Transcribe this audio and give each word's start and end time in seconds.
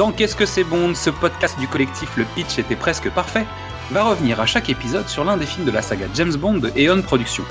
Dans 0.00 0.12
Qu'est-ce 0.12 0.34
que 0.34 0.46
c'est 0.46 0.64
Bond, 0.64 0.94
ce 0.94 1.10
podcast 1.10 1.58
du 1.58 1.68
collectif 1.68 2.16
Le 2.16 2.24
Pitch 2.34 2.58
était 2.58 2.74
presque 2.74 3.10
parfait, 3.10 3.44
va 3.90 4.02
revenir 4.02 4.40
à 4.40 4.46
chaque 4.46 4.70
épisode 4.70 5.06
sur 5.10 5.24
l'un 5.24 5.36
des 5.36 5.44
films 5.44 5.66
de 5.66 5.70
la 5.70 5.82
saga 5.82 6.06
James 6.14 6.32
Bond 6.36 6.54
de 6.54 6.72
Eon 6.74 7.02
Productions. 7.02 7.44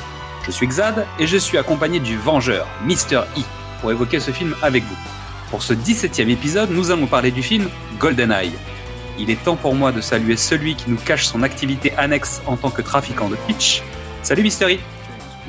Je 0.48 0.50
suis 0.50 0.66
Xad 0.66 1.06
et 1.20 1.28
je 1.28 1.38
suis 1.38 1.60
accompagné 1.60 2.00
du 2.00 2.18
Vengeur, 2.18 2.68
Mr. 2.86 3.18
E, 3.38 3.42
pour 3.80 3.92
évoquer 3.92 4.20
ce 4.20 4.32
film 4.32 4.56
avec 4.64 4.84
vous. 4.84 4.96
Pour 5.52 5.62
ce 5.62 5.76
17e 5.76 6.28
épisode, 6.30 6.72
nous 6.72 6.90
allons 6.90 7.06
parler 7.06 7.30
du 7.30 7.44
film 7.44 7.70
GoldenEye. 8.00 8.54
Il 9.20 9.30
est 9.30 9.44
temps 9.44 9.56
pour 9.56 9.76
moi 9.76 9.92
de 9.92 10.02
saluer 10.02 10.36
celui 10.36 10.74
qui 10.74 10.90
nous 10.90 10.98
cache 10.98 11.28
son 11.28 11.44
activité 11.44 11.94
annexe 11.98 12.42
en 12.48 12.58
tant 12.58 12.72
que 12.72 12.82
trafiquant 12.82 13.30
de 13.30 13.36
pitch. 13.46 13.84
Salut 14.24 14.42
Mr. 14.42 14.74
E. 14.74 14.80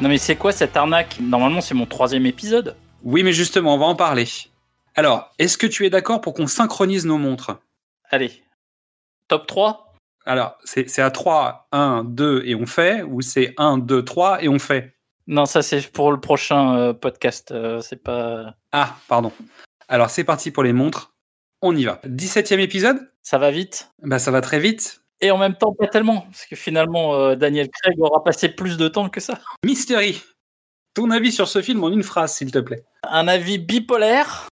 Non 0.02 0.10
mais 0.10 0.18
c'est 0.18 0.36
quoi 0.36 0.52
cette 0.52 0.76
arnaque? 0.76 1.16
Normalement 1.18 1.62
c'est 1.62 1.72
mon 1.72 1.86
troisième 1.86 2.26
épisode. 2.26 2.76
Oui 3.02 3.22
mais 3.22 3.32
justement, 3.32 3.76
on 3.76 3.78
va 3.78 3.86
en 3.86 3.94
parler. 3.94 4.28
Alors, 4.96 5.32
est-ce 5.38 5.56
que 5.58 5.66
tu 5.66 5.86
es 5.86 5.90
d'accord 5.90 6.20
pour 6.20 6.34
qu'on 6.34 6.46
synchronise 6.46 7.06
nos 7.06 7.18
montres? 7.18 7.58
Allez, 8.10 8.42
top 9.28 9.46
3 9.46 9.94
Alors, 10.26 10.56
c'est 10.64 10.88
c'est 10.88 11.02
à 11.02 11.10
3, 11.10 11.68
1, 11.72 12.04
2 12.04 12.42
et 12.44 12.54
on 12.54 12.66
fait, 12.66 13.02
ou 13.02 13.22
c'est 13.22 13.54
1, 13.56 13.78
2, 13.78 14.04
3 14.04 14.42
et 14.42 14.48
on 14.48 14.58
fait? 14.58 14.96
Non, 15.26 15.46
ça 15.46 15.62
c'est 15.62 15.90
pour 15.92 16.10
le 16.10 16.20
prochain 16.20 16.76
euh, 16.76 16.92
podcast. 16.92 17.52
euh, 17.52 17.80
c'est 17.80 18.02
pas. 18.02 18.54
Ah, 18.72 18.96
pardon. 19.08 19.32
Alors, 19.88 20.10
c'est 20.10 20.24
parti 20.24 20.50
pour 20.50 20.62
les 20.64 20.72
montres. 20.72 21.14
On 21.62 21.76
y 21.76 21.84
va. 21.84 22.00
17e 22.06 22.58
épisode? 22.58 22.98
Ça 23.22 23.38
va 23.38 23.50
vite? 23.50 23.90
Bah, 24.02 24.18
ça 24.18 24.30
va 24.30 24.40
très 24.40 24.58
vite. 24.58 25.02
Et 25.20 25.30
en 25.30 25.38
même 25.38 25.54
temps, 25.54 25.74
pas 25.74 25.86
tellement. 25.86 26.22
Parce 26.22 26.46
que 26.46 26.56
finalement, 26.56 27.14
euh, 27.14 27.36
Daniel 27.36 27.68
Craig 27.68 28.00
aura 28.00 28.24
passé 28.24 28.48
plus 28.48 28.76
de 28.78 28.88
temps 28.88 29.10
que 29.10 29.20
ça. 29.20 29.38
Mystery, 29.64 30.22
ton 30.94 31.10
avis 31.10 31.30
sur 31.30 31.46
ce 31.48 31.60
film 31.60 31.84
en 31.84 31.90
une 31.90 32.02
phrase, 32.02 32.34
s'il 32.34 32.50
te 32.50 32.58
plaît. 32.58 32.84
Un 33.02 33.28
avis 33.28 33.58
bipolaire. 33.58 34.48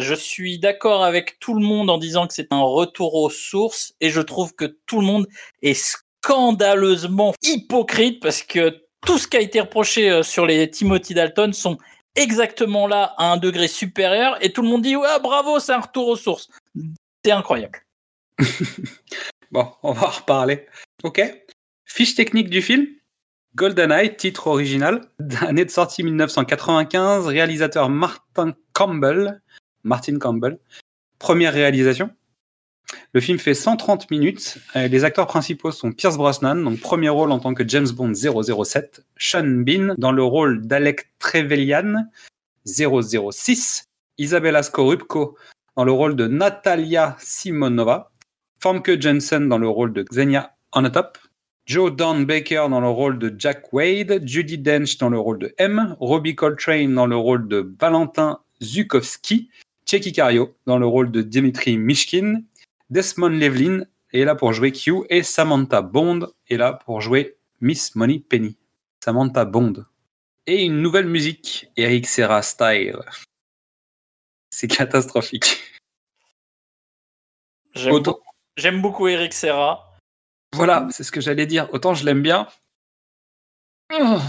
Je 0.00 0.14
suis 0.14 0.58
d'accord 0.58 1.04
avec 1.04 1.38
tout 1.38 1.54
le 1.54 1.64
monde 1.64 1.90
en 1.90 1.98
disant 1.98 2.26
que 2.26 2.34
c'est 2.34 2.52
un 2.52 2.62
retour 2.62 3.14
aux 3.14 3.30
sources. 3.30 3.94
Et 4.00 4.10
je 4.10 4.20
trouve 4.20 4.54
que 4.54 4.64
tout 4.86 5.00
le 5.00 5.06
monde 5.06 5.26
est 5.62 5.74
scandaleusement 5.74 7.34
hypocrite 7.42 8.20
parce 8.20 8.42
que 8.42 8.82
tout 9.06 9.18
ce 9.18 9.28
qui 9.28 9.36
a 9.36 9.40
été 9.40 9.60
reproché 9.60 10.10
euh, 10.10 10.22
sur 10.22 10.46
les 10.46 10.70
Timothy 10.70 11.14
Dalton 11.14 11.52
sont 11.52 11.78
exactement 12.16 12.86
là 12.86 13.14
à 13.18 13.32
un 13.32 13.36
degré 13.36 13.68
supérieur. 13.68 14.36
Et 14.42 14.52
tout 14.52 14.62
le 14.62 14.68
monde 14.68 14.82
dit 14.82 14.96
Ouais, 14.96 15.20
bravo, 15.22 15.60
c'est 15.60 15.72
un 15.72 15.80
retour 15.80 16.08
aux 16.08 16.16
sources. 16.16 16.48
C'est 17.24 17.32
incroyable. 17.32 17.80
Bon, 19.52 19.68
on 19.82 19.92
va 19.92 20.06
en 20.06 20.10
reparler. 20.10 20.66
Ok. 21.02 21.20
Fiche 21.84 22.14
technique 22.14 22.50
du 22.50 22.62
film. 22.62 22.86
GoldenEye, 23.56 24.16
titre 24.16 24.46
original, 24.46 25.00
année 25.40 25.64
de 25.64 25.70
sortie 25.70 26.04
1995, 26.04 27.26
réalisateur 27.26 27.88
Martin 27.88 28.54
Campbell. 28.72 29.42
Martin 29.84 30.18
Campbell. 30.18 30.58
Première 31.18 31.52
réalisation. 31.52 32.10
Le 33.12 33.20
film 33.20 33.38
fait 33.38 33.54
130 33.54 34.10
minutes. 34.10 34.58
Euh, 34.76 34.88
Les 34.88 35.04
acteurs 35.04 35.26
principaux 35.26 35.70
sont 35.70 35.92
Pierce 35.92 36.16
Brosnan, 36.16 36.56
donc 36.56 36.80
premier 36.80 37.08
rôle 37.08 37.30
en 37.30 37.38
tant 37.38 37.54
que 37.54 37.66
James 37.66 37.88
Bond 37.88 38.12
007, 38.14 39.04
Sean 39.16 39.62
Bean 39.64 39.94
dans 39.98 40.12
le 40.12 40.22
rôle 40.22 40.66
d'Alec 40.66 41.10
Trevelyan 41.18 42.06
006, 42.66 43.84
Isabella 44.18 44.62
Scorupco 44.62 45.36
dans 45.76 45.84
le 45.84 45.92
rôle 45.92 46.16
de 46.16 46.26
Natalia 46.26 47.16
Simonova, 47.20 48.10
Famke 48.60 49.00
Jensen 49.00 49.48
dans 49.48 49.58
le 49.58 49.68
rôle 49.68 49.92
de 49.92 50.02
Xenia 50.02 50.54
Onatop, 50.72 51.18
Joe 51.66 51.94
Don 51.94 52.22
Baker 52.22 52.66
dans 52.68 52.80
le 52.80 52.88
rôle 52.88 53.18
de 53.18 53.34
Jack 53.38 53.72
Wade, 53.72 54.22
Judy 54.26 54.58
Dench 54.58 54.98
dans 54.98 55.08
le 55.08 55.18
rôle 55.18 55.38
de 55.38 55.54
M, 55.58 55.96
Robbie 56.00 56.34
Coltrane 56.34 56.94
dans 56.94 57.06
le 57.06 57.16
rôle 57.16 57.48
de 57.48 57.72
Valentin 57.78 58.40
Zukovsky, 58.62 59.48
Checky 59.90 60.12
Cario 60.12 60.56
dans 60.66 60.78
le 60.78 60.86
rôle 60.86 61.10
de 61.10 61.20
Dimitri 61.20 61.76
Mishkin, 61.76 62.42
Desmond 62.90 63.30
Levlin 63.30 63.82
est 64.12 64.22
là 64.24 64.36
pour 64.36 64.52
jouer 64.52 64.70
Q 64.70 65.02
et 65.08 65.24
Samantha 65.24 65.82
Bond 65.82 66.28
est 66.48 66.56
là 66.58 66.74
pour 66.74 67.00
jouer 67.00 67.38
Miss 67.60 67.96
Money 67.96 68.20
Penny. 68.20 68.56
Samantha 69.04 69.44
Bond. 69.44 69.84
Et 70.46 70.62
une 70.62 70.80
nouvelle 70.80 71.06
musique, 71.08 71.72
Eric 71.76 72.06
Serra 72.06 72.40
Style. 72.42 73.00
C'est 74.50 74.68
catastrophique. 74.68 75.60
J'aime 77.74 77.92
Autant- 77.94 78.12
beaucoup- 78.12 78.24
J'aime 78.56 78.80
beaucoup 78.82 79.08
Eric 79.08 79.32
Serra. 79.32 79.96
Voilà, 80.54 80.86
c'est 80.92 81.02
ce 81.02 81.10
que 81.10 81.20
j'allais 81.20 81.46
dire. 81.46 81.68
Autant 81.72 81.94
je 81.94 82.04
l'aime 82.04 82.22
bien. 82.22 82.46
Oh. 83.92 84.20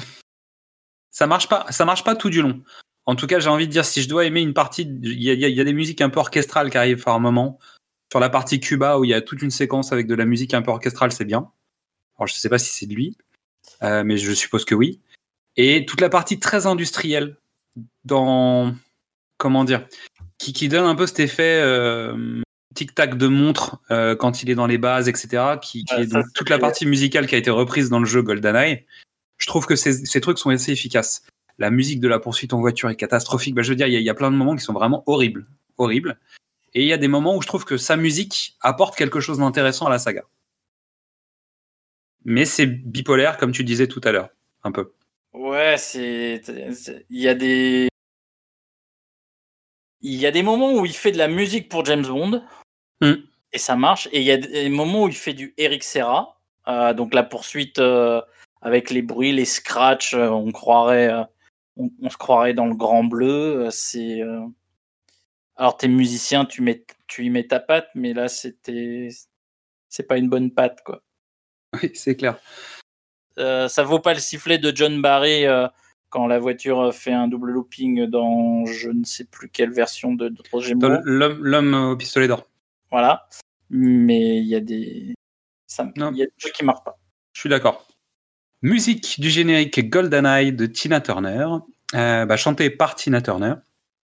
Ça 1.11 1.27
marche 1.27 1.47
pas, 1.47 1.71
ça 1.71 1.85
marche 1.85 2.03
pas 2.03 2.15
tout 2.15 2.31
du 2.31 2.41
long. 2.41 2.63
En 3.05 3.15
tout 3.15 3.27
cas, 3.27 3.39
j'ai 3.39 3.49
envie 3.49 3.67
de 3.67 3.71
dire, 3.71 3.85
si 3.85 4.01
je 4.01 4.09
dois 4.09 4.25
aimer 4.25 4.41
une 4.41 4.53
partie, 4.53 4.83
il 4.83 5.21
y 5.21 5.29
a, 5.29 5.33
y 5.33 5.51
y 5.51 5.63
des 5.63 5.73
musiques 5.73 6.01
un 6.01 6.09
peu 6.09 6.19
orchestrales 6.19 6.69
qui 6.69 6.77
arrivent 6.77 7.03
par 7.03 7.15
un 7.15 7.19
moment. 7.19 7.59
Sur 8.11 8.19
la 8.19 8.29
partie 8.29 8.59
Cuba, 8.59 8.99
où 8.99 9.05
il 9.05 9.09
y 9.09 9.13
a 9.13 9.21
toute 9.21 9.41
une 9.41 9.51
séquence 9.51 9.91
avec 9.91 10.05
de 10.05 10.15
la 10.15 10.25
musique 10.25 10.53
un 10.53 10.61
peu 10.61 10.71
orchestrale, 10.71 11.11
c'est 11.11 11.25
bien. 11.25 11.49
Alors, 12.17 12.27
je 12.27 12.33
sais 12.33 12.49
pas 12.49 12.59
si 12.59 12.69
c'est 12.69 12.85
de 12.85 12.93
lui, 12.93 13.17
euh, 13.83 14.03
mais 14.03 14.17
je 14.17 14.33
suppose 14.33 14.65
que 14.65 14.75
oui. 14.75 14.99
Et 15.57 15.85
toute 15.85 16.01
la 16.01 16.09
partie 16.09 16.39
très 16.39 16.67
industrielle, 16.67 17.37
dans 18.05 18.73
comment 19.37 19.63
dire, 19.63 19.87
qui, 20.37 20.53
qui 20.53 20.69
donne 20.69 20.85
un 20.85 20.95
peu 20.95 21.07
cet 21.07 21.19
effet 21.19 21.59
euh, 21.61 22.41
tic-tac 22.75 23.17
de 23.17 23.27
montre 23.27 23.81
euh, 23.89 24.15
quand 24.15 24.43
il 24.43 24.49
est 24.49 24.55
dans 24.55 24.67
les 24.67 24.77
bases, 24.77 25.09
etc. 25.09 25.55
Qui, 25.61 25.83
qui 25.83 25.95
Ouais, 25.95 26.03
est 26.03 26.07
donc 26.07 26.25
toute 26.35 26.49
la 26.49 26.59
partie 26.59 26.85
musicale 26.85 27.27
qui 27.27 27.35
a 27.35 27.37
été 27.37 27.49
reprise 27.49 27.89
dans 27.89 27.99
le 27.99 28.05
jeu 28.05 28.21
GoldenEye. 28.21 28.85
Je 29.37 29.47
trouve 29.47 29.65
que 29.65 29.75
ces, 29.75 30.05
ces 30.05 30.21
trucs 30.21 30.37
sont 30.37 30.51
assez 30.51 30.71
efficaces. 30.71 31.23
La 31.61 31.69
musique 31.69 31.99
de 31.99 32.07
la 32.07 32.17
poursuite 32.19 32.53
en 32.53 32.59
voiture 32.59 32.89
est 32.89 32.95
catastrophique. 32.95 33.53
Bah, 33.53 33.61
je 33.61 33.69
veux 33.69 33.75
dire, 33.75 33.85
il 33.85 33.93
y, 33.93 33.95
a- 33.95 33.99
il 33.99 34.03
y 34.05 34.09
a 34.09 34.15
plein 34.15 34.31
de 34.31 34.35
moments 34.35 34.55
qui 34.55 34.63
sont 34.63 34.73
vraiment 34.73 35.03
horribles, 35.05 35.45
horribles. 35.77 36.19
Et 36.73 36.81
il 36.81 36.87
y 36.87 36.93
a 36.93 36.97
des 36.97 37.07
moments 37.07 37.35
où 37.35 37.41
je 37.43 37.47
trouve 37.47 37.65
que 37.65 37.77
sa 37.77 37.97
musique 37.97 38.57
apporte 38.61 38.95
quelque 38.95 39.19
chose 39.19 39.37
d'intéressant 39.37 39.85
à 39.85 39.91
la 39.91 39.99
saga. 39.99 40.23
Mais 42.25 42.45
c'est 42.45 42.65
bipolaire, 42.65 43.37
comme 43.37 43.51
tu 43.51 43.63
disais 43.63 43.87
tout 43.87 44.01
à 44.03 44.11
l'heure, 44.11 44.29
un 44.63 44.71
peu. 44.71 44.91
Ouais, 45.33 45.75
c'est. 45.77 46.41
Il 47.11 47.19
y 47.21 47.27
a 47.27 47.35
des. 47.35 47.89
Il 50.01 50.15
y 50.15 50.25
a 50.25 50.31
des 50.31 50.41
moments 50.43 50.73
où 50.73 50.85
il 50.85 50.93
fait 50.93 51.11
de 51.11 51.17
la 51.19 51.27
musique 51.27 51.69
pour 51.69 51.85
James 51.85 52.05
Bond. 52.05 52.43
Hmm. 53.01 53.13
Et 53.53 53.59
ça 53.59 53.75
marche. 53.75 54.07
Et 54.11 54.19
il 54.19 54.23
y 54.25 54.31
a 54.31 54.37
des 54.37 54.69
moments 54.69 55.03
où 55.03 55.07
il 55.09 55.15
fait 55.15 55.33
du 55.33 55.53
Eric 55.57 55.83
Serra. 55.83 56.39
Euh, 56.67 56.93
donc 56.93 57.13
la 57.13 57.23
poursuite 57.23 57.77
euh, 57.79 58.21
avec 58.61 58.89
les 58.89 59.01
bruits, 59.03 59.31
les 59.31 59.45
scratchs, 59.45 60.13
euh, 60.15 60.29
on 60.29 60.51
croirait. 60.51 61.11
euh, 61.11 61.23
on, 61.77 61.89
on 62.01 62.09
se 62.09 62.17
croirait 62.17 62.53
dans 62.53 62.65
le 62.67 62.75
grand 62.75 63.03
bleu. 63.03 63.65
euh, 63.65 63.69
C'est. 63.71 64.21
euh, 64.21 64.41
Alors 65.55 65.77
t'es 65.77 65.87
musicien, 65.87 66.45
tu, 66.45 66.61
mets, 66.61 66.85
tu 67.07 67.25
y 67.25 67.29
mets 67.29 67.47
ta 67.47 67.59
patte, 67.59 67.89
mais 67.95 68.13
là 68.13 68.27
c'était. 68.27 69.09
C'est 69.89 70.03
pas 70.07 70.17
une 70.17 70.29
bonne 70.29 70.51
patte, 70.51 70.81
quoi. 70.85 71.03
Oui, 71.81 71.91
c'est 71.93 72.15
clair. 72.15 72.39
Euh, 73.37 73.67
ça 73.67 73.83
vaut 73.83 73.99
pas 73.99 74.13
le 74.13 74.19
sifflet 74.19 74.57
de 74.57 74.75
John 74.75 75.01
Barry 75.01 75.45
euh, 75.45 75.67
quand 76.09 76.27
la 76.27 76.39
voiture 76.39 76.93
fait 76.93 77.13
un 77.13 77.27
double 77.29 77.51
looping 77.51 78.05
dans 78.05 78.65
je 78.65 78.89
ne 78.89 79.03
sais 79.05 79.23
plus 79.25 79.49
quelle 79.49 79.71
version 79.71 80.13
de, 80.13 80.29
de. 80.29 80.37
L'homme 81.05 81.73
au 81.73 81.95
pistolet 81.95 82.27
d'or. 82.27 82.45
Voilà. 82.89 83.27
Mais 83.69 84.37
il 84.39 84.47
y 84.47 84.55
a 84.55 84.59
des. 84.59 85.13
Il 86.11 86.17
y 86.17 86.23
a 86.23 86.25
des 86.25 86.33
trucs 86.37 86.53
qui 86.53 86.65
marchent 86.65 86.83
pas. 86.83 86.99
Je 87.33 87.39
suis 87.39 87.49
d'accord. 87.49 87.87
Musique 88.63 89.19
du 89.19 89.31
générique 89.31 89.89
GoldenEye 89.89 90.53
de 90.53 90.67
Tina 90.67 91.01
Turner, 91.01 91.47
euh, 91.95 92.25
bah, 92.27 92.37
chantée 92.37 92.69
par 92.69 92.93
Tina 92.93 93.19
Turner. 93.19 93.55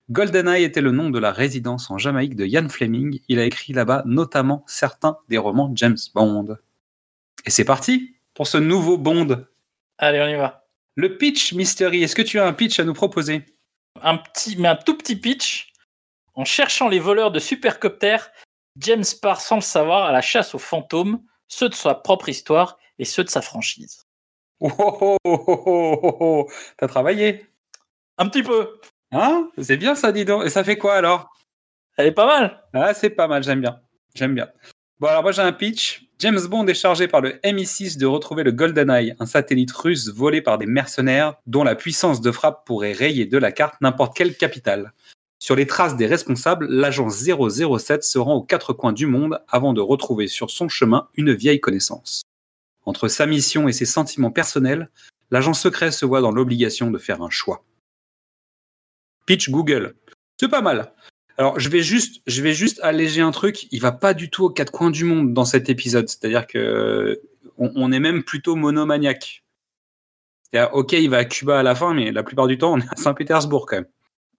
GoldenEye 0.09 0.63
était 0.63 0.79
le 0.79 0.91
nom 0.91 1.09
de 1.09 1.19
la 1.19 1.33
résidence 1.33 1.91
en 1.91 1.97
Jamaïque 1.97 2.37
de 2.37 2.45
Ian 2.45 2.69
Fleming. 2.69 3.19
Il 3.27 3.39
a 3.39 3.43
écrit 3.43 3.73
là-bas 3.73 4.03
notamment 4.05 4.63
certains 4.65 5.17
des 5.27 5.37
romans 5.37 5.73
James 5.75 5.97
Bond. 6.13 6.55
Et 7.45 7.49
c'est 7.49 7.65
parti 7.65 8.15
pour 8.33 8.47
ce 8.47 8.57
nouveau 8.57 8.97
Bond. 8.97 9.45
Allez, 9.97 10.21
on 10.21 10.27
y 10.27 10.37
va. 10.37 10.65
Le 10.95 11.17
pitch 11.17 11.51
Mystery, 11.51 12.03
est-ce 12.03 12.15
que 12.15 12.21
tu 12.21 12.39
as 12.39 12.47
un 12.47 12.53
pitch 12.53 12.79
à 12.79 12.85
nous 12.85 12.93
proposer? 12.93 13.45
Un 14.01 14.15
petit, 14.15 14.55
mais 14.55 14.69
un 14.69 14.77
tout 14.77 14.97
petit 14.97 15.17
pitch. 15.17 15.73
En 16.33 16.45
cherchant 16.45 16.87
les 16.87 16.99
voleurs 16.99 17.31
de 17.31 17.39
supercoptères, 17.39 18.31
James 18.77 19.03
part 19.21 19.41
sans 19.41 19.55
le 19.55 19.61
savoir 19.61 20.05
à 20.05 20.13
la 20.13 20.21
chasse 20.21 20.55
aux 20.55 20.59
fantômes, 20.59 21.19
ceux 21.49 21.67
de 21.67 21.75
sa 21.75 21.93
propre 21.93 22.29
histoire 22.29 22.77
et 22.99 23.05
ceux 23.05 23.25
de 23.25 23.29
sa 23.29 23.41
franchise. 23.41 24.04
Oh, 24.61 24.71
oh, 24.77 24.95
oh, 24.99 25.17
oh, 25.25 25.43
oh, 25.47 25.99
oh, 26.03 26.17
oh. 26.19 26.47
T'as 26.77 26.87
travaillé? 26.87 27.45
Un 28.17 28.29
petit 28.29 28.43
peu. 28.43 28.79
Hein? 29.11 29.49
C'est 29.61 29.77
bien 29.77 29.95
ça, 29.95 30.11
dis 30.11 30.25
donc. 30.25 30.45
Et 30.45 30.49
ça 30.49 30.63
fait 30.63 30.77
quoi 30.77 30.95
alors? 30.95 31.29
Elle 31.97 32.07
est 32.07 32.11
pas 32.11 32.25
mal. 32.25 32.63
Ah, 32.73 32.93
c'est 32.93 33.09
pas 33.09 33.27
mal, 33.27 33.43
j'aime 33.43 33.61
bien. 33.61 33.79
J'aime 34.15 34.35
bien. 34.35 34.47
Bon, 34.99 35.07
alors 35.07 35.23
moi 35.23 35.31
j'ai 35.31 35.41
un 35.41 35.51
pitch. 35.51 36.07
James 36.19 36.39
Bond 36.47 36.65
est 36.67 36.73
chargé 36.73 37.09
par 37.09 37.19
le 37.19 37.31
MI6 37.43 37.97
de 37.97 38.05
retrouver 38.05 38.43
le 38.43 38.53
GoldenEye, 38.53 39.15
un 39.19 39.25
satellite 39.25 39.73
russe 39.73 40.07
volé 40.07 40.41
par 40.41 40.57
des 40.57 40.65
mercenaires 40.65 41.35
dont 41.45 41.65
la 41.65 41.75
puissance 41.75 42.21
de 42.21 42.31
frappe 42.31 42.65
pourrait 42.65 42.93
rayer 42.93 43.25
de 43.25 43.37
la 43.37 43.51
carte 43.51 43.75
n'importe 43.81 44.15
quelle 44.15 44.37
capitale. 44.37 44.93
Sur 45.39 45.57
les 45.57 45.67
traces 45.67 45.97
des 45.97 46.07
responsables, 46.07 46.67
l'agent 46.69 47.09
007 47.09 48.05
se 48.05 48.17
rend 48.17 48.35
aux 48.35 48.43
quatre 48.43 48.71
coins 48.71 48.93
du 48.93 49.05
monde 49.05 49.41
avant 49.49 49.73
de 49.73 49.81
retrouver 49.81 50.27
sur 50.27 50.49
son 50.49 50.69
chemin 50.69 51.09
une 51.15 51.33
vieille 51.33 51.59
connaissance. 51.59 52.23
Entre 52.85 53.07
sa 53.07 53.25
mission 53.25 53.67
et 53.67 53.73
ses 53.73 53.85
sentiments 53.85 54.31
personnels, 54.31 54.89
l'agent 55.31 55.53
secret 55.53 55.91
se 55.91 56.05
voit 56.05 56.21
dans 56.21 56.31
l'obligation 56.31 56.91
de 56.91 56.97
faire 56.97 57.21
un 57.21 57.29
choix. 57.29 57.63
Pitch 59.25 59.49
Google. 59.49 59.95
C'est 60.39 60.49
pas 60.49 60.61
mal. 60.61 60.93
Alors, 61.37 61.59
je 61.59 61.69
vais 61.69 61.81
juste, 61.81 62.21
je 62.27 62.41
vais 62.41 62.53
juste 62.53 62.79
alléger 62.81 63.21
un 63.21 63.31
truc. 63.31 63.67
Il 63.71 63.81
va 63.81 63.91
pas 63.91 64.13
du 64.13 64.29
tout 64.29 64.45
aux 64.45 64.49
quatre 64.49 64.71
coins 64.71 64.91
du 64.91 65.03
monde 65.03 65.33
dans 65.33 65.45
cet 65.45 65.69
épisode. 65.69 66.07
C'est-à-dire 66.07 66.47
que 66.47 67.21
on, 67.57 67.71
on 67.75 67.91
est 67.91 67.99
même 67.99 68.23
plutôt 68.23 68.55
monomaniaque. 68.55 69.43
C'est-à-dire, 70.43 70.73
ok, 70.73 70.93
il 70.93 71.09
va 71.09 71.17
à 71.17 71.25
Cuba 71.25 71.59
à 71.59 71.63
la 71.63 71.75
fin, 71.75 71.93
mais 71.93 72.11
la 72.11 72.23
plupart 72.23 72.47
du 72.47 72.57
temps, 72.57 72.73
on 72.73 72.79
est 72.79 72.89
à 72.89 72.95
Saint-Pétersbourg 72.95 73.65
quand 73.65 73.77
même. 73.77 73.87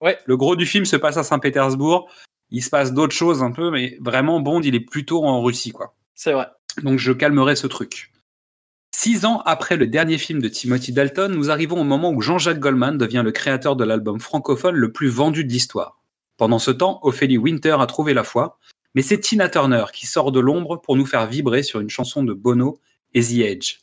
Ouais. 0.01 0.17
Le 0.25 0.37
gros 0.37 0.55
du 0.55 0.65
film 0.65 0.85
se 0.85 0.95
passe 0.95 1.17
à 1.17 1.23
Saint-Pétersbourg. 1.23 2.09
Il 2.49 2.63
se 2.63 2.69
passe 2.69 2.93
d'autres 2.93 3.15
choses 3.15 3.43
un 3.43 3.51
peu, 3.51 3.71
mais 3.71 3.97
vraiment 3.99 4.39
Bond, 4.39 4.61
il 4.61 4.73
est 4.73 4.79
plutôt 4.79 5.25
en 5.25 5.43
Russie, 5.43 5.71
quoi. 5.71 5.95
C'est 6.15 6.31
vrai. 6.31 6.47
Donc 6.81 6.97
je 6.97 7.11
calmerai 7.11 7.55
ce 7.55 7.67
truc. 7.67 8.11
Six 8.99 9.25
ans 9.25 9.43
après 9.45 9.77
le 9.77 9.85
dernier 9.85 10.17
film 10.17 10.41
de 10.41 10.47
Timothy 10.47 10.91
Dalton, 10.91 11.31
nous 11.31 11.51
arrivons 11.51 11.79
au 11.79 11.83
moment 11.83 12.09
où 12.09 12.19
Jean-Jacques 12.19 12.59
Goldman 12.59 12.97
devient 12.97 13.21
le 13.23 13.31
créateur 13.31 13.75
de 13.75 13.83
l'album 13.83 14.19
francophone 14.19 14.73
le 14.73 14.91
plus 14.91 15.07
vendu 15.07 15.43
de 15.43 15.51
l'histoire. 15.51 16.01
Pendant 16.35 16.57
ce 16.57 16.71
temps, 16.71 16.99
Ophélie 17.03 17.37
Winter 17.37 17.75
a 17.79 17.85
trouvé 17.85 18.15
la 18.15 18.23
foi, 18.23 18.57
mais 18.95 19.03
c'est 19.03 19.19
Tina 19.19 19.49
Turner 19.49 19.85
qui 19.93 20.07
sort 20.07 20.31
de 20.31 20.39
l'ombre 20.39 20.81
pour 20.81 20.95
nous 20.95 21.05
faire 21.05 21.27
vibrer 21.27 21.61
sur 21.61 21.79
une 21.79 21.91
chanson 21.91 22.23
de 22.23 22.33
Bono 22.33 22.79
et 23.13 23.21
The 23.21 23.41
Edge. 23.41 23.81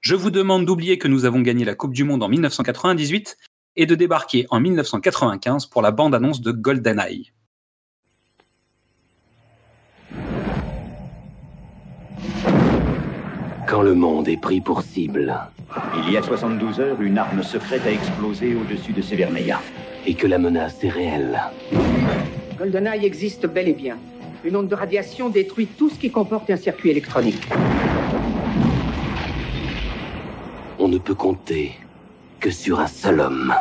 Je 0.00 0.16
vous 0.16 0.32
demande 0.32 0.66
d'oublier 0.66 0.98
que 0.98 1.06
nous 1.06 1.26
avons 1.26 1.42
gagné 1.42 1.64
la 1.64 1.76
Coupe 1.76 1.94
du 1.94 2.02
Monde 2.02 2.24
en 2.24 2.28
1998 2.28 3.36
et 3.76 3.86
de 3.86 3.94
débarquer 3.94 4.46
en 4.50 4.58
1995 4.58 5.66
pour 5.66 5.80
la 5.80 5.92
bande-annonce 5.92 6.40
de 6.40 6.50
GoldenEye. 6.50 7.30
Quand 13.66 13.82
le 13.82 13.94
monde 13.94 14.28
est 14.28 14.36
pris 14.40 14.60
pour 14.60 14.82
cible 14.82 15.34
Il 16.06 16.12
y 16.12 16.16
a 16.16 16.22
72 16.22 16.80
heures, 16.80 17.00
une 17.00 17.18
arme 17.18 17.42
secrète 17.42 17.82
a 17.86 17.90
explosé 17.90 18.54
au-dessus 18.54 18.92
de 18.92 19.02
Severneia. 19.02 19.60
et 20.06 20.14
que 20.14 20.26
la 20.28 20.38
menace 20.38 20.84
est 20.84 20.88
réelle, 20.88 21.40
GoldenEye 22.58 23.04
existe 23.04 23.46
bel 23.46 23.68
et 23.68 23.72
bien. 23.72 23.96
Une 24.44 24.54
onde 24.54 24.68
de 24.68 24.74
radiation 24.76 25.28
détruit 25.28 25.66
tout 25.66 25.90
ce 25.90 25.98
qui 25.98 26.10
comporte 26.12 26.48
un 26.50 26.56
circuit 26.56 26.90
électronique. 26.90 27.42
on 30.78 30.88
ne 30.88 30.98
peut 30.98 31.14
compter 31.14 31.72
que 32.38 32.50
sur 32.50 32.78
un 32.78 32.86
seul 32.86 33.18
homme. 33.18 33.52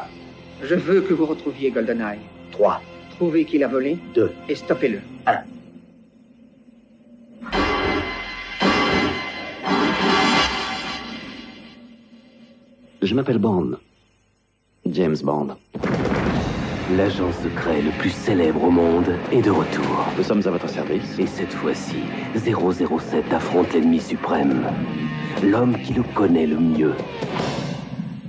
Je 0.61 0.75
veux 0.75 1.01
que 1.01 1.13
vous 1.13 1.25
retrouviez 1.25 1.71
GoldenEye. 1.71 2.19
3, 2.51 2.81
Trouvez 3.15 3.45
qui 3.45 3.57
l'a 3.57 3.67
volé 3.67 3.97
2, 4.13 4.31
et 4.49 4.55
stoppez-le. 4.55 4.99
1. 5.25 5.33
Je 13.05 13.13
m'appelle 13.13 13.37
Bond, 13.37 13.73
James 14.87 15.17
Bond. 15.21 15.49
l'agent 16.97 17.31
secret 17.43 17.83
le 17.83 17.91
plus 17.99 18.09
célèbre 18.09 18.63
au 18.63 18.71
monde 18.71 19.11
est 19.31 19.43
de 19.43 19.51
retour. 19.51 20.07
Nous 20.17 20.23
sommes 20.23 20.41
à 20.43 20.49
votre 20.49 20.67
service. 20.67 21.19
Et 21.19 21.27
cette 21.27 21.53
fois-ci, 21.53 21.97
007 22.35 23.31
affronte 23.31 23.71
l'ennemi 23.73 23.99
suprême, 23.99 24.63
l'homme 25.43 25.77
qui 25.85 25.93
le 25.93 26.01
connaît 26.15 26.47
le 26.47 26.57
mieux. 26.57 26.93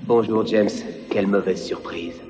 Bonjour 0.06 0.44
James, 0.44 0.69
quelle 1.08 1.26
mauvaise 1.26 1.64
surprise. 1.64 2.20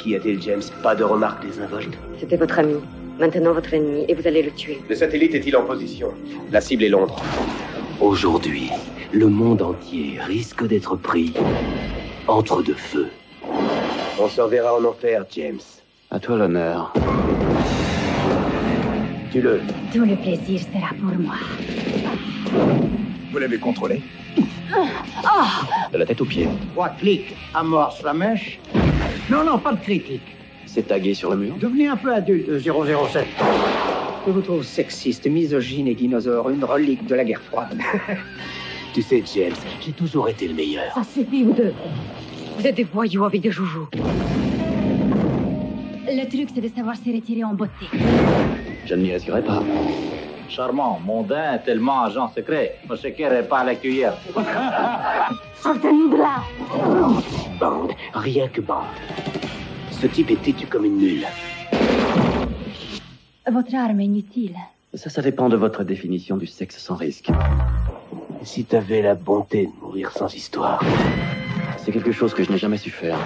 Qu'y 0.00 0.16
a-t-il 0.16 0.42
James 0.42 0.62
Pas 0.82 0.96
de 0.96 1.04
remarques 1.04 1.46
désinvoltes 1.46 1.96
C'était 2.18 2.36
votre 2.36 2.58
ami. 2.58 2.74
Maintenant 3.20 3.52
votre 3.52 3.72
ennemi, 3.72 4.04
et 4.08 4.14
vous 4.14 4.26
allez 4.26 4.42
le 4.42 4.50
tuer. 4.50 4.80
Le 4.88 4.96
satellite 4.96 5.32
est-il 5.36 5.56
en 5.56 5.64
position? 5.64 6.08
La 6.50 6.60
cible 6.60 6.82
est 6.82 6.88
Londres. 6.88 7.22
Aujourd'hui, 8.00 8.70
le 9.12 9.26
monde 9.26 9.62
entier 9.62 10.18
risque 10.20 10.66
d'être 10.66 10.96
pris 10.96 11.32
entre 12.26 12.62
deux 12.62 12.74
feux. 12.74 13.08
On 14.20 14.28
se 14.28 14.40
reverra 14.40 14.74
en 14.78 14.84
enfer, 14.84 15.24
James. 15.34 15.60
À 16.10 16.18
toi 16.18 16.36
l'honneur. 16.36 16.92
Tue-le. 19.32 19.60
Tout 19.92 20.04
le 20.04 20.16
plaisir 20.16 20.60
sera 20.60 20.94
pour 21.00 21.18
moi. 21.18 21.34
Vous 23.30 23.38
l'avez 23.38 23.58
contrôlé? 23.58 24.02
De 25.92 25.98
la 25.98 26.04
tête 26.06 26.20
aux 26.20 26.26
pieds. 26.26 26.48
Trois 26.72 26.90
clics, 26.90 27.34
amorce 27.54 28.02
la 28.02 28.12
mèche. 28.12 28.58
Non, 29.30 29.44
non, 29.44 29.58
pas 29.58 29.72
de 29.72 29.80
critique. 29.80 30.22
C'est 30.66 30.88
tagué 30.88 31.14
sur 31.14 31.30
le 31.30 31.36
mur? 31.36 31.54
Devenez 31.58 31.88
un 31.88 31.96
peu 31.96 32.12
adulte, 32.12 32.58
007. 32.58 33.26
Je 34.26 34.32
vous 34.32 34.42
trouve 34.42 34.62
sexiste, 34.62 35.26
misogyne 35.26 35.88
et 35.88 35.94
dinosaure, 35.94 36.50
une 36.50 36.64
relique 36.64 37.06
de 37.06 37.14
la 37.14 37.24
guerre 37.24 37.40
froide. 37.40 37.78
Tu 38.92 39.02
sais 39.02 39.22
James, 39.34 39.54
j'ai 39.80 39.92
toujours 39.92 40.28
été 40.28 40.48
le 40.48 40.54
meilleur. 40.54 40.92
Ça 40.94 41.04
suffit, 41.04 41.44
vous 41.44 41.52
deux. 41.52 41.74
Vous 42.58 42.66
êtes 42.66 42.74
des 42.74 42.84
voyous 42.84 43.24
avec 43.24 43.40
des 43.40 43.50
joujoux. 43.50 43.88
Le 46.10 46.28
truc, 46.28 46.48
c'est 46.54 46.60
de 46.60 46.68
savoir 46.68 46.96
se 46.96 47.10
retirer 47.14 47.44
en 47.44 47.54
beauté. 47.54 47.86
Je 48.86 48.94
ne 48.94 49.02
m'y 49.02 49.12
risquerai 49.12 49.42
pas. 49.42 49.62
Charmant, 50.48 50.98
mondain, 51.04 51.58
tellement 51.58 52.02
agent 52.04 52.32
secret. 52.34 52.78
Mon 52.88 52.96
shaker 52.96 53.32
est 53.34 53.46
pas 53.48 53.58
à 53.58 53.64
la 53.64 53.74
cuillère. 53.74 54.16
Sortez-nous 55.62 56.08
de 56.08 56.16
là 56.16 56.42
Bande, 57.60 57.92
rien 58.14 58.48
que 58.48 58.62
bande. 58.62 58.84
Ce 59.90 60.06
type 60.06 60.30
est 60.30 60.42
têtu 60.42 60.66
comme 60.66 60.86
une 60.86 60.96
mule. 60.96 61.26
Votre 63.50 63.74
arme 63.74 64.00
est 64.00 64.04
inutile. 64.06 64.56
Ça, 64.94 65.10
ça 65.10 65.20
dépend 65.20 65.48
de 65.50 65.56
votre 65.56 65.84
définition 65.84 66.38
du 66.38 66.46
sexe 66.46 66.78
sans 66.78 66.96
risque. 66.96 67.30
Si 68.42 68.64
t'avais 68.64 69.02
la 69.02 69.14
bonté 69.14 69.66
de 69.66 69.72
mourir 69.80 70.12
sans 70.12 70.32
histoire. 70.34 70.82
C'est 71.76 71.92
quelque 71.92 72.12
chose 72.12 72.34
que 72.34 72.42
je 72.42 72.50
n'ai 72.50 72.58
jamais 72.58 72.78
su 72.78 72.90
faire. 72.90 73.18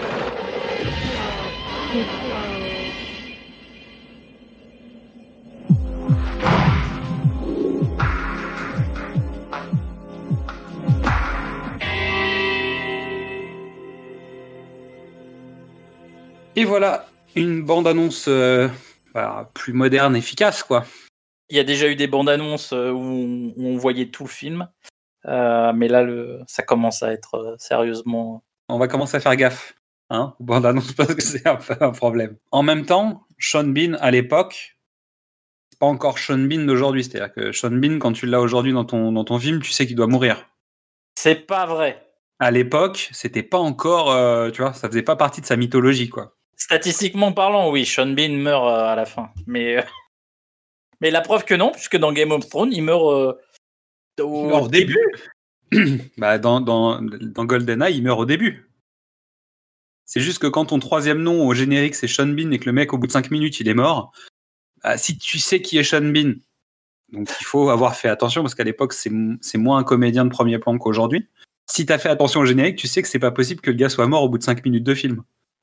Et 16.54 16.64
voilà, 16.64 17.07
une 17.35 17.62
bande-annonce 17.62 18.26
euh, 18.28 18.69
bah, 19.14 19.50
plus 19.54 19.73
moderne, 19.73 20.14
efficace, 20.14 20.62
quoi. 20.62 20.85
Il 21.49 21.57
y 21.57 21.61
a 21.61 21.64
déjà 21.64 21.88
eu 21.88 21.97
des 21.97 22.07
bandes 22.07 22.28
annonces 22.28 22.73
euh, 22.73 22.90
où 22.90 23.00
on, 23.00 23.54
où 23.57 23.66
on 23.69 23.76
voyait 23.76 24.07
tout 24.07 24.25
le 24.25 24.28
film. 24.28 24.69
Euh, 25.26 25.73
mais 25.73 25.88
là, 25.88 26.02
le, 26.02 26.41
ça 26.47 26.62
commence 26.62 27.02
à 27.02 27.12
être 27.12 27.35
euh, 27.35 27.55
sérieusement. 27.59 28.45
On 28.69 28.79
va 28.79 28.88
commencer 28.88 29.17
à 29.17 29.21
faire 29.21 29.37
gaffe, 29.37 29.75
hein, 30.11 30.35
aux 30.41 30.45
bandes-annonces, 30.45 30.93
parce 30.97 31.14
que 31.14 31.23
c'est 31.23 31.47
un 31.47 31.57
peu 31.57 31.76
un 31.81 31.91
problème. 31.91 32.37
En 32.50 32.62
même 32.62 32.87
temps, 32.87 33.26
Sean 33.38 33.64
Bean, 33.64 33.95
à 34.00 34.11
l'époque, 34.11 34.76
c'est 35.71 35.79
pas 35.79 35.87
encore 35.87 36.19
Sean 36.19 36.38
Bean 36.38 36.64
d'aujourd'hui. 36.64 37.05
C'est-à-dire 37.05 37.33
que 37.33 37.52
Sean 37.52 37.71
Bean, 37.71 37.99
quand 37.99 38.12
tu 38.12 38.26
l'as 38.26 38.41
aujourd'hui 38.41 38.73
dans 38.73 38.85
ton, 38.85 39.12
dans 39.12 39.25
ton 39.25 39.38
film, 39.38 39.62
tu 39.62 39.71
sais 39.71 39.87
qu'il 39.87 39.97
doit 39.97 40.09
mourir. 40.09 40.49
C'est 41.14 41.47
pas 41.47 41.67
vrai. 41.67 42.09
À 42.41 42.50
l'époque, 42.50 43.09
c'était 43.12 43.45
pas 43.45 43.59
encore, 43.59 44.11
euh, 44.11 44.50
tu 44.50 44.62
vois, 44.62 44.73
ça 44.73 44.88
faisait 44.88 45.02
pas 45.02 45.14
partie 45.14 45.41
de 45.41 45.47
sa 45.47 45.57
mythologie, 45.57 46.09
quoi. 46.09 46.35
Statistiquement 46.57 47.33
parlant, 47.33 47.71
oui, 47.71 47.85
Sean 47.85 48.07
Bean 48.07 48.31
meurt 48.31 48.67
à 48.67 48.97
la 48.97 49.05
fin. 49.05 49.31
Mais, 49.47 49.85
mais 51.00 51.12
la 51.12 51.21
preuve 51.21 51.45
que 51.45 51.55
non, 51.55 51.71
puisque 51.71 51.97
dans 51.97 52.12
Game 52.12 52.33
of 52.33 52.49
Thrones, 52.49 52.73
il 52.73 52.83
meurt 52.83 53.37
au, 54.21 54.45
Il 54.45 54.49
meurt 54.49 54.64
au 54.64 54.69
début. 54.69 54.99
bah, 56.19 56.38
dans, 56.38 56.61
dans, 56.61 57.00
dans 57.02 57.45
GoldenEye, 57.45 57.97
il 57.97 58.02
meurt 58.02 58.21
au 58.21 58.26
début. 58.26 58.69
C'est 60.04 60.21
juste 60.21 60.40
que 60.40 60.47
quand 60.47 60.66
ton 60.66 60.78
troisième 60.78 61.23
nom 61.23 61.47
au 61.47 61.54
générique 61.54 61.95
c'est 61.95 62.09
Sean 62.09 62.26
Bean 62.26 62.50
et 62.50 62.59
que 62.59 62.66
le 62.66 62.73
mec 62.73 62.92
au 62.92 62.99
bout 62.99 63.07
de 63.07 63.12
5 63.12 63.31
minutes 63.31 63.61
il 63.61 63.69
est 63.69 63.75
mort, 63.75 64.12
bah, 64.83 64.99
si 64.99 65.16
tu 65.16 65.38
sais 65.38 65.62
qui 65.62 65.78
est 65.78 65.85
Sean 65.85 66.02
Bean, 66.12 66.35
donc 67.12 67.31
il 67.40 67.45
faut 67.45 67.71
avoir 67.71 67.97
fait 67.97 68.09
attention 68.09 68.42
parce 68.42 68.54
qu'à 68.54 68.64
l'époque 68.64 68.92
c'est 68.92 69.11
c'est 69.40 69.59
moins 69.59 69.78
un 69.78 69.85
comédien 69.85 70.25
de 70.25 70.31
premier 70.31 70.59
plan 70.59 70.76
qu'aujourd'hui. 70.76 71.28
Si 71.71 71.87
t'as 71.87 71.97
fait 71.99 72.11
attention 72.11 72.40
au 72.40 72.45
générique, 72.45 72.76
tu 72.76 72.88
sais 72.88 73.00
que 73.00 73.09
c'est 73.09 73.19
pas 73.21 73.31
possible 73.31 73.61
que 73.62 73.71
le 73.71 73.76
gars 73.76 73.88
soit 73.88 74.07
mort 74.07 74.25
au 74.25 74.28
bout 74.28 74.38
de 74.38 74.42
5 74.42 74.62
minutes 74.64 74.85
de 74.85 74.95
film. 74.95 75.23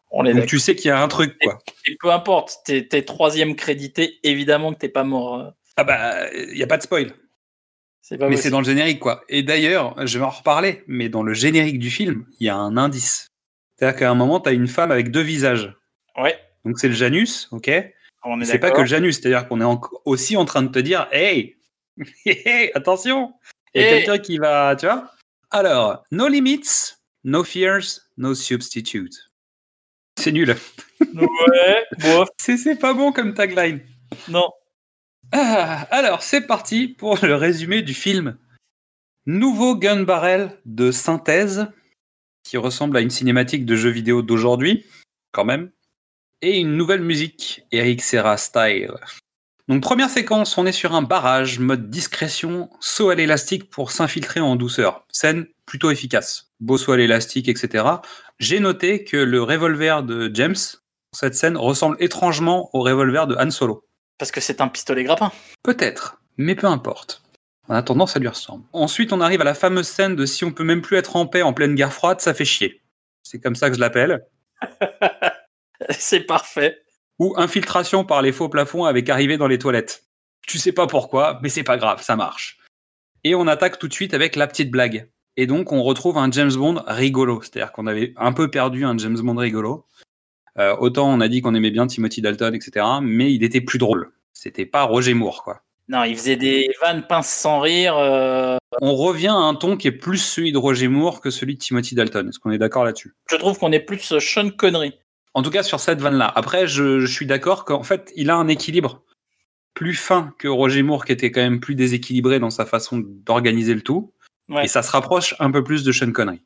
On 0.09 0.25
est 0.25 0.33
Donc 0.33 0.47
tu 0.47 0.57
sais 0.57 0.75
qu'il 0.75 0.87
y 0.87 0.91
a 0.91 1.03
un 1.03 1.07
truc 1.07 1.37
quoi. 1.43 1.59
Et 1.85 1.95
peu 1.99 2.11
importe, 2.11 2.61
t'es 2.65 2.87
t'es 2.87 3.03
troisième 3.03 3.55
crédité, 3.55 4.17
évidemment 4.23 4.73
que 4.73 4.79
t'es 4.79 4.89
pas 4.89 5.03
mort. 5.03 5.39
euh, 5.39 5.49
Ah 5.77 5.83
bah 5.83 6.33
il 6.33 6.57
y 6.57 6.63
a 6.63 6.67
pas 6.67 6.77
de 6.77 6.83
spoil. 6.83 7.13
C'est 8.09 8.17
pas 8.17 8.27
Mais 8.27 8.37
c'est 8.37 8.49
dans 8.49 8.57
le 8.61 8.65
générique, 8.65 8.99
quoi. 8.99 9.23
Et 9.29 9.43
d'ailleurs, 9.43 9.93
je 10.07 10.17
vais 10.17 10.25
en 10.25 10.31
reparler, 10.31 10.83
mais 10.87 11.09
dans 11.09 11.21
le 11.21 11.35
générique 11.35 11.77
du 11.77 11.91
film, 11.91 12.25
il 12.39 12.47
y 12.47 12.49
a 12.49 12.55
un 12.55 12.75
indice. 12.75 13.27
C'est-à-dire 13.77 13.99
qu'à 13.99 14.09
un 14.09 14.15
moment, 14.15 14.39
tu 14.39 14.49
as 14.49 14.53
une 14.53 14.67
femme 14.67 14.89
avec 14.91 15.11
deux 15.11 15.21
visages. 15.21 15.71
Ouais, 16.17 16.35
Donc 16.65 16.79
c'est 16.79 16.87
le 16.87 16.95
Janus, 16.95 17.47
ok 17.51 17.69
on 18.23 18.41
est 18.41 18.45
C'est 18.45 18.57
pas 18.57 18.71
que 18.71 18.81
le 18.81 18.87
Janus, 18.87 19.19
c'est-à-dire 19.21 19.47
qu'on 19.47 19.61
est 19.61 19.65
en- 19.65 19.79
aussi 20.05 20.35
en 20.37 20.43
train 20.45 20.63
de 20.63 20.69
te 20.69 20.79
dire, 20.79 21.07
hey, 21.11 21.55
hey, 22.25 22.71
attention, 22.73 23.31
il 23.75 23.81
y 23.81 23.85
a 23.85 23.87
Hey. 23.87 24.03
quelqu'un 24.03 24.17
qui 24.17 24.39
va, 24.39 24.75
tu 24.75 24.87
vois 24.87 25.11
Alors, 25.51 26.03
no 26.11 26.27
limits, 26.27 26.95
no 27.23 27.43
fears, 27.43 28.01
no 28.17 28.33
substitute. 28.33 29.29
C'est 30.19 30.31
nul. 30.31 30.55
Ouais, 31.13 31.85
bof, 31.99 32.27
c'est 32.39 32.79
pas 32.79 32.93
bon 32.95 33.11
comme 33.11 33.35
tagline. 33.35 33.81
non. 34.27 34.49
Ah, 35.31 35.87
alors, 35.91 36.23
c'est 36.23 36.41
parti 36.41 36.87
pour 36.87 37.23
le 37.23 37.35
résumé 37.35 37.81
du 37.81 37.93
film. 37.93 38.37
Nouveau 39.25 39.75
gun 39.75 40.01
barrel 40.01 40.57
de 40.65 40.91
synthèse 40.91 41.67
qui 42.43 42.57
ressemble 42.57 42.97
à 42.97 43.01
une 43.01 43.11
cinématique 43.11 43.65
de 43.65 43.75
jeu 43.75 43.89
vidéo 43.89 44.21
d'aujourd'hui, 44.21 44.85
quand 45.31 45.45
même. 45.45 45.71
et 46.41 46.57
une 46.57 46.77
nouvelle 46.77 47.01
musique, 47.01 47.63
Eric 47.71 48.01
Serra 48.01 48.37
style. 48.37 48.93
Donc 49.67 49.83
première 49.83 50.09
séquence, 50.09 50.57
on 50.57 50.65
est 50.65 50.71
sur 50.71 50.95
un 50.95 51.01
barrage, 51.01 51.59
mode 51.59 51.89
discrétion, 51.89 52.69
saut 52.79 53.09
à 53.09 53.15
l'élastique 53.15 53.69
pour 53.69 53.91
s'infiltrer 53.91 54.39
en 54.39 54.55
douceur. 54.55 55.05
Scène 55.11 55.47
plutôt 55.65 55.91
efficace. 55.91 56.51
Beau 56.61 56.77
saut 56.77 56.93
à 56.93 56.97
l'élastique, 56.97 57.49
etc. 57.49 57.85
J'ai 58.39 58.61
noté 58.61 59.03
que 59.03 59.17
le 59.17 59.43
revolver 59.43 60.01
de 60.01 60.31
James, 60.33 60.55
cette 61.11 61.35
scène, 61.35 61.57
ressemble 61.57 61.97
étrangement 61.99 62.69
au 62.73 62.81
revolver 62.81 63.27
de 63.27 63.35
Han 63.35 63.51
Solo. 63.51 63.83
Parce 64.19 64.31
que 64.31 64.41
c'est 64.41 64.61
un 64.61 64.67
pistolet 64.67 65.03
grappin. 65.03 65.31
Peut-être, 65.63 66.21
mais 66.37 66.53
peu 66.53 66.67
importe. 66.67 67.23
En 67.69 67.73
attendant, 67.73 68.05
ça 68.05 68.19
lui 68.19 68.27
ressemble. 68.27 68.65
Ensuite, 68.73 69.13
on 69.13 69.21
arrive 69.21 69.41
à 69.41 69.45
la 69.45 69.53
fameuse 69.53 69.87
scène 69.87 70.15
de 70.15 70.25
si 70.25 70.43
on 70.43 70.51
peut 70.51 70.63
même 70.63 70.81
plus 70.81 70.97
être 70.97 71.15
en 71.15 71.25
paix 71.25 71.41
en 71.41 71.53
pleine 71.53 71.75
guerre 71.75 71.93
froide, 71.93 72.19
ça 72.19 72.33
fait 72.33 72.45
chier. 72.45 72.81
C'est 73.23 73.39
comme 73.39 73.55
ça 73.55 73.69
que 73.69 73.75
je 73.75 73.79
l'appelle. 73.79 74.25
c'est 75.89 76.21
parfait. 76.21 76.81
Ou 77.19 77.33
infiltration 77.37 78.03
par 78.03 78.21
les 78.21 78.31
faux 78.31 78.49
plafonds 78.49 78.85
avec 78.85 79.09
arrivée 79.09 79.37
dans 79.37 79.47
les 79.47 79.59
toilettes. 79.59 80.05
Tu 80.47 80.57
sais 80.57 80.71
pas 80.71 80.87
pourquoi, 80.87 81.39
mais 81.41 81.49
c'est 81.49 81.63
pas 81.63 81.77
grave, 81.77 82.01
ça 82.01 82.15
marche. 82.15 82.57
Et 83.23 83.35
on 83.35 83.47
attaque 83.47 83.79
tout 83.79 83.87
de 83.87 83.93
suite 83.93 84.13
avec 84.13 84.35
la 84.35 84.47
petite 84.47 84.71
blague. 84.71 85.09
Et 85.37 85.45
donc, 85.45 85.71
on 85.71 85.83
retrouve 85.83 86.17
un 86.17 86.31
James 86.31 86.53
Bond 86.53 86.83
rigolo. 86.87 87.41
C'est-à-dire 87.41 87.71
qu'on 87.71 87.87
avait 87.87 88.13
un 88.17 88.33
peu 88.33 88.49
perdu 88.49 88.83
un 88.83 88.97
James 88.97 89.19
Bond 89.19 89.35
rigolo. 89.35 89.85
Euh, 90.59 90.75
autant 90.79 91.09
on 91.09 91.21
a 91.21 91.27
dit 91.27 91.41
qu'on 91.41 91.55
aimait 91.55 91.71
bien 91.71 91.87
Timothy 91.87 92.21
Dalton, 92.21 92.53
etc. 92.53 92.85
Mais 93.01 93.33
il 93.33 93.43
était 93.43 93.61
plus 93.61 93.79
drôle. 93.79 94.11
C'était 94.33 94.65
pas 94.65 94.83
Roger 94.83 95.13
Moore, 95.13 95.43
quoi. 95.43 95.61
Non, 95.87 96.03
il 96.03 96.15
faisait 96.15 96.35
des 96.35 96.69
vannes 96.81 97.05
pinces 97.07 97.29
sans 97.29 97.59
rire. 97.59 97.97
euh, 97.97 98.57
On 98.81 98.95
revient 98.95 99.27
à 99.29 99.33
un 99.33 99.55
ton 99.55 99.75
qui 99.75 99.87
est 99.87 99.91
plus 99.91 100.17
celui 100.19 100.51
de 100.51 100.57
Roger 100.57 100.87
Moore 100.87 101.19
que 101.19 101.31
celui 101.31 101.55
de 101.55 101.59
Timothy 101.59 101.95
Dalton. 101.95 102.29
Est-ce 102.29 102.39
qu'on 102.39 102.51
est 102.51 102.59
d'accord 102.59 102.85
là-dessus? 102.85 103.15
Je 103.29 103.35
trouve 103.37 103.57
qu'on 103.57 103.71
est 103.71 103.79
plus 103.79 104.11
euh, 104.11 104.19
Sean 104.19 104.49
Connery. 104.51 104.93
En 105.33 105.41
tout 105.41 105.49
cas, 105.49 105.63
sur 105.63 105.79
cette 105.79 105.99
vanne-là. 106.01 106.31
Après, 106.35 106.67
je, 106.67 106.99
je 106.99 107.05
suis 107.11 107.25
d'accord 107.25 107.65
qu'en 107.65 107.83
fait, 107.83 108.11
il 108.15 108.29
a 108.29 108.35
un 108.35 108.47
équilibre 108.47 109.03
plus 109.73 109.95
fin 109.95 110.33
que 110.37 110.47
Roger 110.47 110.83
Moore, 110.83 111.05
qui 111.05 111.11
était 111.11 111.31
quand 111.31 111.41
même 111.41 111.59
plus 111.59 111.75
déséquilibré 111.75 112.39
dans 112.39 112.49
sa 112.49 112.65
façon 112.65 113.01
d'organiser 113.03 113.73
le 113.73 113.81
tout. 113.81 114.11
Ouais. 114.49 114.65
Et 114.65 114.67
ça 114.67 114.83
se 114.83 114.91
rapproche 114.91 115.35
un 115.39 115.51
peu 115.51 115.63
plus 115.63 115.83
de 115.83 115.91
Sean 115.91 116.11
Connery 116.11 116.41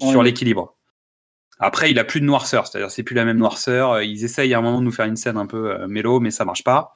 sur 0.00 0.22
l'équilibre. 0.22 0.76
Après, 1.62 1.92
il 1.92 1.98
a 2.00 2.04
plus 2.04 2.20
de 2.20 2.26
noirceur, 2.26 2.66
c'est-à-dire 2.66 2.90
c'est 2.90 3.04
plus 3.04 3.14
la 3.14 3.24
même 3.24 3.38
noirceur. 3.38 3.92
Euh, 3.92 4.04
Ils 4.04 4.24
essayent 4.24 4.52
à 4.52 4.58
un 4.58 4.62
moment 4.62 4.80
de 4.80 4.84
nous 4.84 4.92
faire 4.92 5.06
une 5.06 5.16
scène 5.16 5.36
un 5.36 5.46
peu 5.46 5.70
euh, 5.70 6.18
mais 6.20 6.30
ça 6.32 6.44
marche 6.44 6.64
pas. 6.64 6.92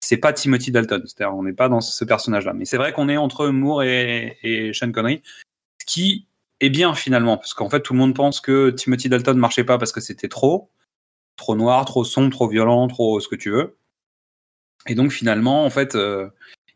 C'est 0.00 0.18
pas 0.18 0.32
Timothy 0.34 0.70
Dalton, 0.70 1.02
c'est-à-dire 1.06 1.34
on 1.34 1.42
n'est 1.42 1.54
pas 1.54 1.68
dans 1.70 1.80
ce 1.80 2.04
personnage-là. 2.04 2.52
Mais 2.52 2.66
c'est 2.66 2.76
vrai 2.76 2.92
qu'on 2.92 3.08
est 3.08 3.16
entre 3.16 3.48
Moore 3.48 3.82
et, 3.82 4.38
et 4.42 4.72
Sean 4.74 4.92
Connery, 4.92 5.22
ce 5.78 5.86
qui 5.86 6.26
est 6.60 6.70
bien 6.70 6.94
finalement, 6.94 7.38
parce 7.38 7.54
qu'en 7.54 7.70
fait 7.70 7.80
tout 7.80 7.94
le 7.94 7.98
monde 7.98 8.14
pense 8.14 8.40
que 8.40 8.70
Timothy 8.70 9.08
Dalton 9.08 9.38
marchait 9.38 9.64
pas 9.64 9.78
parce 9.78 9.92
que 9.92 10.00
c'était 10.00 10.28
trop, 10.28 10.70
trop 11.36 11.56
noir, 11.56 11.84
trop 11.86 12.04
sombre, 12.04 12.30
trop 12.30 12.48
violent, 12.48 12.88
trop 12.88 13.20
ce 13.20 13.28
que 13.28 13.36
tu 13.36 13.50
veux. 13.50 13.78
Et 14.86 14.94
donc 14.94 15.12
finalement, 15.12 15.64
en 15.64 15.70
fait, 15.70 15.94
euh, 15.94 16.28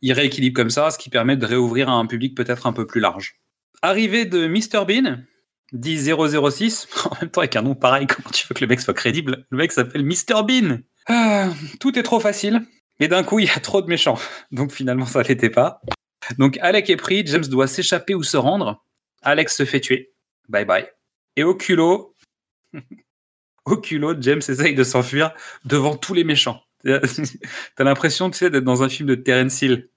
il 0.02 0.12
rééquilibre 0.12 0.56
comme 0.56 0.70
ça, 0.70 0.90
ce 0.90 0.98
qui 0.98 1.10
permet 1.10 1.36
de 1.36 1.46
réouvrir 1.46 1.88
à 1.88 1.92
un 1.92 2.06
public 2.06 2.34
peut-être 2.34 2.66
un 2.66 2.72
peu 2.72 2.86
plus 2.86 3.00
large. 3.00 3.40
Arrivée 3.82 4.24
de 4.24 4.46
Mr 4.46 4.86
Bean, 4.86 5.18
dit 5.72 5.98
006, 5.98 6.88
en 7.10 7.16
même 7.20 7.30
temps 7.30 7.40
avec 7.40 7.56
un 7.56 7.62
nom 7.62 7.74
pareil, 7.74 8.06
comment 8.06 8.30
tu 8.30 8.46
veux 8.46 8.54
que 8.54 8.60
le 8.60 8.66
mec 8.66 8.80
soit 8.80 8.94
crédible? 8.94 9.46
Le 9.50 9.58
mec 9.58 9.72
s'appelle 9.72 10.04
Mr 10.04 10.42
Bean. 10.46 10.78
Ah, 11.06 11.50
tout 11.80 11.98
est 11.98 12.02
trop 12.02 12.20
facile, 12.20 12.62
mais 13.00 13.08
d'un 13.08 13.24
coup 13.24 13.38
il 13.38 13.46
y 13.46 13.50
a 13.50 13.60
trop 13.60 13.82
de 13.82 13.88
méchants, 13.88 14.18
donc 14.52 14.72
finalement 14.72 15.06
ça 15.06 15.22
l'était 15.22 15.50
pas. 15.50 15.80
Donc 16.38 16.58
Alec 16.58 16.88
est 16.88 16.96
pris, 16.96 17.26
James 17.26 17.44
doit 17.44 17.66
s'échapper 17.66 18.14
ou 18.14 18.22
se 18.22 18.36
rendre. 18.36 18.84
Alex 19.22 19.56
se 19.56 19.64
fait 19.64 19.80
tuer. 19.80 20.12
Bye 20.48 20.64
bye. 20.64 20.86
Et 21.36 21.44
au 21.44 21.54
culot, 21.54 22.14
au 23.64 23.76
culot, 23.76 24.14
James 24.20 24.42
essaye 24.48 24.74
de 24.74 24.84
s'enfuir 24.84 25.32
devant 25.64 25.96
tous 25.96 26.14
les 26.14 26.24
méchants. 26.24 26.62
T'as 26.84 27.84
l'impression, 27.84 28.30
tu 28.30 28.38
sais, 28.38 28.50
d'être 28.50 28.64
dans 28.64 28.82
un 28.82 28.88
film 28.88 29.08
de 29.08 29.14
Terence 29.14 29.62
Hill. 29.62 29.88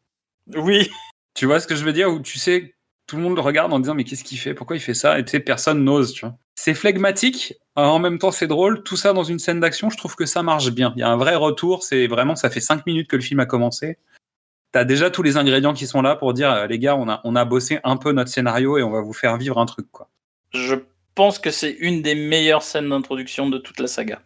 Oui. 0.55 0.89
Tu 1.33 1.45
vois 1.45 1.59
ce 1.59 1.67
que 1.67 1.75
je 1.75 1.83
veux 1.83 1.93
dire? 1.93 2.09
Où 2.09 2.19
tu 2.21 2.39
sais, 2.39 2.75
tout 3.07 3.15
le 3.15 3.23
monde 3.23 3.35
le 3.35 3.41
regarde 3.41 3.73
en 3.73 3.79
disant 3.79 3.95
mais 3.95 4.03
qu'est-ce 4.03 4.23
qu'il 4.23 4.37
fait? 4.37 4.53
Pourquoi 4.53 4.75
il 4.75 4.79
fait 4.79 4.93
ça? 4.93 5.17
Et 5.17 5.25
tu 5.25 5.31
sais, 5.31 5.39
personne 5.39 5.83
n'ose, 5.83 6.13
tu 6.13 6.25
vois. 6.25 6.35
C'est 6.55 6.73
flegmatique, 6.73 7.55
en 7.75 7.99
même 7.99 8.19
temps 8.19 8.31
c'est 8.31 8.47
drôle, 8.47 8.83
tout 8.83 8.97
ça 8.97 9.13
dans 9.13 9.23
une 9.23 9.39
scène 9.39 9.59
d'action, 9.59 9.89
je 9.89 9.97
trouve 9.97 10.15
que 10.15 10.25
ça 10.25 10.43
marche 10.43 10.71
bien. 10.71 10.93
Il 10.95 10.99
y 10.99 11.03
a 11.03 11.09
un 11.09 11.17
vrai 11.17 11.35
retour, 11.35 11.83
c'est 11.83 12.07
vraiment, 12.07 12.35
ça 12.35 12.49
fait 12.49 12.59
cinq 12.59 12.85
minutes 12.85 13.07
que 13.07 13.15
le 13.15 13.21
film 13.21 13.39
a 13.39 13.45
commencé. 13.45 13.97
T'as 14.73 14.83
déjà 14.83 15.09
tous 15.09 15.23
les 15.23 15.37
ingrédients 15.37 15.73
qui 15.73 15.87
sont 15.87 16.01
là 16.01 16.15
pour 16.15 16.33
dire 16.33 16.51
euh, 16.51 16.67
les 16.67 16.77
gars, 16.77 16.95
on 16.95 17.07
a, 17.07 17.21
on 17.23 17.35
a 17.35 17.45
bossé 17.45 17.79
un 17.83 17.95
peu 17.95 18.11
notre 18.11 18.29
scénario 18.29 18.77
et 18.77 18.83
on 18.83 18.91
va 18.91 19.01
vous 19.01 19.13
faire 19.13 19.37
vivre 19.37 19.57
un 19.59 19.65
truc, 19.65 19.87
quoi. 19.91 20.09
Je 20.53 20.75
pense 21.15 21.39
que 21.39 21.51
c'est 21.51 21.71
une 21.71 22.01
des 22.01 22.15
meilleures 22.15 22.63
scènes 22.63 22.89
d'introduction 22.89 23.49
de 23.49 23.57
toute 23.57 23.79
la 23.79 23.87
saga. 23.87 24.21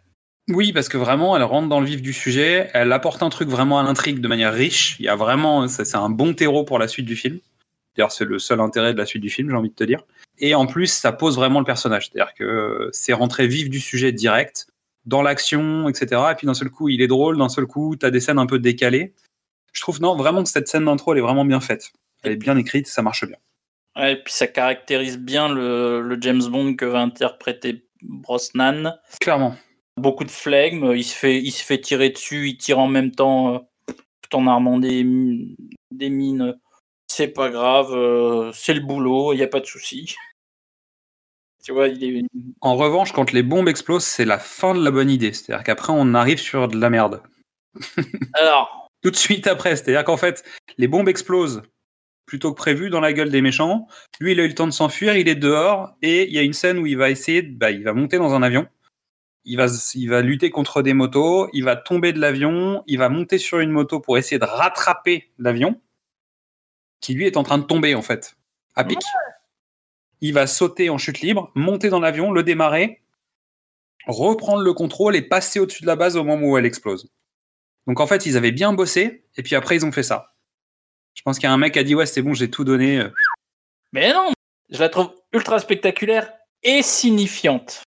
Oui, 0.48 0.72
parce 0.72 0.88
que 0.88 0.98
vraiment, 0.98 1.36
elle 1.36 1.44
rentre 1.44 1.68
dans 1.68 1.80
le 1.80 1.86
vif 1.86 2.02
du 2.02 2.12
sujet, 2.12 2.68
elle 2.74 2.92
apporte 2.92 3.22
un 3.22 3.30
truc 3.30 3.48
vraiment 3.48 3.78
à 3.78 3.82
l'intrigue 3.84 4.20
de 4.20 4.28
manière 4.28 4.52
riche. 4.52 4.96
Il 4.98 5.04
y 5.04 5.08
a 5.08 5.14
vraiment, 5.14 5.68
c'est 5.68 5.94
un 5.94 6.10
bon 6.10 6.34
terreau 6.34 6.64
pour 6.64 6.78
la 6.78 6.88
suite 6.88 7.06
du 7.06 7.14
film. 7.14 7.38
D'ailleurs, 7.96 8.12
c'est 8.12 8.24
le 8.24 8.38
seul 8.38 8.60
intérêt 8.60 8.92
de 8.92 8.98
la 8.98 9.06
suite 9.06 9.22
du 9.22 9.30
film, 9.30 9.50
j'ai 9.50 9.56
envie 9.56 9.70
de 9.70 9.74
te 9.74 9.84
dire. 9.84 10.02
Et 10.38 10.54
en 10.54 10.66
plus, 10.66 10.86
ça 10.86 11.12
pose 11.12 11.36
vraiment 11.36 11.58
le 11.58 11.64
personnage. 11.64 12.08
C'est-à-dire 12.08 12.34
que 12.34 12.88
c'est 12.92 13.12
rentré 13.12 13.46
vif 13.46 13.68
du 13.68 13.80
sujet 13.80 14.12
direct, 14.12 14.66
dans 15.04 15.22
l'action, 15.22 15.88
etc. 15.88 16.22
Et 16.32 16.34
puis 16.34 16.46
d'un 16.46 16.54
seul 16.54 16.70
coup, 16.70 16.88
il 16.88 17.02
est 17.02 17.06
drôle, 17.06 17.38
d'un 17.38 17.48
seul 17.48 17.66
coup, 17.66 17.96
t'as 17.96 18.10
des 18.10 18.20
scènes 18.20 18.38
un 18.38 18.46
peu 18.46 18.58
décalées. 18.58 19.14
Je 19.72 19.80
trouve, 19.80 20.00
non, 20.00 20.16
vraiment 20.16 20.42
que 20.42 20.48
cette 20.48 20.68
scène 20.68 20.84
d'intro, 20.84 21.12
elle 21.12 21.18
est 21.18 21.22
vraiment 21.22 21.44
bien 21.44 21.60
faite. 21.60 21.92
Elle 22.22 22.32
est 22.32 22.36
bien 22.36 22.56
écrite, 22.56 22.86
ça 22.86 23.02
marche 23.02 23.26
bien. 23.26 23.36
Ouais, 23.96 24.14
et 24.14 24.16
puis 24.16 24.32
ça 24.32 24.46
caractérise 24.46 25.18
bien 25.18 25.52
le, 25.52 26.00
le 26.00 26.18
James 26.20 26.42
Bond 26.42 26.76
que 26.76 26.84
va 26.84 27.00
interpréter 27.00 27.84
Brosnan. 28.02 28.98
Clairement. 29.20 29.56
Beaucoup 29.98 30.24
de 30.24 30.30
flegme, 30.30 30.92
il 30.94 31.04
se 31.04 31.14
fait, 31.14 31.38
il 31.38 31.50
se 31.50 31.62
fait 31.62 31.78
tirer 31.78 32.10
dessus, 32.10 32.48
il 32.48 32.56
tire 32.56 32.78
en 32.78 32.88
même 32.88 33.10
temps 33.10 33.54
euh, 33.54 33.58
tout 34.22 34.36
en 34.36 34.46
armant 34.46 34.78
des 34.78 35.04
mines. 35.04 36.54
C'est 37.14 37.28
pas 37.28 37.50
grave, 37.50 37.92
euh, 37.92 38.52
c'est 38.54 38.72
le 38.72 38.80
boulot, 38.80 39.34
il 39.34 39.36
n'y 39.36 39.42
a 39.42 39.46
pas 39.46 39.60
de 39.60 39.66
souci. 39.66 40.14
tu 41.62 41.72
vois, 41.72 41.88
il 41.88 42.02
est. 42.02 42.22
En 42.62 42.74
revanche, 42.74 43.12
quand 43.12 43.32
les 43.32 43.42
bombes 43.42 43.68
explosent, 43.68 44.06
c'est 44.06 44.24
la 44.24 44.38
fin 44.38 44.74
de 44.74 44.82
la 44.82 44.90
bonne 44.90 45.10
idée. 45.10 45.34
C'est-à-dire 45.34 45.62
qu'après, 45.62 45.92
on 45.94 46.14
arrive 46.14 46.38
sur 46.38 46.68
de 46.68 46.80
la 46.80 46.88
merde. 46.88 47.22
Alors, 48.32 48.88
tout 49.02 49.10
de 49.10 49.16
suite 49.16 49.46
après. 49.46 49.76
C'est-à-dire 49.76 50.04
qu'en 50.04 50.16
fait, 50.16 50.42
les 50.78 50.88
bombes 50.88 51.06
explosent 51.06 51.62
plutôt 52.24 52.50
que 52.52 52.56
prévu 52.56 52.88
dans 52.88 53.00
la 53.00 53.12
gueule 53.12 53.28
des 53.28 53.42
méchants. 53.42 53.88
Lui, 54.18 54.32
il 54.32 54.40
a 54.40 54.44
eu 54.44 54.48
le 54.48 54.54
temps 54.54 54.66
de 54.66 54.72
s'enfuir, 54.72 55.14
il 55.14 55.28
est 55.28 55.34
dehors, 55.34 55.94
et 56.00 56.26
il 56.26 56.32
y 56.32 56.38
a 56.38 56.42
une 56.42 56.54
scène 56.54 56.78
où 56.78 56.86
il 56.86 56.96
va 56.96 57.10
essayer, 57.10 57.42
de- 57.42 57.54
bah, 57.54 57.70
il 57.72 57.84
va 57.84 57.92
monter 57.92 58.16
dans 58.16 58.32
un 58.32 58.42
avion. 58.42 58.66
Il 59.44 59.58
va, 59.58 59.66
il 59.94 60.08
va 60.08 60.22
lutter 60.22 60.48
contre 60.48 60.80
des 60.80 60.94
motos, 60.94 61.50
il 61.52 61.62
va 61.64 61.76
tomber 61.76 62.14
de 62.14 62.20
l'avion, 62.20 62.82
il 62.86 62.96
va 62.96 63.10
monter 63.10 63.36
sur 63.36 63.60
une 63.60 63.70
moto 63.70 64.00
pour 64.00 64.16
essayer 64.16 64.38
de 64.38 64.46
rattraper 64.46 65.30
l'avion, 65.36 65.78
qui 67.02 67.12
lui 67.12 67.26
est 67.26 67.36
en 67.36 67.42
train 67.42 67.58
de 67.58 67.64
tomber 67.64 67.94
en 67.94 68.00
fait, 68.00 68.36
à 68.74 68.84
pic. 68.84 68.98
Il 70.22 70.32
va 70.32 70.46
sauter 70.46 70.88
en 70.88 70.96
chute 70.96 71.20
libre, 71.20 71.50
monter 71.54 71.90
dans 71.90 72.00
l'avion, 72.00 72.32
le 72.32 72.42
démarrer, 72.44 73.02
reprendre 74.06 74.62
le 74.62 74.72
contrôle 74.72 75.16
et 75.16 75.22
passer 75.22 75.60
au-dessus 75.60 75.82
de 75.82 75.88
la 75.88 75.96
base 75.96 76.16
au 76.16 76.24
moment 76.24 76.46
où 76.46 76.56
elle 76.56 76.64
explose. 76.64 77.10
Donc 77.86 78.00
en 78.00 78.06
fait, 78.06 78.24
ils 78.24 78.36
avaient 78.36 78.52
bien 78.52 78.72
bossé, 78.72 79.24
et 79.36 79.42
puis 79.42 79.56
après, 79.56 79.76
ils 79.76 79.84
ont 79.84 79.92
fait 79.92 80.04
ça. 80.04 80.34
Je 81.14 81.22
pense 81.22 81.38
qu'il 81.38 81.48
y 81.48 81.50
a 81.50 81.52
un 81.52 81.58
mec 81.58 81.72
qui 81.74 81.80
a 81.80 81.84
dit 81.84 81.94
Ouais, 81.96 82.06
c'est 82.06 82.22
bon, 82.22 82.32
j'ai 82.32 82.48
tout 82.50 82.64
donné. 82.64 82.98
euh. 83.00 83.10
mais 83.92 84.12
non, 84.12 84.30
je 84.70 84.78
la 84.78 84.88
trouve 84.88 85.10
ultra 85.32 85.58
spectaculaire 85.58 86.32
et 86.62 86.82
signifiante. 86.82 87.82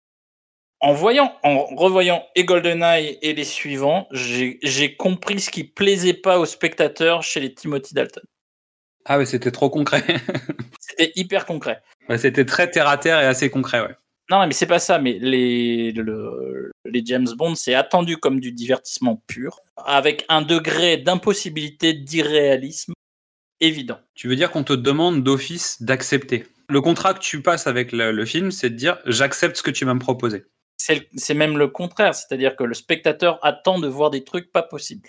En 0.80 0.92
voyant, 0.92 1.34
en 1.44 1.64
revoyant 1.76 2.26
et 2.34 2.44
GoldenEye 2.44 3.18
et 3.22 3.32
les 3.32 3.44
suivants, 3.44 4.06
j'ai 4.10 4.58
j'ai 4.62 4.96
compris 4.96 5.40
ce 5.40 5.50
qui 5.50 5.64
plaisait 5.64 6.12
pas 6.14 6.38
aux 6.38 6.44
spectateurs 6.46 7.22
chez 7.22 7.40
les 7.40 7.54
Timothy 7.54 7.94
Dalton. 7.94 8.24
Ah, 9.04 9.18
ouais, 9.18 9.26
c'était 9.26 9.50
trop 9.50 9.68
concret. 9.70 10.02
C'était 10.80 11.12
hyper 11.16 11.44
concret. 11.46 11.82
Ouais, 12.08 12.18
c'était 12.18 12.44
très 12.44 12.70
terre 12.70 12.88
à 12.88 12.96
terre 12.98 13.18
et 13.20 13.26
assez 13.26 13.50
concret, 13.50 13.80
ouais. 13.80 13.94
Non, 14.30 14.46
mais 14.46 14.52
c'est 14.52 14.66
pas 14.66 14.78
ça. 14.78 14.98
Mais 14.98 15.18
les, 15.20 15.90
le- 15.92 16.70
les 16.84 17.02
James 17.04 17.26
Bond, 17.36 17.54
c'est 17.56 17.74
attendu 17.74 18.16
comme 18.16 18.38
du 18.38 18.52
divertissement 18.52 19.22
pur, 19.26 19.58
avec 19.76 20.24
un 20.28 20.40
degré 20.42 20.96
d'impossibilité, 20.98 21.94
d'irréalisme 21.94 22.92
évident. 23.60 23.98
Tu 24.14 24.28
veux 24.28 24.36
dire 24.36 24.50
qu'on 24.50 24.62
te 24.64 24.72
demande 24.72 25.22
d'office 25.24 25.82
d'accepter. 25.82 26.46
Le 26.68 26.80
contrat 26.80 27.12
que 27.14 27.18
tu 27.20 27.42
passes 27.42 27.66
avec 27.66 27.90
le, 27.92 28.12
le 28.12 28.24
film, 28.24 28.50
c'est 28.52 28.70
de 28.70 28.76
dire 28.76 28.98
j'accepte 29.06 29.56
ce 29.56 29.62
que 29.62 29.70
tu 29.70 29.84
vas 29.84 29.94
me 29.94 30.00
proposer. 30.00 30.44
C'est 30.76 31.34
même 31.34 31.56
le 31.58 31.68
contraire, 31.68 32.14
c'est-à-dire 32.14 32.56
que 32.56 32.64
le 32.64 32.74
spectateur 32.74 33.38
attend 33.42 33.78
de 33.78 33.88
voir 33.88 34.10
des 34.10 34.22
trucs 34.22 34.52
pas 34.52 34.62
possibles. 34.62 35.08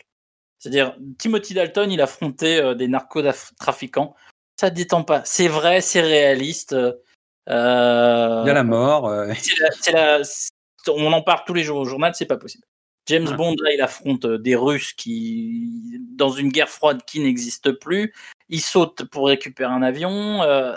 C'est-à-dire, 0.60 0.96
Timothy 1.18 1.54
Dalton, 1.54 1.92
il 1.92 2.02
affrontait 2.02 2.62
euh, 2.62 2.74
des 2.76 2.88
narcotrafiquants. 2.88 4.16
Ça 4.60 4.70
détend 4.70 5.04
pas. 5.04 5.22
C'est 5.26 5.48
vrai, 5.48 5.82
c'est 5.82 6.02
réaliste. 6.02 6.74
euh, 6.74 6.94
Il 7.50 8.48
y 8.48 8.50
a 8.50 8.54
la 8.54 8.64
mort. 8.64 9.08
euh, 9.08 9.28
la- 9.94 10.18
la- 10.18 10.22
on 10.88 11.12
en 11.14 11.22
parle 11.22 11.42
tous 11.46 11.54
les 11.54 11.64
jours 11.64 11.80
au 11.80 11.86
journal, 11.86 12.14
c'est 12.16 12.26
pas 12.26 12.38
possible. 12.38 12.64
James 13.08 13.28
Ouais. 13.28 13.36
Bond, 13.36 13.56
là, 13.62 13.72
il 13.74 13.82
affronte 13.82 14.26
euh, 14.26 14.38
des 14.40 14.56
Russes 14.56 14.94
qui, 14.94 16.00
dans 16.16 16.32
une 16.32 16.50
guerre 16.50 16.70
froide 16.70 17.02
qui 17.06 17.20
n'existe 17.20 17.72
plus, 17.74 18.14
il 18.50 18.62
saute 18.62 19.04
pour 19.06 19.28
récupérer 19.28 19.72
un 19.72 19.84
avion. 19.84 20.42
euh, 20.44 20.74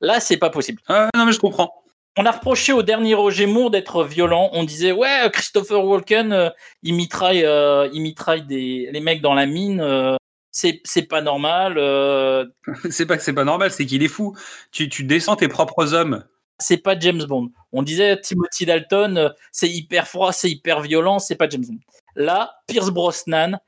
là, 0.00 0.20
c'est 0.20 0.36
pas 0.36 0.50
possible. 0.50 0.82
Ah, 0.88 1.08
non, 1.16 1.24
mais 1.24 1.32
je 1.32 1.38
comprends. 1.38 1.81
On 2.18 2.26
a 2.26 2.30
reproché 2.30 2.72
au 2.72 2.82
dernier 2.82 3.14
Roger 3.14 3.46
Moore 3.46 3.70
d'être 3.70 4.04
violent. 4.04 4.50
On 4.52 4.64
disait 4.64 4.92
ouais, 4.92 5.30
Christopher 5.32 5.82
Walken, 5.84 6.32
euh, 6.32 6.50
il 6.82 6.94
mitraille, 6.94 7.44
euh, 7.44 7.88
il 7.92 8.02
mitraille 8.02 8.42
des 8.44 8.90
les 8.92 9.00
mecs 9.00 9.22
dans 9.22 9.34
la 9.34 9.46
mine. 9.46 9.80
euh, 9.80 10.16
c'est 10.50 10.82
c'est 10.84 11.02
pas 11.08 11.22
normal. 11.22 11.76
euh, 11.78 12.44
c'est 12.90 13.06
pas 13.06 13.16
que 13.16 13.22
c'est 13.22 13.32
pas 13.32 13.44
normal, 13.44 13.70
c'est 13.70 13.86
qu'il 13.86 14.02
est 14.02 14.08
fou. 14.08 14.36
Tu, 14.72 14.88
tu 14.90 15.04
descends 15.04 15.36
tes 15.36 15.48
propres 15.48 15.94
hommes. 15.94 16.24
c'est 16.58 16.76
pas 16.76 16.98
James 16.98 17.24
Bond. 17.24 17.50
On 17.72 17.82
disait 17.82 18.20
Timothy 18.20 18.66
Dalton, 18.66 19.32
c'est 19.50 19.70
hyper 19.70 20.06
froid, 20.06 20.32
c'est 20.32 20.50
hyper 20.50 20.80
violent, 20.82 21.18
c'est 21.18 21.36
pas 21.36 21.48
James 21.48 21.64
Bond. 21.66 21.78
Là, 22.14 22.56
Pierce 22.68 22.90
Brosnan, 22.90 23.58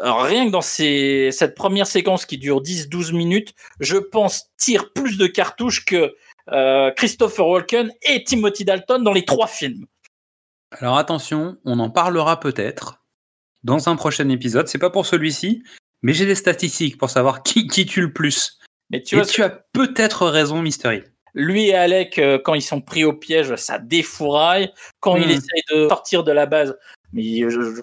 rien 0.00 0.46
que 0.46 0.50
dans 0.50 0.60
ces- 0.60 1.30
cette 1.30 1.54
première 1.54 1.86
séquence 1.86 2.26
qui 2.26 2.36
dure 2.38 2.60
10-12 2.60 3.12
minutes, 3.12 3.54
je 3.78 3.96
pense 3.96 4.46
tire 4.58 4.92
plus 4.92 5.16
de 5.18 5.28
cartouches 5.28 5.84
que 5.84 6.16
euh, 6.50 6.90
Christopher 6.92 7.46
Walken 7.46 7.92
et 8.02 8.24
Timothy 8.24 8.64
Dalton 8.64 9.02
dans 9.02 9.12
les 9.12 9.24
trois 9.24 9.46
films. 9.46 9.86
Alors 10.72 10.96
attention, 10.96 11.56
on 11.64 11.78
en 11.78 11.90
parlera 11.90 12.40
peut-être 12.40 13.02
dans 13.62 13.88
un 13.88 13.96
prochain 13.96 14.28
épisode. 14.28 14.68
C'est 14.68 14.78
pas 14.78 14.90
pour 14.90 15.06
celui-ci, 15.06 15.62
mais 16.02 16.12
j'ai 16.14 16.26
des 16.26 16.34
statistiques 16.34 16.98
pour 16.98 17.10
savoir 17.10 17.42
qui, 17.42 17.66
qui 17.68 17.86
tue 17.86 18.00
le 18.00 18.12
plus. 18.12 18.58
Mais 18.90 19.02
tu 19.02 19.14
Et 19.14 19.18
vois, 19.18 19.26
tu 19.26 19.42
as 19.42 19.50
peut-être 19.72 20.26
raison, 20.26 20.60
Mystery. 20.62 21.02
lui 21.34 21.68
et 21.68 21.74
Alec, 21.74 22.18
euh, 22.18 22.38
quand 22.42 22.54
ils 22.54 22.62
sont 22.62 22.80
pris 22.80 23.04
au 23.04 23.12
piège, 23.12 23.54
ça 23.56 23.78
défouraille. 23.78 24.70
Quand 25.00 25.16
il 25.16 25.26
Hmm. 25.26 25.30
essaye 25.30 25.62
de 25.72 25.88
sortir 25.88 26.24
de 26.24 26.32
la 26.32 26.46
base, 26.46 26.76
mais 27.12 27.38
je- 27.48 27.48
je- 27.50 27.80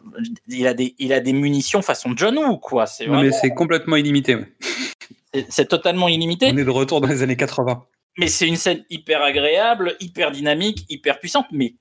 il, 0.49 0.67
a 0.67 0.73
des, 0.73 0.95
il 0.99 1.13
a 1.13 1.19
des 1.19 1.33
munitions 1.33 1.81
façon 1.81 2.13
John 2.15 2.37
Woo, 2.37 2.57
quoi. 2.57 2.85
C'est 2.87 3.07
Non, 3.07 3.21
mais 3.21 3.31
c'est 3.31 3.49
complètement 3.51 3.95
illimité. 3.95 4.35
ouais. 4.35 4.47
c'est 5.49 5.67
totalement 5.67 6.07
illimité. 6.07 6.49
On 6.51 6.57
est 6.57 6.63
de 6.65 6.69
retour 6.69 7.01
dans 7.01 7.07
les 7.07 7.21
années 7.23 7.37
80. 7.37 7.85
Mais 8.17 8.27
c'est 8.27 8.47
une 8.47 8.57
scène 8.57 8.83
hyper 8.89 9.21
agréable, 9.21 9.95
hyper 9.99 10.31
dynamique, 10.31 10.85
hyper 10.89 11.19
puissante. 11.19 11.47
Mais 11.51 11.75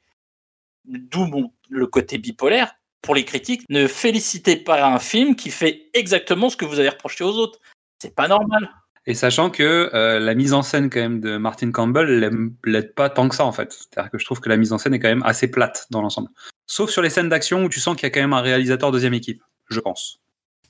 d'où 0.84 1.24
mon- 1.26 1.52
le 1.68 1.86
côté 1.86 2.18
bipolaire. 2.18 2.74
Pour 3.02 3.14
les 3.14 3.24
critiques, 3.24 3.62
ne 3.68 3.86
félicitez 3.86 4.56
pas 4.56 4.84
un 4.84 4.98
film 4.98 5.36
qui 5.36 5.50
fait 5.50 5.88
exactement 5.94 6.50
ce 6.50 6.56
que 6.56 6.64
vous 6.64 6.80
avez 6.80 6.88
reproché 6.88 7.22
aux 7.22 7.36
autres. 7.36 7.60
C'est 8.02 8.14
pas 8.14 8.26
normal. 8.26 8.68
Et 9.06 9.14
sachant 9.14 9.50
que 9.50 9.88
euh, 9.94 10.18
la 10.18 10.34
mise 10.34 10.52
en 10.52 10.62
scène 10.62 10.90
quand 10.90 11.00
même 11.00 11.20
de 11.20 11.36
Martin 11.38 11.70
Campbell 11.70 12.30
l'aide 12.64 12.94
pas 12.94 13.08
tant 13.08 13.28
que 13.28 13.36
ça 13.36 13.44
en 13.44 13.52
fait. 13.52 13.72
C'est-à-dire 13.72 14.10
que 14.10 14.18
je 14.18 14.24
trouve 14.24 14.40
que 14.40 14.48
la 14.48 14.56
mise 14.56 14.72
en 14.72 14.78
scène 14.78 14.94
est 14.94 14.98
quand 14.98 15.08
même 15.08 15.22
assez 15.22 15.48
plate 15.50 15.86
dans 15.90 16.02
l'ensemble. 16.02 16.28
Sauf 16.66 16.90
sur 16.90 17.00
les 17.00 17.08
scènes 17.08 17.28
d'action 17.28 17.64
où 17.64 17.68
tu 17.68 17.80
sens 17.80 17.96
qu'il 17.96 18.02
y 18.02 18.06
a 18.06 18.10
quand 18.10 18.20
même 18.20 18.32
un 18.34 18.42
réalisateur 18.42 18.90
deuxième 18.90 19.14
équipe, 19.14 19.42
je 19.70 19.80
pense. 19.80 20.20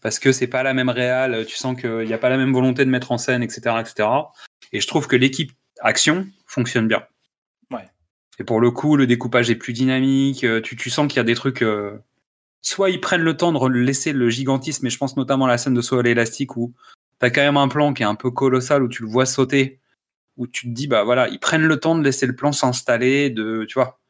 Parce 0.02 0.18
que 0.20 0.30
c'est 0.30 0.46
pas 0.46 0.62
la 0.62 0.74
même 0.74 0.90
réal, 0.90 1.46
tu 1.46 1.56
sens 1.56 1.80
qu'il 1.80 2.04
n'y 2.06 2.12
a 2.12 2.18
pas 2.18 2.28
la 2.28 2.36
même 2.36 2.52
volonté 2.52 2.84
de 2.84 2.90
mettre 2.90 3.10
en 3.10 3.18
scène, 3.18 3.42
etc., 3.42 3.74
etc. 3.80 4.08
Et 4.72 4.80
je 4.80 4.86
trouve 4.86 5.06
que 5.06 5.16
l'équipe 5.16 5.52
action 5.80 6.26
fonctionne 6.46 6.88
bien. 6.88 7.04
Ouais. 7.70 7.88
Et 8.38 8.44
pour 8.44 8.60
le 8.60 8.70
coup, 8.70 8.96
le 8.96 9.06
découpage 9.06 9.50
est 9.50 9.56
plus 9.56 9.72
dynamique. 9.72 10.44
euh, 10.44 10.60
Tu, 10.60 10.76
tu 10.76 10.90
sens 10.90 11.08
qu'il 11.08 11.16
y 11.16 11.20
a 11.20 11.24
des 11.24 11.34
trucs. 11.34 11.62
euh, 11.62 11.98
soit 12.60 12.90
ils 12.90 13.00
prennent 13.00 13.22
le 13.22 13.36
temps 13.36 13.52
de 13.52 13.68
laisser 13.78 14.12
le 14.12 14.28
gigantisme, 14.30 14.86
et 14.86 14.90
je 14.90 14.98
pense 14.98 15.16
notamment 15.16 15.46
à 15.46 15.48
la 15.48 15.58
scène 15.58 15.74
de 15.74 15.80
saut 15.80 15.98
à 15.98 16.02
l'élastique 16.02 16.56
où 16.56 16.74
t'as 17.18 17.30
quand 17.30 17.40
même 17.40 17.56
un 17.56 17.68
plan 17.68 17.94
qui 17.94 18.02
est 18.02 18.06
un 18.06 18.14
peu 18.14 18.30
colossal 18.30 18.82
où 18.82 18.88
tu 18.88 19.02
le 19.02 19.08
vois 19.08 19.26
sauter, 19.26 19.80
où 20.36 20.46
tu 20.46 20.68
te 20.68 20.72
dis 20.72 20.86
bah 20.86 21.04
voilà, 21.04 21.28
ils 21.28 21.38
prennent 21.38 21.66
le 21.66 21.78
temps 21.80 21.96
de 21.96 22.02
laisser 22.02 22.26
le 22.26 22.34
plan 22.34 22.52
s'installer, 22.52 23.30
de 23.30 23.64
tu 23.68 23.74
vois. 23.74 24.00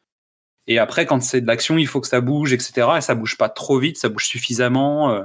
Et 0.66 0.78
après, 0.78 1.06
quand 1.06 1.22
c'est 1.22 1.40
de 1.40 1.46
l'action, 1.46 1.78
il 1.78 1.86
faut 1.86 2.00
que 2.00 2.06
ça 2.08 2.20
bouge, 2.20 2.52
etc. 2.52 2.88
Et 2.98 3.00
ça 3.00 3.14
bouge 3.14 3.36
pas 3.38 3.48
trop 3.48 3.78
vite, 3.78 3.96
ça 3.98 4.08
bouge 4.08 4.26
suffisamment. 4.26 5.10
euh, 5.12 5.24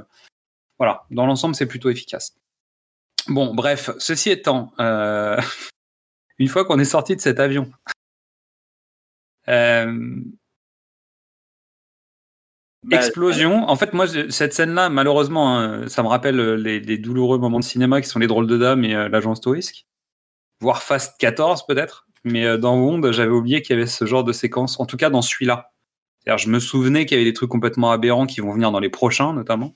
voilà, 0.78 1.04
dans 1.10 1.26
l'ensemble, 1.26 1.54
c'est 1.54 1.66
plutôt 1.66 1.90
efficace. 1.90 2.36
Bon, 3.28 3.54
bref, 3.54 3.90
ceci 3.98 4.30
étant, 4.30 4.72
euh, 4.80 5.40
une 6.38 6.48
fois 6.48 6.64
qu'on 6.64 6.78
est 6.78 6.84
sorti 6.84 7.16
de 7.16 7.20
cet 7.20 7.40
avion, 7.40 7.70
euh, 9.48 10.20
Bah, 12.84 12.98
explosion. 12.98 13.68
En 13.68 13.76
fait, 13.76 13.94
moi, 13.94 14.06
cette 14.28 14.52
scène-là, 14.52 14.90
malheureusement, 14.90 15.58
hein, 15.58 15.88
ça 15.88 16.02
me 16.02 16.08
rappelle 16.08 16.38
euh, 16.38 16.54
les, 16.54 16.80
les 16.80 16.98
douloureux 16.98 17.38
moments 17.38 17.58
de 17.58 17.64
cinéma 17.64 18.02
qui 18.02 18.08
sont 18.08 18.18
les 18.18 18.26
drôles 18.26 18.46
de 18.46 18.58
dames 18.58 18.84
et 18.84 18.94
euh, 18.94 19.08
l'agence 19.08 19.40
Tourisque, 19.40 19.86
voire 20.60 20.82
Fast 20.82 21.18
14 21.18 21.66
peut-être. 21.66 22.06
Mais 22.24 22.56
dans 22.56 22.78
Bond, 22.78 23.12
j'avais 23.12 23.30
oublié 23.30 23.60
qu'il 23.60 23.76
y 23.76 23.78
avait 23.78 23.86
ce 23.86 24.06
genre 24.06 24.24
de 24.24 24.32
séquence, 24.32 24.80
en 24.80 24.86
tout 24.86 24.96
cas 24.96 25.10
dans 25.10 25.20
celui-là. 25.20 25.72
C'est-à-dire, 26.18 26.38
je 26.38 26.48
me 26.48 26.58
souvenais 26.58 27.04
qu'il 27.04 27.18
y 27.18 27.20
avait 27.20 27.30
des 27.30 27.34
trucs 27.34 27.50
complètement 27.50 27.92
aberrants 27.92 28.24
qui 28.24 28.40
vont 28.40 28.50
venir 28.52 28.72
dans 28.72 28.80
les 28.80 28.88
prochains, 28.88 29.34
notamment. 29.34 29.74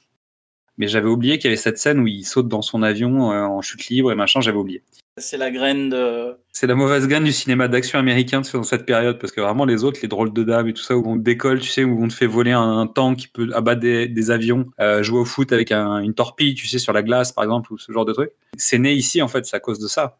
Mais 0.78 0.88
j'avais 0.88 1.08
oublié 1.08 1.38
qu'il 1.38 1.46
y 1.46 1.48
avait 1.48 1.56
cette 1.56 1.78
scène 1.78 1.98
où 2.00 2.06
il 2.06 2.24
saute 2.24 2.48
dans 2.48 2.62
son 2.62 2.82
avion 2.82 3.32
euh, 3.32 3.42
en 3.42 3.60
chute 3.62 3.86
libre 3.88 4.12
et 4.12 4.14
machin, 4.14 4.40
j'avais 4.40 4.56
oublié. 4.58 4.82
C'est 5.16 5.36
la 5.36 5.50
graine 5.50 5.88
de. 5.88 6.38
C'est 6.52 6.68
la 6.68 6.76
mauvaise 6.76 7.08
graine 7.08 7.24
du 7.24 7.32
cinéma 7.32 7.66
d'action 7.66 7.98
américain 7.98 8.42
dans 8.52 8.62
cette 8.62 8.86
période, 8.86 9.18
parce 9.18 9.32
que 9.32 9.40
vraiment 9.40 9.64
les 9.64 9.82
autres, 9.82 9.98
les 10.00 10.06
drôles 10.06 10.32
de 10.32 10.44
dames 10.44 10.68
et 10.68 10.72
tout 10.72 10.82
ça, 10.82 10.96
où 10.96 11.04
on 11.10 11.16
te 11.16 11.22
décolle, 11.22 11.58
tu 11.58 11.68
sais, 11.68 11.82
où 11.82 12.00
on 12.00 12.06
te 12.06 12.12
fait 12.12 12.28
voler 12.28 12.52
un, 12.52 12.78
un 12.78 12.86
tank 12.86 13.16
qui 13.18 13.26
peut 13.28 13.48
abattre 13.52 13.80
des, 13.80 14.06
des 14.06 14.30
avions, 14.30 14.66
euh, 14.78 15.02
jouer 15.02 15.18
au 15.18 15.24
foot 15.24 15.52
avec 15.52 15.72
un- 15.72 15.98
une 15.98 16.14
torpille, 16.14 16.54
tu 16.54 16.68
sais, 16.68 16.78
sur 16.78 16.92
la 16.92 17.02
glace 17.02 17.32
par 17.32 17.42
exemple, 17.42 17.72
ou 17.72 17.78
ce 17.78 17.90
genre 17.90 18.04
de 18.04 18.12
truc. 18.12 18.30
C'est 18.56 18.78
né 18.78 18.92
ici 18.92 19.20
en 19.20 19.26
fait, 19.26 19.44
c'est 19.44 19.56
à 19.56 19.60
cause 19.60 19.80
de 19.80 19.88
ça. 19.88 20.18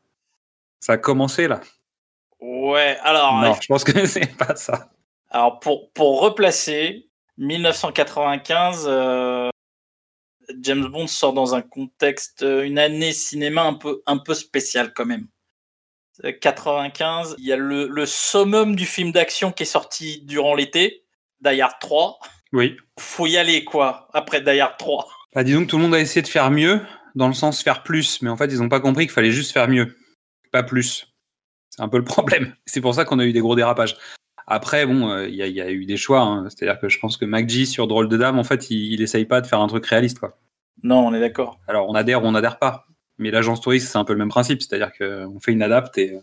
Ça 0.81 0.95
a 0.95 0.97
commencé 0.99 1.47
là. 1.47 1.61
Ouais, 2.41 2.97
alors. 3.05 3.41
non, 3.41 3.55
je 3.61 3.67
pense 3.69 3.85
que 3.85 3.93
c'est 4.07 4.37
pas 4.37 4.57
ça. 4.57 4.91
Alors, 5.31 5.61
pour, 5.61 5.93
pour 5.93 6.21
replacer, 6.23 7.09
1995, 7.37 8.87
euh, 8.89 9.49
James 10.61 10.87
Bond 10.87 11.07
sort 11.07 11.33
dans 11.33 11.55
un 11.55 11.63
contexte, 11.63 12.43
euh, 12.43 12.65
une 12.65 12.79
année 12.79 13.13
cinéma 13.13 13.63
un 13.63 13.75
peu, 13.75 14.03
un 14.07 14.19
peu 14.19 14.35
spéciale 14.35 14.93
quand 14.95 15.07
même. 15.07 15.27
Euh, 16.25 16.33
95, 16.33 17.37
il 17.39 17.47
y 17.47 17.53
a 17.53 17.57
le, 17.57 17.87
le 17.89 18.07
summum 18.07 18.77
du 18.77 18.87
film 18.87 19.13
d'action 19.13 19.53
qui 19.53 19.65
est 19.65 19.67
sorti 19.67 20.23
durant 20.23 20.55
l'été, 20.55 21.05
Die 21.41 21.61
Hard 21.61 21.79
3. 21.81 22.19
Oui. 22.53 22.77
Faut 22.99 23.27
y 23.27 23.37
aller, 23.37 23.65
quoi, 23.65 24.09
après 24.13 24.41
Die 24.41 24.61
Hard 24.61 24.79
3. 24.79 25.09
Bah, 25.35 25.45
disons 25.45 25.65
que 25.65 25.71
tout 25.71 25.77
le 25.77 25.83
monde 25.83 25.95
a 25.95 26.01
essayé 26.01 26.23
de 26.23 26.29
faire 26.29 26.51
mieux, 26.51 26.81
dans 27.15 27.29
le 27.29 27.35
sens 27.35 27.63
faire 27.63 27.83
plus, 27.83 28.23
mais 28.23 28.31
en 28.31 28.37
fait, 28.37 28.47
ils 28.47 28.59
n'ont 28.59 28.69
pas 28.69 28.81
compris 28.81 29.07
qu'il 29.07 29.13
fallait 29.13 29.31
juste 29.31 29.53
faire 29.53 29.69
mieux, 29.69 29.97
pas 30.53 30.63
plus. 30.63 31.07
C'est 31.71 31.83
un 31.83 31.89
peu 31.89 31.99
le 31.99 32.05
problème. 32.05 32.55
C'est 32.67 32.81
pour 32.81 32.95
ça 32.95 33.05
qu'on 33.05 33.19
a 33.19 33.25
eu 33.25 33.33
des 33.33 33.41
gros 33.41 33.55
dérapages. 33.55 33.97
Après, 34.51 34.87
bon, 34.87 35.11
euh, 35.11 35.29
il 35.29 35.35
y, 35.35 35.43
a- 35.43 35.47
il 35.47 35.55
y 35.55 35.61
a 35.61 35.71
eu 35.71 35.85
des 35.85 35.97
choix. 35.99 36.21
hein. 36.23 36.49
C'est-à-dire 36.49 36.81
que 36.81 36.89
je 36.89 36.99
pense 36.99 37.17
que 37.19 37.25
MacG 37.27 37.67
sur 37.67 37.87
Drôle 37.87 38.09
de 38.09 38.17
Dame, 38.17 38.39
en 38.39 38.45
fait, 38.45 38.71
il, 38.71 38.95
il 38.95 39.03
essaye 39.03 39.27
pas 39.27 39.41
de 39.43 39.47
faire 39.47 39.61
un 39.61 39.67
truc 39.69 39.85
réaliste, 39.87 40.19
quoi. 40.19 40.39
Non, 40.83 41.07
on 41.07 41.13
est 41.13 41.21
d'accord. 41.21 41.61
Alors, 41.69 41.89
on 41.89 41.95
adhère 41.95 42.23
ou 42.25 42.27
on 42.27 42.33
n'adhère 42.33 42.59
pas. 42.59 42.87
Mais 43.19 43.31
l'agence 43.31 43.61
touriste, 43.61 43.91
c'est 43.91 43.99
un 43.99 44.05
peu 44.05 44.13
le 44.15 44.19
même 44.21 44.29
principe. 44.31 44.63
C'est-à-dire 44.63 44.91
qu'on 44.97 45.39
fait 45.41 45.53
une 45.53 45.61
adapte 45.63 45.99
et 45.99 46.15
euh, 46.15 46.21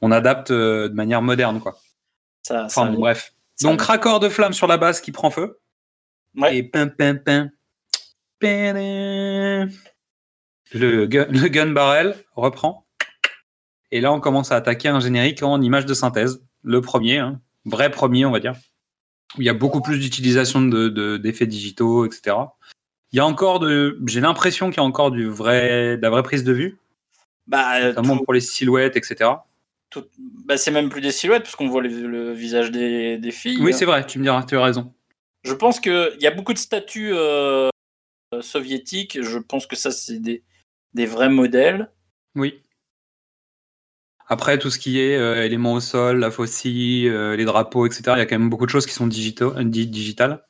on 0.00 0.10
adapte 0.10 0.50
euh, 0.50 0.88
de 0.88 0.94
manière 0.94 1.22
moderne, 1.22 1.60
quoi. 1.60 1.76
Ça, 2.42 2.64
Enfin, 2.64 2.68
ça- 2.68 2.90
bon, 2.90 2.98
bref. 3.00 3.32
ça- 3.54 3.68
Donc, 3.68 3.80
raccord 3.82 4.18
de 4.18 4.28
flamme 4.28 4.52
sur 4.52 4.66
la 4.66 4.76
base 4.78 5.00
qui 5.00 5.12
prend 5.12 5.30
feu. 5.30 5.58
Ouais. 6.36 6.56
Et 6.58 6.62
pim, 6.64 6.88
pim, 6.88 7.16
pim. 7.16 7.50
Pim, 8.40 8.74
Le 10.72 11.06
gun, 11.06 11.26
le 11.30 11.48
gun 11.48 11.66
barrel 11.72 12.14
reprend. 12.34 12.86
Et 13.92 14.00
là, 14.00 14.12
on 14.12 14.20
commence 14.20 14.52
à 14.52 14.56
attaquer 14.56 14.88
un 14.88 15.00
générique 15.00 15.42
en 15.42 15.60
image 15.62 15.86
de 15.86 15.94
synthèse. 15.94 16.42
Le 16.66 16.80
premier, 16.82 17.18
hein. 17.18 17.40
vrai 17.64 17.90
premier, 17.90 18.26
on 18.26 18.30
va 18.32 18.40
dire. 18.40 18.54
Où 19.38 19.40
il 19.42 19.44
y 19.44 19.48
a 19.48 19.54
beaucoup 19.54 19.80
plus 19.80 19.98
d'utilisation 19.98 20.60
de, 20.62 20.88
de- 20.88 21.16
d'effets 21.16 21.46
digitaux, 21.46 22.04
etc. 22.04 22.36
Il 23.12 23.16
y 23.16 23.20
a 23.20 23.26
encore 23.26 23.60
de. 23.60 23.98
J'ai 24.06 24.20
l'impression 24.20 24.68
qu'il 24.70 24.78
y 24.78 24.80
a 24.80 24.84
encore 24.84 25.10
du 25.12 25.26
vrai, 25.28 25.96
de 25.96 26.02
la 26.02 26.10
vraie 26.10 26.22
prise 26.24 26.42
de 26.44 26.52
vue, 26.52 26.78
Bah, 27.46 27.80
notamment 27.80 28.16
tout- 28.18 28.24
pour 28.24 28.34
les 28.34 28.40
silhouettes, 28.40 28.96
etc. 28.96 29.30
tout- 29.90 30.04
bah, 30.44 30.56
c'est 30.58 30.72
même 30.72 30.88
plus 30.88 31.00
des 31.00 31.12
silhouettes, 31.12 31.44
parce 31.44 31.54
qu'on 31.56 31.68
voit 31.68 31.82
le, 31.82 31.88
le 32.08 32.32
visage 32.32 32.70
des, 32.72 33.16
des 33.18 33.30
filles. 33.30 33.58
Oui, 33.62 33.72
c'est 33.72 33.84
vrai, 33.84 34.04
tu 34.06 34.18
me 34.18 34.24
diras, 34.24 34.42
tu 34.42 34.56
as 34.56 34.62
raison. 34.64 34.92
Je 35.44 35.54
pense 35.54 35.78
qu'il 35.78 36.16
y 36.20 36.26
a 36.26 36.32
beaucoup 36.32 36.52
de 36.52 36.58
statues 36.58 37.12
euh, 37.14 37.68
soviétiques. 38.40 39.22
Je 39.22 39.38
pense 39.38 39.66
que 39.66 39.76
ça, 39.76 39.90
c'est 39.92 40.18
des, 40.18 40.42
des 40.94 41.06
vrais 41.06 41.28
modèles. 41.28 41.90
Oui. 42.34 42.60
Après, 44.28 44.58
tout 44.58 44.70
ce 44.70 44.78
qui 44.78 45.00
est 45.00 45.16
euh, 45.16 45.44
éléments 45.44 45.74
au 45.74 45.80
sol, 45.80 46.18
la 46.18 46.30
faucille, 46.30 47.08
euh, 47.08 47.36
les 47.36 47.44
drapeaux, 47.44 47.86
etc., 47.86 48.02
il 48.16 48.18
y 48.18 48.22
a 48.22 48.26
quand 48.26 48.38
même 48.38 48.50
beaucoup 48.50 48.66
de 48.66 48.70
choses 48.70 48.86
qui 48.86 48.92
sont 48.92 49.06
digitales. 49.06 50.44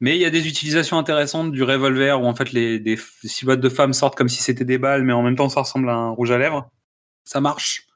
Mais 0.00 0.16
il 0.16 0.20
y 0.20 0.24
a 0.24 0.30
des 0.30 0.46
utilisations 0.46 0.98
intéressantes 0.98 1.52
du 1.52 1.62
revolver 1.62 2.20
où 2.20 2.26
en 2.26 2.34
fait 2.34 2.52
les 2.52 2.78
des 2.78 2.98
silhouettes 3.24 3.60
de 3.60 3.68
femmes 3.70 3.94
sortent 3.94 4.14
comme 4.14 4.28
si 4.28 4.42
c'était 4.42 4.66
des 4.66 4.78
balles, 4.78 5.04
mais 5.04 5.14
en 5.14 5.22
même 5.22 5.36
temps 5.36 5.48
ça 5.48 5.60
ressemble 5.60 5.88
à 5.88 5.94
un 5.94 6.10
rouge 6.10 6.30
à 6.30 6.38
lèvres. 6.38 6.70
Ça 7.24 7.40
marche. 7.40 7.86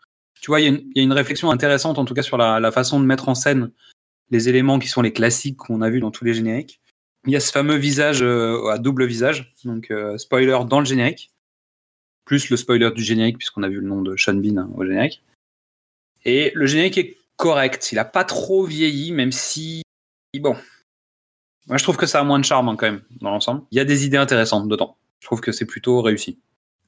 Tu 0.41 0.51
vois, 0.51 0.61
il 0.61 0.75
y, 0.75 0.99
y 0.99 1.01
a 1.01 1.03
une 1.03 1.13
réflexion 1.13 1.51
intéressante 1.51 1.99
en 1.99 2.07
tout 2.07 2.15
cas 2.15 2.23
sur 2.23 2.39
la, 2.39 2.59
la 2.59 2.73
façon 2.73 3.01
de 3.01 3.05
mettre 3.05 3.29
en 3.29 3.35
scène 3.35 3.71
les 4.31 4.49
éléments 4.49 4.79
qui 4.79 4.89
sont 4.89 5.03
les 5.03 5.13
classiques 5.13 5.59
qu'on 5.59 5.83
a 5.83 5.91
vus 5.91 6.01
dans 6.01 6.11
tous 6.11 6.25
les 6.25 6.35
génériques. 6.35 6.81
Il 7.27 7.33
y 7.33 7.37
a 7.37 7.41
ce 7.41 7.53
fameux 7.53 7.77
visage 7.77 8.23
euh, 8.23 8.69
à 8.69 8.79
double 8.79 9.05
visage, 9.05 9.55
donc 9.65 9.91
euh, 9.91 10.17
spoiler 10.17 10.59
dans 10.67 10.81
le 10.81 10.87
générique 10.87 11.30
plus 12.25 12.51
le 12.51 12.57
spoiler 12.57 12.91
du 12.91 13.03
générique, 13.03 13.39
puisqu'on 13.39 13.63
a 13.63 13.69
vu 13.69 13.81
le 13.81 13.87
nom 13.87 14.03
de 14.03 14.17
Sean 14.17 14.35
Bean 14.35 14.57
hein, 14.59 14.71
au 14.77 14.85
générique. 14.85 15.23
Et 16.25 16.53
le 16.55 16.67
générique 16.67 16.99
est 16.99 17.17
correct. 17.37 17.91
Il 17.93 17.99
a 17.99 18.05
pas 18.05 18.25
trop 18.25 18.65
vieilli, 18.65 19.13
même 19.13 19.33
si. 19.33 19.83
Bon. 20.39 20.57
Moi, 21.67 21.77
je 21.77 21.83
trouve 21.83 21.97
que 21.97 22.07
ça 22.07 22.21
a 22.21 22.25
moins 22.25 22.39
de 22.39 22.45
charme, 22.45 22.69
hein, 22.69 22.77
quand 22.77 22.87
même, 22.87 23.03
dans 23.21 23.31
l'ensemble. 23.31 23.63
Il 23.71 23.79
y 23.79 23.81
a 23.81 23.85
des 23.85 24.05
idées 24.05 24.17
intéressantes 24.17 24.69
dedans. 24.69 24.97
Je 25.21 25.27
trouve 25.27 25.41
que 25.41 25.53
c'est 25.53 25.67
plutôt 25.67 26.03
réussi. 26.03 26.39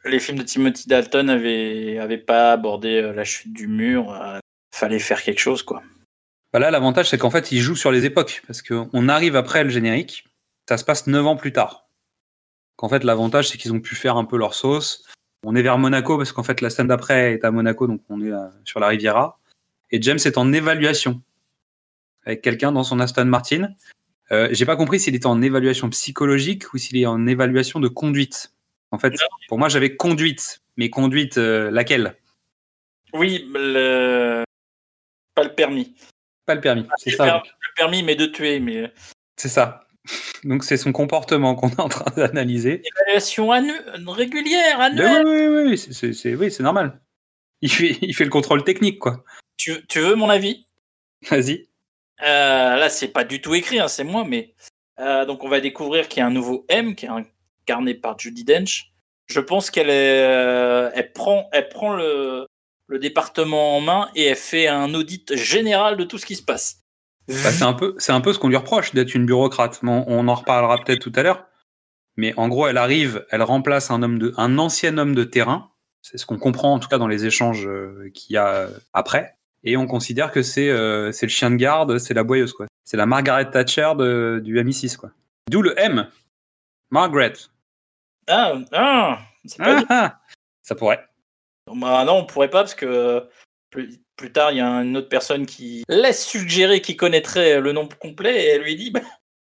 Les 0.04 0.18
films 0.18 0.38
de 0.38 0.42
Timothy 0.42 0.88
Dalton 0.88 1.28
avaient, 1.28 1.98
avaient 1.98 2.18
pas 2.18 2.52
abordé 2.52 3.00
euh, 3.00 3.12
la 3.12 3.24
chute 3.24 3.52
du 3.52 3.68
mur. 3.68 4.12
euh, 4.12 4.38
fallait 4.74 4.98
faire 4.98 5.22
quelque 5.22 5.38
chose, 5.38 5.62
quoi. 5.62 5.82
Bah 6.52 6.58
là, 6.58 6.70
l'avantage, 6.70 7.08
c'est 7.08 7.18
qu'en 7.18 7.30
fait, 7.30 7.52
il 7.52 7.60
joue 7.60 7.76
sur 7.76 7.92
les 7.92 8.04
époques. 8.04 8.42
Parce 8.46 8.62
qu'on 8.62 9.08
arrive 9.08 9.36
après 9.36 9.64
le 9.64 9.70
générique, 9.70 10.24
ça 10.68 10.76
se 10.76 10.84
passe 10.84 11.06
9 11.06 11.26
ans 11.26 11.36
plus 11.36 11.52
tard. 11.52 11.88
Qu'en 12.76 12.88
fait, 12.88 13.04
l'avantage, 13.04 13.48
c'est 13.48 13.58
qu'ils 13.58 13.72
ont 13.72 13.80
pu 13.80 13.94
faire 13.94 14.16
un 14.16 14.24
peu 14.24 14.36
leur 14.36 14.54
sauce. 14.54 15.06
On 15.44 15.54
est 15.56 15.62
vers 15.62 15.78
Monaco, 15.78 16.16
parce 16.16 16.32
qu'en 16.32 16.42
fait, 16.42 16.60
la 16.60 16.70
scène 16.70 16.86
d'après 16.86 17.34
est 17.34 17.44
à 17.44 17.50
Monaco, 17.50 17.86
donc 17.86 18.00
on 18.08 18.20
est 18.22 18.30
euh, 18.30 18.48
sur 18.64 18.80
la 18.80 18.88
Riviera. 18.88 19.38
Et 19.90 20.00
James 20.00 20.18
est 20.24 20.38
en 20.38 20.52
évaluation 20.52 21.20
avec 22.24 22.42
quelqu'un 22.42 22.72
dans 22.72 22.84
son 22.84 23.00
Aston 23.00 23.24
Martin. 23.24 23.68
Euh, 24.30 24.48
J'ai 24.52 24.64
pas 24.64 24.76
compris 24.76 25.00
s'il 25.00 25.14
était 25.14 25.26
en 25.26 25.42
évaluation 25.42 25.90
psychologique 25.90 26.72
ou 26.72 26.78
s'il 26.78 26.96
est 26.96 27.06
en 27.06 27.26
évaluation 27.26 27.80
de 27.80 27.88
conduite. 27.88 28.52
En 28.92 28.98
fait, 28.98 29.14
pour 29.48 29.58
moi, 29.58 29.68
j'avais 29.68 29.96
conduite. 29.96 30.60
Mais 30.76 30.88
conduite, 30.88 31.36
euh, 31.36 31.70
laquelle? 31.70 32.16
Oui, 33.12 33.46
le... 33.52 34.44
pas 35.34 35.44
le 35.44 35.54
permis. 35.54 35.94
Pas 36.46 36.54
le 36.54 36.60
permis, 36.60 36.86
c'est 36.96 37.10
le 37.10 37.16
ça. 37.16 37.24
permis, 37.24 37.48
le 37.48 37.74
permis, 37.76 38.02
mais 38.02 38.16
de 38.16 38.26
tuer. 38.26 38.58
Mais 38.58 38.90
C'est 39.36 39.48
ça. 39.50 39.86
Donc 40.44 40.64
c'est 40.64 40.76
son 40.76 40.92
comportement 40.92 41.54
qu'on 41.54 41.68
est 41.70 41.80
en 41.80 41.88
train 41.88 42.10
d'analyser. 42.16 42.82
évaluation 43.00 43.52
annu... 43.52 43.72
régulière, 44.08 44.78
Mais 44.78 44.84
annuelle. 44.84 45.24
Oui, 45.26 45.46
oui, 45.46 45.62
oui, 45.70 46.12
c'est- 46.14 46.34
oui, 46.34 46.50
normal. 46.60 47.00
Il 47.60 47.70
fait, 47.70 47.96
il 48.02 48.14
fait 48.14 48.24
le 48.24 48.30
contrôle 48.30 48.64
technique, 48.64 48.98
quoi. 48.98 49.24
Tu, 49.56 49.86
tu 49.86 50.00
veux 50.00 50.16
mon 50.16 50.28
avis? 50.28 50.66
Vas-y. 51.30 51.68
Euh, 52.22 52.76
Là, 52.76 52.88
c'est 52.88 53.08
pas 53.08 53.22
du 53.24 53.40
tout 53.40 53.54
écrit, 53.54 53.78
hein, 53.78 53.88
c'est 53.88 54.02
moi, 54.04 54.24
mais 54.26 54.54
euh, 54.98 55.24
donc 55.24 55.44
on 55.44 55.48
va 55.48 55.60
découvrir 55.60 56.08
qu'il 56.08 56.18
y 56.18 56.22
a 56.22 56.26
un 56.26 56.30
nouveau 56.30 56.66
M 56.68 56.96
qui 56.96 57.06
est 57.06 57.10
incarné 57.64 57.94
par 57.94 58.18
Judy 58.18 58.44
Dench. 58.44 58.92
Je 59.26 59.38
pense 59.40 59.70
qu'elle 59.70 59.90
euh, 59.90 60.90
elle 60.94 61.12
prend, 61.12 61.48
elle 61.52 61.68
prend 61.68 61.94
le, 61.94 62.46
le 62.88 62.98
département 62.98 63.76
en 63.76 63.80
main 63.80 64.10
et 64.16 64.24
elle 64.24 64.36
fait 64.36 64.66
un 64.66 64.92
audit 64.94 65.36
général 65.36 65.96
de 65.96 66.04
tout 66.04 66.18
ce 66.18 66.26
qui 66.26 66.34
se 66.36 66.42
passe. 66.42 66.81
Bah, 67.28 67.34
c'est 67.52 67.62
un 67.64 67.72
peu, 67.72 67.94
c'est 67.98 68.12
un 68.12 68.20
peu 68.20 68.32
ce 68.32 68.38
qu'on 68.38 68.48
lui 68.48 68.56
reproche 68.56 68.92
d'être 68.94 69.14
une 69.14 69.26
bureaucrate. 69.26 69.80
On, 69.82 70.04
on 70.06 70.28
en 70.28 70.34
reparlera 70.34 70.78
peut-être 70.78 71.00
tout 71.00 71.12
à 71.14 71.22
l'heure. 71.22 71.46
Mais 72.16 72.34
en 72.36 72.48
gros, 72.48 72.66
elle 72.66 72.76
arrive, 72.78 73.24
elle 73.30 73.42
remplace 73.42 73.90
un 73.90 74.02
homme 74.02 74.18
de, 74.18 74.34
un 74.36 74.58
ancien 74.58 74.98
homme 74.98 75.14
de 75.14 75.24
terrain. 75.24 75.70
C'est 76.02 76.18
ce 76.18 76.26
qu'on 76.26 76.38
comprend 76.38 76.74
en 76.74 76.78
tout 76.78 76.88
cas 76.88 76.98
dans 76.98 77.06
les 77.08 77.24
échanges 77.26 77.66
euh, 77.66 78.10
qu'il 78.12 78.34
y 78.34 78.36
a 78.36 78.48
euh, 78.48 78.70
après. 78.92 79.36
Et 79.64 79.76
on 79.76 79.86
considère 79.86 80.32
que 80.32 80.42
c'est, 80.42 80.68
euh, 80.68 81.12
c'est 81.12 81.26
le 81.26 81.30
chien 81.30 81.50
de 81.50 81.56
garde, 81.56 81.98
c'est 81.98 82.12
la 82.14 82.24
boyeuse 82.24 82.52
quoi. 82.52 82.66
C'est 82.84 82.96
la 82.96 83.06
Margaret 83.06 83.48
Thatcher 83.50 83.92
de- 83.96 84.40
du 84.44 84.58
MI6 84.62 84.96
quoi. 84.96 85.10
D'où 85.48 85.62
le 85.62 85.78
M. 85.78 86.08
Margaret. 86.90 87.34
Ah, 88.28 88.54
ah, 88.72 89.18
c'est 89.44 89.58
pas 89.58 89.78
Ah, 89.78 89.84
ah. 89.88 90.20
Ça 90.62 90.74
pourrait. 90.74 91.06
Bah 91.74 92.04
non, 92.04 92.18
on 92.18 92.26
pourrait 92.26 92.50
pas 92.50 92.62
parce 92.62 92.74
que 92.74 93.26
plus, 94.16 94.32
tard, 94.32 94.52
il 94.52 94.58
y 94.58 94.60
a 94.60 94.66
une 94.66 94.96
autre 94.96 95.08
personne 95.08 95.46
qui 95.46 95.84
laisse 95.88 96.24
suggérer 96.26 96.80
qu'il 96.80 96.96
connaîtrait 96.96 97.60
le 97.60 97.72
nom 97.72 97.88
complet 98.00 98.44
et 98.44 98.46
elle 98.48 98.62
lui 98.62 98.76
dit 98.76 98.90
bah, 98.90 99.00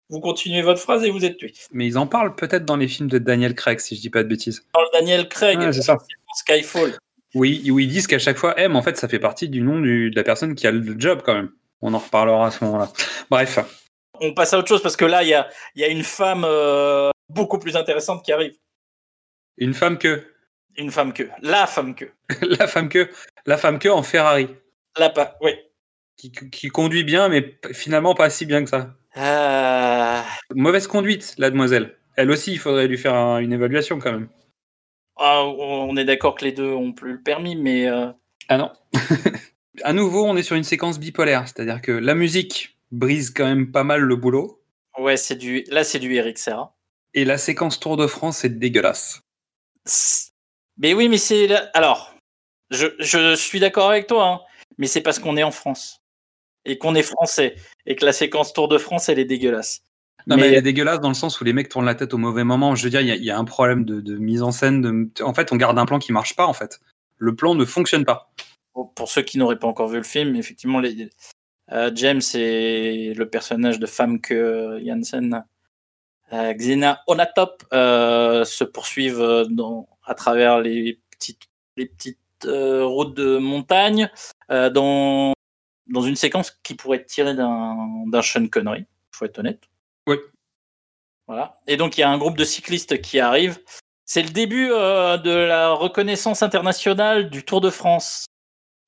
Vous 0.09 0.19
continuez 0.19 0.61
votre 0.61 0.79
phrase 0.81 1.03
et 1.03 1.09
vous 1.09 1.25
êtes 1.25 1.37
tué. 1.37 1.53
Mais 1.71 1.85
ils 1.87 1.97
en 1.97 2.07
parlent 2.07 2.35
peut-être 2.35 2.65
dans 2.65 2.77
les 2.77 2.87
films 2.87 3.09
de 3.09 3.17
Daniel 3.17 3.55
Craig, 3.55 3.79
si 3.79 3.95
je 3.95 4.01
dis 4.01 4.09
pas 4.09 4.23
de 4.23 4.29
bêtises. 4.29 4.65
Dans 4.73 4.81
le 4.81 4.87
Daniel 4.93 5.27
Craig, 5.27 5.59
c'est 5.71 5.81
ça. 5.81 5.97
Skyfall. 6.35 6.97
Oui, 7.33 7.69
où 7.71 7.79
ils 7.79 7.87
disent 7.89 8.07
qu'à 8.07 8.19
chaque 8.19 8.37
fois, 8.37 8.57
M, 8.59 8.75
en 8.75 8.81
fait, 8.81 8.97
ça 8.97 9.07
fait 9.07 9.19
partie 9.19 9.49
du 9.49 9.61
nom 9.61 9.79
du- 9.79 10.09
de 10.11 10.15
la 10.15 10.23
personne 10.23 10.55
qui 10.55 10.65
a 10.65 10.71
le 10.71 10.95
job 10.97 11.21
quand 11.25 11.33
même. 11.33 11.51
On 11.81 11.93
en 11.93 11.99
reparlera 11.99 12.47
à 12.47 12.51
ce 12.51 12.63
moment-là. 12.63 12.91
Bref. 13.29 13.59
On 14.19 14.33
passe 14.33 14.53
à 14.53 14.57
autre 14.59 14.67
chose 14.67 14.81
parce 14.81 14.95
que 14.95 15.05
là, 15.05 15.23
il 15.23 15.29
y 15.29 15.33
a, 15.33 15.47
il 15.75 15.81
y 15.81 15.85
a 15.85 15.89
une 15.89 16.03
femme 16.03 16.43
euh, 16.45 17.11
beaucoup 17.29 17.59
plus 17.59 17.75
intéressante 17.75 18.23
qui 18.23 18.31
arrive. 18.31 18.53
Une 19.57 19.73
femme 19.73 19.97
que. 19.97 20.23
Une 20.77 20.91
femme 20.91 21.13
que. 21.13 21.23
La 21.41 21.65
femme 21.67 21.95
que. 21.95 22.05
la 22.41 22.67
femme 22.67 22.89
que. 22.89 23.09
La 23.45 23.57
femme 23.57 23.79
que 23.79 23.89
en 23.89 24.03
Ferrari. 24.03 24.47
La 24.97 25.09
pas. 25.09 25.37
Oui. 25.41 25.51
Qui, 26.17 26.31
qui 26.31 26.69
conduit 26.69 27.03
bien, 27.03 27.29
mais 27.29 27.59
finalement 27.73 28.15
pas 28.15 28.29
si 28.29 28.45
bien 28.45 28.63
que 28.63 28.69
ça. 28.69 28.95
Euh, 29.17 30.21
Mauvaise 30.55 30.87
conduite, 30.87 31.35
la 31.37 31.49
demoiselle. 31.51 31.95
Elle 32.15 32.31
aussi, 32.31 32.51
il 32.51 32.59
faudrait 32.59 32.87
lui 32.87 32.97
faire 32.97 33.13
un- 33.13 33.37
une 33.39 33.53
évaluation 33.53 33.99
quand 33.99 34.11
même. 34.11 34.27
ah, 35.17 35.43
on 35.45 35.95
est 35.97 36.05
d'accord 36.05 36.35
que 36.35 36.45
les 36.45 36.51
deux 36.51 36.71
ont 36.71 36.91
plus 36.93 37.13
le 37.13 37.21
permis, 37.21 37.55
mais 37.55 37.87
euh, 37.87 38.07
Ah 38.49 38.57
non. 38.57 38.71
à 39.83 39.93
nouveau, 39.93 40.25
on 40.25 40.35
est 40.37 40.43
sur 40.43 40.55
une 40.55 40.63
séquence 40.63 40.99
bipolaire. 40.99 41.43
C'est-à-dire 41.47 41.81
que 41.81 41.91
la 41.91 42.15
musique 42.15 42.77
brise 42.91 43.29
quand 43.31 43.45
même 43.45 43.71
pas 43.71 43.83
mal 43.83 44.01
le 44.01 44.15
boulot. 44.15 44.63
ouais, 44.97 45.17
c'est 45.17 45.35
du. 45.35 45.63
Là, 45.69 45.83
c'est 45.83 45.99
du 45.99 46.13
Eric 46.15 46.37
Serra. 46.39 46.75
Et 47.13 47.25
la 47.25 47.37
séquence 47.37 47.79
Tour 47.79 47.97
de 47.97 48.07
France 48.07 48.43
est 48.45 48.49
dégueulasse. 48.49 49.21
Mais 50.77 50.93
oui, 50.93 51.09
mais 51.09 51.17
c'est. 51.17 51.47
la- 51.47 51.69
Alors, 51.73 52.13
je, 52.69 52.87
je 52.99 53.35
suis 53.35 53.59
d'accord 53.59 53.89
avec 53.89 54.07
toi, 54.07 54.27
hein, 54.27 54.39
mais 54.77 54.87
c'est 54.87 55.01
parce 55.01 55.19
qu'on 55.19 55.37
est 55.37 55.43
en 55.43 55.51
France. 55.51 56.01
Et 56.65 56.77
qu'on 56.77 56.95
est 56.95 57.03
français. 57.03 57.55
Et 57.85 57.95
que 57.95 58.05
la 58.05 58.11
séquence 58.11 58.51
Tour 58.53 58.67
de 58.67 58.77
France, 58.77 59.07
elle 59.09 59.19
est 59.19 59.25
dégueulasse. 59.25 59.83
Non, 60.27 60.35
mais, 60.35 60.41
Mais- 60.43 60.47
elle 60.49 60.55
est 60.55 60.61
dégueulasse 60.61 60.99
dans 60.99 61.07
le 61.07 61.13
sens 61.13 61.39
où 61.39 61.45
les 61.45 61.53
mecs 61.53 61.69
tournent 61.69 61.85
la 61.85 61.95
tête 61.95 62.13
au 62.13 62.17
mauvais 62.17 62.43
moment. 62.43 62.75
Je 62.75 62.83
veux 62.83 62.89
dire, 62.89 62.99
il 62.99 63.07
y 63.07 63.25
y, 63.25 63.31
a 63.31 63.37
un 63.37 63.45
problème 63.45 63.85
de, 63.85 64.01
de 64.01 64.17
mise 64.17 64.41
en 64.43 64.51
scène. 64.51 64.81
De... 64.81 65.23
En 65.23 65.33
fait, 65.33 65.53
on 65.53 65.55
garde 65.55 65.79
un 65.79 65.85
plan 65.85 65.99
qui 65.99 66.11
marche 66.11 66.35
pas, 66.35 66.45
en 66.45 66.53
fait. 66.53 66.79
Le 67.17 67.35
plan 67.35 67.55
ne 67.55 67.63
fonctionne 67.63 68.03
pas. 68.03 68.29
Pour, 68.73 68.93
pour 68.93 69.09
ceux 69.09 69.21
qui 69.21 69.37
n'auraient 69.37 69.57
pas 69.59 69.67
encore 69.67 69.87
vu 69.87 69.97
le 69.97 70.03
film, 70.03 70.35
effectivement, 70.35 70.79
les, 70.81 71.09
euh, 71.71 71.89
James 71.95 72.21
et 72.33 73.13
le 73.13 73.29
personnage 73.29 73.79
de 73.79 73.85
Famke 73.87 74.33
Janssen, 74.85 75.45
euh, 76.33 76.53
Xena 76.53 77.01
Onatop, 77.07 77.63
euh, 77.73 78.43
se 78.43 78.65
poursuivent 78.65 79.45
dans, 79.49 79.87
à 80.07 80.15
travers 80.15 80.59
les 80.59 80.99
petites, 81.11 81.43
les 81.75 81.85
petites 81.85 82.17
euh, 82.45 82.85
routes 82.85 83.15
de 83.15 83.37
montagne 83.37 84.09
euh, 84.49 84.69
dans, 84.69 85.33
dans 85.87 86.01
une 86.01 86.15
séquence 86.15 86.51
qui 86.63 86.73
pourrait 86.73 86.97
être 86.97 87.05
tirée 87.05 87.35
d'un 87.35 88.21
Sean 88.23 88.47
Connery, 88.47 88.85
faut 89.11 89.25
être 89.25 89.39
honnête. 89.39 89.63
Oui. 90.07 90.17
Voilà. 91.27 91.59
Et 91.67 91.77
donc, 91.77 91.97
il 91.97 92.01
y 92.01 92.03
a 92.03 92.09
un 92.09 92.17
groupe 92.17 92.37
de 92.37 92.45
cyclistes 92.45 93.01
qui 93.01 93.19
arrive. 93.19 93.59
C'est 94.05 94.23
le 94.23 94.29
début 94.29 94.69
euh, 94.71 95.17
de 95.17 95.31
la 95.31 95.71
reconnaissance 95.71 96.41
internationale 96.41 97.29
du 97.29 97.43
Tour 97.43 97.59
de 97.59 97.69
France. 97.69 98.25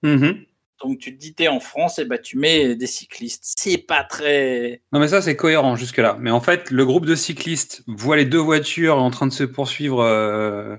Mhm. 0.01 0.45
Donc 0.81 0.99
tu 0.99 1.13
te 1.13 1.19
dis 1.19 1.33
t'es 1.33 1.49
en 1.49 1.59
France 1.59 1.99
et 1.99 2.05
bah 2.05 2.17
tu 2.17 2.37
mets 2.37 2.75
des 2.75 2.87
cyclistes. 2.87 3.43
C'est 3.57 3.77
pas 3.79 4.03
très. 4.05 4.81
Non, 4.93 4.99
mais 4.99 5.09
ça, 5.09 5.21
c'est 5.21 5.35
cohérent 5.35 5.75
jusque-là. 5.75 6.17
Mais 6.21 6.31
en 6.31 6.39
fait, 6.39 6.71
le 6.71 6.85
groupe 6.85 7.05
de 7.05 7.15
cyclistes 7.15 7.83
voit 7.87 8.15
les 8.15 8.25
deux 8.25 8.39
voitures 8.39 8.97
en 8.97 9.11
train 9.11 9.27
de 9.27 9.33
se 9.33 9.43
poursuivre 9.43 10.01
euh, 10.01 10.77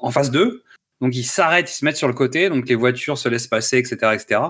en 0.00 0.10
face 0.10 0.30
d'eux. 0.30 0.62
Donc, 1.00 1.16
ils 1.16 1.24
s'arrêtent, 1.24 1.70
ils 1.70 1.74
se 1.74 1.84
mettent 1.84 1.96
sur 1.96 2.08
le 2.08 2.14
côté. 2.14 2.50
Donc, 2.50 2.68
les 2.68 2.74
voitures 2.74 3.16
se 3.16 3.28
laissent 3.28 3.46
passer, 3.46 3.78
etc., 3.78 4.12
etc. 4.12 4.40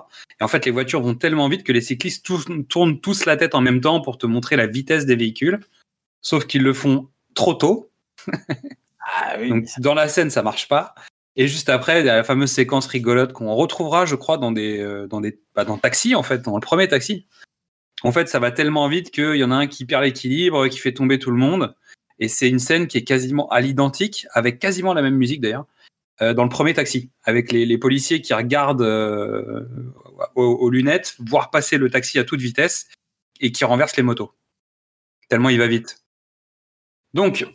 Et 0.41 0.45
en 0.45 0.49
fait, 0.49 0.65
les 0.65 0.73
voitures 0.73 1.01
vont 1.01 1.15
tellement 1.15 1.49
vite 1.49 1.63
que 1.63 1.73
les 1.73 1.81
cyclistes 1.81 2.25
tous- 2.25 2.47
tournent 2.69 3.01
tous 3.01 3.25
la 3.25 3.37
tête 3.37 3.55
en 3.55 3.61
même 3.61 3.81
temps 3.81 4.01
pour 4.01 4.19
te 4.19 4.27
montrer 4.27 4.57
la 4.57 4.67
vitesse 4.67 5.07
des 5.07 5.15
véhicules. 5.15 5.61
Sauf 6.23 6.47
qu'ils 6.47 6.63
le 6.63 6.73
font 6.73 7.09
trop 7.35 7.55
tôt. 7.55 7.91
Ah 9.13 9.37
oui. 9.39 9.49
Donc, 9.49 9.67
dans 9.79 9.95
la 9.95 10.09
scène, 10.09 10.31
ça 10.31 10.43
marche 10.43 10.69
pas. 10.69 10.95
Et 11.37 11.47
juste 11.47 11.69
après, 11.69 12.01
il 12.01 12.07
y 12.07 12.11
a 12.11 12.17
la 12.17 12.25
fameuse 12.25 12.51
séquence 12.51 12.87
rigolote 12.87 13.33
qu'on 13.33 13.55
retrouvera, 13.55 14.05
je 14.05 14.17
crois, 14.17 14.37
dans 14.37 14.53
des, 14.53 14.81
euh, 14.81 15.07
dans 15.07 15.21
des, 15.21 15.41
bah, 15.55 15.65
dans 15.65 15.79
Taxi, 15.79 16.15
en 16.15 16.23
fait, 16.23 16.43
dans 16.43 16.57
le 16.57 16.61
premier 16.61 16.89
Taxi. 16.89 17.27
En 18.03 18.13
fait, 18.13 18.29
ça 18.29 18.39
va 18.39 18.51
tellement 18.51 18.89
vite 18.89 19.11
qu'il 19.11 19.37
y 19.37 19.45
en 19.45 19.51
a 19.51 19.55
un 19.55 19.67
qui 19.67 19.85
perd 19.85 20.03
l'équilibre, 20.03 20.69
qui 20.69 20.79
fait 20.79 20.93
tomber 20.93 21.19
tout 21.19 21.31
le 21.31 21.37
monde. 21.37 21.75
Et 22.21 22.29
c'est 22.29 22.49
une 22.49 22.59
scène 22.59 22.87
qui 22.87 22.99
est 22.99 23.05
quasiment 23.05 23.49
à 23.49 23.61
l'identique, 23.61 24.27
avec 24.33 24.59
quasiment 24.59 24.95
la 24.95 25.03
même 25.03 25.17
musique 25.17 25.41
d'ailleurs, 25.41 25.67
euh, 26.21 26.35
dans 26.35 26.45
le 26.45 26.51
premier 26.51 26.75
Taxi, 26.75 27.11
avec 27.25 27.51
les, 27.51 27.79
policiers 27.79 28.21
qui 28.21 28.35
regardent 28.35 28.83
euh, 28.83 29.67
aux, 30.35 30.69
lunettes, 30.69 31.17
voir 31.19 31.51
passer 31.51 31.79
le 31.79 31.91
taxi 31.91 32.19
à 32.19 32.25
toute 32.25 32.41
vitesse 32.41 32.89
et 33.41 33.53
qui 33.53 33.65
renversent 33.65 33.97
les 33.97 34.03
motos. 34.03 34.35
Tellement 35.29 35.49
il 35.49 35.59
va 35.59 35.67
vite. 35.67 36.05
Donc, 37.15 37.47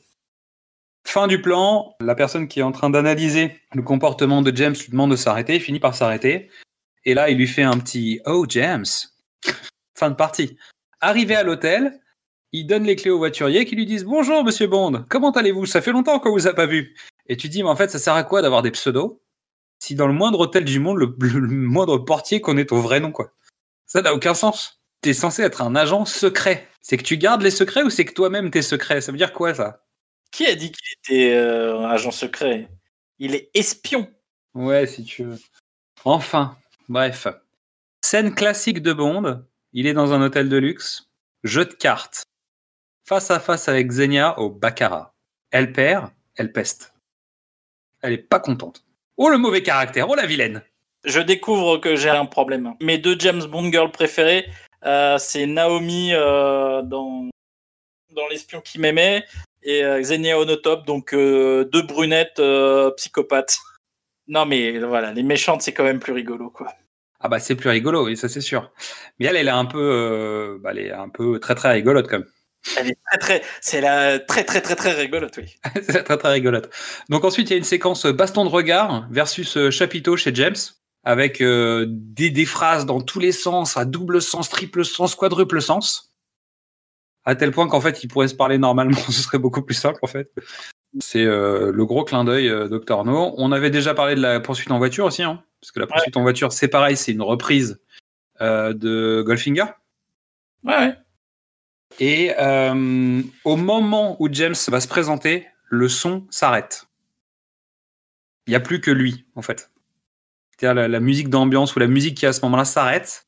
Fin 1.07 1.27
du 1.27 1.39
plan, 1.39 1.95
la 2.01 2.15
personne 2.15 2.47
qui 2.47 2.59
est 2.59 2.63
en 2.63 2.71
train 2.71 2.89
d'analyser 2.89 3.61
le 3.73 3.83
comportement 3.83 4.41
de 4.41 4.53
James 4.55 4.73
lui 4.73 4.89
demande 4.89 5.11
de 5.11 5.15
s'arrêter, 5.15 5.59
finit 5.59 5.79
par 5.79 5.93
s'arrêter. 5.93 6.49
Et 7.03 7.13
là, 7.13 7.29
il 7.29 7.37
lui 7.37 7.45
fait 7.45 7.61
un 7.61 7.77
petit 7.77 8.19
Oh, 8.25 8.45
James 8.49 8.85
Fin 9.93 10.09
de 10.09 10.15
partie. 10.15 10.57
Arrivé 11.01 11.35
à 11.35 11.43
l'hôtel, 11.43 11.99
il 12.55 12.65
donne 12.65 12.83
les 12.85 12.95
clés 12.95 13.11
au 13.11 13.17
voiturier 13.17 13.65
qui 13.65 13.75
lui 13.75 13.85
disent 13.85 14.05
Bonjour, 14.05 14.43
monsieur 14.43 14.67
Bond, 14.67 15.05
comment 15.09 15.31
allez-vous? 15.31 15.65
Ça 15.65 15.81
fait 15.81 15.91
longtemps 15.91 16.19
qu'on 16.19 16.31
vous 16.31 16.47
a 16.47 16.53
pas 16.53 16.65
vu. 16.65 16.95
Et 17.27 17.35
tu 17.35 17.49
dis 17.49 17.63
Mais 17.63 17.69
en 17.69 17.75
fait, 17.75 17.89
ça 17.89 17.99
sert 17.99 18.13
à 18.13 18.23
quoi 18.23 18.41
d'avoir 18.41 18.61
des 18.61 18.71
pseudos? 18.71 19.19
Si 19.79 19.93
dans 19.93 20.07
le 20.07 20.13
moindre 20.13 20.39
hôtel 20.39 20.63
du 20.63 20.79
monde, 20.79 20.97
le, 20.97 21.13
le 21.19 21.47
moindre 21.47 21.97
portier 21.97 22.39
connaît 22.39 22.65
ton 22.65 22.79
vrai 22.79 23.01
nom, 23.01 23.11
quoi 23.11 23.31
Ça 23.85 24.01
n'a 24.01 24.13
aucun 24.13 24.33
sens. 24.33 24.81
T'es 25.01 25.13
censé 25.13 25.41
être 25.43 25.61
un 25.61 25.75
agent 25.75 26.05
secret. 26.05 26.67
C'est 26.81 26.97
que 26.97 27.03
tu 27.03 27.17
gardes 27.17 27.41
les 27.41 27.51
secrets 27.51 27.83
ou 27.83 27.89
c'est 27.89 28.05
que 28.05 28.13
toi-même 28.13 28.51
t'es 28.51 28.61
secret? 28.61 29.01
Ça 29.01 29.11
veut 29.11 29.17
dire 29.17 29.33
quoi, 29.33 29.53
ça? 29.53 29.83
Qui 30.31 30.45
a 30.45 30.55
dit 30.55 30.71
qu'il 30.71 30.87
était 31.15 31.35
euh, 31.35 31.79
un 31.79 31.89
agent 31.89 32.11
secret? 32.11 32.69
Il 33.19 33.35
est 33.35 33.49
espion. 33.53 34.09
Ouais, 34.53 34.87
si 34.87 35.03
tu 35.03 35.25
veux. 35.25 35.39
Enfin, 36.05 36.55
bref. 36.87 37.27
Scène 38.01 38.33
classique 38.33 38.81
de 38.81 38.93
Bond. 38.93 39.43
Il 39.73 39.87
est 39.87 39.93
dans 39.93 40.13
un 40.13 40.21
hôtel 40.21 40.47
de 40.47 40.57
luxe. 40.57 41.09
Jeu 41.43 41.65
de 41.65 41.73
cartes. 41.73 42.23
Face 43.07 43.29
à 43.29 43.39
face 43.39 43.69
avec 43.69 43.87
Xenia 43.87 44.39
au 44.39 44.49
Baccarat. 44.49 45.13
Elle 45.51 45.71
perd, 45.71 46.09
elle 46.37 46.51
peste. 46.51 46.95
Elle 48.01 48.13
est 48.13 48.17
pas 48.17 48.39
contente. 48.39 48.83
Oh 49.17 49.29
le 49.29 49.37
mauvais 49.37 49.61
caractère, 49.61 50.09
oh 50.09 50.15
la 50.15 50.25
vilaine. 50.25 50.63
Je 51.03 51.19
découvre 51.19 51.77
que 51.77 51.95
j'ai 51.95 52.09
un 52.09 52.25
problème. 52.25 52.73
Mes 52.81 52.97
deux 52.97 53.15
James 53.19 53.43
Bond 53.43 53.71
girls 53.71 53.91
préférées, 53.91 54.47
euh, 54.85 55.19
c'est 55.19 55.45
Naomi 55.45 56.13
euh, 56.13 56.81
dans, 56.81 57.29
dans 58.15 58.27
L'espion 58.27 58.61
qui 58.61 58.79
m'aimait 58.79 59.23
et 59.61 59.83
euh, 59.83 60.01
Xenia 60.01 60.39
Onotop, 60.39 60.87
donc 60.87 61.13
deux 61.13 61.83
brunettes 61.83 62.41
psychopathes. 62.97 63.59
Non, 64.27 64.47
mais 64.47 64.79
voilà, 64.79 65.13
les 65.13 65.21
méchantes, 65.21 65.61
c'est 65.61 65.73
quand 65.73 65.83
même 65.83 65.99
plus 65.99 66.13
rigolo, 66.13 66.49
quoi. 66.49 66.73
Ah 67.19 67.27
bah 67.27 67.37
c'est 67.37 67.55
plus 67.55 67.69
rigolo, 67.69 68.03
oui, 68.05 68.17
ça 68.17 68.29
c'est 68.29 68.41
sûr. 68.41 68.71
Mais 69.19 69.27
elle, 69.27 69.35
elle 69.35 69.47
est 69.47 69.51
un 69.51 69.65
peu, 69.65 70.59
bah, 70.59 70.71
elle 70.71 70.79
est 70.79 70.91
un 70.91 71.09
peu 71.09 71.39
très 71.39 71.53
très 71.53 71.71
rigolote 71.71 72.07
quand 72.07 72.17
même. 72.17 72.27
Elle 72.77 72.89
est 72.89 72.97
très, 73.05 73.17
très, 73.17 73.43
c'est 73.61 73.81
la 73.81 74.19
très, 74.19 74.43
très, 74.43 74.61
très, 74.61 74.75
très 74.75 74.93
rigolote, 74.93 75.37
oui. 75.37 75.55
c'est 75.83 76.03
très 76.03 76.17
très 76.17 76.31
rigolote. 76.31 76.69
Donc 77.09 77.23
ensuite, 77.23 77.49
il 77.49 77.53
y 77.53 77.55
a 77.55 77.57
une 77.57 77.63
séquence 77.63 78.05
baston 78.05 78.45
de 78.45 78.49
regard 78.49 79.07
versus 79.11 79.57
euh, 79.57 79.69
chapiteau 79.69 80.17
chez 80.17 80.33
James, 80.33 80.55
avec 81.03 81.41
euh, 81.41 81.85
des, 81.87 82.29
des 82.29 82.45
phrases 82.45 82.85
dans 82.85 83.01
tous 83.01 83.19
les 83.19 83.31
sens, 83.31 83.77
à 83.77 83.85
double 83.85 84.21
sens, 84.21 84.49
triple 84.49 84.83
sens, 84.83 85.15
quadruple 85.15 85.61
sens. 85.61 86.11
À 87.23 87.35
tel 87.35 87.51
point 87.51 87.67
qu'en 87.67 87.81
fait, 87.81 88.03
ils 88.03 88.07
pourraient 88.07 88.27
se 88.27 88.35
parler 88.35 88.57
normalement, 88.57 88.97
ce 89.07 89.21
serait 89.21 89.39
beaucoup 89.39 89.61
plus 89.61 89.75
simple 89.75 89.99
en 90.01 90.07
fait. 90.07 90.31
C'est 90.99 91.25
euh, 91.25 91.71
le 91.71 91.85
gros 91.85 92.03
clin 92.05 92.23
d'œil 92.23 92.49
euh, 92.49 92.69
Dr 92.69 93.03
No. 93.03 93.33
On 93.37 93.51
avait 93.51 93.69
déjà 93.69 93.93
parlé 93.93 94.15
de 94.15 94.21
la 94.21 94.39
poursuite 94.39 94.71
en 94.71 94.77
voiture 94.77 95.05
aussi, 95.05 95.23
hein, 95.23 95.43
parce 95.59 95.71
que 95.71 95.79
la 95.79 95.87
poursuite 95.87 96.15
en 96.15 96.21
voiture, 96.21 96.53
c'est 96.53 96.67
pareil, 96.67 96.95
c'est 96.95 97.11
une 97.11 97.21
reprise 97.21 97.81
euh, 98.41 98.73
de 98.73 99.23
Goldfinger. 99.25 99.65
Ouais, 100.63 100.77
ouais. 100.77 100.97
Et 101.99 102.33
euh, 102.37 103.21
au 103.43 103.55
moment 103.55 104.17
où 104.19 104.27
James 104.31 104.55
va 104.67 104.81
se 104.81 104.87
présenter, 104.87 105.47
le 105.69 105.87
son 105.89 106.25
s'arrête. 106.29 106.87
Il 108.47 108.51
n'y 108.51 108.55
a 108.55 108.59
plus 108.59 108.81
que 108.81 108.91
lui, 108.91 109.25
en 109.35 109.41
fait. 109.41 109.71
C'est-à-dire 110.57 110.87
la, 110.87 110.99
musique 110.99 111.29
d'ambiance 111.29 111.75
ou 111.75 111.79
la 111.79 111.87
musique 111.87 112.17
qui 112.17 112.25
à 112.25 112.33
ce 112.33 112.41
moment-là 112.41 112.65
s'arrête 112.65 113.27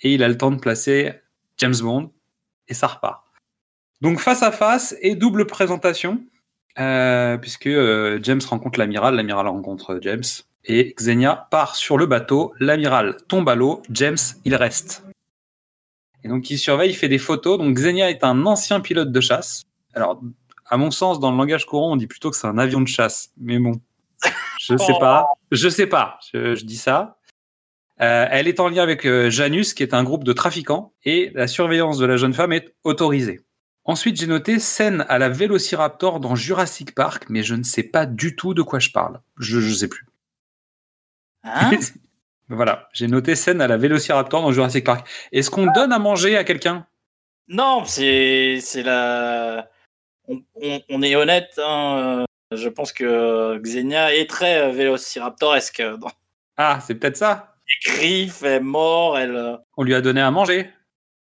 et 0.00 0.14
il 0.14 0.22
a 0.22 0.28
le 0.28 0.36
temps 0.36 0.50
de 0.50 0.58
placer 0.58 1.12
James 1.58 1.76
Bond 1.80 2.12
et 2.68 2.74
ça 2.74 2.86
repart. 2.86 3.24
Donc 4.00 4.18
face 4.18 4.42
à 4.42 4.50
face 4.50 4.96
et 5.00 5.14
double 5.14 5.46
présentation, 5.46 6.20
euh, 6.78 7.36
puisque 7.36 7.68
euh, 7.68 8.18
James 8.22 8.40
rencontre 8.48 8.78
l'amiral, 8.78 9.14
l'amiral 9.14 9.46
rencontre 9.46 9.98
James 10.02 10.24
et 10.64 10.94
Xenia 10.94 11.46
part 11.50 11.76
sur 11.76 11.96
le 11.96 12.06
bateau, 12.06 12.52
l'amiral 12.58 13.18
tombe 13.28 13.48
à 13.48 13.54
l'eau, 13.54 13.82
James 13.90 14.16
il 14.44 14.56
reste. 14.56 15.04
Et 16.24 16.28
donc 16.28 16.50
il 16.50 16.58
surveille, 16.58 16.90
il 16.90 16.96
fait 16.96 17.08
des 17.08 17.18
photos. 17.18 17.58
Donc 17.58 17.74
Xenia 17.76 18.10
est 18.10 18.24
un 18.24 18.46
ancien 18.46 18.80
pilote 18.80 19.12
de 19.12 19.20
chasse. 19.20 19.62
Alors 19.94 20.20
à 20.66 20.76
mon 20.76 20.90
sens, 20.90 21.20
dans 21.20 21.30
le 21.30 21.36
langage 21.36 21.66
courant, 21.66 21.92
on 21.92 21.96
dit 21.96 22.06
plutôt 22.06 22.30
que 22.30 22.36
c'est 22.36 22.46
un 22.46 22.58
avion 22.58 22.80
de 22.80 22.88
chasse. 22.88 23.30
Mais 23.38 23.58
bon, 23.58 23.80
je 24.60 24.76
sais 24.76 24.94
pas. 24.98 25.28
Je 25.50 25.68
sais 25.68 25.86
pas. 25.86 26.18
Je, 26.32 26.54
je 26.54 26.64
dis 26.64 26.78
ça. 26.78 27.18
Euh, 28.00 28.26
elle 28.30 28.48
est 28.48 28.58
en 28.58 28.68
lien 28.68 28.82
avec 28.82 29.06
euh, 29.06 29.30
Janus, 29.30 29.72
qui 29.74 29.82
est 29.82 29.94
un 29.94 30.02
groupe 30.02 30.24
de 30.24 30.32
trafiquants, 30.32 30.92
et 31.04 31.30
la 31.34 31.46
surveillance 31.46 31.98
de 31.98 32.06
la 32.06 32.16
jeune 32.16 32.34
femme 32.34 32.52
est 32.52 32.74
autorisée. 32.82 33.40
Ensuite, 33.84 34.18
j'ai 34.18 34.26
noté 34.26 34.58
scène 34.58 35.04
à 35.08 35.18
la 35.18 35.28
Vélociraptor 35.28 36.18
dans 36.18 36.34
Jurassic 36.34 36.94
Park, 36.94 37.26
mais 37.28 37.42
je 37.42 37.54
ne 37.54 37.62
sais 37.62 37.82
pas 37.82 38.06
du 38.06 38.34
tout 38.34 38.54
de 38.54 38.62
quoi 38.62 38.78
je 38.78 38.90
parle. 38.90 39.20
Je 39.38 39.58
ne 39.58 39.74
sais 39.74 39.88
plus. 39.88 40.06
Hein? 41.44 41.70
voilà, 42.48 42.88
j'ai 42.92 43.06
noté 43.06 43.34
scène 43.36 43.60
à 43.60 43.66
la 43.68 43.76
Vélociraptor 43.76 44.42
dans 44.42 44.52
Jurassic 44.52 44.84
Park. 44.84 45.06
Est-ce 45.32 45.50
qu'on 45.50 45.66
donne 45.72 45.92
à 45.92 45.98
manger 45.98 46.36
à 46.36 46.44
quelqu'un? 46.44 46.86
Non, 47.48 47.84
c'est, 47.84 48.60
la. 48.76 49.68
On, 50.28 50.42
on, 50.62 50.80
on 50.88 51.02
est 51.02 51.14
honnête, 51.16 51.52
hein, 51.58 52.24
euh, 52.52 52.56
je 52.56 52.68
pense 52.70 52.92
que 52.92 53.58
Xenia 53.58 54.14
est 54.14 54.28
très 54.28 54.62
euh, 54.62 54.70
vélociraptoresque. 54.70 55.82
Dans 55.98 56.10
Ah, 56.56 56.78
c'est 56.86 56.94
peut-être 56.94 57.16
ça. 57.18 57.54
les 57.68 57.92
griffes, 57.92 58.42
elle 58.42 58.52
est 58.54 58.60
morte, 58.60 59.18
elle. 59.20 59.36
euh, 59.36 59.56
On 59.76 59.82
lui 59.82 59.94
a 59.94 60.00
donné 60.00 60.20
à 60.22 60.30
manger. 60.30 60.70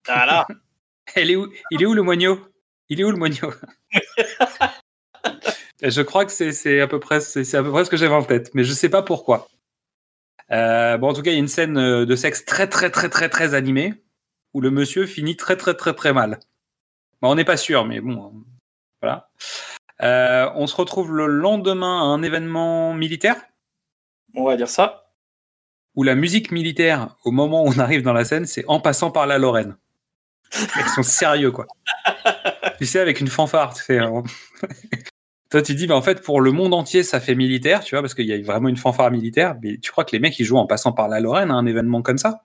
Voilà. 0.07 0.45
Elle 1.15 1.29
est 1.31 1.35
où 1.35 1.51
Il 1.71 1.81
est 1.81 1.85
où 1.85 1.93
le 1.93 2.03
moignon 2.03 2.39
Il 2.89 3.01
est 3.01 3.03
où 3.03 3.11
le 3.11 3.17
moignon 3.17 3.51
Et 5.81 5.89
Je 5.91 6.01
crois 6.01 6.25
que 6.25 6.31
c'est 6.31 6.79
à 6.79 6.87
peu 6.87 6.99
près 6.99 7.17
à 7.17 7.63
peu 7.63 7.71
près 7.71 7.85
ce 7.85 7.89
que 7.89 7.97
j'avais 7.97 8.13
en 8.15 8.23
tête, 8.23 8.51
mais 8.53 8.63
je 8.63 8.71
sais 8.73 8.89
pas 8.89 9.01
pourquoi. 9.01 9.47
Euh, 10.51 10.97
bon, 10.97 11.09
en 11.09 11.13
tout 11.13 11.21
cas, 11.21 11.31
il 11.31 11.35
y 11.35 11.37
a 11.37 11.39
une 11.39 11.47
scène 11.47 11.77
euh, 11.77 12.05
de 12.05 12.15
sexe 12.15 12.45
très 12.45 12.67
très 12.67 12.89
très 12.89 13.09
très 13.09 13.29
très 13.29 13.53
animée 13.53 13.93
où 14.53 14.61
le 14.61 14.69
monsieur 14.69 15.05
finit 15.05 15.37
très 15.37 15.55
très 15.55 15.73
très 15.73 15.93
très 15.93 16.13
mal. 16.13 16.39
Bon, 17.21 17.31
on 17.31 17.35
n'est 17.35 17.45
pas 17.45 17.57
sûr, 17.57 17.85
mais 17.85 18.01
bon, 18.01 18.43
voilà. 19.01 19.29
Euh, 20.01 20.49
on 20.55 20.67
se 20.67 20.75
retrouve 20.75 21.13
le 21.13 21.27
lendemain 21.27 21.99
à 22.01 22.03
un 22.03 22.23
événement 22.23 22.93
militaire 22.93 23.37
On 24.33 24.45
va 24.45 24.57
dire 24.57 24.67
ça. 24.67 25.13
où 25.95 26.03
la 26.03 26.15
musique 26.15 26.51
militaire, 26.51 27.15
au 27.23 27.31
moment 27.31 27.63
où 27.63 27.67
on 27.67 27.79
arrive 27.79 28.01
dans 28.01 28.13
la 28.13 28.25
scène, 28.25 28.45
c'est 28.45 28.65
en 28.67 28.79
passant 28.79 29.11
par 29.11 29.27
la 29.27 29.37
Lorraine. 29.37 29.77
Ils 30.53 30.89
sont 30.95 31.03
sérieux, 31.03 31.51
quoi. 31.51 31.67
tu 32.77 32.85
sais, 32.85 32.99
avec 32.99 33.21
une 33.21 33.27
fanfare. 33.27 33.73
Tu 33.73 33.83
sais, 33.83 33.99
hein. 33.99 34.23
Toi, 35.51 35.61
tu 35.61 35.75
dis, 35.75 35.85
mais 35.85 35.93
en 35.93 36.01
fait, 36.01 36.23
pour 36.23 36.39
le 36.39 36.51
monde 36.51 36.73
entier, 36.73 37.03
ça 37.03 37.19
fait 37.19 37.35
militaire, 37.35 37.83
tu 37.83 37.93
vois, 37.93 38.01
parce 38.01 38.13
qu'il 38.13 38.25
y 38.25 38.33
a 38.33 38.41
vraiment 38.41 38.69
une 38.69 38.77
fanfare 38.77 39.11
militaire. 39.11 39.57
Mais 39.61 39.77
tu 39.77 39.91
crois 39.91 40.05
que 40.05 40.13
les 40.13 40.19
mecs, 40.19 40.39
ils 40.39 40.45
jouent 40.45 40.57
en 40.57 40.65
passant 40.65 40.93
par 40.93 41.09
la 41.09 41.19
Lorraine 41.19 41.51
à 41.51 41.55
un 41.55 41.65
événement 41.65 42.01
comme 42.01 42.17
ça? 42.17 42.43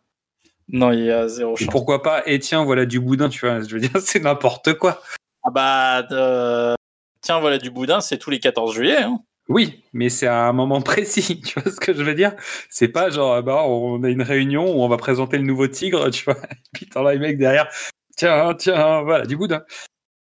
Non, 0.68 0.90
il 0.90 1.04
y 1.04 1.10
a 1.12 1.28
zéro 1.28 1.54
Et 1.54 1.64
chance. 1.64 1.68
pourquoi 1.70 2.02
pas 2.02 2.24
Et 2.26 2.40
tiens, 2.40 2.64
voilà 2.64 2.84
du 2.84 2.98
boudin, 2.98 3.28
tu 3.28 3.46
vois. 3.46 3.60
Je 3.62 3.72
veux 3.72 3.80
dire, 3.80 3.90
c'est 4.00 4.18
n'importe 4.18 4.74
quoi. 4.74 5.00
Ah 5.44 5.50
bah, 5.50 6.04
euh, 6.10 6.74
tiens, 7.20 7.38
voilà 7.38 7.58
du 7.58 7.70
boudin, 7.70 8.00
c'est 8.00 8.18
tous 8.18 8.30
les 8.30 8.40
14 8.40 8.74
juillet. 8.74 9.02
Hein. 9.02 9.20
Oui, 9.48 9.84
mais 9.92 10.08
c'est 10.08 10.26
à 10.26 10.48
un 10.48 10.52
moment 10.52 10.80
précis, 10.82 11.40
tu 11.40 11.60
vois 11.60 11.70
ce 11.70 11.78
que 11.78 11.94
je 11.94 12.02
veux 12.02 12.14
dire? 12.14 12.34
C'est 12.68 12.88
pas 12.88 13.10
genre, 13.10 13.34
ah 13.34 13.42
bah, 13.42 13.62
on 13.66 14.02
a 14.02 14.08
une 14.08 14.22
réunion 14.22 14.64
où 14.64 14.82
on 14.82 14.88
va 14.88 14.96
présenter 14.96 15.38
le 15.38 15.44
nouveau 15.44 15.68
tigre, 15.68 16.10
tu 16.10 16.24
vois. 16.24 16.38
Et 16.50 16.56
puis 16.72 16.86
t'en 16.86 17.06
as 17.06 17.12
les 17.12 17.20
mecs 17.20 17.38
derrière. 17.38 17.68
Tiens, 18.16 18.52
tiens, 18.58 19.02
voilà, 19.02 19.26
du 19.26 19.36
boudin. 19.36 19.62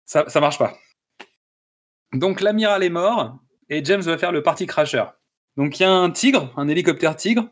Ça, 0.05 0.25
ça 0.29 0.41
marche 0.41 0.59
pas. 0.59 0.77
Donc 2.17 2.41
l'amiral 2.41 2.83
est 2.83 2.91
mort 2.91 3.39
et 3.69 3.85
James 3.85 4.01
va 4.01 4.17
faire 4.19 4.33
le 4.33 4.43
party 4.43 4.67
crasher. 4.67 5.05
Donc 5.57 5.79
il 5.79 5.83
y 5.83 5.87
a 5.87 5.91
un 5.91 6.11
tigre, 6.11 6.53
un 6.57 6.69
hélicoptère 6.69 7.17
tigre. 7.17 7.49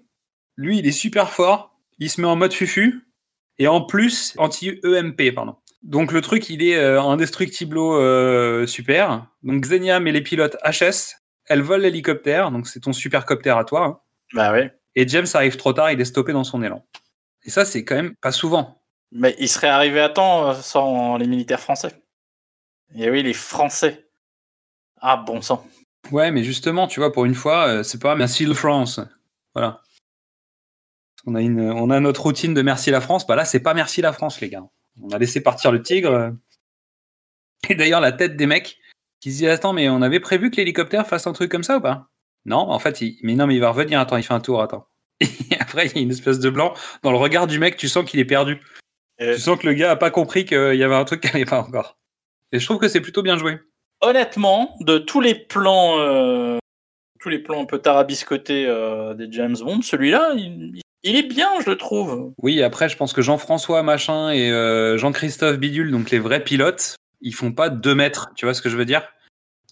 Lui, 0.57 0.79
il 0.79 0.87
est 0.87 0.92
super 0.92 1.31
fort. 1.31 1.77
Il 1.98 2.11
se 2.11 2.20
met 2.20 2.27
en 2.27 2.37
mode 2.37 2.53
fufu 2.53 3.09
et 3.59 3.68
en 3.68 3.81
plus 3.83 4.35
anti-EMP, 4.38 5.33
pardon. 5.35 5.57
Donc 5.83 6.12
le 6.12 6.20
truc, 6.20 6.48
il 6.48 6.62
est 6.62 6.77
euh, 6.77 7.00
indestructiblo 7.03 7.96
euh, 8.00 8.66
super. 8.66 9.27
Donc 9.42 9.62
Xenia 9.62 10.00
met 10.00 10.12
les 10.12 10.22
pilotes 10.22 10.57
HS. 10.64 11.16
Elle 11.46 11.61
vole 11.61 11.83
l'hélicoptère, 11.83 12.50
donc 12.50 12.66
c'est 12.66 12.81
ton 12.81 12.92
supercopter 12.92 13.50
à 13.50 13.64
toi. 13.64 13.85
hein. 13.85 13.98
Bah 14.33 14.53
oui. 14.53 14.62
Et 14.94 15.07
James 15.09 15.27
arrive 15.35 15.57
trop 15.57 15.72
tard, 15.72 15.90
il 15.90 16.00
est 16.00 16.07
stoppé 16.07 16.33
dans 16.33 16.44
son 16.44 16.62
élan. 16.62 16.87
Et 17.44 17.50
ça, 17.50 17.64
c'est 17.64 17.85
quand 17.85 17.96
même 17.96 18.14
pas 18.16 18.33
souvent. 18.33 18.81
Mais 19.12 19.37
il 19.38 19.48
serait 19.48 19.68
arrivé 19.68 20.00
à 20.00 20.09
temps 20.09 20.48
euh, 20.48 20.55
sans 20.55 21.16
les 21.18 21.27
militaires 21.27 21.61
français. 21.61 22.03
Et 22.96 23.11
oui, 23.11 23.22
les 23.22 23.35
Français. 23.35 24.04
Ah, 25.07 25.19
bon 25.19 25.43
sang. 25.43 25.62
Ouais, 26.12 26.31
mais 26.31 26.43
justement, 26.43 26.87
tu 26.87 26.99
vois, 26.99 27.12
pour 27.12 27.27
une 27.27 27.35
fois, 27.35 27.69
euh, 27.69 27.83
c'est 27.83 28.01
pas 28.01 28.17
merci 28.17 28.47
le 28.47 28.55
France. 28.55 29.01
Voilà. 29.55 29.83
On 31.27 31.35
a, 31.35 31.43
une, 31.43 31.61
on 31.61 31.90
a 31.90 32.01
notre 32.01 32.23
routine 32.23 32.55
de 32.55 32.62
merci 32.62 32.90
la 32.90 33.03
France. 33.03 33.27
Bah 33.27 33.37
là, 33.37 33.45
c'est 33.45 33.61
pas 33.61 33.75
merci 33.75 34.01
la 34.01 34.14
France, 34.14 34.40
les 34.40 34.49
gars. 34.49 34.64
On 35.03 35.11
a 35.11 35.19
laissé 35.19 35.43
partir 35.43 35.73
le 35.73 35.83
tigre. 35.83 36.33
Et 37.69 37.75
d'ailleurs, 37.75 38.01
la 38.01 38.12
tête 38.12 38.37
des 38.37 38.47
mecs 38.47 38.79
qui 39.21 39.31
se 39.31 39.38
disent 39.38 39.49
Attends, 39.49 39.75
mais 39.75 39.90
on 39.90 40.01
avait 40.01 40.21
prévu 40.21 40.51
que 40.51 40.57
l'hélicoptère 40.57 41.07
fasse 41.07 41.27
un 41.27 41.35
truc 41.35 41.51
comme 41.51 41.64
ça 41.64 41.77
ou 41.77 41.81
pas? 41.83 42.09
Non, 42.47 42.57
en 42.57 42.79
fait, 42.79 43.03
il... 43.03 43.19
mais 43.23 43.35
non, 43.35 43.47
mais 43.47 43.57
il 43.57 43.61
va 43.61 43.71
revenir. 43.71 44.01
Attends, 44.01 44.17
il 44.17 44.23
fait 44.23 44.33
un 44.33 44.40
tour. 44.40 44.62
Attends. 44.62 44.88
Et 45.21 45.61
après, 45.61 45.87
il 45.87 45.97
y 45.97 45.99
a 45.99 46.03
une 46.03 46.12
espèce 46.12 46.38
de 46.38 46.49
blanc. 46.49 46.73
Dans 47.03 47.12
le 47.12 47.19
regard 47.19 47.47
du 47.47 47.59
mec, 47.59 47.77
tu 47.77 47.90
sens 47.90 48.09
qu'il 48.09 48.21
est 48.21 48.25
perdu. 48.25 48.59
Euh, 49.21 49.35
Tu 49.35 49.40
sens 49.43 49.59
que 49.59 49.67
le 49.67 49.75
gars 49.75 49.90
a 49.90 49.97
pas 49.97 50.11
compris 50.11 50.47
qu'il 50.47 50.77
y 50.77 50.83
avait 50.83 50.95
un 50.95 51.05
truc 51.05 51.21
qui 51.21 51.29
allait 51.29 51.45
pas 51.45 51.61
encore. 51.61 51.99
Et 52.53 52.59
je 52.59 52.64
trouve 52.64 52.79
que 52.79 52.88
c'est 52.88 53.03
plutôt 53.03 53.23
bien 53.23 53.37
joué. 53.37 53.61
Honnêtement, 54.07 54.77
de 54.81 54.99
tous 54.99 55.21
les 55.21 55.35
plans, 55.35 55.99
euh, 55.99 56.59
tous 57.21 57.29
les 57.29 57.38
plans 57.38 57.62
un 57.62 57.67
peu 57.67 57.79
tarabiscotés 57.79 58.67
euh, 58.67 59.14
des 59.14 59.29
James 59.31 59.57
Bond, 59.59 59.83
celui-là, 59.83 60.33
il, 60.35 61.17
est 61.17 61.29
bien, 61.29 61.49
je 61.64 61.71
le 61.71 61.77
trouve. 61.77 62.33
Oui, 62.43 62.62
après, 62.62 62.88
je 62.88 62.97
pense 62.97 63.12
que 63.12 63.23
Jean-François 63.23 63.83
Machin 63.83 64.31
et 64.31 64.51
euh, 64.51 64.97
Jean-Christophe 64.99 65.59
Bidule, 65.59 65.90
donc 65.90 66.11
les 66.11 66.19
vrais 66.19 66.43
pilotes, 66.43 66.97
ils 67.21 67.35
font 67.35 67.53
pas 67.53 67.69
deux 67.69 67.95
mètres. 67.95 68.31
Tu 68.37 68.47
vois 68.47 68.55
ce 68.55 68.62
que 68.62 68.69
je 68.69 68.77
veux 68.77 68.85
dire? 68.85 69.03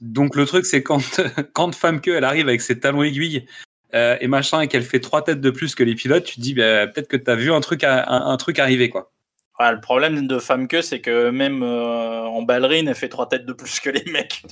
Donc 0.01 0.37
le 0.37 0.47
truc, 0.47 0.67
c'est 0.67 0.83
quand, 0.83 1.21
quand 1.53 1.75
Famke, 1.75 2.09
elle 2.09 2.25
arrive 2.25 2.49
avec 2.49 2.61
ses 2.61 2.81
talons 2.81 3.03
aiguilles 3.03 3.47
et 3.95 4.27
machin, 4.27 4.63
et 4.63 4.69
qu'elle 4.69 4.85
fait 4.85 5.01
trois 5.01 5.23
têtes 5.23 5.43
de 5.43 5.51
plus 5.51 5.75
que 5.75 5.85
les 5.85 5.95
pilotes, 5.95 6.25
tu 6.25 6.37
te 6.37 6.41
dis, 6.41 6.55
bah, 6.55 6.87
peut-être 6.87 7.09
que 7.09 7.17
tu 7.19 7.31
as 7.31 7.35
vu 7.35 7.53
un 7.53 7.61
truc, 7.61 7.85
un 7.85 8.37
truc 8.39 8.59
arriver, 8.59 8.89
quoi. 8.89 9.12
Ah, 9.59 9.73
le 9.73 9.81
problème 9.81 10.27
de 10.27 10.39
Famke, 10.39 10.83
c'est 10.83 11.01
que 11.01 11.31
même 11.31 11.63
euh, 11.63 12.23
en 12.23 12.43
ballerine, 12.43 12.89
elle 12.89 12.95
fait 12.95 13.09
trois 13.09 13.29
têtes 13.29 13.47
de 13.47 13.53
plus 13.53 13.81
que 13.81 13.91
les 13.91 14.05
mecs. 14.11 14.43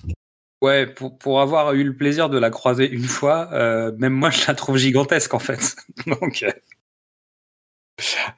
Ouais, 0.61 0.87
pour, 0.87 1.17
pour 1.19 1.41
avoir 1.41 1.73
eu 1.73 1.85
le 1.85 1.97
plaisir 1.97 2.29
de 2.29 2.39
la 2.39 2.51
croiser 2.51 2.89
une 2.91 3.05
fois, 3.05 3.49
euh, 3.53 3.93
même 3.97 4.13
moi, 4.13 4.31
je 4.31 4.47
la 4.47 4.55
trouve 4.55 4.77
gigantesque, 4.77 5.33
en 5.33 5.39
fait. 5.39 5.75
donc... 6.07 6.43
euh. 6.43 6.53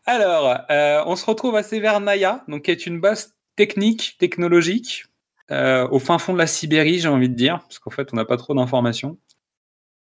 Alors, 0.07 0.59
on 1.07 1.14
se 1.14 1.25
retrouve 1.25 1.57
à 1.57 1.62
Severnaya, 1.62 2.44
donc 2.48 2.62
qui 2.62 2.70
est 2.70 2.87
une 2.87 3.01
base 3.01 3.37
technique, 3.55 4.16
technologique, 4.18 5.05
au 5.51 5.98
fin 6.01 6.18
fond 6.18 6.33
de 6.33 6.38
la 6.38 6.48
Sibérie, 6.48 6.98
j'ai 6.98 7.09
envie 7.09 7.29
de 7.29 7.35
dire, 7.35 7.61
parce 7.61 7.79
qu'en 7.79 7.90
fait, 7.90 8.09
on 8.12 8.16
n'a 8.16 8.25
pas 8.25 8.37
trop 8.37 8.55
d'informations. 8.55 9.18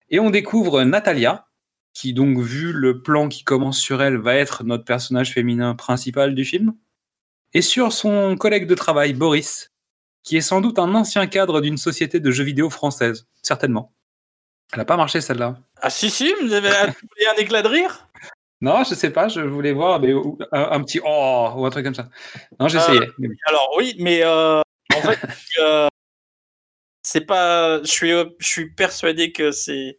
Et 0.10 0.20
on 0.20 0.32
découvre 0.32 0.84
Natalia, 0.84 1.46
qui 1.94 2.14
donc, 2.14 2.40
vu 2.40 2.72
le 2.72 3.02
plan 3.02 3.28
qui 3.28 3.44
commence 3.44 3.80
sur 3.80 4.02
elle, 4.02 4.18
va 4.18 4.36
être 4.36 4.64
notre 4.64 4.86
personnage 4.86 5.34
féminin 5.34 5.76
principal 5.76 6.36
du 6.36 6.46
film, 6.46 6.74
et 7.54 7.62
sur 7.62 7.92
son 7.92 8.38
collègue 8.38 8.68
de 8.68 8.76
travail, 8.76 9.14
Boris, 9.14 9.72
qui 10.24 10.38
est 10.38 10.42
sans 10.42 10.62
doute 10.62 10.80
un 10.80 10.94
ancien 10.96 11.28
cadre 11.28 11.62
d'une 11.62 11.78
société 11.78 12.20
de 12.20 12.32
jeux 12.32 12.44
vidéo 12.44 12.70
française, 12.70 13.28
certainement. 13.42 13.94
Elle 14.72 14.80
n'a 14.80 14.86
pas 14.86 14.98
marché 14.98 15.20
celle-là. 15.20 15.58
Ah 15.82 15.90
si 15.90 16.10
si, 16.10 16.34
vous 16.42 16.54
avez 16.54 16.70
un, 16.70 17.36
éclat 17.38 17.62
de 17.62 17.68
rire? 17.68 18.08
Non, 18.62 18.84
je 18.84 18.94
sais 18.94 19.10
pas, 19.10 19.28
je 19.28 19.42
voulais 19.42 19.74
voir 19.74 20.00
mais, 20.00 20.14
un, 20.52 20.72
un 20.72 20.84
petit 20.84 21.02
oh 21.04 21.52
ou 21.58 21.66
un 21.66 21.70
truc 21.72 21.84
comme 21.84 21.96
ça. 21.96 22.10
Non, 22.60 22.68
j'essayais. 22.68 23.08
bon. 23.18 23.30
Alors 23.48 23.74
oui, 23.78 23.96
mais 24.00 24.24
euh, 24.24 24.62
en 24.96 25.02
fait, 25.02 25.20
euh, 25.60 25.88
c'est 27.02 27.26
pas. 27.26 27.82
Je 27.82 27.92
suis, 27.92 28.12
je 28.12 28.48
suis 28.48 28.70
persuadé 28.72 29.32
que 29.32 29.52
c'est. 29.52 29.98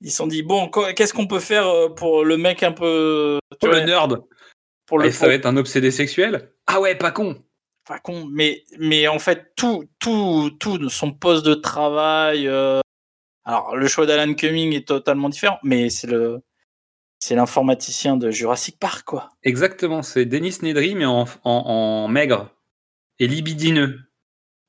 Ils 0.00 0.10
se 0.10 0.16
sont 0.16 0.26
dit 0.26 0.42
bon, 0.42 0.68
qu'est-ce 0.68 1.12
qu'on 1.12 1.26
peut 1.26 1.40
faire 1.40 1.66
euh, 1.66 1.88
pour 1.88 2.24
le 2.24 2.36
mec 2.36 2.62
un 2.62 2.72
peu. 2.72 3.38
tu 3.60 3.68
le 3.68 3.80
nerd, 3.80 4.22
pour 4.86 4.98
le 4.98 5.06
et 5.06 5.12
ça 5.12 5.26
va 5.26 5.34
être 5.34 5.46
un 5.46 5.56
obsédé 5.56 5.90
sexuel? 5.90 6.52
Ah 6.66 6.80
ouais, 6.80 6.94
pas 6.94 7.10
con 7.10 7.42
pas 7.86 7.98
con, 7.98 8.28
mais 8.30 8.64
mais 8.78 9.08
en 9.08 9.18
fait 9.18 9.52
tout 9.56 9.84
tout 9.98 10.50
tout 10.60 10.88
son 10.88 11.12
poste 11.12 11.44
de 11.44 11.54
travail. 11.54 12.46
euh, 12.46 12.80
alors 13.44 13.74
le 13.74 13.88
choix 13.88 14.06
d'Alan 14.06 14.34
Cumming 14.34 14.74
est 14.74 14.86
totalement 14.86 15.28
différent, 15.28 15.58
mais 15.64 15.90
c'est 15.90 16.06
le 16.06 16.40
c'est 17.18 17.34
l'informaticien 17.34 18.16
de 18.16 18.30
Jurassic 18.30 18.78
Park 18.78 19.04
quoi. 19.04 19.30
Exactement, 19.42 20.02
c'est 20.02 20.24
Denis 20.24 20.58
Nedry, 20.62 20.94
mais 20.94 21.04
en, 21.04 21.24
en, 21.44 21.50
en 21.50 22.08
maigre 22.08 22.54
et 23.18 23.26
libidineux. 23.26 23.98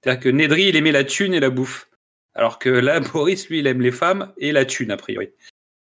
C'est-à-dire 0.01 0.23
que 0.23 0.29
Nedry, 0.29 0.69
il 0.69 0.75
aimait 0.75 0.91
la 0.91 1.03
thune 1.03 1.35
et 1.35 1.39
la 1.39 1.51
bouffe. 1.51 1.90
Alors 2.35 2.59
que 2.59 2.69
là, 2.69 2.99
Boris, 3.13 3.47
lui, 3.49 3.59
il 3.59 3.67
aime 3.67 3.81
les 3.81 3.91
femmes 3.91 4.33
et 4.37 4.51
la 4.51 4.65
thune, 4.65 4.91
a 4.91 4.97
priori. 4.97 5.29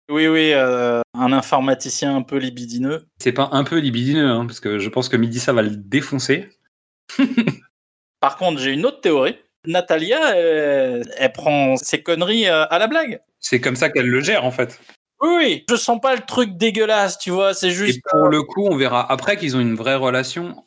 Oui 0.09 0.27
oui, 0.27 0.51
euh, 0.53 1.01
un 1.13 1.31
informaticien 1.31 2.15
un 2.15 2.23
peu 2.23 2.37
libidineux. 2.37 3.05
C'est 3.19 3.31
pas 3.31 3.49
un 3.53 3.63
peu 3.63 3.77
libidineux, 3.77 4.27
hein, 4.27 4.45
parce 4.45 4.59
que 4.59 4.77
je 4.77 4.89
pense 4.89 5.07
que 5.07 5.15
Midissa 5.15 5.53
va 5.53 5.61
le 5.61 5.71
défoncer. 5.71 6.49
Par 8.19 8.37
contre, 8.37 8.59
j'ai 8.59 8.71
une 8.71 8.85
autre 8.85 9.01
théorie. 9.01 9.37
Natalia, 9.65 10.35
elle, 10.35 11.09
elle 11.17 11.31
prend 11.31 11.77
ses 11.77 12.03
conneries 12.03 12.47
euh, 12.47 12.65
à 12.69 12.79
la 12.79 12.87
blague. 12.87 13.21
C'est 13.39 13.61
comme 13.61 13.77
ça 13.77 13.89
qu'elle 13.89 14.09
le 14.09 14.21
gère, 14.21 14.43
en 14.43 14.51
fait. 14.51 14.79
Oui, 15.21 15.29
oui, 15.37 15.65
je 15.69 15.75
sens 15.75 16.01
pas 16.01 16.15
le 16.15 16.21
truc 16.21 16.57
dégueulasse, 16.57 17.17
tu 17.17 17.29
vois, 17.31 17.53
c'est 17.53 17.69
Et 17.69 17.71
juste. 17.71 18.01
pour 18.11 18.27
le 18.27 18.43
coup, 18.43 18.67
on 18.67 18.75
verra 18.75 19.09
après 19.09 19.37
qu'ils 19.37 19.55
ont 19.55 19.61
une 19.61 19.75
vraie 19.75 19.95
relation 19.95 20.65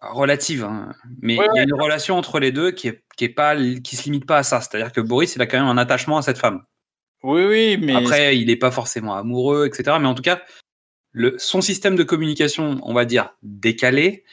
relative, 0.00 0.64
hein. 0.64 0.94
mais 1.20 1.38
Ouais, 1.38 1.46
il 1.54 1.56
y 1.56 1.60
a 1.60 1.64
une 1.64 1.74
relation 1.74 2.16
entre 2.16 2.40
les 2.40 2.50
deux 2.50 2.70
qui 2.70 2.88
est, 2.88 3.03
qui 3.16 3.24
est 3.24 3.28
pas, 3.28 3.56
qui 3.56 3.96
se 3.96 4.04
limite 4.04 4.26
pas 4.26 4.38
à 4.38 4.42
ça. 4.42 4.60
C'est-à-dire 4.60 4.92
que 4.92 5.00
Boris, 5.00 5.36
il 5.36 5.42
a 5.42 5.46
quand 5.46 5.58
même 5.58 5.68
un 5.68 5.78
attachement 5.78 6.18
à 6.18 6.22
cette 6.22 6.38
femme. 6.38 6.62
Oui, 7.22 7.44
oui, 7.44 7.78
mais. 7.80 7.94
Après, 7.94 8.36
il 8.36 8.46
n'est 8.46 8.56
pas 8.56 8.70
forcément 8.70 9.16
amoureux, 9.16 9.66
etc. 9.66 9.96
Mais 10.00 10.06
en 10.06 10.14
tout 10.14 10.22
cas, 10.22 10.42
le, 11.12 11.36
son 11.38 11.60
système 11.60 11.96
de 11.96 12.02
communication, 12.02 12.80
on 12.82 12.92
va 12.92 13.04
dire 13.04 13.34
décalé, 13.42 14.24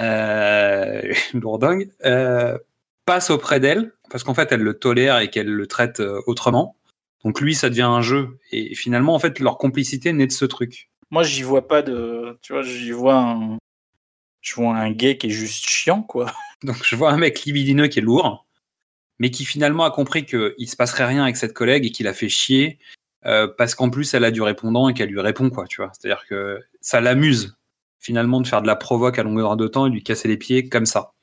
euh, 0.00 1.02
lourdingue, 1.34 1.90
euh, 2.04 2.58
passe 3.06 3.30
auprès 3.30 3.60
d'elle 3.60 3.92
parce 4.10 4.24
qu'en 4.24 4.34
fait, 4.34 4.52
elle 4.52 4.62
le 4.62 4.74
tolère 4.74 5.18
et 5.18 5.30
qu'elle 5.30 5.50
le 5.50 5.66
traite 5.66 6.00
euh, 6.00 6.20
autrement. 6.26 6.76
Donc 7.24 7.40
lui, 7.40 7.54
ça 7.54 7.70
devient 7.70 7.82
un 7.82 8.02
jeu. 8.02 8.38
Et 8.52 8.74
finalement, 8.74 9.14
en 9.14 9.18
fait, 9.18 9.40
leur 9.40 9.56
complicité 9.56 10.12
naît 10.12 10.26
de 10.26 10.32
ce 10.32 10.44
truc. 10.44 10.90
Moi, 11.10 11.22
j'y 11.22 11.42
vois 11.42 11.66
pas 11.66 11.82
de. 11.82 12.38
Tu 12.42 12.52
vois, 12.52 12.62
j'y 12.62 12.92
vois 12.92 13.16
un. 13.16 13.58
Je 14.44 14.54
vois 14.56 14.76
un 14.76 14.90
gay 14.92 15.16
qui 15.16 15.28
est 15.28 15.30
juste 15.30 15.66
chiant, 15.66 16.02
quoi. 16.02 16.30
Donc 16.62 16.76
je 16.84 16.94
vois 16.96 17.10
un 17.10 17.16
mec 17.16 17.42
libidineux 17.44 17.88
qui 17.88 17.98
est 17.98 18.02
lourd, 18.02 18.46
mais 19.18 19.30
qui 19.30 19.46
finalement 19.46 19.84
a 19.84 19.90
compris 19.90 20.26
qu'il 20.26 20.68
se 20.68 20.76
passerait 20.76 21.06
rien 21.06 21.22
avec 21.22 21.36
cette 21.36 21.54
collègue 21.54 21.86
et 21.86 21.90
qu'il 21.90 22.06
a 22.06 22.12
fait 22.12 22.28
chier 22.28 22.78
euh, 23.24 23.48
parce 23.48 23.74
qu'en 23.74 23.88
plus 23.88 24.12
elle 24.12 24.24
a 24.24 24.30
du 24.30 24.42
répondant 24.42 24.88
et 24.88 24.94
qu'elle 24.94 25.08
lui 25.08 25.20
répond 25.20 25.48
quoi, 25.48 25.66
tu 25.66 25.80
vois. 25.80 25.90
C'est-à-dire 25.94 26.24
que 26.28 26.60
ça 26.82 27.00
l'amuse 27.00 27.56
finalement 28.00 28.42
de 28.42 28.46
faire 28.46 28.60
de 28.60 28.66
la 28.66 28.76
provoque 28.76 29.18
à 29.18 29.22
longueur 29.22 29.56
de 29.56 29.66
temps 29.66 29.86
et 29.86 29.88
de 29.88 29.94
lui 29.94 30.02
casser 30.02 30.28
les 30.28 30.36
pieds 30.36 30.68
comme 30.68 30.86
ça. 30.86 31.14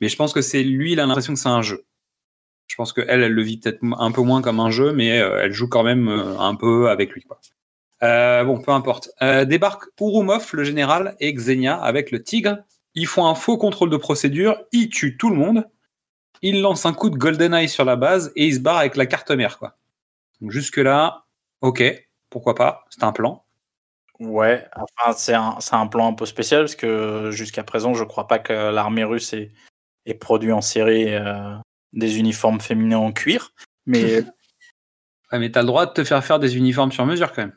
Mais 0.00 0.08
je 0.08 0.16
pense 0.16 0.32
que 0.32 0.42
c'est 0.42 0.64
lui, 0.64 0.92
il 0.92 1.00
a 1.00 1.06
l'impression 1.06 1.34
que 1.34 1.38
c'est 1.38 1.48
un 1.48 1.62
jeu. 1.62 1.84
Je 2.66 2.74
pense 2.74 2.92
qu'elle, 2.92 3.22
elle 3.22 3.32
le 3.32 3.42
vit 3.42 3.58
peut-être 3.58 3.80
un 3.98 4.10
peu 4.10 4.22
moins 4.22 4.42
comme 4.42 4.58
un 4.58 4.70
jeu, 4.70 4.92
mais 4.92 5.20
euh, 5.20 5.42
elle 5.42 5.52
joue 5.52 5.68
quand 5.68 5.84
même 5.84 6.08
euh, 6.08 6.38
un 6.40 6.56
peu 6.56 6.90
avec 6.90 7.12
lui. 7.12 7.24
Euh, 8.02 8.44
bon, 8.44 8.60
peu 8.60 8.72
importe. 8.72 9.10
Euh, 9.22 9.44
débarque 9.44 9.84
Urumov, 10.00 10.50
le 10.52 10.64
général, 10.64 11.16
et 11.20 11.32
Xenia 11.32 11.76
avec 11.80 12.10
le 12.10 12.22
tigre. 12.22 12.58
Ils 12.94 13.06
font 13.06 13.26
un 13.26 13.34
faux 13.34 13.56
contrôle 13.56 13.90
de 13.90 13.96
procédure, 13.96 14.60
ils 14.72 14.88
tuent 14.88 15.16
tout 15.16 15.30
le 15.30 15.36
monde. 15.36 15.68
Ils 16.42 16.60
lancent 16.60 16.86
un 16.86 16.92
coup 16.92 17.10
de 17.10 17.16
GoldenEye 17.16 17.68
sur 17.68 17.84
la 17.84 17.96
base 17.96 18.32
et 18.34 18.46
ils 18.46 18.56
se 18.56 18.60
barrent 18.60 18.78
avec 18.78 18.96
la 18.96 19.06
carte 19.06 19.30
mère. 19.30 19.58
Quoi. 19.58 19.76
Donc 20.40 20.50
jusque-là, 20.50 21.24
ok, 21.60 21.82
pourquoi 22.28 22.54
pas, 22.54 22.84
c'est 22.90 23.04
un 23.04 23.12
plan. 23.12 23.44
Ouais, 24.18 24.66
enfin, 24.76 25.12
c'est 25.16 25.34
un, 25.74 25.86
plan 25.86 26.08
un 26.08 26.14
peu 26.14 26.26
spécial 26.26 26.62
parce 26.62 26.76
que 26.76 27.30
jusqu'à 27.30 27.64
présent, 27.64 27.94
je 27.94 28.04
crois 28.04 28.28
pas 28.28 28.38
que 28.38 28.52
l'armée 28.52 29.04
russe 29.04 29.32
ait, 29.32 29.52
ait 30.06 30.14
produit 30.14 30.52
en 30.52 30.60
série 30.60 31.14
euh, 31.14 31.54
des 31.92 32.18
uniformes 32.18 32.60
féminins 32.60 32.98
en 32.98 33.12
cuir. 33.12 33.52
Mais 33.86 34.22
Ouais, 35.32 35.38
mais 35.38 35.50
t'as 35.50 35.62
le 35.62 35.66
droit 35.66 35.86
de 35.86 35.92
te 35.92 36.04
faire 36.04 36.22
faire 36.22 36.38
des 36.38 36.58
uniformes 36.58 36.92
sur 36.92 37.06
mesure 37.06 37.32
quand 37.32 37.42
même. 37.42 37.56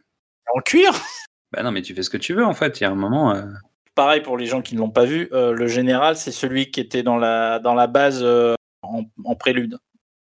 En 0.53 0.59
cuir 0.61 0.91
Bah 1.51 1.63
non, 1.63 1.71
mais 1.71 1.81
tu 1.81 1.93
fais 1.95 2.03
ce 2.03 2.09
que 2.09 2.17
tu 2.17 2.33
veux 2.33 2.45
en 2.45 2.53
fait. 2.53 2.79
Il 2.79 2.83
y 2.83 2.85
a 2.85 2.91
un 2.91 2.95
moment. 2.95 3.33
euh, 3.33 3.43
Pareil 3.95 4.21
pour 4.21 4.37
les 4.37 4.45
gens 4.45 4.61
qui 4.61 4.75
ne 4.75 4.79
l'ont 4.81 4.89
pas 4.89 5.05
vu, 5.05 5.29
euh, 5.31 5.53
le 5.53 5.67
général, 5.67 6.17
c'est 6.17 6.31
celui 6.31 6.69
qui 6.69 6.81
était 6.81 7.01
dans 7.03 7.17
la, 7.17 7.59
dans 7.59 7.73
la 7.73 7.87
base 7.87 8.19
euh, 8.21 8.53
en, 8.81 9.03
en 9.23 9.35
prélude. 9.35 9.77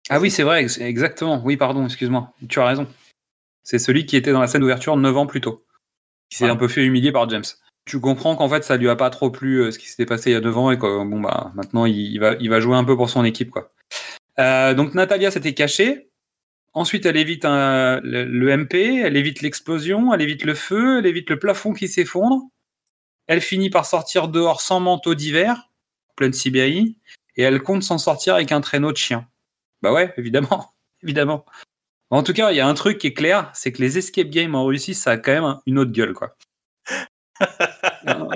Ah 0.09 0.19
oui, 0.19 0.31
c'est 0.31 0.43
vrai, 0.43 0.61
ex- 0.61 0.77
exactement. 0.79 1.41
Oui, 1.43 1.57
pardon, 1.57 1.83
excuse-moi. 1.85 2.31
Tu 2.47 2.59
as 2.59 2.65
raison. 2.65 2.87
C'est 3.63 3.79
celui 3.79 4.05
qui 4.05 4.15
était 4.15 4.31
dans 4.31 4.39
la 4.39 4.47
scène 4.47 4.61
d'ouverture 4.61 4.95
9 4.95 5.17
ans 5.17 5.25
plus 5.25 5.41
tôt. 5.41 5.65
Qui 6.29 6.37
s'est 6.37 6.45
Ouais. 6.45 6.51
un 6.51 6.55
peu 6.55 6.67
fait 6.67 6.83
humilier 6.85 7.11
par 7.11 7.27
James. 7.29 7.43
Tu 7.85 7.99
comprends 7.99 8.35
qu'en 8.35 8.47
fait, 8.49 8.63
ça 8.63 8.77
lui 8.77 8.87
a 8.89 8.95
pas 8.95 9.09
trop 9.09 9.29
plu 9.29 9.57
euh, 9.61 9.71
ce 9.71 9.77
qui 9.79 9.87
s'était 9.89 10.05
passé 10.05 10.29
il 10.29 10.33
y 10.33 10.37
a 10.37 10.41
9 10.41 10.57
ans 10.57 10.71
et 10.71 10.77
que 10.77 11.03
bon, 11.03 11.19
bah, 11.19 11.51
maintenant, 11.55 11.85
il, 11.85 11.95
il 11.97 12.19
va, 12.19 12.35
il 12.39 12.49
va 12.49 12.59
jouer 12.59 12.75
un 12.77 12.83
peu 12.83 12.95
pour 12.95 13.09
son 13.09 13.23
équipe. 13.25 13.49
Quoi. 13.51 13.71
Euh, 14.39 14.73
donc, 14.73 14.93
Natalia 14.93 15.31
s'était 15.31 15.53
cachée. 15.53 16.09
Ensuite, 16.75 17.05
elle 17.05 17.17
évite 17.17 17.45
un- 17.45 17.99
le, 18.01 18.25
le 18.25 18.49
MP, 18.57 18.99
elle 19.01 19.17
évite 19.17 19.41
l'explosion, 19.41 20.13
elle 20.13 20.21
évite 20.21 20.43
le 20.43 20.53
feu, 20.53 20.99
elle 20.99 21.05
évite 21.07 21.29
le 21.29 21.39
plafond 21.39 21.73
qui 21.73 21.87
s'effondre. 21.87 22.43
Elle 23.27 23.41
finit 23.41 23.69
par 23.71 23.85
sortir 23.87 24.27
dehors 24.27 24.61
sans 24.61 24.79
manteau 24.79 25.15
d'hiver, 25.15 25.71
en 26.09 26.13
pleine 26.15 26.33
Sibérie, 26.33 26.97
et 27.37 27.41
elle 27.43 27.61
compte 27.63 27.81
s'en 27.83 27.97
sortir 27.97 28.35
avec 28.35 28.51
un 28.51 28.61
traîneau 28.61 28.91
de 28.91 28.97
chien. 28.97 29.27
Bah 29.81 29.91
ouais, 29.93 30.13
évidemment, 30.17 30.73
évidemment. 31.01 31.45
En 32.11 32.21
tout 32.23 32.33
cas, 32.33 32.51
il 32.51 32.57
y 32.57 32.59
a 32.59 32.67
un 32.67 32.73
truc 32.75 32.99
qui 32.99 33.07
est 33.07 33.13
clair, 33.13 33.49
c'est 33.55 33.71
que 33.71 33.81
les 33.81 33.97
escape 33.97 34.27
games 34.29 34.53
en 34.53 34.65
Russie, 34.65 34.93
ça 34.93 35.11
a 35.11 35.17
quand 35.17 35.31
même 35.41 35.59
une 35.65 35.79
autre 35.79 35.91
gueule, 35.91 36.13
quoi. 36.13 36.35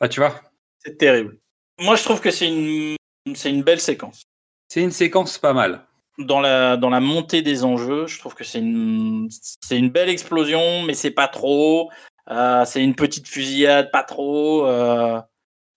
Ah, 0.00 0.08
tu 0.08 0.20
vois, 0.20 0.38
C'est 0.84 0.98
terrible. 0.98 1.38
Moi, 1.80 1.96
je 1.96 2.02
trouve 2.04 2.20
que 2.20 2.30
c'est 2.30 2.48
une, 2.48 2.96
c'est 3.34 3.50
une 3.50 3.62
belle 3.62 3.80
séquence. 3.80 4.24
c'est 4.68 4.82
une 4.82 4.90
séquence 4.90 5.38
pas 5.38 5.54
mal. 5.54 5.86
Dans 6.18 6.40
la, 6.40 6.76
dans 6.78 6.88
la 6.88 7.00
montée 7.00 7.42
des 7.42 7.64
enjeux, 7.64 8.06
je 8.06 8.18
trouve 8.18 8.34
que 8.34 8.44
c'est 8.44 8.60
une, 8.60 9.28
une 9.70 9.90
belle 9.90 10.08
explosion, 10.08 10.82
mais 10.82 10.94
c'est 10.94 11.10
pas 11.10 11.28
trop. 11.28 11.90
Euh, 12.30 12.64
c'est 12.64 12.82
une 12.82 12.94
petite 12.94 13.28
fusillade, 13.28 13.90
pas 13.90 14.02
trop. 14.02 14.66
euh, 14.66 15.20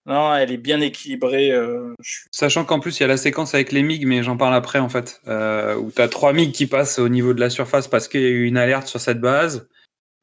non, 0.06 0.34
elle 0.34 0.52
est 0.52 0.58
bien 0.58 0.80
équilibrée. 0.80 1.52
euh, 1.52 1.94
Sachant 2.32 2.64
qu'en 2.64 2.80
plus, 2.80 2.98
il 3.00 3.02
y 3.02 3.04
a 3.04 3.08
la 3.08 3.18
séquence 3.18 3.54
avec 3.54 3.72
les 3.74 3.84
MiG, 3.84 4.06
mais 4.06 4.24
j'en 4.24 4.38
parle 4.38 4.56
après, 4.56 4.80
en 4.80 4.88
fait, 4.90 5.22
où 5.26 5.92
tu 5.92 6.02
as 6.02 6.08
trois 6.08 6.32
MiG 6.34 6.52
qui 6.54 6.68
passent 6.68 7.00
au 7.00 7.10
niveau 7.10 7.34
de 7.34 7.40
la 7.42 7.50
surface 7.50 7.88
parce 7.88 8.08
qu'il 8.08 8.22
y 8.22 8.26
a 8.26 8.30
eu 8.30 8.46
une 8.46 8.58
alerte 8.58 8.88
sur 8.88 9.00
cette 9.02 9.20
base, 9.20 9.70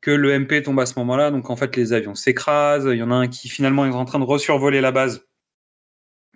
que 0.00 0.10
le 0.10 0.32
MP 0.38 0.62
tombe 0.62 0.80
à 0.80 0.86
ce 0.86 0.98
moment-là, 0.98 1.30
donc 1.30 1.50
en 1.50 1.56
fait, 1.56 1.76
les 1.76 1.92
avions 1.92 2.14
s'écrasent, 2.14 2.88
il 2.90 2.96
y 2.96 3.02
en 3.02 3.10
a 3.10 3.14
un 3.14 3.28
qui 3.28 3.48
finalement 3.48 3.84
est 3.84 3.90
en 3.90 4.04
train 4.06 4.18
de 4.18 4.24
resurvoler 4.24 4.80
la 4.80 4.92
base. 4.92 5.26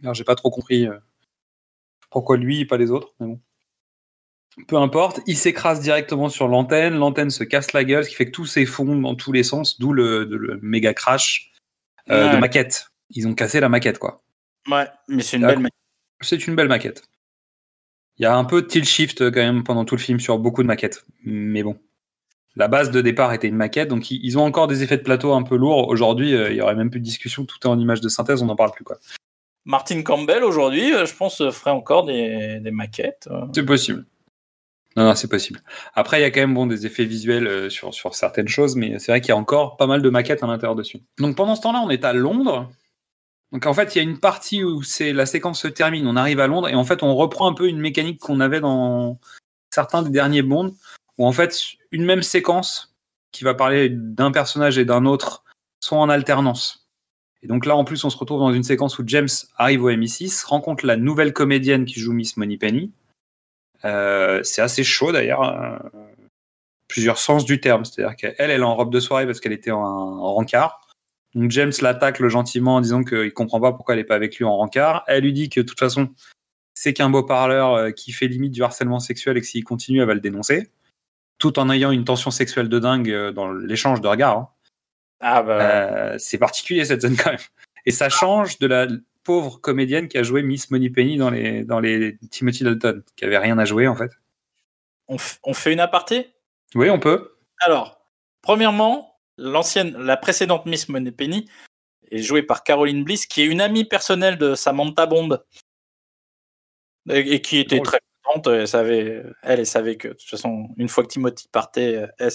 Alors, 0.02 0.14
j'ai 0.14 0.24
pas 0.24 0.34
trop 0.36 0.50
compris 0.50 0.86
pourquoi 2.10 2.36
lui 2.36 2.60
et 2.60 2.66
pas 2.66 2.76
les 2.76 2.90
autres, 2.90 3.14
mais 3.20 3.26
bon. 3.26 3.40
Peu 4.68 4.76
importe, 4.76 5.20
il 5.26 5.36
s'écrase 5.36 5.80
directement 5.80 6.28
sur 6.28 6.48
l'antenne, 6.48 6.94
l'antenne 6.96 7.30
se 7.30 7.44
casse 7.44 7.72
la 7.72 7.84
gueule, 7.84 8.04
ce 8.04 8.10
qui 8.10 8.14
fait 8.16 8.26
que 8.26 8.30
tout 8.30 8.46
s'effondre 8.46 9.00
dans 9.00 9.14
tous 9.14 9.32
les 9.32 9.42
sens, 9.42 9.78
d'où 9.78 9.92
le, 9.92 10.58
méga 10.62 10.94
crash 10.94 11.52
euh, 12.10 12.34
de 12.34 12.38
maquette. 12.38 12.90
Ils 13.10 13.26
ont 13.28 13.34
cassé 13.34 13.60
la 13.60 13.68
maquette, 13.68 13.98
quoi. 13.98 14.22
Ouais, 14.70 14.86
mais 15.08 15.22
c'est 15.22 15.36
une 15.36 15.46
belle. 15.46 15.58
ma- 15.60 15.68
C'est 16.20 16.46
une 16.46 16.54
belle 16.54 16.68
maquette. 16.68 17.02
Il 18.18 18.22
y 18.22 18.26
a 18.26 18.36
un 18.36 18.44
peu 18.44 18.62
de 18.62 18.66
tilt 18.66 18.84
shift 18.86 19.22
euh, 19.22 19.30
quand 19.30 19.40
même 19.40 19.64
pendant 19.64 19.84
tout 19.84 19.96
le 19.96 20.00
film 20.00 20.20
sur 20.20 20.38
beaucoup 20.38 20.62
de 20.62 20.68
maquettes. 20.68 21.04
Mais 21.24 21.62
bon. 21.62 21.78
La 22.56 22.68
base 22.68 22.90
de 22.90 23.00
départ 23.00 23.32
était 23.32 23.46
une 23.48 23.56
maquette, 23.56 23.88
donc 23.88 24.10
ils 24.10 24.36
ont 24.38 24.42
encore 24.44 24.66
des 24.66 24.82
effets 24.82 24.96
de 24.98 25.02
plateau 25.02 25.32
un 25.32 25.42
peu 25.42 25.56
lourds. 25.56 25.88
Aujourd'hui, 25.88 26.34
euh, 26.34 26.50
il 26.50 26.56
y 26.56 26.60
aurait 26.60 26.74
même 26.74 26.90
plus 26.90 27.00
de 27.00 27.04
discussion, 27.04 27.44
tout 27.46 27.56
est 27.62 27.66
en 27.68 27.78
image 27.78 28.00
de 28.00 28.08
synthèse, 28.08 28.42
on 28.42 28.46
n'en 28.46 28.56
parle 28.56 28.72
plus. 28.72 28.84
quoi. 28.84 28.98
Martin 29.64 30.02
Campbell 30.02 30.42
aujourd'hui, 30.42 30.90
je 30.92 31.14
pense, 31.14 31.36
ferait 31.50 31.70
encore 31.70 32.04
des, 32.04 32.58
des 32.60 32.70
maquettes. 32.72 33.28
C'est 33.54 33.64
possible. 33.64 34.04
Non, 35.00 35.06
non, 35.06 35.14
c'est 35.14 35.28
possible. 35.28 35.62
Après, 35.94 36.18
il 36.18 36.22
y 36.22 36.26
a 36.26 36.30
quand 36.30 36.40
même 36.40 36.52
bon, 36.52 36.66
des 36.66 36.84
effets 36.84 37.06
visuels 37.06 37.46
euh, 37.46 37.70
sur, 37.70 37.94
sur 37.94 38.14
certaines 38.14 38.48
choses, 38.48 38.76
mais 38.76 38.98
c'est 38.98 39.12
vrai 39.12 39.22
qu'il 39.22 39.30
y 39.30 39.32
a 39.32 39.36
encore 39.36 39.78
pas 39.78 39.86
mal 39.86 40.02
de 40.02 40.10
maquettes 40.10 40.42
à 40.42 40.46
l'intérieur 40.46 40.76
dessus. 40.76 41.00
Donc 41.18 41.36
pendant 41.36 41.54
ce 41.54 41.62
temps-là, 41.62 41.80
on 41.82 41.88
est 41.88 42.04
à 42.04 42.12
Londres. 42.12 42.70
Donc 43.50 43.64
en 43.64 43.72
fait, 43.72 43.94
il 43.94 43.98
y 43.98 44.00
a 44.02 44.04
une 44.04 44.20
partie 44.20 44.62
où 44.62 44.82
c'est 44.82 45.14
la 45.14 45.24
séquence 45.24 45.62
se 45.62 45.68
termine, 45.68 46.06
on 46.06 46.16
arrive 46.16 46.38
à 46.38 46.46
Londres, 46.48 46.68
et 46.68 46.74
en 46.74 46.84
fait, 46.84 47.02
on 47.02 47.14
reprend 47.14 47.50
un 47.50 47.54
peu 47.54 47.66
une 47.66 47.80
mécanique 47.80 48.20
qu'on 48.20 48.40
avait 48.40 48.60
dans 48.60 49.18
certains 49.70 50.02
des 50.02 50.10
derniers 50.10 50.42
Bonds, 50.42 50.74
où 51.16 51.26
en 51.26 51.32
fait, 51.32 51.58
une 51.92 52.04
même 52.04 52.22
séquence 52.22 52.94
qui 53.32 53.42
va 53.42 53.54
parler 53.54 53.88
d'un 53.88 54.32
personnage 54.32 54.76
et 54.76 54.84
d'un 54.84 55.06
autre 55.06 55.44
sont 55.80 55.96
en 55.96 56.10
alternance. 56.10 56.90
Et 57.42 57.46
donc 57.46 57.64
là, 57.64 57.74
en 57.74 57.84
plus, 57.84 58.04
on 58.04 58.10
se 58.10 58.18
retrouve 58.18 58.40
dans 58.40 58.52
une 58.52 58.64
séquence 58.64 58.98
où 58.98 59.02
James 59.06 59.28
arrive 59.56 59.82
au 59.82 59.90
MI6, 59.90 60.44
rencontre 60.44 60.84
la 60.84 60.98
nouvelle 60.98 61.32
comédienne 61.32 61.86
qui 61.86 62.00
joue 62.00 62.12
Miss 62.12 62.36
Moneypenny. 62.36 62.92
Euh, 63.84 64.42
c'est 64.42 64.62
assez 64.62 64.84
chaud 64.84 65.12
d'ailleurs, 65.12 65.42
euh, 65.42 65.78
plusieurs 66.88 67.18
sens 67.18 67.44
du 67.44 67.60
terme. 67.60 67.84
C'est-à-dire 67.84 68.16
qu'elle, 68.16 68.34
elle 68.38 68.50
est 68.50 68.62
en 68.62 68.74
robe 68.74 68.92
de 68.92 69.00
soirée 69.00 69.26
parce 69.26 69.40
qu'elle 69.40 69.52
était 69.52 69.70
en, 69.70 69.80
en 69.80 70.34
rencard. 70.34 70.86
Donc 71.34 71.50
James 71.52 71.72
l'attaque 71.80 72.18
le 72.18 72.28
gentiment 72.28 72.76
en 72.76 72.80
disant 72.80 73.04
qu'il 73.04 73.32
comprend 73.32 73.60
pas 73.60 73.72
pourquoi 73.72 73.94
elle 73.94 74.00
est 74.00 74.04
pas 74.04 74.16
avec 74.16 74.36
lui 74.36 74.44
en 74.44 74.56
rencard. 74.56 75.04
Elle 75.06 75.24
lui 75.24 75.32
dit 75.32 75.48
que 75.48 75.60
de 75.60 75.66
toute 75.66 75.78
façon, 75.78 76.10
c'est 76.74 76.92
qu'un 76.92 77.10
beau 77.10 77.22
parleur 77.22 77.74
euh, 77.74 77.90
qui 77.90 78.12
fait 78.12 78.26
limite 78.26 78.52
du 78.52 78.62
harcèlement 78.62 79.00
sexuel 79.00 79.36
et 79.36 79.40
que 79.40 79.46
s'il 79.46 79.64
continue, 79.64 80.00
elle 80.00 80.06
va 80.08 80.14
le 80.14 80.20
dénoncer. 80.20 80.70
Tout 81.38 81.58
en 81.58 81.70
ayant 81.70 81.90
une 81.90 82.04
tension 82.04 82.30
sexuelle 82.30 82.68
de 82.68 82.78
dingue 82.78 83.30
dans 83.30 83.50
l'échange 83.52 84.00
de 84.00 84.08
regards. 84.08 84.36
hein. 84.38 84.48
Ah 85.20 85.42
bah. 85.42 85.60
Euh, 85.60 86.14
c'est 86.18 86.38
particulier 86.38 86.84
cette 86.84 87.02
scène 87.02 87.16
quand 87.16 87.30
même. 87.30 87.40
Et 87.86 87.92
ça 87.92 88.08
change 88.08 88.58
de 88.58 88.66
la 88.66 88.86
pauvre 89.30 89.60
comédienne 89.60 90.08
qui 90.08 90.18
a 90.18 90.24
joué 90.24 90.42
Miss 90.42 90.72
Moneypenny 90.72 91.16
dans 91.16 91.30
les, 91.30 91.62
dans 91.62 91.78
les 91.78 92.18
Timothy 92.32 92.64
Dalton, 92.64 93.04
qui 93.14 93.24
avait 93.24 93.38
rien 93.38 93.58
à 93.58 93.64
jouer 93.64 93.86
en 93.86 93.94
fait. 93.94 94.10
On, 95.06 95.54
fait 95.54 95.72
une 95.72 95.78
aparté? 95.78 96.34
Oui, 96.74 96.90
on 96.90 96.98
peut. 96.98 97.36
Alors, 97.60 98.04
premièrement, 98.42 99.20
l'ancienne, 99.38 99.96
la 99.96 100.16
précédente 100.16 100.66
Miss 100.66 100.88
Moneypenny 100.88 101.48
est 102.10 102.22
jouée 102.22 102.42
par 102.42 102.64
Caroline 102.64 103.04
Bliss, 103.04 103.26
qui 103.26 103.42
est 103.42 103.46
une 103.46 103.60
amie 103.60 103.84
personnelle 103.84 104.36
de 104.36 104.56
Samantha 104.56 105.06
Bond. 105.06 105.38
Et, 107.08 107.34
et 107.34 107.40
qui 107.40 107.58
était 107.58 107.76
Drôle. 107.76 107.86
très 107.86 108.00
contente. 108.24 108.48
Elle 108.48 108.66
savait, 108.66 109.22
elle, 109.44 109.60
elle 109.60 109.66
savait 109.66 109.94
que, 109.94 110.08
de 110.08 110.14
toute 110.14 110.28
façon, 110.28 110.70
une 110.76 110.88
fois 110.88 111.04
que 111.04 111.08
Timothy 111.08 111.46
partait, 111.52 111.94
euh, 111.94 112.06
elle, 112.18 112.32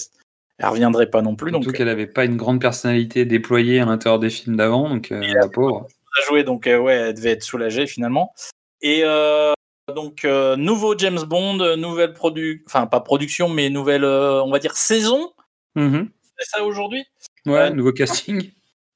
elle 0.56 0.66
reviendrait 0.66 1.10
pas 1.10 1.20
non 1.20 1.36
plus. 1.36 1.50
Donc, 1.50 1.62
Surtout 1.62 1.76
qu'elle 1.76 1.90
avait 1.90 2.06
pas 2.06 2.24
une 2.24 2.38
grande 2.38 2.62
personnalité 2.62 3.26
déployée 3.26 3.80
à 3.80 3.84
l'intérieur 3.84 4.18
des 4.18 4.30
films 4.30 4.56
d'avant, 4.56 4.88
donc 4.88 5.12
euh, 5.12 5.20
la 5.20 5.48
pauvre. 5.48 5.88
À 6.18 6.26
jouer, 6.26 6.44
donc 6.44 6.66
euh, 6.66 6.78
ouais, 6.78 6.94
elle 6.94 7.14
devait 7.14 7.32
être 7.32 7.42
soulagée 7.42 7.86
finalement. 7.86 8.34
Et 8.82 9.00
euh, 9.04 9.52
donc 9.94 10.24
euh, 10.24 10.56
nouveau 10.56 10.96
James 10.98 11.22
Bond, 11.22 11.60
euh, 11.60 11.76
nouvelle 11.76 12.12
produ, 12.12 12.64
enfin 12.66 12.86
pas 12.86 13.00
production, 13.00 13.48
mais 13.48 13.70
nouvelle, 13.70 14.04
euh, 14.04 14.42
on 14.42 14.50
va 14.50 14.58
dire 14.58 14.76
saison. 14.76 15.32
Mhm. 15.74 16.10
C'est 16.38 16.56
ça 16.56 16.64
aujourd'hui? 16.64 17.04
Ouais, 17.46 17.70
nouveau 17.70 17.92
casting. 17.92 18.50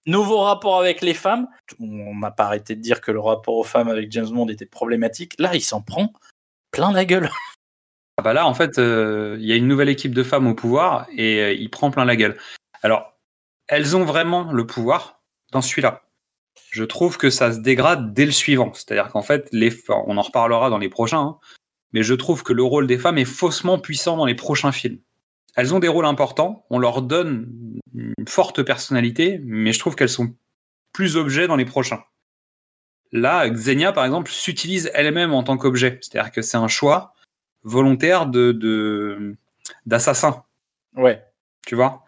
Nouveau 0.07 0.39
rapport 0.39 0.81
avec 0.81 1.03
les 1.03 1.15
femmes. 1.15 1.47
On 1.79 2.15
n'a 2.17 2.31
pas 2.31 2.45
arrêté 2.45 2.75
de 2.75 2.81
dire 2.81 3.01
que 3.01 3.13
le 3.13 3.21
rapport 3.21 3.55
aux 3.55 3.65
femmes 3.65 3.89
avec 3.89 4.11
James 4.13 4.29
Bond 4.29 4.49
était 4.49 4.67
problématique. 4.67 5.35
Là, 5.39 5.55
il 5.55 5.61
s'en 5.61 5.83
prend 5.83 6.13
plein 6.71 6.93
la 6.93 7.05
gueule. 7.05 7.31
Ah 8.19 8.23
bah 8.23 8.35
là, 8.35 8.47
en 8.47 8.53
fait, 8.53 8.79
euh, 8.79 9.39
il 9.41 9.47
y 9.47 9.53
a 9.53 9.57
une 9.57 9.67
nouvelle 9.67 9.89
équipe 9.89 10.13
de 10.13 10.23
femmes 10.23 10.47
au 10.47 10.55
pouvoir 10.55 11.07
et 11.17 11.41
euh, 11.41 11.53
il 11.55 11.71
prend 11.71 11.91
plein 11.91 12.05
la 12.05 12.17
gueule. 12.17 12.37
Alors, 12.83 13.15
elles 13.67 13.97
ont 13.97 14.05
vraiment 14.05 14.53
le 14.53 14.67
pouvoir 14.67 15.23
dans 15.53 15.63
celui-là. 15.63 16.03
Je 16.71 16.85
trouve 16.85 17.17
que 17.19 17.31
ça 17.31 17.53
se 17.53 17.59
dégrade 17.59 18.13
dès 18.15 18.27
le 18.27 18.33
suivant. 18.33 18.73
C'est-à-dire 18.75 19.09
qu'en 19.09 19.23
fait, 19.23 19.49
les, 19.53 19.73
on 19.89 20.17
en 20.17 20.23
reparlera 20.23 20.71
dans 20.71 20.79
les 20.79 20.89
prochains, 20.89 21.21
hein, 21.21 21.39
mais 21.93 22.03
je 22.03 22.15
trouve 22.15 22.43
que 22.43 22.53
le 22.53 22.63
rôle 22.63 22.87
des 22.87 22.99
femmes 22.99 23.19
est 23.19 23.25
faussement 23.25 23.79
puissant 23.79 24.17
dans 24.17 24.27
les 24.27 24.35
prochains 24.37 24.73
films. 24.73 24.99
Elles 25.57 25.75
ont 25.75 25.81
des 25.81 25.89
rôles 25.89 26.05
importants, 26.07 26.65
on 26.71 26.79
leur 26.79 27.03
donne 27.03 27.53
une 27.95 28.15
forte 28.29 28.63
personnalité, 28.63 29.41
mais 29.43 29.73
je 29.73 29.81
trouve 29.81 29.97
qu'elles 29.97 30.09
sont 30.09 30.33
plus 30.93 31.17
objets 31.17 31.49
dans 31.49 31.57
les 31.57 31.65
prochains. 31.65 32.05
Là, 33.13 33.49
Xenia, 33.51 33.93
par 33.93 34.05
exemple, 34.05 34.31
s'utilise 34.31 34.91
elle-même 34.95 35.33
en 35.35 35.43
tant 35.43 35.57
qu'objet. 35.57 35.99
C'est-à-dire 36.01 36.31
que 36.31 36.43
c'est 36.43 36.57
un 36.57 36.69
choix 36.69 37.15
volontaire 37.65 38.27
de 38.27 38.53
de- 38.53 39.37
d'assassin, 39.87 40.45
Ouais. 40.97 41.23
tu 41.67 41.75
vois? 41.75 42.05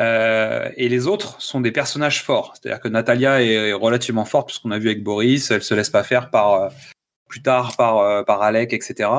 Euh, 0.00 0.70
et 0.76 0.88
les 0.88 1.06
autres 1.06 1.40
sont 1.42 1.60
des 1.60 1.72
personnages 1.72 2.22
forts. 2.22 2.54
C'est-à-dire 2.54 2.80
que 2.80 2.88
Natalia 2.88 3.42
est 3.42 3.72
relativement 3.72 4.24
forte, 4.24 4.48
puisqu'on 4.48 4.70
a 4.70 4.78
vu 4.78 4.88
avec 4.88 5.02
Boris, 5.02 5.50
elle 5.50 5.62
se 5.62 5.74
laisse 5.74 5.90
pas 5.90 6.02
faire 6.02 6.30
par 6.30 6.54
euh, 6.54 6.68
plus 7.28 7.42
tard 7.42 7.76
par 7.76 7.98
euh, 7.98 8.22
par 8.22 8.42
Alec, 8.42 8.72
etc. 8.72 9.10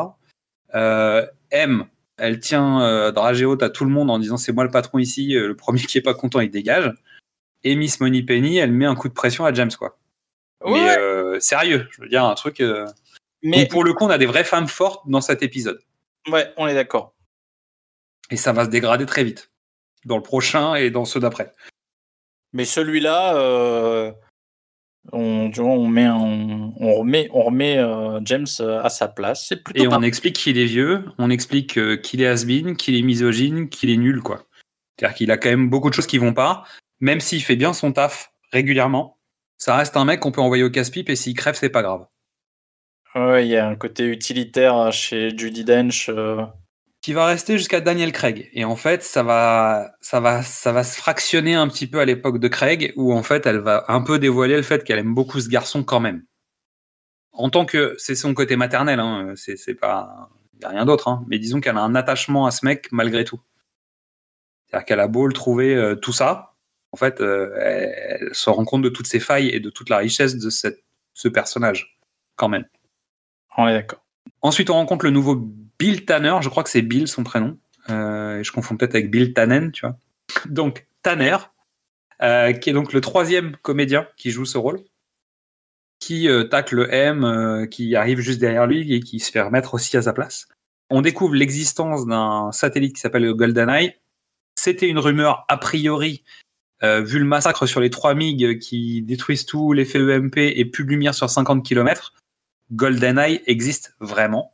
M, 0.74 1.86
elle 2.18 2.40
tient 2.40 3.12
dragée 3.12 3.46
haute 3.46 3.62
à 3.62 3.70
tout 3.70 3.84
le 3.84 3.92
monde 3.92 4.10
en 4.10 4.20
disant 4.20 4.38
c'est 4.38 4.54
moi 4.54 4.64
le 4.64 4.72
patron 4.72 5.00
ici, 5.00 5.34
le 5.34 5.56
premier 5.56 5.82
qui 5.82 5.98
est 5.98 6.02
pas 6.02 6.14
content 6.14 6.40
il 6.40 6.50
dégage. 6.50 6.92
Et 7.64 7.76
Miss 7.76 8.00
Moneypenny, 8.00 8.58
elle 8.58 8.72
met 8.72 8.86
un 8.86 8.96
coup 8.96 9.10
de 9.10 9.14
pression 9.14 9.46
à 9.46 9.54
James 9.54 9.72
quoi. 9.78 10.00
Ouais, 10.64 10.98
sérieux, 11.40 11.88
je 11.92 12.02
veux 12.02 12.08
dire 12.08 12.24
un 12.24 12.36
truc. 12.36 12.64
mais 13.44 13.64
donc, 13.64 13.70
pour 13.70 13.84
le 13.84 13.94
coup, 13.94 14.06
on 14.06 14.10
a 14.10 14.18
des 14.18 14.26
vraies 14.26 14.44
femmes 14.44 14.68
fortes 14.68 15.08
dans 15.08 15.22
cet 15.22 15.44
épisode. 15.44 15.82
ouais, 16.30 16.54
on 16.58 16.68
est 16.68 16.74
d'accord. 16.74 17.14
Et 18.30 18.38
ça 18.38 18.54
va 18.54 18.64
se 18.64 18.70
dégrader 18.70 19.06
très 19.06 19.26
vite. 19.26 19.51
Dans 20.06 20.18
le 20.18 20.24
prochain 20.24 20.76
et 20.76 20.90
dans 20.90 21.06
ceux 21.06 21.20
d'après. 21.20 21.54
Mais 22.54 22.66
celui-là, 22.66 23.36
euh, 23.36 24.12
on, 25.12 25.88
met, 25.88 26.10
remet, 26.10 27.30
on 27.34 27.44
remet 27.44 27.78
euh, 27.78 28.20
James 28.24 28.48
euh, 28.60 28.82
à 28.84 28.90
sa 28.90 29.08
place. 29.08 29.48
C'est 29.48 29.64
plutôt 29.64 29.84
Et 29.84 29.88
pas 29.88 29.98
on 29.98 30.02
explique 30.02 30.36
qu'il 30.36 30.58
est 30.58 30.66
vieux, 30.66 31.06
on 31.18 31.30
explique 31.30 31.78
euh, 31.78 31.98
qu'il 31.98 32.22
est 32.22 32.28
has-been, 32.28 32.76
qu'il 32.76 32.96
est 32.96 33.02
misogyne, 33.02 33.70
qu'il 33.70 33.90
est 33.90 33.98
nul, 33.98 34.22
quoi. 34.22 34.46
C'est-à-dire 34.98 35.16
qu'il 35.16 35.32
a 35.32 35.38
quand 35.38 35.50
même 35.50 35.70
beaucoup 35.70 35.90
de 35.90 35.96
choses 35.96 36.08
qui 36.08 36.18
vont 36.18 36.34
pas, 36.34 36.64
même 37.00 37.20
s'il 37.20 37.42
fait 37.42 37.56
bien 37.56 37.74
son 37.74 37.92
taf 37.92 38.32
régulièrement. 38.52 39.18
Ça 39.58 39.76
reste 39.76 39.98
un 39.98 40.06
mec 40.06 40.20
qu'on 40.20 40.32
peut 40.32 40.42
envoyer 40.42 40.64
au 40.64 40.70
casse-pipe 40.70 41.10
et 41.10 41.16
s'il 41.16 41.36
crève, 41.36 41.56
c'est 41.56 41.70
pas 41.70 41.84
grave. 41.84 42.06
Ouais, 43.16 43.46
il 43.46 43.50
y 43.50 43.58
a 43.58 43.68
un 43.68 43.76
côté 43.76 44.06
utilitaire 44.06 44.92
chez 44.94 45.38
Judy 45.38 45.64
Dench. 45.64 46.10
euh, 46.10 46.44
Qui 47.02 47.14
va 47.14 47.26
rester 47.26 47.58
jusqu'à 47.58 47.82
Daniel 47.82 48.12
Craig. 48.12 48.50
Et 48.54 48.64
en 48.64 48.76
fait, 48.76 49.02
ça 49.02 49.24
va, 49.24 49.96
ça 50.02 50.20
va, 50.20 50.44
ça 50.44 50.72
va 50.72 50.84
se 50.84 50.96
fractionner 50.96 51.56
un 51.56 51.68
petit 51.68 51.88
peu 51.88 52.00
à 52.00 52.06
l'époque 52.06 52.38
de 52.38 52.48
Craig, 52.48 52.94
où 52.96 53.12
en 53.12 53.24
fait, 53.24 53.48
elle 53.48 53.58
va 53.58 53.86
un 53.88 54.02
peu 54.02 54.20
dévoiler 54.20 54.56
le 54.56 54.62
fait 54.62 54.84
qu'elle 54.84 55.00
aime 55.00 55.16
beaucoup 55.16 55.40
ce 55.40 55.50
garçon 55.50 55.84
quand 55.84 56.00
même. 56.00 56.24
En 57.32 57.50
tant 57.50 57.66
que, 57.66 57.96
c'est 57.98 58.14
son 58.14 58.36
côté 58.36 58.56
maternel, 58.56 59.00
hein, 59.00 59.34
c'est, 59.36 59.74
pas, 59.74 60.30
y 60.62 60.66
a 60.66 60.70
rien 60.70 60.86
d'autre, 60.86 61.08
hein, 61.08 61.26
mais 61.28 61.40
disons 61.40 61.60
qu'elle 61.60 61.78
a 61.78 61.82
un 61.82 61.96
attachement 61.96 62.46
à 62.46 62.52
ce 62.52 62.66
mec 62.66 62.92
malgré 62.92 63.24
tout. 63.24 63.42
C'est-à-dire 64.68 64.86
qu'elle 64.86 65.00
a 65.00 65.08
beau 65.08 65.26
le 65.26 65.34
trouver 65.34 65.76
euh, 65.76 65.96
tout 65.96 66.14
ça, 66.14 66.54
en 66.92 66.98
fait, 66.98 67.20
euh, 67.22 67.52
elle, 67.58 68.20
elle 68.22 68.36
se 68.36 68.50
rend 68.50 68.66
compte 68.66 68.84
de 68.84 68.90
toutes 68.90 69.08
ses 69.08 69.20
failles 69.20 69.50
et 69.50 69.60
de 69.60 69.70
toute 69.72 69.90
la 69.90 69.98
richesse 69.98 70.36
de 70.38 70.50
cette, 70.52 70.84
ce 71.14 71.28
personnage, 71.30 71.98
quand 72.36 72.50
même. 72.50 72.66
On 73.58 73.68
est 73.68 73.74
d'accord. 73.74 74.04
Ensuite, 74.42 74.70
on 74.70 74.76
rencontre 74.76 75.06
le 75.06 75.12
nouveau 75.12 75.36
Bill 75.82 76.06
Tanner. 76.06 76.36
Je 76.44 76.50
crois 76.50 76.64
que 76.64 76.70
c'est 76.70 76.84
Bill 76.84 77.08
son 77.08 77.24
prénom. 77.24 77.58
Euh, 77.90 78.44
je 78.44 78.52
confonds 78.52 78.78
peut-être 78.78 78.94
avec 78.94 79.10
Bill 79.10 79.34
Tannen, 79.34 79.72
tu 79.72 79.82
vois. 79.82 79.98
Donc 80.46 80.86
Tanner, 81.02 81.38
euh, 82.22 82.54
qui 82.54 82.70
est 82.70 82.74
donc 82.74 82.94
le 82.94 83.02
troisième 83.02 83.58
comédien 83.64 84.08
qui 84.16 84.30
joue 84.30 84.46
ce 84.46 84.60
rôle, 84.60 84.82
qui 86.00 86.30
euh, 86.30 86.44
tacle 86.44 86.88
M, 86.92 87.68
qui 87.72 87.96
arrive 87.96 88.20
juste 88.20 88.40
derrière 88.40 88.68
lui 88.68 88.94
et 88.94 89.00
qui 89.00 89.20
se 89.20 89.32
fait 89.32 89.42
remettre 89.42 89.74
aussi 89.74 89.98
à 89.98 90.04
sa 90.04 90.14
place. 90.14 90.48
On 90.92 91.02
découvre 91.02 91.34
l'existence 91.34 92.06
d'un 92.06 92.52
satellite 92.52 92.94
qui 92.94 93.02
s'appelle 93.02 93.24
le 93.24 93.34
GoldenEye. 93.34 93.96
C'était 94.54 94.88
une 94.88 95.00
rumeur 95.00 95.46
a 95.48 95.58
priori, 95.58 96.24
vu 96.84 97.18
le 97.18 97.26
massacre 97.26 97.66
sur 97.66 97.80
les 97.80 97.90
trois 97.90 98.14
MiG 98.14 98.60
qui 98.60 99.02
détruisent 99.02 99.48
tout, 99.48 99.74
l'effet 99.74 99.98
EMP 99.98 100.38
et 100.38 100.66
plus 100.66 100.84
de 100.84 100.90
lumière 100.90 101.16
sur 101.16 101.30
50 101.30 101.66
km. 101.66 102.14
GoldenEye 102.72 103.42
existe 103.48 103.96
vraiment. 104.00 104.54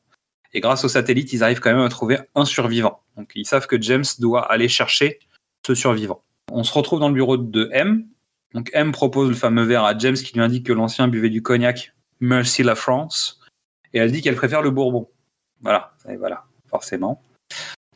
Et 0.54 0.60
grâce 0.60 0.84
au 0.84 0.88
satellite, 0.88 1.34
ils 1.34 1.44
arrivent 1.44 1.60
quand 1.60 1.74
même 1.74 1.86
à 1.86 1.90
trouver 1.90 2.18
un 2.36 2.46
survivant. 2.46 3.02
Donc 3.16 3.32
ils 3.36 3.46
savent 3.46 3.68
que 3.68 3.82
James 3.82 4.06
doit 4.20 4.52
aller 4.52 4.68
chercher 4.68 5.20
ce 5.66 5.76
survivant. 5.76 6.24
On 6.52 6.64
se 6.64 6.74
retrouve 6.74 7.00
dans 7.00 7.10
le 7.10 7.14
bureau 7.14 7.38
de 7.38 7.70
M. 7.74 8.06
Donc 8.54 8.70
M 8.74 8.92
propose 8.92 9.30
le 9.30 9.36
fameux 9.36 9.64
verre 9.64 9.84
à 9.84 9.98
James 9.98 10.16
qui 10.16 10.34
lui 10.34 10.42
indique 10.42 10.66
que 10.66 10.74
l'ancien 10.74 11.08
buvait 11.08 11.30
du 11.30 11.42
cognac 11.42 11.94
Merci 12.20 12.64
la 12.64 12.76
France. 12.76 13.42
Et 13.94 14.00
elle 14.00 14.12
dit 14.12 14.22
qu'elle 14.22 14.36
préfère 14.36 14.62
le 14.62 14.72
Bourbon. 14.72 15.10
Voilà, 15.62 15.94
et 16.10 16.16
voilà, 16.16 16.46
forcément. 16.70 17.22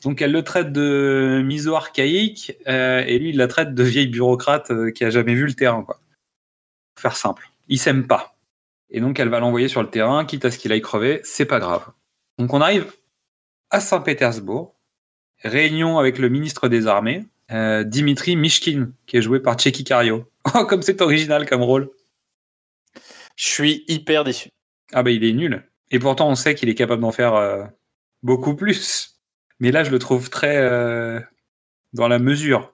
Donc 0.04 0.22
elle 0.22 0.32
le 0.32 0.44
traite 0.44 0.72
de 0.72 1.42
miso 1.46 1.76
archaïque 1.76 2.58
euh, 2.68 3.04
et 3.06 3.20
lui 3.20 3.30
il 3.30 3.38
la 3.38 3.48
traite 3.48 3.76
de 3.76 3.84
vieille 3.84 4.08
bureaucrate 4.08 4.72
euh, 4.72 4.92
qui 4.92 5.04
a 5.06 5.10
jamais 5.10 5.36
vu 5.36 5.46
le 5.46 5.54
terrain. 5.54 5.84
Quoi. 5.84 6.00
Pour 6.96 7.02
faire 7.02 7.16
simple. 7.16 7.50
Ils 7.68 7.78
s'aiment 7.78 8.08
pas. 8.08 8.36
Et 8.90 9.00
donc 9.00 9.20
elle 9.20 9.30
va 9.30 9.40
l'envoyer 9.40 9.68
sur 9.68 9.84
le 9.84 9.90
terrain, 9.90 10.26
quitte 10.26 10.46
à 10.46 10.52
ce 10.52 10.58
qu'il 10.58 10.72
aille 10.72 10.82
crever, 10.82 11.22
c'est 11.24 11.46
pas 11.46 11.60
grave. 11.60 11.86
Donc 12.42 12.56
on 12.56 12.62
arrive 12.62 12.92
à 13.70 13.80
Saint-Pétersbourg, 13.80 14.76
réunion 15.44 16.00
avec 16.00 16.18
le 16.18 16.28
ministre 16.28 16.70
des 16.70 16.88
Armées, 16.88 17.28
euh, 17.52 17.84
Dimitri 17.84 18.36
Mishkin, 18.36 18.94
qui 19.06 19.18
est 19.18 19.22
joué 19.22 19.40
par 19.40 19.60
Checky 19.60 19.84
Cario. 19.84 20.26
Oh, 20.56 20.66
comme 20.66 20.82
c'est 20.82 21.02
original 21.02 21.48
comme 21.48 21.62
rôle. 21.62 21.92
Je 23.36 23.46
suis 23.46 23.86
hyper 23.88 24.24
déçu. 24.24 24.50
Ah 24.92 25.04
bah 25.04 25.12
il 25.12 25.24
est 25.24 25.34
nul. 25.34 25.70
Et 25.92 26.00
pourtant 26.00 26.30
on 26.30 26.34
sait 26.34 26.56
qu'il 26.56 26.68
est 26.68 26.74
capable 26.74 27.04
d'en 27.04 27.12
faire 27.12 27.36
euh, 27.36 27.64
beaucoup 28.24 28.56
plus. 28.56 29.20
Mais 29.60 29.70
là 29.72 29.84
je 29.84 29.92
le 29.92 30.00
trouve 30.00 30.32
très 30.32 30.58
euh, 30.58 31.20
dans 31.94 32.08
la 32.08 32.18
mesure. 32.18 32.74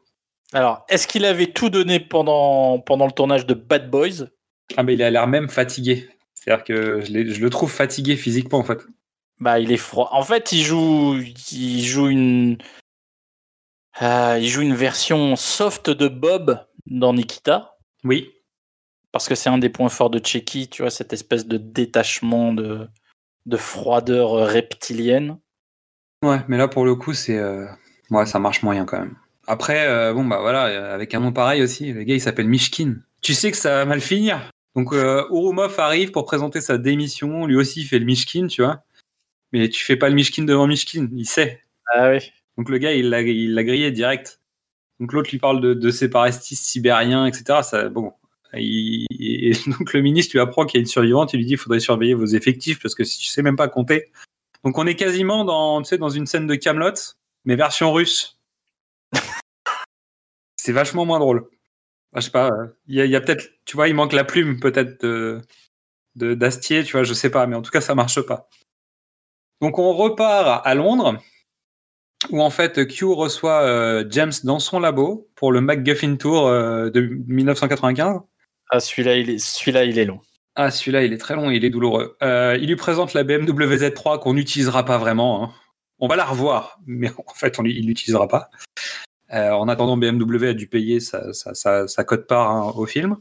Alors, 0.54 0.86
est-ce 0.88 1.08
qu'il 1.08 1.26
avait 1.26 1.48
tout 1.48 1.70
donné 1.70 2.00
pendant, 2.00 2.80
pendant 2.80 3.06
le 3.06 3.12
tournage 3.12 3.46
de 3.46 3.54
Bad 3.54 3.92
Boys? 3.92 4.30
Ah 4.78 4.84
mais 4.84 4.94
il 4.94 5.04
a 5.04 5.12
l'air 5.12 5.28
même 5.28 5.50
fatigué. 5.50 6.08
C'est-à-dire 6.34 6.64
que 6.64 7.02
je 7.02 7.42
le 7.42 7.50
trouve 7.50 7.70
fatigué 7.70 8.16
physiquement 8.16 8.60
en 8.60 8.64
fait. 8.64 8.80
Bah, 9.40 9.60
il 9.60 9.72
est 9.72 9.78
froid. 9.78 10.10
En 10.12 10.24
fait, 10.24 10.52
il 10.52 10.64
joue, 10.64 11.18
il 11.52 11.86
joue 11.86 12.08
une. 12.08 12.58
Euh, 14.02 14.38
il 14.40 14.48
joue 14.48 14.62
une 14.62 14.76
version 14.76 15.36
soft 15.36 15.90
de 15.90 16.08
Bob 16.08 16.66
dans 16.86 17.14
Nikita. 17.14 17.78
Oui. 18.04 18.32
Parce 19.12 19.28
que 19.28 19.36
c'est 19.36 19.50
un 19.50 19.58
des 19.58 19.70
points 19.70 19.90
forts 19.90 20.10
de 20.10 20.20
Checky, 20.24 20.68
tu 20.68 20.82
vois, 20.84 20.92
cette 20.92 21.14
espèce 21.14 21.48
de 21.48 21.58
détachement, 21.58 22.54
de, 22.54 22.88
de 23.46 23.58
froideur 23.58 24.32
reptilienne. 24.48 25.40
Ouais, 26.24 26.40
mais 26.48 26.58
là 26.58 26.68
pour 26.68 26.86
le 26.86 26.96
coup, 26.96 27.14
c'est. 27.14 27.38
euh, 27.38 27.66
Ouais, 28.10 28.26
ça 28.26 28.40
marche 28.40 28.64
moyen 28.64 28.86
quand 28.86 29.00
même. 29.00 29.18
Après, 29.48 29.88
euh, 29.88 30.14
bon, 30.14 30.24
bah 30.26 30.40
voilà, 30.40 30.94
avec 30.94 31.14
un 31.14 31.20
nom 31.20 31.34
pareil 31.34 31.62
aussi, 31.62 31.92
le 31.92 32.04
gars 32.04 32.14
il 32.16 32.22
s'appelle 32.22 32.48
Mishkin. 32.48 32.96
Tu 33.22 33.34
sais 33.34 33.52
que 33.52 33.58
ça 33.58 33.72
va 33.72 33.86
mal 33.86 34.00
finir. 34.02 34.50
Donc, 34.76 34.94
euh, 34.94 35.26
Urumov 35.32 35.78
arrive 35.80 36.12
pour 36.12 36.26
présenter 36.26 36.62
sa 36.62 36.78
démission. 36.78 37.46
Lui 37.48 37.56
aussi, 37.58 37.82
il 37.82 37.86
fait 37.86 38.00
le 38.00 38.06
Mishkin, 38.06 38.48
tu 38.48 38.62
vois. 38.64 38.84
Mais 39.54 39.70
tu 39.70 39.84
fais 39.84 39.96
pas 39.96 40.10
le 40.10 40.16
Mishkin 40.16 40.44
devant 40.44 40.68
Mishkin, 40.68 41.08
il 41.16 41.26
sait. 41.26 41.64
Ah 41.94 42.10
oui. 42.12 42.32
Donc, 42.58 42.70
le 42.70 42.78
gars, 42.80 42.94
il 42.94 43.10
l'a 43.10 43.22
il 43.22 43.54
l'a 43.54 43.64
grillé 43.64 43.92
direct. 43.92 44.42
Donc, 45.00 45.14
l'autre 45.14 45.30
lui 45.32 45.40
parle 45.40 45.62
de, 45.62 45.74
de 45.74 45.90
séparatistes 45.92 46.66
sibériens, 46.66 47.26
etc. 47.28 47.62
Ça, 47.64 47.90
bon. 47.90 48.14
Il- 48.54 49.06
et 49.20 49.52
donc, 49.68 49.94
le 49.94 50.02
ministre 50.02 50.34
lui 50.36 50.40
apprend 50.42 50.66
qu'il 50.66 50.80
y 50.80 50.82
a 50.82 50.82
une 50.82 50.88
survivante. 50.88 51.34
Il 51.34 51.38
lui 51.38 51.46
dit 51.46 51.54
il 51.54 51.58
faudrait 51.58 51.80
surveiller 51.80 52.14
vos 52.14 52.26
effectifs 52.26 52.80
parce 52.82 52.96
que 52.96 53.04
si 53.04 53.20
tu 53.20 53.28
sais 53.28 53.42
même 53.42 53.56
pas 53.56 53.68
compter. 53.70 54.12
Donc, 54.64 54.78
on 54.78 54.88
est 54.88 54.96
quasiment 54.96 55.46
dans, 55.46 55.82
tu 55.82 55.90
sais, 55.90 55.98
dans 55.98 56.10
une 56.10 56.26
scène 56.26 56.48
de 56.48 56.56
Camelot, 56.56 56.94
mais 57.46 57.56
version 57.56 57.94
russe. 57.94 58.38
C'est 60.58 60.72
vachement 60.74 61.06
moins 61.06 61.20
drôle. 61.20 61.48
Ah, 62.14 62.20
je 62.20 62.26
sais 62.26 62.32
pas, 62.32 62.52
il 62.88 62.96
y 62.96 63.02
a, 63.02 63.06
il 63.06 63.12
y 63.12 63.16
a 63.16 63.22
peut-être, 63.22 63.50
tu 63.66 63.76
vois, 63.76 63.88
il 63.88 63.94
manque 63.94 64.14
la 64.14 64.24
plume 64.24 64.60
peut-être 64.60 65.02
de 65.04 65.40
de- 66.16 66.34
d'Astier, 66.34 66.84
tu 66.84 66.94
vois, 66.94 67.04
je 67.04 67.14
sais 67.14 67.30
pas, 67.30 67.46
mais 67.48 67.56
en 67.56 67.62
tout 67.62 67.70
cas, 67.72 67.82
ça 67.82 67.94
marche 67.96 68.22
pas. 68.22 68.50
Donc, 69.62 69.80
on 69.80 69.94
repart 69.94 70.66
à 70.66 70.76
Londres, 70.76 71.18
où 72.32 72.42
en 72.42 72.50
fait, 72.50 72.88
Q 72.88 73.06
reçoit 73.06 73.62
euh, 73.62 74.06
James 74.10 74.34
dans 74.44 74.60
son 74.60 74.80
labo 74.80 75.30
pour 75.36 75.52
le 75.52 75.62
MacGuffin 75.62 76.16
Tour 76.16 76.48
euh, 76.48 76.90
de 76.90 77.02
1995. 77.28 78.20
Ah, 78.70 78.80
celui-là, 78.80 79.16
il 79.18 79.30
est, 79.30 79.40
celui-là, 79.40 79.86
il 79.86 79.98
est 79.98 80.06
long. 80.06 80.20
Ah, 80.56 80.72
celui-là, 80.72 81.04
il 81.04 81.14
est 81.14 81.18
très 81.18 81.36
long, 81.36 81.52
il 81.52 81.64
est 81.64 81.70
douloureux. 81.70 82.18
Euh, 82.24 82.58
il 82.60 82.68
lui 82.68 82.76
présente 82.76 83.14
la 83.14 83.24
BMW 83.24 83.76
Z3 83.78 84.20
qu'on 84.20 84.34
n'utilisera 84.34 84.84
pas 84.86 84.98
vraiment. 84.98 85.44
hein. 85.44 85.52
On 86.00 86.08
va 86.08 86.16
la 86.16 86.26
revoir, 86.26 86.80
mais 86.86 87.10
en 87.10 87.34
fait, 87.34 87.60
on, 87.60 87.64
il 87.66 87.88
l'utilisera 87.88 88.28
pas. 88.28 88.50
En 89.30 89.68
attendant, 89.68 89.98
BMW 89.98 90.48
a 90.50 90.54
dû 90.54 90.68
payer 90.68 91.00
sa, 91.00 91.34
sa, 91.34 91.54
sa, 91.54 91.88
sa 91.88 92.04
cote-part 92.04 92.50
hein, 92.50 92.74
au 92.76 92.86
film. 92.86 93.18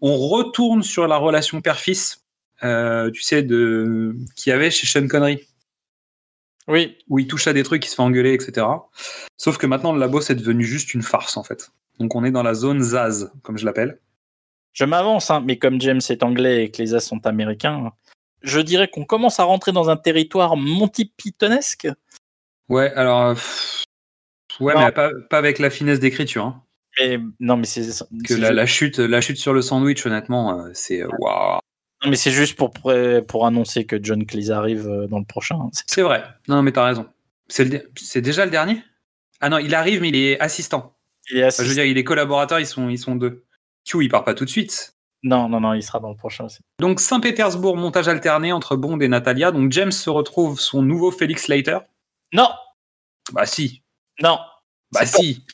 On 0.00 0.16
retourne 0.16 0.82
sur 0.82 1.06
la 1.06 1.16
relation 1.18 1.60
père-fils, 1.60 2.24
tu 2.62 3.22
sais, 3.22 3.42
de 3.42 4.16
qu'il 4.36 4.50
y 4.50 4.54
avait 4.54 4.70
chez 4.70 4.86
Sean 4.86 5.06
Connery, 5.06 5.46
Oui. 6.70 6.96
où 7.08 7.18
il 7.18 7.26
touche 7.26 7.46
à 7.46 7.52
des 7.52 7.62
trucs, 7.62 7.84
il 7.84 7.88
se 7.88 7.94
fait 7.96 8.02
engueuler, 8.02 8.32
etc. 8.32 8.66
Sauf 9.36 9.58
que 9.58 9.66
maintenant, 9.66 9.92
le 9.92 9.98
labo, 10.00 10.20
c'est 10.20 10.34
devenu 10.34 10.64
juste 10.64 10.94
une 10.94 11.02
farce, 11.02 11.36
en 11.36 11.42
fait. 11.42 11.70
Donc, 11.98 12.14
on 12.14 12.24
est 12.24 12.30
dans 12.30 12.42
la 12.42 12.54
zone 12.54 12.80
Zaz, 12.80 13.30
comme 13.42 13.58
je 13.58 13.64
l'appelle. 13.66 13.98
Je 14.72 14.84
m'avance, 14.84 15.30
hein, 15.30 15.42
mais 15.44 15.58
comme 15.58 15.80
James 15.80 16.00
est 16.08 16.22
anglais 16.22 16.64
et 16.64 16.70
que 16.70 16.80
les 16.80 16.94
As 16.94 17.00
sont 17.00 17.26
américains, 17.26 17.90
je 18.42 18.60
dirais 18.60 18.88
qu'on 18.88 19.04
commence 19.04 19.40
à 19.40 19.44
rentrer 19.44 19.72
dans 19.72 19.90
un 19.90 19.96
territoire 19.96 20.56
Monty 20.56 21.12
Pythonesque. 21.16 21.88
Ouais, 22.68 22.92
alors. 22.94 23.20
euh, 23.30 23.34
pff, 23.34 23.84
ouais, 24.60 24.74
Non. 24.74 24.80
mais 24.86 24.92
pas, 24.92 25.10
pas 25.28 25.38
avec 25.38 25.58
la 25.58 25.70
finesse 25.70 25.98
d'écriture. 25.98 26.44
Hein. 26.44 26.62
Mais 27.00 27.18
non, 27.40 27.56
mais 27.56 27.66
c'est 27.66 27.82
Que 28.26 28.34
la, 28.34 28.52
la 28.52 28.66
chute, 28.66 28.98
la 28.98 29.20
chute 29.20 29.38
sur 29.38 29.52
le 29.52 29.60
sandwich, 29.62 30.06
honnêtement, 30.06 30.60
euh, 30.60 30.70
c'est 30.72 31.04
waouh. 31.04 31.58
Non, 32.02 32.10
mais 32.10 32.16
c'est 32.16 32.30
juste 32.30 32.56
pour 32.56 32.70
pré- 32.70 33.22
pour 33.22 33.46
annoncer 33.46 33.84
que 33.84 34.02
John 34.02 34.24
Cleese 34.26 34.50
arrive 34.50 34.88
euh, 34.88 35.06
dans 35.06 35.18
le 35.18 35.24
prochain. 35.24 35.56
hein. 35.60 35.70
C'est- 35.86 36.02
vrai. 36.02 36.24
Non, 36.48 36.62
mais 36.62 36.72
t'as 36.72 36.84
raison. 36.84 37.06
C'est 37.48 37.64
le 37.64 38.20
déjà 38.20 38.44
le 38.44 38.50
dernier? 38.50 38.82
Ah 39.40 39.48
non, 39.48 39.58
il 39.58 39.74
arrive, 39.74 40.00
mais 40.00 40.08
il 40.08 40.16
est 40.16 40.40
assistant. 40.40 40.96
Il 41.30 41.38
est 41.38 41.40
Enfin, 41.40 41.48
assis- 41.48 41.62
je 41.64 41.68
veux 41.68 41.74
dire, 41.74 41.84
il 41.84 41.98
est 41.98 42.04
collaborateur, 42.04 42.58
ils 42.60 42.66
sont, 42.66 42.88
ils 42.88 42.98
sont 42.98 43.16
deux. 43.16 43.44
Q, 43.84 44.04
il 44.04 44.08
part 44.08 44.24
pas 44.24 44.34
tout 44.34 44.44
de 44.44 44.50
suite. 44.50 44.94
Non, 45.22 45.48
non, 45.50 45.60
non, 45.60 45.74
il 45.74 45.82
sera 45.82 46.00
dans 46.00 46.08
le 46.10 46.16
prochain 46.16 46.44
aussi. 46.44 46.60
Donc, 46.78 47.00
Saint-Pétersbourg, 47.00 47.76
montage 47.76 48.08
alterné 48.08 48.52
entre 48.52 48.76
Bond 48.76 48.98
et 49.00 49.08
Natalia. 49.08 49.50
Donc, 49.52 49.70
James 49.72 49.92
se 49.92 50.08
retrouve 50.08 50.58
son 50.58 50.80
nouveau 50.82 51.10
Félix 51.10 51.48
Leiter. 51.48 51.78
Non, 52.32 52.48
Bah, 53.32 53.44
si. 53.46 53.82
non, 54.22 54.38
Bah, 54.92 55.04
si. 55.04 55.44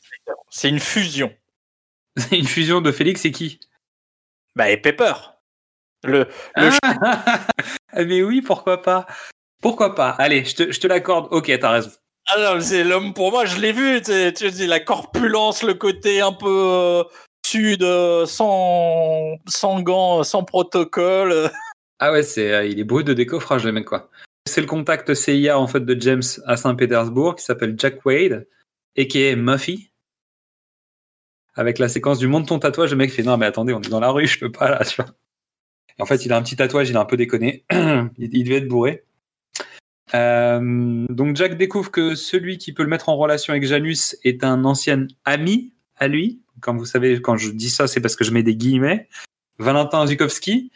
c'est 0.49 0.69
une 0.69 0.79
fusion. 0.79 1.33
C'est 2.17 2.39
une 2.39 2.47
fusion 2.47 2.81
de 2.81 2.91
Félix 2.91 3.25
et 3.25 3.31
qui? 3.31 3.59
Bah, 4.55 4.69
et 4.71 4.77
Pepper. 4.77 5.13
Le, 6.03 6.27
le 6.55 6.69
Ah, 6.83 7.45
Mais 8.05 8.21
oui, 8.23 8.41
pourquoi 8.41 8.81
pas 8.81 9.07
Pourquoi 9.61 9.95
pas 9.95 10.11
Allez, 10.11 10.45
je 10.45 10.55
te, 10.55 10.71
je 10.71 10.79
te 10.79 10.87
l'accorde. 10.87 11.27
Ok, 11.31 11.51
t'as 11.59 11.71
raison. 11.71 11.91
Ah 12.27 12.55
non, 12.55 12.61
c'est 12.61 12.83
l'homme 12.83 13.13
pour 13.13 13.31
moi, 13.31 13.45
je 13.45 13.59
l'ai 13.59 13.71
vu, 13.71 14.01
tu 14.01 14.11
sais, 14.11 14.67
la 14.67 14.79
corpulence, 14.81 15.63
le 15.63 15.73
côté 15.73 16.19
un 16.21 16.33
peu 16.33 16.47
euh, 16.49 17.03
sud, 17.45 17.83
euh, 17.83 18.25
sans, 18.25 19.37
sans 19.47 19.81
gants, 19.81 20.23
sans 20.23 20.43
protocole. 20.43 21.31
euh. 21.31 21.49
Ah 21.99 22.11
ouais, 22.11 22.21
c'est, 22.21 22.53
euh, 22.53 22.65
il 22.65 22.79
est 22.79 22.83
brut 22.83 23.07
de 23.07 23.13
décoffrage, 23.13 23.65
le 23.65 23.71
mec, 23.71 23.85
quoi. 23.85 24.09
C'est 24.47 24.61
le 24.61 24.67
contact 24.67 25.15
CIA, 25.15 25.57
en 25.57 25.65
fait, 25.67 25.79
de 25.79 25.99
James 25.99 26.21
à 26.45 26.55
Saint-Pétersbourg, 26.55 27.35
qui 27.35 27.43
s'appelle 27.43 27.73
Jack 27.75 28.05
Wade, 28.05 28.47
et 28.95 29.07
qui 29.07 29.23
est 29.23 29.35
Muffy. 29.35 29.89
Avec 31.55 31.79
la 31.79 31.89
séquence 31.89 32.19
du 32.19 32.27
monte 32.27 32.47
ton 32.49 32.59
tatouage, 32.59 32.91
le 32.91 32.97
mec 32.97 33.11
fait 33.11 33.23
non, 33.23 33.37
mais 33.37 33.47
attendez, 33.47 33.73
on 33.73 33.81
est 33.81 33.89
dans 33.89 33.99
la 33.99 34.11
rue, 34.11 34.27
je 34.27 34.37
peux 34.39 34.51
pas, 34.51 34.69
là, 34.69 34.85
tu 34.85 35.01
vois. 35.01 35.11
En 35.99 36.05
fait, 36.05 36.25
il 36.25 36.33
a 36.33 36.37
un 36.37 36.41
petit 36.41 36.55
tatouage, 36.55 36.89
il 36.89 36.97
a 36.97 37.01
un 37.01 37.05
peu 37.05 37.17
déconné. 37.17 37.63
il, 37.71 38.43
devait 38.43 38.57
être 38.57 38.67
bourré. 38.67 39.03
Euh, 40.13 41.05
donc, 41.09 41.35
Jack 41.35 41.57
découvre 41.57 41.91
que 41.91 42.15
celui 42.15 42.57
qui 42.57 42.73
peut 42.73 42.83
le 42.83 42.89
mettre 42.89 43.09
en 43.09 43.17
relation 43.17 43.51
avec 43.51 43.65
Janus 43.65 44.15
est 44.23 44.43
un 44.43 44.63
ancien 44.65 45.07
ami 45.25 45.73
à 45.95 46.07
lui. 46.07 46.41
Comme 46.61 46.77
vous 46.77 46.85
savez, 46.85 47.21
quand 47.21 47.37
je 47.37 47.49
dis 47.49 47.69
ça, 47.69 47.87
c'est 47.87 48.01
parce 48.01 48.15
que 48.15 48.23
je 48.23 48.31
mets 48.31 48.43
des 48.43 48.55
guillemets. 48.55 49.07
Valentin 49.59 50.05
Zukowski, 50.05 50.71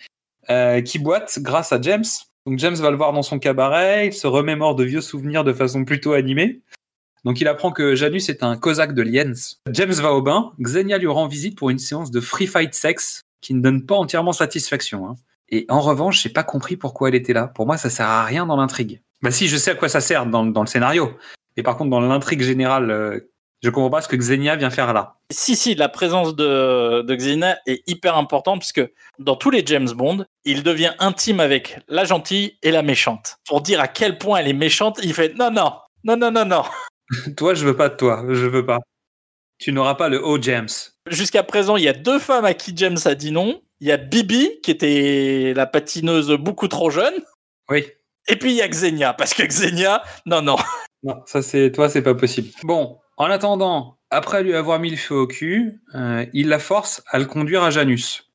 euh, 0.50 0.82
qui 0.82 1.00
boite 1.00 1.40
grâce 1.40 1.72
à 1.72 1.80
James. 1.82 2.06
Donc 2.46 2.58
James 2.58 2.76
va 2.76 2.90
le 2.90 2.98
voir 2.98 3.14
dans 3.14 3.22
son 3.22 3.38
cabaret, 3.38 4.08
il 4.08 4.14
se 4.14 4.26
remémore 4.26 4.76
de 4.76 4.84
vieux 4.84 5.02
souvenirs 5.02 5.44
de 5.44 5.54
façon 5.54 5.86
plutôt 5.86 6.14
animée. 6.14 6.62
Donc 7.24 7.40
il 7.40 7.48
apprend 7.48 7.72
que 7.72 7.94
Janus 7.94 8.30
est 8.30 8.42
un 8.42 8.58
cosaque 8.58 8.96
de 8.96 9.04
Lienz. 9.04 9.62
James 9.72 9.92
va 9.92 10.14
au 10.14 10.24
bain, 10.24 10.54
Xenia 10.60 10.98
lui 10.98 11.08
rend 11.08 11.28
visite 11.28 11.56
pour 11.56 11.70
une 11.70 11.78
séance 11.78 12.10
de 12.10 12.20
free 12.20 12.48
fight 12.48 12.74
sex 12.74 13.22
qui 13.42 13.54
ne 13.54 13.62
donne 13.62 13.86
pas 13.86 13.96
entièrement 13.96 14.34
satisfaction. 14.34 15.08
hein. 15.08 15.16
Et 15.50 15.66
en 15.70 15.82
revanche, 15.82 16.22
j'ai 16.22 16.30
pas 16.30 16.44
compris 16.44 16.78
pourquoi 16.78 17.10
elle 17.10 17.16
était 17.16 17.34
là. 17.34 17.48
Pour 17.48 17.66
moi, 17.66 17.78
ça 17.78 17.90
sert 17.90 18.08
à 18.08 18.24
rien 18.24 18.46
dans 18.46 18.56
l'intrigue. 18.56 19.02
Bah 19.22 19.32
si, 19.32 19.48
je 19.48 19.58
sais 19.58 19.72
à 19.72 19.76
quoi 19.76 19.90
ça 19.90 20.00
sert 20.02 20.26
dans, 20.26 20.46
dans 20.46 20.62
le 20.62 20.68
scénario. 20.68 21.12
Et 21.58 21.64
par 21.64 21.76
contre, 21.78 21.90
dans 21.90 22.00
l'intrigue 22.00 22.42
générale, 22.42 22.90
euh, 22.90 23.20
je 23.62 23.70
comprends 23.70 23.90
pas 23.90 24.02
ce 24.02 24.08
que 24.08 24.16
Xenia 24.16 24.56
vient 24.56 24.70
faire 24.70 24.94
là. 24.94 25.18
Si, 25.32 25.56
si, 25.56 25.76
la 25.76 25.90
présence 25.90 26.36
de, 26.36 27.02
de 27.02 27.16
Xena 27.16 27.58
est 27.68 27.88
hyper 27.88 28.18
importante 28.18 28.62
parce 28.62 28.72
que 28.72 28.92
dans 29.20 29.36
tous 29.36 29.50
les 29.52 29.64
James 29.66 29.90
Bond, 29.92 30.26
il 30.46 30.64
devient 30.64 30.94
intime 31.00 31.40
avec 31.40 31.80
la 31.88 32.06
gentille 32.06 32.58
et 32.64 32.72
la 32.72 32.82
méchante. 32.82 33.38
Pour 33.46 33.62
dire 33.62 33.80
à 33.82 33.88
quel 33.88 34.18
point 34.18 34.40
elle 34.40 34.48
est 34.48 34.54
méchante, 34.54 35.00
il 35.04 35.14
fait 35.14 35.38
non, 35.38 35.52
non, 35.52 35.74
non, 36.06 36.18
non, 36.18 36.32
non, 36.32 36.46
non. 36.46 36.64
toi, 37.38 37.54
je 37.54 37.66
veux 37.66 37.76
pas 37.76 37.90
de 37.90 37.96
toi, 37.96 38.24
je 38.30 38.48
veux 38.48 38.66
pas. 38.66 38.80
Tu 39.62 39.72
n'auras 39.72 39.94
pas 39.94 40.10
le 40.10 40.26
haut 40.26 40.42
James. 40.42 40.70
Jusqu'à 41.08 41.44
présent, 41.44 41.78
il 41.78 41.84
y 41.84 41.88
a 41.88 41.94
deux 41.94 42.18
femmes 42.18 42.46
à 42.46 42.56
qui 42.56 42.74
James 42.76 42.98
a 43.06 43.14
dit 43.14 43.32
non. 43.32 43.62
Il 43.80 43.88
y 43.88 43.92
a 43.92 43.98
Bibi, 43.98 44.60
qui 44.64 44.72
était 44.72 45.54
la 45.56 45.68
patineuse 45.68 46.32
beaucoup 46.32 46.68
trop 46.68 46.90
jeune. 46.90 47.14
Oui. 47.70 47.86
Et 48.28 48.38
puis 48.38 48.54
il 48.54 48.58
y 48.58 48.64
a 48.64 48.68
Xenia, 48.68 49.14
parce 49.14 49.36
que 49.36 49.44
Xenia, 49.44 50.02
non, 50.26 50.42
non. 50.42 50.56
Non, 51.04 51.22
ça 51.28 51.44
c'est 51.44 51.72
toi, 51.72 51.90
c'est 51.90 52.02
pas 52.02 52.16
possible. 52.16 52.50
Bon, 52.64 52.98
en 53.18 53.26
attendant, 53.26 54.00
après 54.10 54.42
lui 54.42 54.56
avoir 54.56 54.80
mis 54.80 54.90
le 54.90 54.98
feu 54.98 55.16
au 55.16 55.28
cul, 55.28 55.80
euh, 55.94 56.26
il 56.34 56.48
la 56.48 56.60
force 56.60 57.04
à 57.08 57.20
le 57.20 57.26
conduire 57.26 57.62
à 57.62 57.70
Janus. 57.70 58.32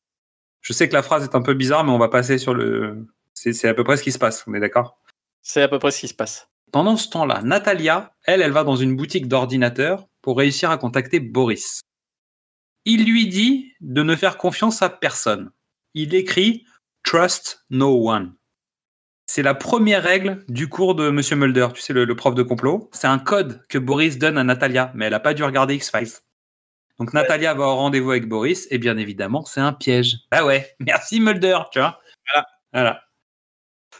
Je 0.61 0.73
sais 0.73 0.89
que 0.89 0.95
la 0.95 1.03
phrase 1.03 1.25
est 1.25 1.35
un 1.35 1.43
peu 1.43 1.55
bizarre, 1.55 1.83
mais 1.83 1.91
on 1.91 1.99
va 1.99 2.09
passer 2.09 2.39
sur 2.39 2.55
le. 2.55 3.05
C'est 3.35 3.53
c'est 3.53 3.69
à 3.69 3.75
peu 3.75 3.83
près 3.83 3.97
ce 3.97 4.05
qui 4.05 4.13
se 4.13 4.19
passe, 4.19 4.45
on 4.47 4.55
est 4.55 4.61
d'accord? 4.61 5.01
C'est 5.43 5.63
à 5.63 5.69
peu 5.69 5.81
près 5.81 5.91
ce 5.91 6.01
qui 6.01 6.09
se 6.09 6.15
passe. 6.15 6.49
Pendant 6.73 6.97
ce 6.97 7.09
temps-là, 7.09 7.43
Natalia, 7.43 8.13
elle, 8.25 8.43
elle 8.43 8.53
va 8.53 8.65
dans 8.65 8.77
une 8.77 8.97
boutique 8.97 9.29
d'ordinateurs 9.29 10.09
pour 10.27 10.39
réussir 10.39 10.73
à 10.73 10.77
contacter 10.77 11.21
Boris. 11.21 11.83
Il 12.85 13.05
lui 13.05 13.29
dit 13.29 13.75
de 13.81 14.03
ne 14.03 14.17
faire 14.17 14.39
confiance 14.39 14.83
à 14.83 14.91
personne. 14.91 15.53
Il 15.95 16.17
écrit 16.17 16.67
Trust 17.05 17.65
no 17.71 18.11
one. 18.11 18.35
C'est 19.27 19.45
la 19.45 19.55
première 19.55 20.03
règle 20.03 20.45
du 20.49 20.69
cours 20.69 20.97
de 20.97 21.11
Monsieur 21.11 21.37
Mulder, 21.37 21.69
tu 21.73 21.81
sais, 21.81 21.93
le, 21.93 22.05
le 22.05 22.17
prof 22.17 22.35
de 22.35 22.43
complot. 22.43 22.91
C'est 22.93 23.07
un 23.07 23.21
code 23.21 23.65
que 23.69 23.79
Boris 23.79 24.19
donne 24.19 24.37
à 24.37 24.43
Natalia, 24.43 24.91
mais 24.97 25.05
elle 25.05 25.13
n'a 25.13 25.21
pas 25.21 25.33
dû 25.33 25.45
regarder 25.45 25.77
X-Files. 25.77 26.19
Donc 26.99 27.13
Natalia 27.13 27.55
va 27.55 27.69
au 27.69 27.77
rendez-vous 27.77 28.11
avec 28.11 28.29
Boris, 28.29 28.67
et 28.73 28.79
bien 28.79 28.97
évidemment, 28.97 29.45
c'est 29.45 29.61
un 29.61 29.73
piège. 29.73 30.17
Ah 30.33 30.45
ouais, 30.45 30.75
merci 30.81 31.21
Mulder, 31.21 31.61
tu 31.71 31.79
vois. 31.79 32.01
Voilà. 32.33 32.47
voilà. 32.73 33.01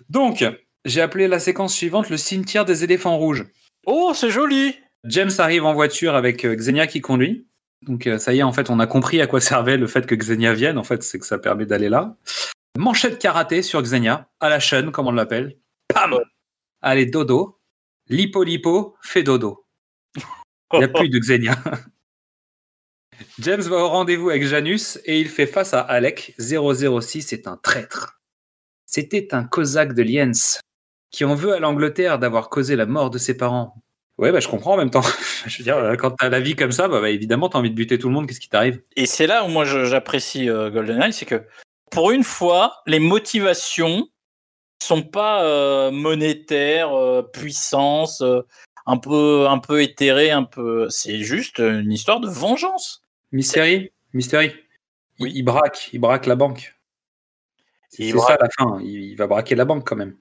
Donc, 0.09 0.45
j'ai 0.85 1.01
appelé 1.01 1.29
la 1.29 1.39
séquence 1.39 1.73
suivante 1.73 2.11
le 2.11 2.17
cimetière 2.17 2.65
des 2.65 2.83
éléphants 2.83 3.17
rouges. 3.17 3.45
Oh, 3.85 4.11
c'est 4.13 4.31
joli 4.31 4.75
James 5.09 5.31
arrive 5.39 5.65
en 5.65 5.75
voiture 5.75 6.15
avec 6.15 6.45
euh, 6.45 6.55
Xenia 6.55 6.87
qui 6.87 7.01
conduit. 7.01 7.47
Donc 7.83 8.07
euh, 8.07 8.19
ça 8.19 8.35
y 8.35 8.39
est, 8.39 8.43
en 8.43 8.53
fait, 8.53 8.71
on 8.71 8.81
a 8.81 8.87
compris 8.87 9.21
à 9.21 9.27
quoi 9.27 9.41
servait 9.41 9.77
le 9.77 9.87
fait 9.87 10.07
que 10.07 10.15
Xenia 10.15 10.53
vienne. 10.53 10.79
En 10.79 10.85
fait, 10.85 11.03
c'est 11.03 11.19
que 11.19 11.27
ça 11.27 11.39
permet 11.39 11.67
d'aller 11.67 11.89
là. 11.89 12.17
Manchette 12.79 13.19
karaté 13.19 13.63
sur 13.63 13.83
Xenia, 13.83 14.29
à 14.41 14.49
la 14.49 14.61
chaîne, 14.61 14.91
comme 14.91 15.07
on 15.07 15.13
l'appelle. 15.13 15.57
Pam 15.89 16.19
Allez, 16.83 17.07
dodo. 17.07 17.59
Lipo 18.09 18.45
lipo, 18.45 18.97
fait 19.03 19.23
dodo. 19.23 19.67
Il 20.73 20.79
n'y 20.79 20.85
a 20.85 20.89
plus 20.89 21.09
de 21.09 21.19
Xenia. 21.19 21.57
James 23.39 23.63
va 23.63 23.77
au 23.77 23.89
rendez-vous 23.89 24.31
avec 24.31 24.47
Janus 24.47 24.99
et 25.05 25.21
il 25.21 25.29
fait 25.29 25.47
face 25.47 25.75
à 25.75 25.81
Alec. 25.81 26.35
006 26.39 27.33
est 27.33 27.47
un 27.49 27.57
traître. 27.57 28.21
C'était 28.85 29.35
un 29.35 29.45
cosaque 29.45 29.95
de 29.95 30.03
Liens 30.03 30.33
qui 31.11 31.25
en 31.25 31.35
veut 31.35 31.55
à 31.55 31.61
l'Angleterre 31.61 32.19
d'avoir 32.19 32.51
causé 32.51 32.77
la 32.77 32.87
mort 32.87 33.11
de 33.11 33.19
ses 33.19 33.37
parents. 33.37 33.83
Ouais, 34.19 34.33
bah, 34.33 34.41
je 34.41 34.49
comprends 34.49 34.75
en 34.75 34.77
même 34.79 34.91
temps. 34.91 35.03
je 35.47 35.59
veux 35.59 35.65
dire, 35.65 35.77
euh, 35.77 35.97
quand 35.97 36.13
t'as 36.13 36.29
la 36.31 36.41
vie 36.41 36.57
comme 36.57 36.73
ça, 36.73 36.89
bah, 36.89 37.01
bah, 37.01 37.11
évidemment, 37.11 37.49
t'as 37.49 37.59
envie 37.59 37.71
de 37.71 37.75
buter 37.75 37.99
tout 37.99 38.09
le 38.09 38.15
monde. 38.15 38.27
Qu'est-ce 38.27 38.41
qui 38.41 38.49
t'arrive? 38.49 38.83
Et 38.97 39.07
c'est 39.07 39.27
là 39.27 39.45
où 39.45 39.49
moi 39.49 39.65
j'apprécie 39.65 40.49
euh, 40.49 40.71
GoldenEye, 40.71 41.13
c'est 41.13 41.27
que 41.27 41.45
pour 41.91 42.11
une 42.11 42.25
fois, 42.25 42.83
les 42.87 42.99
motivations 42.99 44.09
sont 44.83 45.03
pas 45.03 45.45
euh, 45.45 45.91
monétaires, 45.91 46.95
euh, 46.95 47.23
puissance, 47.23 48.21
euh, 48.23 48.41
un 48.87 48.97
peu, 48.97 49.47
un 49.49 49.59
peu 49.59 49.83
éthérées, 49.83 50.31
un 50.31 50.45
peu. 50.45 50.89
C'est 50.91 51.19
juste 51.19 51.59
une 51.59 51.93
histoire 51.93 52.21
de 52.21 52.29
vengeance. 52.29 53.03
Mystery 53.33 53.91
Mystery 54.15 54.53
il, 55.19 55.25
Oui. 55.25 55.33
il 55.35 55.43
braque, 55.43 55.91
il 55.93 55.99
braque 55.99 56.27
la 56.27 56.37
banque. 56.37 56.75
C'est 57.91 58.11
ça 58.13 58.37
la 58.41 58.49
fin. 58.57 58.79
Il, 58.83 59.11
il 59.11 59.15
va 59.17 59.27
braquer 59.27 59.55
la 59.55 59.65
banque 59.65 59.87
quand 59.87 59.97
même. 59.97 60.17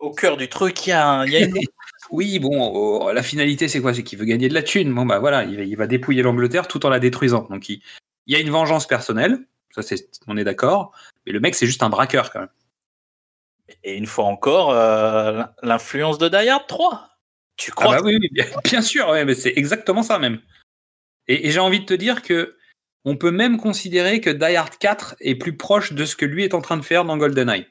Au 0.00 0.12
cœur 0.12 0.36
du 0.36 0.48
truc, 0.48 0.86
il 0.86 0.90
y 0.90 0.92
a, 0.92 1.06
un- 1.08 1.26
il 1.26 1.32
y 1.32 1.36
a 1.36 1.40
une. 1.46 1.54
Oui, 2.10 2.38
bon, 2.38 2.72
oh, 2.74 3.12
la 3.12 3.22
finalité, 3.22 3.68
c'est 3.68 3.80
quoi? 3.80 3.94
C'est 3.94 4.02
qu'il 4.02 4.18
veut 4.18 4.24
gagner 4.24 4.48
de 4.48 4.54
la 4.54 4.62
thune. 4.62 4.92
Bon, 4.92 5.06
bah 5.06 5.18
voilà, 5.18 5.44
il 5.44 5.56
va, 5.56 5.62
il 5.62 5.76
va 5.76 5.86
dépouiller 5.86 6.22
l'Angleterre 6.22 6.66
tout 6.68 6.84
en 6.84 6.88
la 6.88 6.98
détruisant. 6.98 7.46
Donc, 7.50 7.68
il, 7.68 7.82
il 8.26 8.34
y 8.34 8.36
a 8.36 8.40
une 8.40 8.50
vengeance 8.50 8.86
personnelle. 8.86 9.38
Ça, 9.74 9.82
c'est, 9.82 10.08
on 10.26 10.36
est 10.36 10.44
d'accord. 10.44 10.92
Mais 11.26 11.32
le 11.32 11.40
mec, 11.40 11.54
c'est 11.54 11.66
juste 11.66 11.82
un 11.82 11.90
braqueur 11.90 12.32
quand 12.32 12.40
même. 12.40 12.48
Et 13.84 13.96
une 13.96 14.06
fois 14.06 14.24
encore, 14.24 14.72
euh, 14.72 15.42
l'influence 15.62 16.18
de 16.18 16.28
Die 16.28 16.48
Hard 16.48 16.66
3. 16.66 17.08
Tu 17.56 17.70
Ah 17.72 17.80
crois 17.80 17.96
bah 17.96 18.02
oui, 18.04 18.18
oui, 18.20 18.28
bien, 18.32 18.46
bien 18.64 18.82
sûr, 18.82 19.08
ouais, 19.10 19.24
mais 19.24 19.34
c'est 19.34 19.52
exactement 19.56 20.02
ça 20.02 20.18
même. 20.18 20.40
Et, 21.28 21.46
et 21.46 21.50
j'ai 21.50 21.60
envie 21.60 21.80
de 21.80 21.84
te 21.84 21.94
dire 21.94 22.22
que 22.22 22.56
on 23.04 23.16
peut 23.16 23.30
même 23.30 23.58
considérer 23.58 24.20
que 24.20 24.30
Die 24.30 24.56
Hard 24.56 24.76
4 24.78 25.16
est 25.20 25.34
plus 25.36 25.56
proche 25.56 25.92
de 25.92 26.04
ce 26.04 26.16
que 26.16 26.24
lui 26.26 26.44
est 26.44 26.54
en 26.54 26.60
train 26.60 26.76
de 26.76 26.82
faire 26.82 27.04
dans 27.04 27.16
GoldenEye. 27.16 27.66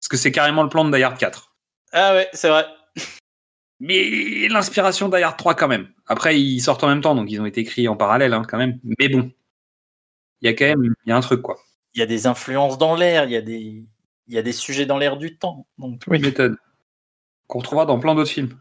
Parce 0.00 0.08
que 0.08 0.16
c'est 0.16 0.32
carrément 0.32 0.62
le 0.62 0.68
plan 0.68 0.84
de 0.84 0.96
Die 0.96 1.02
Hard 1.02 1.18
4. 1.18 1.54
Ah 1.92 2.14
ouais, 2.14 2.28
c'est 2.32 2.48
vrai. 2.48 2.66
Mais 3.80 4.48
l'inspiration 4.48 5.08
Die 5.08 5.22
Hard 5.22 5.36
3 5.36 5.54
quand 5.54 5.68
même. 5.68 5.88
Après, 6.06 6.40
ils 6.40 6.60
sortent 6.60 6.82
en 6.82 6.88
même 6.88 7.00
temps, 7.00 7.14
donc 7.14 7.30
ils 7.30 7.40
ont 7.40 7.46
été 7.46 7.60
écrits 7.60 7.86
en 7.86 7.96
parallèle 7.96 8.34
hein, 8.34 8.42
quand 8.46 8.58
même. 8.58 8.80
Mais 8.98 9.08
bon, 9.08 9.30
il 10.40 10.46
y 10.46 10.48
a 10.48 10.54
quand 10.54 10.64
même 10.66 10.94
il 11.04 11.08
y 11.08 11.12
a 11.12 11.16
un 11.16 11.20
truc 11.20 11.42
quoi. 11.42 11.58
Il 11.94 12.00
y 12.00 12.02
a 12.02 12.06
des 12.06 12.26
influences 12.26 12.76
dans 12.78 12.96
l'air, 12.96 13.24
il 13.24 13.30
y 13.30 13.36
a 13.36 13.40
des, 13.40 13.84
il 14.26 14.34
y 14.34 14.38
a 14.38 14.42
des 14.42 14.52
sujets 14.52 14.86
dans 14.86 14.98
l'air 14.98 15.16
du 15.16 15.38
temps. 15.38 15.66
Donc, 15.78 16.02
Oui. 16.08 16.18
Méthode. 16.18 16.56
Qu'on 17.46 17.60
retrouvera 17.60 17.86
dans 17.86 17.98
plein 17.98 18.14
d'autres 18.14 18.30
films. 18.30 18.58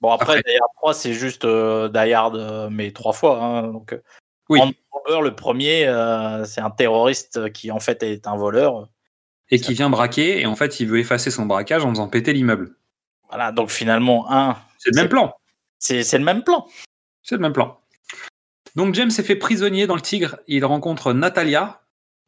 Bon, 0.00 0.10
après, 0.10 0.38
Après. 0.38 0.50
Die 0.52 0.56
Hard 0.58 0.70
3, 0.76 0.94
c'est 0.94 1.12
juste 1.12 1.44
euh, 1.44 1.88
Die 1.88 2.12
Hard, 2.12 2.36
euh, 2.36 2.70
mais 2.70 2.90
trois 2.92 3.12
fois. 3.12 3.42
hein, 3.42 3.68
donc, 3.68 3.92
euh, 3.92 4.00
Oui. 4.48 4.60
Le 5.08 5.34
premier, 5.34 5.88
euh, 5.88 6.44
c'est 6.44 6.60
un 6.60 6.70
terroriste 6.70 7.52
qui, 7.52 7.72
en 7.72 7.80
fait, 7.80 8.02
est 8.04 8.28
un 8.28 8.36
voleur. 8.36 8.88
Et 9.50 9.58
qui 9.58 9.74
vient 9.74 9.90
braquer, 9.90 10.40
et 10.40 10.46
en 10.46 10.54
fait, 10.54 10.78
il 10.78 10.86
veut 10.86 11.00
effacer 11.00 11.32
son 11.32 11.46
braquage 11.46 11.84
en 11.84 11.90
faisant 11.90 12.08
péter 12.08 12.32
l'immeuble. 12.32 12.76
Voilà, 13.30 13.52
donc 13.52 13.70
finalement, 13.70 14.30
un, 14.30 14.56
C'est 14.78 14.90
le 14.90 15.00
même 15.00 15.08
plan. 15.08 15.34
c'est 15.78 16.18
le 16.18 16.24
même 16.24 16.42
plan. 16.44 16.66
C'est 17.22 17.36
le 17.36 17.40
même 17.40 17.52
plan. 17.52 17.80
Donc 18.76 18.94
James 18.94 19.10
s'est 19.10 19.22
fait 19.22 19.36
prisonnier 19.36 19.86
dans 19.86 19.94
le 19.94 20.00
Tigre. 20.00 20.38
Il 20.46 20.64
rencontre 20.64 21.12
Natalia 21.12 21.82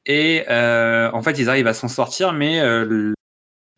et 0.06 0.44
euh, 0.48 1.10
en 1.12 1.22
fait 1.22 1.38
ils 1.38 1.48
arrivent 1.48 1.66
à 1.66 1.74
s'en 1.74 1.88
sortir, 1.88 2.32
mais 2.32 2.60
euh, 2.60 3.12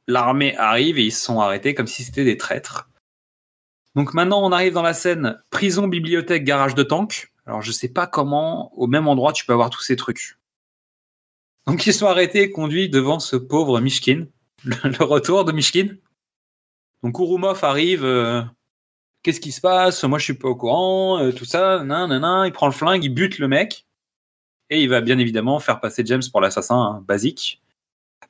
l'armée 0.08 0.56
arrive 0.56 0.98
et 0.98 1.04
ils 1.04 1.12
se 1.12 1.22
sont 1.22 1.40
arrêtés 1.40 1.74
comme 1.74 1.86
si 1.86 2.04
c'était 2.04 2.24
des 2.24 2.36
traîtres. 2.36 2.88
Donc 3.94 4.14
maintenant 4.14 4.42
on 4.42 4.52
arrive 4.52 4.72
dans 4.72 4.82
la 4.82 4.94
scène 4.94 5.42
prison, 5.50 5.88
bibliothèque, 5.88 6.44
garage 6.44 6.74
de 6.74 6.82
tank. 6.82 7.32
Alors 7.46 7.62
je 7.62 7.72
sais 7.72 7.88
pas 7.88 8.06
comment 8.06 8.72
au 8.78 8.86
même 8.86 9.08
endroit 9.08 9.32
tu 9.32 9.44
peux 9.44 9.52
avoir 9.52 9.70
tous 9.70 9.82
ces 9.82 9.96
trucs. 9.96 10.38
Donc 11.66 11.86
ils 11.86 11.94
sont 11.94 12.06
arrêtés 12.06 12.42
et 12.42 12.50
conduits 12.50 12.88
devant 12.88 13.18
ce 13.18 13.36
pauvre 13.36 13.80
Mishkin, 13.80 14.26
le, 14.64 14.76
le 14.98 15.04
retour 15.04 15.44
de 15.44 15.52
Mishkin. 15.52 15.96
Donc 17.04 17.18
Urumov 17.18 17.62
arrive. 17.62 18.04
euh, 18.04 18.42
Qu'est-ce 19.22 19.40
qui 19.40 19.52
se 19.52 19.60
passe? 19.60 20.02
Moi, 20.04 20.18
je 20.18 20.24
suis 20.24 20.34
pas 20.34 20.48
au 20.48 20.56
courant, 20.56 21.18
euh, 21.18 21.32
tout 21.32 21.44
ça. 21.44 21.82
Nan, 21.84 22.08
nan, 22.10 22.20
nan. 22.20 22.46
Il 22.46 22.52
prend 22.52 22.66
le 22.66 22.72
flingue, 22.72 23.04
il 23.04 23.08
bute 23.10 23.38
le 23.38 23.46
mec. 23.48 23.86
Et 24.70 24.82
il 24.82 24.88
va 24.88 25.00
bien 25.00 25.18
évidemment 25.18 25.60
faire 25.60 25.80
passer 25.80 26.02
James 26.06 26.22
pour 26.32 26.40
l'assassin 26.40 26.76
hein, 26.76 27.04
basique. 27.06 27.62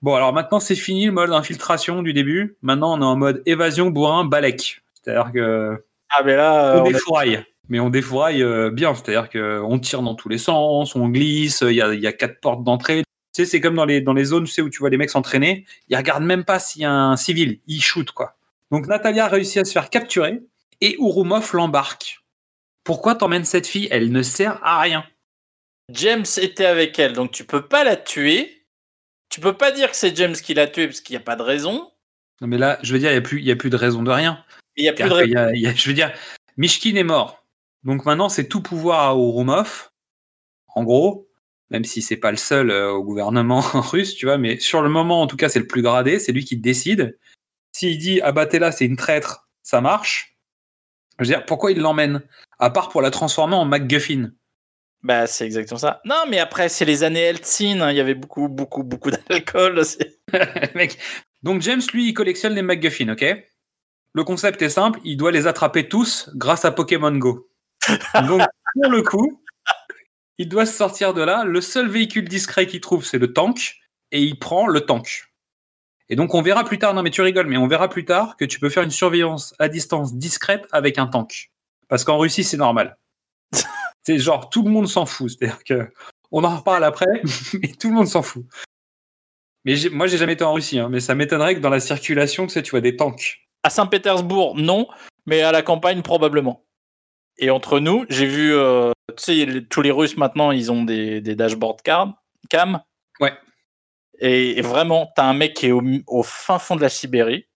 Bon, 0.03 0.15
alors 0.15 0.33
maintenant, 0.33 0.61
c'est 0.61 0.75
fini 0.75 1.07
le 1.07 1.13
mode 1.13 1.31
infiltration 1.33 2.03
du 2.03 2.13
début. 2.13 2.57
Maintenant, 2.63 2.99
on 2.99 3.01
est 3.01 3.05
en 3.05 3.17
mode 3.17 3.43
évasion, 3.47 3.91
bourrin, 3.91 4.25
balek. 4.25 4.83
C'est-à-dire 4.95 5.33
que 5.33 5.83
Ah, 6.11 6.23
mais 6.25 6.37
là, 6.37 6.81
on 6.83 6.87
est- 6.87 6.93
défouraille. 6.93 7.45
Mais 7.69 7.81
on 7.81 7.89
défouraille 7.91 8.43
euh, 8.43 8.71
bien. 8.71 8.95
C'est-à-dire 8.95 9.31
qu'on 9.31 9.79
tire 9.79 10.03
dans 10.03 10.15
tous 10.15 10.29
les 10.29 10.39
sens, 10.39 10.95
on 10.95 11.09
glisse, 11.09 11.63
il 11.67 11.75
y 11.77 11.81
a, 11.83 11.95
il 11.95 12.01
y 12.01 12.07
a 12.07 12.13
quatre 12.13 12.41
portes 12.41 12.63
d'entrée. 12.63 13.03
Tu 13.35 13.43
sais, 13.45 13.47
c'est 13.47 13.61
comme 13.61 13.75
dans 13.77 13.85
les, 13.87 14.01
dans 14.01 14.13
les 14.13 14.25
zones 14.25 14.45
tu 14.45 14.53
sais, 14.53 14.63
où 14.63 14.69
tu 14.71 14.79
vois 14.81 14.91
les 14.91 14.97
mecs 14.99 15.11
s'entraîner. 15.11 15.65
Ils 15.89 15.97
regardent 15.97 16.25
même 16.25 16.45
pas 16.45 16.59
s'il 16.59 16.83
y 16.83 16.85
a 16.85 16.93
un 16.93 17.17
civil. 17.17 17.61
Ils 17.67 17.81
shootent, 17.83 18.13
quoi. 18.13 18.37
Donc 18.71 18.87
Natalia 18.87 19.29
réussit 19.29 19.59
à 19.59 19.65
se 19.65 19.73
faire 19.73 19.91
capturer 19.91 20.41
et 20.81 20.97
Urumov 20.99 21.51
l'embarque. 21.55 22.21
Pourquoi 22.83 23.15
t'emmènes 23.15 23.45
cette 23.45 23.67
fille? 23.67 23.89
Elle 23.91 24.13
ne 24.13 24.23
sert 24.23 24.59
à 24.65 24.81
rien. 24.81 25.05
James 25.91 26.25
était 26.39 26.65
avec 26.67 26.99
elle, 26.99 27.13
donc 27.13 27.31
tu 27.31 27.45
peux 27.45 27.67
pas 27.67 27.85
la 27.85 27.97
tuer. 27.97 28.67
Tu 29.31 29.41
peux 29.41 29.53
pas 29.57 29.71
dire 29.71 29.91
que 29.91 29.97
c'est 29.97 30.17
James 30.17 30.35
qui 30.35 30.55
l'a 30.55 30.67
tuée 30.67 30.87
parce 30.87 31.01
qu'il 31.01 31.15
n'y 31.15 31.23
a 31.23 31.25
pas 31.25 31.37
de 31.37 31.43
raison. 31.43 31.91
Non, 32.41 32.49
mais 32.49 32.59
là, 32.59 32.79
je 32.83 32.93
veux 32.93 32.99
dire, 32.99 33.11
il 33.11 33.15
n'y 33.15 33.19
a, 33.19 33.23
plus- 33.23 33.41
il 33.41 33.45
y 33.47 33.51
a 33.51 33.57
plus 33.57 33.71
de 33.71 33.77
raison 33.77 34.03
de 34.03 34.11
rien. 34.11 34.45
Il 34.77 34.85
y 34.85 34.89
a 34.89 34.93
plus 34.93 35.05
de 35.05 35.27
y 35.27 35.37
a- 35.37 35.53
il 35.55 35.61
y 35.61 35.67
a- 35.67 35.75
je 35.75 35.89
veux 35.89 35.95
dire, 35.95 36.13
Mishkin 36.57 36.97
est 36.97 37.05
mort. 37.05 37.45
Donc 37.85 38.05
maintenant, 38.07 38.29
c'est 38.29 38.49
tout 38.49 38.63
pouvoir 38.63 39.11
à 39.11 39.15
Urumov. 39.15 39.91
En 40.75 40.85
gros, 40.85 41.29
même 41.71 41.85
si 41.85 42.03
c'est 42.03 42.17
pas 42.17 42.31
le 42.31 42.37
seul 42.37 42.71
euh, 42.71 42.91
au 42.93 43.03
gouvernement 43.05 43.61
russe, 43.75 44.15
tu 44.15 44.27
vois, 44.27 44.39
mais 44.39 44.59
sur 44.59 44.83
le 44.83 44.89
moment, 44.89 45.23
en 45.23 45.27
tout 45.27 45.37
cas, 45.37 45.49
c'est 45.49 45.59
le 45.61 45.67
plus 45.67 45.83
gradé. 45.83 46.19
C'est 46.19 46.33
lui 46.33 46.45
qui 46.45 46.57
décide. 46.57 47.19
S'il 47.75 47.99
dit 47.99 48.21
abattez-la, 48.21 48.73
c'est 48.73 48.87
une 48.87 48.97
traître, 48.97 49.49
ça 49.63 49.81
marche. 49.81 50.37
Je 51.19 51.25
veux 51.25 51.29
dire, 51.29 51.45
pourquoi 51.45 51.73
il 51.73 51.81
l'emmène? 51.81 52.23
À 52.59 52.71
part 52.71 52.89
pour 52.89 53.03
la 53.03 53.11
transformer 53.11 53.57
en 53.57 53.65
MacGuffin. 53.65 54.31
Bah, 55.03 55.27
c'est 55.27 55.45
exactement 55.45 55.79
ça. 55.79 56.01
Non, 56.05 56.25
mais 56.31 56.39
après, 56.39 56.69
c'est 56.69 56.85
les 56.85 57.03
années 57.03 57.21
Eltsine. 57.21 57.83
hein, 57.83 57.91
Il 57.91 57.97
y 57.97 58.01
avait 58.01 58.15
beaucoup, 58.15 58.49
beaucoup, 58.49 58.85
beaucoup 58.85 59.11
d'alcool. 59.11 59.83
Mec. 60.75 60.99
Donc 61.43 61.63
James, 61.63 61.83
lui, 61.93 62.09
il 62.09 62.15
collectionne 62.15 62.55
les 62.55 62.63
MacGuffin, 62.63 63.11
ok? 63.11 63.25
Le 64.15 64.25
concept 64.25 64.63
est 64.63 64.71
simple, 64.71 65.01
il 65.05 65.17
doit 65.17 65.33
les 65.33 65.49
attraper 65.49 65.89
tous 65.89 66.31
grâce 66.37 66.65
à 66.65 66.71
Pokémon 66.71 67.11
Go. 67.17 67.51
Donc, 68.27 68.43
pour 68.75 68.91
le 68.91 69.03
coup, 69.03 69.43
il 70.39 70.49
doit 70.49 70.67
se 70.67 70.73
sortir 70.73 71.13
de 71.13 71.23
là. 71.23 71.45
Le 71.45 71.61
seul 71.61 71.89
véhicule 71.89 72.29
discret 72.29 72.67
qu'il 72.69 72.81
trouve, 72.81 73.05
c'est 73.05 73.19
le 73.19 73.33
tank, 73.33 73.77
et 74.13 74.23
il 74.23 74.39
prend 74.39 74.69
le 74.69 74.83
tank. 74.83 75.34
Et 76.15 76.17
donc, 76.17 76.33
on 76.33 76.43
verra 76.43 76.63
plus 76.63 76.79
tard, 76.79 76.95
non 76.95 77.03
mais 77.03 77.11
tu 77.11 77.23
rigoles, 77.23 77.49
mais 77.49 77.57
on 77.57 77.67
verra 77.67 77.89
plus 77.89 78.05
tard 78.05 78.37
que 78.37 78.45
tu 78.45 78.61
peux 78.61 78.69
faire 78.69 78.85
une 78.85 78.93
surveillance 78.93 79.53
à 79.59 79.69
distance 79.69 80.15
discrète 80.15 80.65
avec 80.71 80.97
un 80.97 81.09
tank. 81.09 81.51
Parce 81.89 82.05
qu'en 82.05 82.19
Russie, 82.19 82.45
c'est 82.45 82.57
normal. 82.57 82.97
c'est 84.05 84.21
genre, 84.21 84.49
tout 84.49 84.63
le 84.63 84.71
monde 84.71 84.87
s'en 84.87 85.07
fout. 85.07 85.31
C'est-à-dire 85.31 85.65
que, 85.65 85.91
on 86.31 86.45
en 86.45 86.59
reparle 86.59 86.85
après, 86.85 87.21
mais 87.61 87.67
tout 87.67 87.89
le 87.89 87.97
monde 87.97 88.07
s'en 88.07 88.23
fout. 88.23 88.45
Mais 89.65 89.75
moi, 89.91 90.07
j'ai 90.07 90.17
jamais 90.17 90.35
été 90.35 90.45
en 90.45 90.53
Russie, 90.53 90.79
hein, 90.79 90.89
mais 90.89 91.01
ça 91.01 91.17
m'étonnerait 91.17 91.57
que 91.57 91.61
dans 91.61 91.69
la 91.69 91.81
circulation, 91.81 92.47
tu 92.47 92.53
sais, 92.53 92.63
tu 92.63 92.71
vois 92.71 92.81
des 92.81 92.95
tanks. 92.95 93.41
À 93.65 93.71
Saint-Pétersbourg, 93.71 94.55
non, 94.57 94.87
mais 95.27 95.43
à 95.43 95.51
la 95.51 95.63
campagne, 95.63 96.03
probablement. 96.03 96.65
Et 97.39 97.51
entre 97.51 97.81
nous, 97.81 98.07
j'ai 98.09 98.27
vu, 98.27 98.55
euh, 98.55 98.93
tu 99.17 99.25
sais, 99.25 99.65
tous 99.69 99.83
les 99.83 99.91
Russes 99.91 100.17
maintenant, 100.17 100.53
ils 100.53 100.71
ont 100.71 100.85
des, 100.85 101.21
des 101.21 101.35
dashboards 101.35 101.83
cam. 101.83 102.15
cam. 102.49 102.85
Ouais. 103.19 103.33
Et, 104.21 104.59
et 104.59 104.63
vraiment, 104.63 105.13
t'as 105.17 105.25
un 105.25 105.35
mec 105.35 105.55
qui 105.55 105.67
est 105.67 105.73
au, 105.73 106.23
fin 106.23 106.59
fond 106.59 106.77
de 106.77 106.83
la 106.83 106.89
Sibérie. 106.89 107.47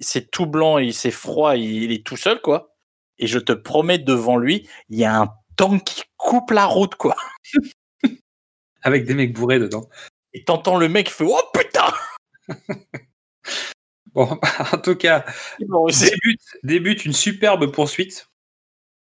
C'est 0.00 0.30
tout 0.30 0.46
blanc, 0.46 0.78
et 0.78 0.92
c'est 0.92 1.10
froid, 1.10 1.56
il, 1.56 1.84
il 1.84 1.92
est 1.92 2.06
tout 2.06 2.16
seul, 2.16 2.40
quoi. 2.40 2.76
Et 3.18 3.26
je 3.26 3.38
te 3.38 3.52
promets, 3.52 3.98
devant 3.98 4.36
lui, 4.36 4.68
il 4.90 4.98
y 4.98 5.04
a 5.04 5.20
un 5.20 5.34
tank 5.56 5.84
qui 5.84 6.02
coupe 6.16 6.50
la 6.50 6.66
route, 6.66 6.94
quoi. 6.96 7.16
Avec 8.82 9.04
des 9.06 9.14
mecs 9.14 9.32
bourrés 9.32 9.58
dedans. 9.58 9.88
Et 10.32 10.44
t'entends 10.44 10.76
le 10.78 10.88
mec 10.88 11.06
qui 11.06 11.12
fait 11.12 11.24
Oh 11.26 11.40
putain 11.54 11.92
Bon, 14.14 14.38
en 14.72 14.78
tout 14.78 14.96
cas, 14.96 15.24
débute 16.62 17.04
une 17.04 17.12
superbe 17.12 17.70
poursuite. 17.72 18.28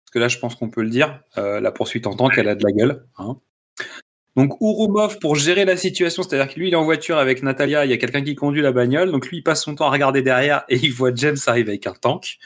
Parce 0.05 0.11
que 0.13 0.19
là, 0.19 0.27
je 0.27 0.37
pense 0.39 0.55
qu'on 0.55 0.69
peut 0.69 0.83
le 0.83 0.89
dire. 0.89 1.21
euh, 1.37 1.59
la 1.59 1.71
poursuite 1.71 2.07
en 2.07 2.15
tant 2.15 2.29
qu'elle 2.29 2.47
a 2.47 2.55
de 2.55 2.63
la 2.63 2.71
gueule. 2.71 3.07
hein. 3.17 3.39
Donc, 4.35 4.55
Urumov, 4.61 5.19
pour 5.19 5.35
gérer 5.35 5.65
la 5.65 5.75
situation, 5.75 6.23
c'est-à-dire 6.23 6.53
que 6.53 6.59
lui, 6.59 6.69
il 6.69 6.73
est 6.73 6.77
en 6.77 6.83
voiture 6.83 7.17
avec 7.17 7.43
Natalia, 7.43 7.85
il 7.85 7.91
y 7.91 7.93
a 7.93 7.97
quelqu'un 7.97 8.23
qui 8.23 8.35
conduit 8.35 8.61
la 8.61 8.71
bagnole. 8.71 9.11
Donc, 9.11 9.27
lui, 9.27 9.37
il 9.37 9.43
passe 9.43 9.63
son 9.63 9.75
temps 9.75 9.87
à 9.87 9.91
regarder 9.91 10.21
derrière 10.21 10.63
et 10.69 10.77
il 10.77 10.93
voit 10.93 11.11
James 11.13 11.37
arriver 11.47 11.71
avec 11.71 11.87
un 11.87 11.93
tank. 11.93 12.37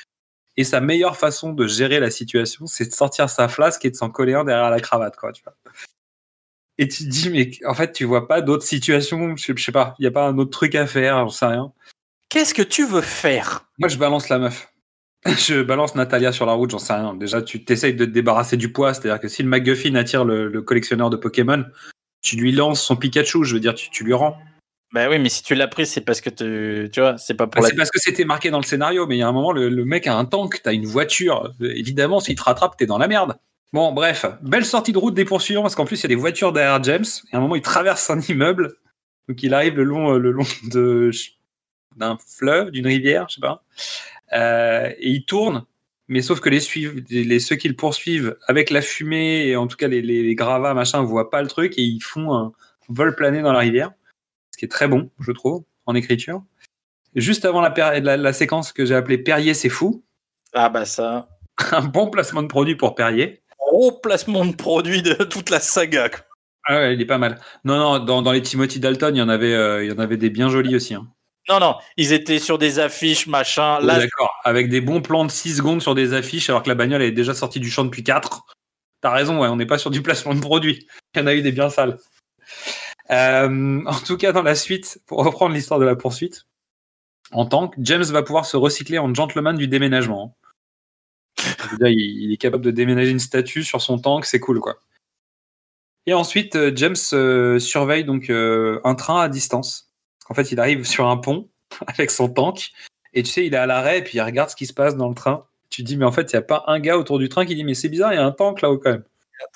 Et 0.55 0.63
sa 0.63 0.81
meilleure 0.81 1.17
façon 1.17 1.51
de 1.53 1.67
gérer 1.67 1.99
la 1.99 2.11
situation, 2.11 2.67
c'est 2.67 2.85
de 2.85 2.93
sortir 2.93 3.29
sa 3.29 3.47
flasque 3.47 3.83
et 3.85 3.89
de 3.89 3.95
s'en 3.95 4.09
coller 4.09 4.33
un 4.33 4.43
derrière 4.43 4.69
la 4.69 4.79
cravate, 4.79 5.15
quoi, 5.17 5.31
tu 5.31 5.43
vois. 5.43 5.55
Et 6.77 6.87
tu 6.87 7.03
te 7.03 7.09
dis, 7.09 7.29
mais 7.29 7.51
en 7.65 7.73
fait, 7.73 7.91
tu 7.91 8.03
vois 8.05 8.27
pas 8.27 8.41
d'autres 8.41 8.65
situations, 8.65 9.35
je 9.35 9.53
sais- 9.53 9.71
pas, 9.71 9.95
il 9.99 10.03
y 10.03 10.07
a 10.07 10.11
pas 10.11 10.27
un 10.27 10.37
autre 10.37 10.51
truc 10.51 10.73
à 10.75 10.87
faire, 10.87 11.17
j'en 11.19 11.29
sais 11.29 11.45
rien. 11.45 11.71
Qu'est-ce 12.29 12.53
que 12.53 12.63
tu 12.63 12.85
veux 12.85 13.01
faire? 13.01 13.67
Moi, 13.77 13.89
je 13.89 13.97
balance 13.97 14.29
la 14.29 14.39
meuf. 14.39 14.72
Je 15.25 15.61
balance 15.61 15.95
Natalia 15.95 16.31
sur 16.31 16.45
la 16.45 16.53
route, 16.53 16.71
j'en 16.71 16.79
sais 16.79 16.93
rien. 16.93 17.13
Déjà, 17.13 17.41
tu 17.41 17.63
t'essayes 17.63 17.93
de 17.93 18.05
te 18.05 18.09
débarrasser 18.09 18.57
du 18.57 18.71
poids, 18.71 18.93
c'est-à-dire 18.93 19.19
que 19.21 19.27
si 19.27 19.41
le 19.43 19.49
MacGuffin 19.49 19.95
attire 19.95 20.25
le, 20.25 20.47
le 20.49 20.61
collectionneur 20.61 21.09
de 21.09 21.15
Pokémon, 21.15 21.63
tu 22.21 22.35
lui 22.35 22.51
lances 22.51 22.81
son 22.81 22.95
Pikachu, 22.95 23.43
je 23.43 23.53
veux 23.53 23.59
dire, 23.59 23.73
tu, 23.73 23.89
tu 23.89 24.03
lui 24.03 24.13
rends. 24.13 24.37
Bah 24.93 25.07
oui, 25.09 25.17
mais 25.19 25.29
si 25.29 25.41
tu 25.41 25.55
l'as 25.55 25.67
pris, 25.67 25.85
c'est 25.87 26.01
parce 26.01 26.21
que 26.21 26.29
tu, 26.29 26.89
tu 26.91 26.99
vois, 26.99 27.17
c'est 27.17 27.33
pas 27.33 27.47
pour 27.47 27.61
Bah, 27.61 27.67
la. 27.67 27.69
c'est 27.69 27.75
parce 27.75 27.89
que 27.89 27.99
c'était 27.99 28.25
marqué 28.25 28.51
dans 28.51 28.59
le 28.59 28.65
scénario, 28.65 29.07
mais 29.07 29.15
il 29.15 29.19
y 29.19 29.23
a 29.23 29.27
un 29.27 29.31
moment, 29.31 29.51
le, 29.51 29.69
le 29.69 29.85
mec 29.85 30.07
a 30.07 30.15
un 30.15 30.25
tank, 30.25 30.61
t'as 30.61 30.73
une 30.73 30.85
voiture. 30.85 31.51
Évidemment, 31.61 32.19
s'il 32.19 32.35
te 32.35 32.43
rattrape, 32.43 32.77
t'es 32.77 32.85
dans 32.85 32.97
la 32.99 33.07
merde. 33.07 33.35
Bon, 33.71 33.91
bref, 33.91 34.25
belle 34.43 34.65
sortie 34.65 34.91
de 34.91 34.99
route 34.99 35.15
des 35.15 35.25
poursuivants, 35.25 35.63
parce 35.63 35.73
qu'en 35.73 35.85
plus, 35.85 35.99
il 36.01 36.03
y 36.03 36.05
a 36.05 36.09
des 36.09 36.15
voitures 36.15 36.51
derrière 36.53 36.83
James. 36.83 37.05
Et 37.31 37.35
à 37.35 37.39
un 37.39 37.41
moment, 37.41 37.55
il 37.55 37.61
traverse 37.63 38.07
un 38.11 38.19
immeuble. 38.19 38.73
Donc, 39.27 39.41
il 39.41 39.53
arrive 39.55 39.77
le 39.77 39.83
long, 39.83 40.11
le 40.11 40.31
long 40.31 40.45
de, 40.69 41.09
d'un 41.95 42.17
fleuve, 42.37 42.69
d'une 42.69 42.85
rivière, 42.85 43.25
je 43.29 43.35
sais 43.35 43.41
pas. 43.41 43.63
Euh, 44.33 44.89
et 44.97 45.09
il 45.09 45.25
tourne. 45.25 45.65
Mais 46.09 46.21
sauf 46.21 46.39
que 46.41 46.49
les, 46.49 46.59
suiv- 46.59 47.05
les, 47.09 47.39
ceux 47.39 47.55
qui 47.55 47.67
le 47.69 47.75
poursuivent, 47.75 48.37
avec 48.47 48.69
la 48.69 48.81
fumée, 48.81 49.47
et 49.47 49.55
en 49.55 49.67
tout 49.67 49.77
cas 49.77 49.87
les, 49.87 50.01
les, 50.01 50.21
les 50.23 50.35
gravats, 50.35 50.73
machin, 50.73 51.01
voient 51.01 51.29
pas 51.29 51.41
le 51.41 51.47
truc, 51.47 51.77
et 51.77 51.81
ils 51.81 52.01
font 52.01 52.33
un 52.35 52.51
vol 52.89 53.15
plané 53.15 53.41
dans 53.41 53.53
la 53.53 53.59
rivière. 53.59 53.91
Ce 54.51 54.57
qui 54.57 54.65
est 54.65 54.69
très 54.69 54.87
bon, 54.87 55.09
je 55.19 55.31
trouve, 55.31 55.63
en 55.85 55.95
écriture. 55.95 56.43
Juste 57.15 57.45
avant 57.45 57.61
la, 57.61 57.73
la, 57.99 58.17
la 58.17 58.33
séquence 58.33 58.73
que 58.73 58.85
j'ai 58.85 58.95
appelée 58.95 59.17
Perrier, 59.17 59.53
c'est 59.53 59.69
fou. 59.69 60.03
Ah 60.53 60.69
bah 60.69 60.85
ça. 60.85 61.29
un 61.71 61.81
bon 61.85 62.09
placement 62.09 62.41
de 62.43 62.47
produit 62.47 62.75
pour 62.75 62.95
Perrier. 62.95 63.41
Gros 63.57 63.91
placement 63.91 64.45
de 64.45 64.55
produit 64.55 65.01
de 65.01 65.13
toute 65.13 65.49
la 65.49 65.59
saga. 65.59 66.09
quoi. 66.09 66.19
Ah 66.65 66.75
ouais, 66.77 66.93
il 66.95 67.01
est 67.01 67.05
pas 67.05 67.17
mal. 67.17 67.39
Non, 67.65 67.77
non, 67.77 67.99
dans, 68.03 68.21
dans 68.21 68.31
les 68.31 68.41
Timothy 68.41 68.79
Dalton, 68.79 69.15
il 69.15 69.19
y 69.19 69.21
en 69.21 69.29
avait, 69.29 69.53
euh, 69.53 69.83
il 69.83 69.89
y 69.89 69.93
en 69.93 69.99
avait 69.99 70.17
des 70.17 70.29
bien 70.29 70.49
jolis 70.49 70.75
aussi. 70.75 70.93
hein. 70.95 71.07
Non, 71.49 71.59
non, 71.59 71.75
ils 71.97 72.13
étaient 72.13 72.39
sur 72.39 72.57
des 72.57 72.79
affiches, 72.79 73.27
machin. 73.27 73.79
Là, 73.81 73.99
D'accord, 73.99 74.33
avec 74.43 74.69
des 74.69 74.79
bons 74.79 75.01
plans 75.01 75.25
de 75.25 75.31
6 75.31 75.57
secondes 75.57 75.81
sur 75.81 75.93
des 75.93 76.13
affiches, 76.13 76.49
alors 76.49 76.63
que 76.63 76.69
la 76.69 76.75
bagnole 76.75 77.01
est 77.01 77.11
déjà 77.11 77.33
sortie 77.33 77.59
du 77.59 77.69
champ 77.69 77.83
depuis 77.83 78.03
4. 78.03 78.45
T'as 79.01 79.11
raison, 79.11 79.41
ouais, 79.41 79.49
on 79.49 79.57
n'est 79.57 79.65
pas 79.65 79.77
sur 79.77 79.91
du 79.91 80.01
placement 80.01 80.33
de 80.33 80.39
produit. 80.39 80.87
Il 81.13 81.19
y 81.19 81.21
en 81.21 81.27
a 81.27 81.33
eu 81.33 81.41
des 81.41 81.51
bien 81.51 81.69
sales. 81.69 81.97
Euh, 83.11 83.81
en 83.85 83.99
tout 83.99 84.15
cas, 84.15 84.31
dans 84.31 84.43
la 84.43 84.55
suite, 84.55 85.01
pour 85.05 85.23
reprendre 85.25 85.53
l'histoire 85.53 85.79
de 85.79 85.85
la 85.85 85.97
poursuite, 85.97 86.45
en 87.31 87.45
tank, 87.45 87.73
James 87.79 88.03
va 88.03 88.23
pouvoir 88.23 88.45
se 88.45 88.55
recycler 88.55 88.99
en 88.99 89.13
gentleman 89.13 89.57
du 89.57 89.67
déménagement. 89.67 90.37
Dire, 91.79 91.87
il, 91.87 92.31
est 92.31 92.37
capable 92.37 92.63
de 92.63 92.71
déménager 92.71 93.11
une 93.11 93.19
statue 93.19 93.63
sur 93.63 93.81
son 93.81 93.99
tank, 93.99 94.25
c'est 94.25 94.39
cool, 94.39 94.59
quoi. 94.59 94.81
Et 96.05 96.13
ensuite, 96.13 96.55
euh, 96.55 96.71
James 96.75 96.95
euh, 97.13 97.59
surveille 97.59 98.03
donc 98.03 98.29
euh, 98.29 98.79
un 98.83 98.95
train 98.95 99.21
à 99.21 99.29
distance. 99.29 99.92
En 100.29 100.33
fait, 100.33 100.51
il 100.51 100.59
arrive 100.59 100.85
sur 100.85 101.07
un 101.07 101.17
pont 101.17 101.49
avec 101.87 102.11
son 102.11 102.29
tank, 102.29 102.71
et 103.13 103.23
tu 103.23 103.31
sais, 103.31 103.45
il 103.45 103.53
est 103.53 103.57
à 103.57 103.65
l'arrêt, 103.65 103.99
et 103.99 104.03
puis 104.03 104.17
il 104.17 104.21
regarde 104.21 104.49
ce 104.49 104.55
qui 104.55 104.65
se 104.65 104.73
passe 104.73 104.95
dans 104.95 105.09
le 105.09 105.15
train. 105.15 105.45
Tu 105.69 105.83
te 105.83 105.87
dis, 105.87 105.97
mais 105.97 106.05
en 106.05 106.11
fait, 106.11 106.31
il 106.31 106.35
n'y 106.35 106.39
a 106.39 106.43
pas 106.43 106.63
un 106.67 106.79
gars 106.79 106.97
autour 106.97 107.19
du 107.19 107.29
train 107.29 107.45
qui 107.45 107.55
dit, 107.55 107.63
mais 107.63 107.73
c'est 107.73 107.89
bizarre, 107.89 108.13
il 108.13 108.17
y 108.17 108.19
a 108.19 108.25
un 108.25 108.31
tank 108.31 108.61
là-haut 108.61 108.77
quand 108.77 108.91
même. 108.91 109.03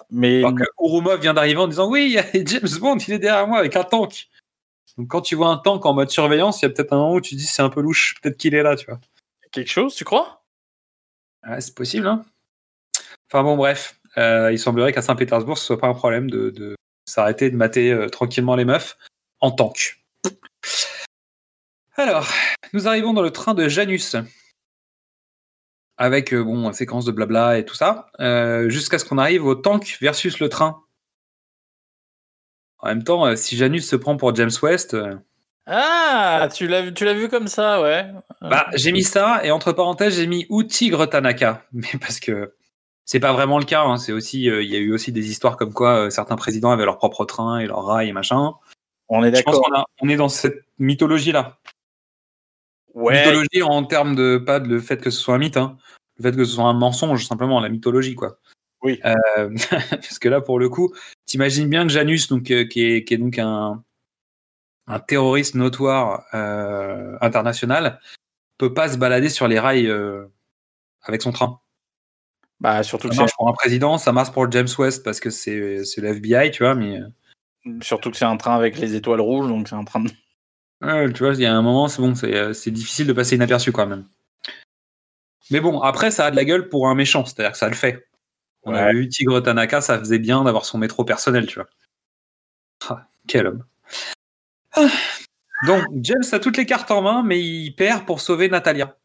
mais 0.09 0.39
Alors 0.39 0.55
que 0.55 1.22
vient 1.22 1.34
d'arriver 1.34 1.59
en 1.59 1.68
disant, 1.68 1.89
oui, 1.89 2.05
il 2.05 2.11
y 2.11 2.18
a 2.18 2.26
James 2.45 2.80
Bond, 2.80 2.97
il 2.97 3.13
est 3.13 3.20
derrière 3.20 3.47
moi 3.47 3.59
avec 3.59 3.76
un 3.76 3.84
tank. 3.84 4.28
Donc 4.97 5.09
quand 5.09 5.22
tu 5.22 5.36
vois 5.36 5.49
un 5.49 5.57
tank 5.57 5.86
en 5.86 5.93
mode 5.93 6.09
surveillance, 6.09 6.61
il 6.61 6.65
y 6.65 6.68
a 6.68 6.70
peut-être 6.70 6.93
un 6.93 6.97
moment 6.97 7.13
où 7.13 7.22
tu 7.22 7.36
te 7.36 7.39
dis, 7.39 7.45
c'est 7.45 7.61
un 7.61 7.70
peu 7.70 7.82
louche, 7.82 8.15
peut-être 8.22 8.38
qu'il 8.38 8.55
est 8.55 8.63
là, 8.63 8.76
tu 8.76 8.88
vois. 8.88 8.99
quelque 9.51 9.70
chose, 9.70 9.95
tu 9.95 10.03
crois? 10.03 10.43
Ouais, 11.47 11.61
c'est 11.61 11.76
possible, 11.76 12.07
hein. 12.07 12.26
Enfin 13.30 13.43
bon, 13.43 13.55
bref. 13.55 13.99
Euh, 14.18 14.51
il 14.51 14.57
semblerait 14.57 14.93
qu'à 14.93 15.03
Saint-Pétersbourg, 15.03 15.57
ce 15.57 15.65
soit 15.65 15.78
pas 15.78 15.88
un 15.88 15.93
problème 15.93 16.30
de, 16.30 16.49
de 16.49 16.76
s'arrêter 17.05 17.51
de 17.51 17.55
mater 17.55 17.91
euh, 17.91 18.09
tranquillement 18.09 18.55
les 18.55 18.65
meufs 18.65 18.97
en 19.39 19.51
tank. 19.51 19.99
Alors, 21.95 22.28
nous 22.74 22.88
arrivons 22.88 23.13
dans 23.13 23.22
le 23.22 23.32
train 23.32 23.53
de 23.53 23.68
Janus. 23.68 24.15
Avec, 25.97 26.34
euh, 26.34 26.43
bon, 26.43 26.72
séquence 26.74 27.05
de 27.05 27.11
blabla 27.11 27.57
et 27.57 27.65
tout 27.65 27.74
ça. 27.76 28.11
euh, 28.20 28.70
Jusqu'à 28.70 28.99
ce 28.99 29.05
qu'on 29.05 29.18
arrive 29.18 29.45
au 29.45 29.55
tank 29.55 29.97
versus 29.99 30.39
le 30.39 30.47
train. 30.49 30.84
En 32.80 32.88
même 32.89 33.03
temps, 33.03 33.26
euh, 33.26 33.36
si 33.36 33.57
Janus 33.57 33.88
se 33.89 33.95
prend 33.95 34.15
pour 34.18 34.36
James 34.36 34.51
West, 34.61 34.95
Ah, 35.65 36.47
tu 36.53 36.68
l'as, 36.68 36.91
tu 36.91 37.03
l'as 37.03 37.15
vu 37.15 37.30
comme 37.30 37.47
ça, 37.47 37.82
ouais. 37.82 38.05
Bah, 38.41 38.68
j'ai 38.76 38.91
mis 38.91 39.03
ça 39.03 39.41
et 39.43 39.49
entre 39.49 39.72
parenthèses, 39.74 40.15
j'ai 40.18 40.28
mis 40.28 40.45
ou 40.49 40.63
Tigre 40.63 41.07
Tanaka, 41.07 41.65
mais 41.74 41.89
parce 41.99 42.20
que 42.20 42.53
c'est 43.05 43.20
pas 43.20 43.34
vraiment 43.34 43.57
le 43.57 43.65
cas. 43.65 43.82
hein. 43.84 43.97
C'est 43.97 44.11
aussi, 44.11 44.49
euh, 44.51 44.61
il 44.61 44.70
y 44.70 44.76
a 44.76 44.80
eu 44.80 44.93
aussi 44.93 45.11
des 45.11 45.32
histoires 45.32 45.57
comme 45.57 45.74
quoi 45.74 46.05
euh, 46.05 46.09
certains 46.11 46.36
présidents 46.36 46.70
avaient 46.70 46.86
leur 46.86 46.99
propre 46.99 47.26
train 47.26 47.57
et 47.57 47.65
leur 47.65 47.84
rail 47.84 48.09
et 48.09 48.13
machin. 48.13 48.53
On 49.10 49.24
est 49.24 49.36
Je 49.36 49.41
pense 49.41 49.55
d'accord. 49.55 49.86
qu'on 49.99 50.08
on 50.08 50.10
est 50.10 50.16
dans 50.16 50.30
cette 50.30 50.64
mythologie 50.80 51.32
là. 51.32 51.60
Ouais. 52.93 53.20
Mythologie 53.20 53.64
en 53.64 53.84
termes 53.84 54.16
de 54.16 54.38
pas 54.38 54.60
de 54.60 54.68
le 54.68 54.80
fait 54.80 54.97
que 54.97 55.10
ce 55.10 55.20
soit 55.20 55.36
un 55.36 55.38
mythe, 55.38 55.58
hein. 55.58 55.78
le 56.18 56.24
fait 56.24 56.36
que 56.36 56.43
ce 56.43 56.55
soit 56.55 56.66
un 56.66 56.74
mensonge 56.74 57.26
simplement, 57.26 57.60
la 57.60 57.70
mythologie 57.70 58.16
quoi. 58.16 58.39
Oui. 58.82 58.99
Euh, 59.05 59.16
parce 59.91 60.20
que 60.20 60.30
là 60.30 60.41
pour 60.41 60.60
le 60.60 60.70
coup, 60.70 60.93
t'imagines 61.26 61.70
bien 61.70 61.84
que 61.84 61.89
Janus, 61.91 62.28
donc 62.28 62.51
euh, 62.51 62.66
qui 62.66 62.84
est 62.84 63.03
qui 63.03 63.14
est 63.14 63.18
donc 63.18 63.38
un 63.39 63.84
un 64.88 64.99
terroriste 64.99 65.55
notoire 65.55 66.24
euh, 66.34 67.18
international, 67.22 67.99
peut 68.58 68.74
pas 68.74 68.89
se 68.89 68.97
balader 68.97 69.30
sur 69.30 69.47
les 69.47 69.60
rails 69.60 69.88
euh, 69.88 70.26
avec 71.03 71.22
son 71.22 71.32
train. 71.32 71.60
Bah, 72.60 72.82
surtout 72.84 73.10
Ça 73.10 73.14
que, 73.14 73.20
marche 73.20 73.36
pour 73.38 73.49
un 73.49 73.53
président, 73.53 73.97
ça 73.97 74.12
marche 74.12 74.32
pour 74.32 74.49
James 74.49 74.68
West 74.80 75.03
parce 75.03 75.20
que 75.20 75.30
c'est 75.30 75.86
c'est 75.86 76.01
le 76.01 76.10
FBI, 76.10 76.51
tu 76.51 76.64
vois, 76.64 76.74
mais 76.74 76.99
surtout 77.82 78.11
que 78.11 78.18
c'est 78.18 78.26
un 78.26 78.38
train 78.38 78.55
avec 78.55 78.78
les 78.78 78.95
étoiles 78.95 79.22
rouges, 79.22 79.47
donc 79.47 79.68
c'est 79.68 79.76
un 79.76 79.84
train 79.84 80.01
de... 80.01 80.09
euh, 80.84 81.11
tu 81.11 81.24
vois, 81.24 81.34
il 81.34 81.41
y 81.41 81.45
a 81.45 81.55
un 81.55 81.61
moment, 81.61 81.88
c'est 81.88 82.01
bon, 82.01 82.15
c'est 82.15 82.36
euh, 82.36 82.53
c'est 82.53 82.72
difficile 82.72 83.07
de 83.07 83.13
passer 83.13 83.36
inaperçu 83.36 83.72
quand 83.72 83.88
même. 83.88 84.05
Mais 85.49 85.59
bon, 85.59 85.80
après, 85.82 86.11
ça 86.11 86.26
a 86.26 86.32
de 86.32 86.36
la 86.36 86.45
gueule 86.45 86.70
pour 86.70 86.89
un 86.89 86.95
méchant, 86.95 87.26
c'est-à-dire 87.26 87.53
que 87.53 87.57
ça 87.57 87.70
le 87.70 87.76
fait. 87.76 88.07
On 88.63 88.74
a 88.74 88.91
vu 88.91 89.07
Tigre 89.07 89.39
Tanaka, 89.39 89.80
ça 89.80 89.97
faisait 89.97 90.20
bien 90.20 90.43
d'avoir 90.43 90.65
son 90.65 90.78
métro 90.78 91.05
personnel, 91.05 91.47
tu 91.47 91.55
vois. 91.55 91.70
Ah, 92.89 93.07
quel 93.26 93.47
homme. 93.47 93.63
Ah. 94.74 94.89
Donc, 95.65 95.86
James 96.01 96.24
a 96.34 96.39
toutes 96.39 96.57
les 96.57 96.65
cartes 96.65 96.91
en 96.91 97.01
main, 97.01 97.24
mais 97.24 97.41
il 97.41 97.72
perd 97.72 98.05
pour 98.05 98.20
sauver 98.20 98.49
Natalia. 98.49 98.97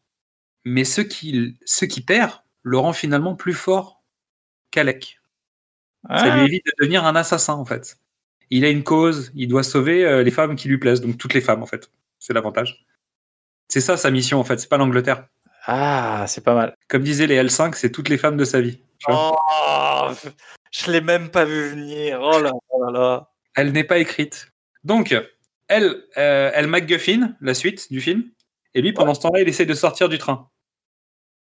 Mais 0.65 0.83
ce 0.83 0.99
qui, 0.99 1.57
ce 1.65 1.85
qui 1.85 2.01
perd 2.01 2.41
le 2.61 2.77
rend 2.77 2.93
finalement 2.93 3.35
plus 3.35 3.53
fort 3.53 4.03
qu'Alec. 4.71 5.19
Ça 6.09 6.35
lui 6.35 6.45
évite 6.45 6.65
de 6.65 6.71
devenir 6.79 7.05
un 7.05 7.15
assassin, 7.15 7.53
en 7.53 7.63
fait. 7.63 7.97
Il 8.55 8.65
a 8.65 8.69
une 8.69 8.83
cause, 8.83 9.31
il 9.33 9.47
doit 9.47 9.63
sauver 9.63 10.05
euh, 10.05 10.21
les 10.21 10.29
femmes 10.29 10.55
qui 10.55 10.67
lui 10.67 10.77
plaisent, 10.77 11.01
donc 11.01 11.17
toutes 11.17 11.33
les 11.33 11.41
femmes, 11.41 11.63
en 11.63 11.65
fait. 11.65 11.89
C'est 12.19 12.33
l'avantage. 12.33 12.85
C'est 13.67 13.81
ça 13.81 13.97
sa 13.97 14.11
mission, 14.11 14.39
en 14.39 14.43
fait, 14.43 14.59
c'est 14.59 14.69
pas 14.69 14.77
l'Angleterre. 14.77 15.27
ah, 15.65 16.25
c'est 16.27 16.43
pas 16.43 16.53
mal. 16.53 16.75
Comme 16.87 17.01
disaient 17.01 17.25
les 17.25 17.41
L5, 17.41 17.73
c'est 17.73 17.91
toutes 17.91 18.09
les 18.09 18.19
femmes 18.19 18.37
de 18.37 18.45
sa 18.45 18.61
vie. 18.61 18.79
Oh, 19.09 19.35
je 20.71 20.91
l'ai 20.91 21.01
même 21.01 21.29
pas 21.29 21.45
vu 21.45 21.69
venir. 21.69 22.19
Oh 22.21 22.39
là 22.39 22.51
là 22.79 22.91
là. 22.91 23.29
Elle 23.55 23.71
n'est 23.71 23.83
pas 23.83 23.97
écrite. 23.97 24.51
Donc, 24.83 25.15
elle, 25.67 26.03
euh, 26.17 26.51
elle 26.53 26.67
MacGuffin, 26.67 27.35
la 27.41 27.55
suite 27.55 27.91
du 27.91 28.01
film, 28.01 28.29
et 28.75 28.83
lui, 28.83 28.93
pendant 28.93 29.15
ce 29.15 29.21
temps-là, 29.21 29.41
il 29.41 29.49
essaie 29.49 29.65
de 29.65 29.73
sortir 29.73 30.09
du 30.09 30.19
train. 30.19 30.47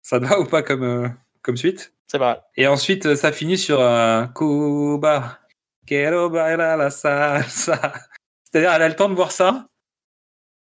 Ça 0.02 0.20
va 0.20 0.38
ou 0.38 0.44
pas 0.44 0.62
comme, 0.62 0.84
euh, 0.84 1.08
comme 1.42 1.56
suite? 1.56 1.94
C'est 2.06 2.18
vrai. 2.18 2.40
Et 2.56 2.68
ensuite, 2.68 3.06
euh, 3.06 3.16
ça 3.16 3.32
finit 3.32 3.58
sur 3.58 3.82
un 3.82 4.28
Cuba, 4.28 5.40
quiero 5.86 6.30
bailar 6.30 6.76
la 6.76 6.90
salsa. 6.90 7.92
C'est-à-dire, 8.44 8.72
elle 8.72 8.82
a 8.82 8.88
le 8.88 8.96
temps 8.96 9.08
de 9.08 9.14
voir 9.14 9.32
ça. 9.32 9.66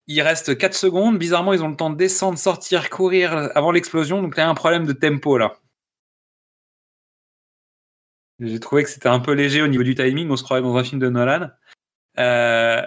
Il 0.07 0.21
reste 0.21 0.57
4 0.57 0.73
secondes. 0.73 1.17
Bizarrement, 1.17 1.53
ils 1.53 1.63
ont 1.63 1.69
le 1.69 1.75
temps 1.75 1.89
de 1.89 1.97
descendre, 1.97 2.37
sortir, 2.37 2.89
courir 2.89 3.51
avant 3.55 3.71
l'explosion. 3.71 4.21
Donc, 4.21 4.33
il 4.35 4.39
y 4.39 4.43
a 4.43 4.49
un 4.49 4.55
problème 4.55 4.85
de 4.85 4.93
tempo 4.93 5.37
là. 5.37 5.57
J'ai 8.39 8.59
trouvé 8.59 8.83
que 8.83 8.89
c'était 8.89 9.09
un 9.09 9.19
peu 9.19 9.33
léger 9.33 9.61
au 9.61 9.67
niveau 9.67 9.83
du 9.83 9.93
timing. 9.93 10.29
On 10.31 10.35
se 10.35 10.43
croirait 10.43 10.63
dans 10.63 10.75
un 10.75 10.83
film 10.83 10.99
de 10.99 11.09
Nolan. 11.09 11.51
Euh, 12.17 12.81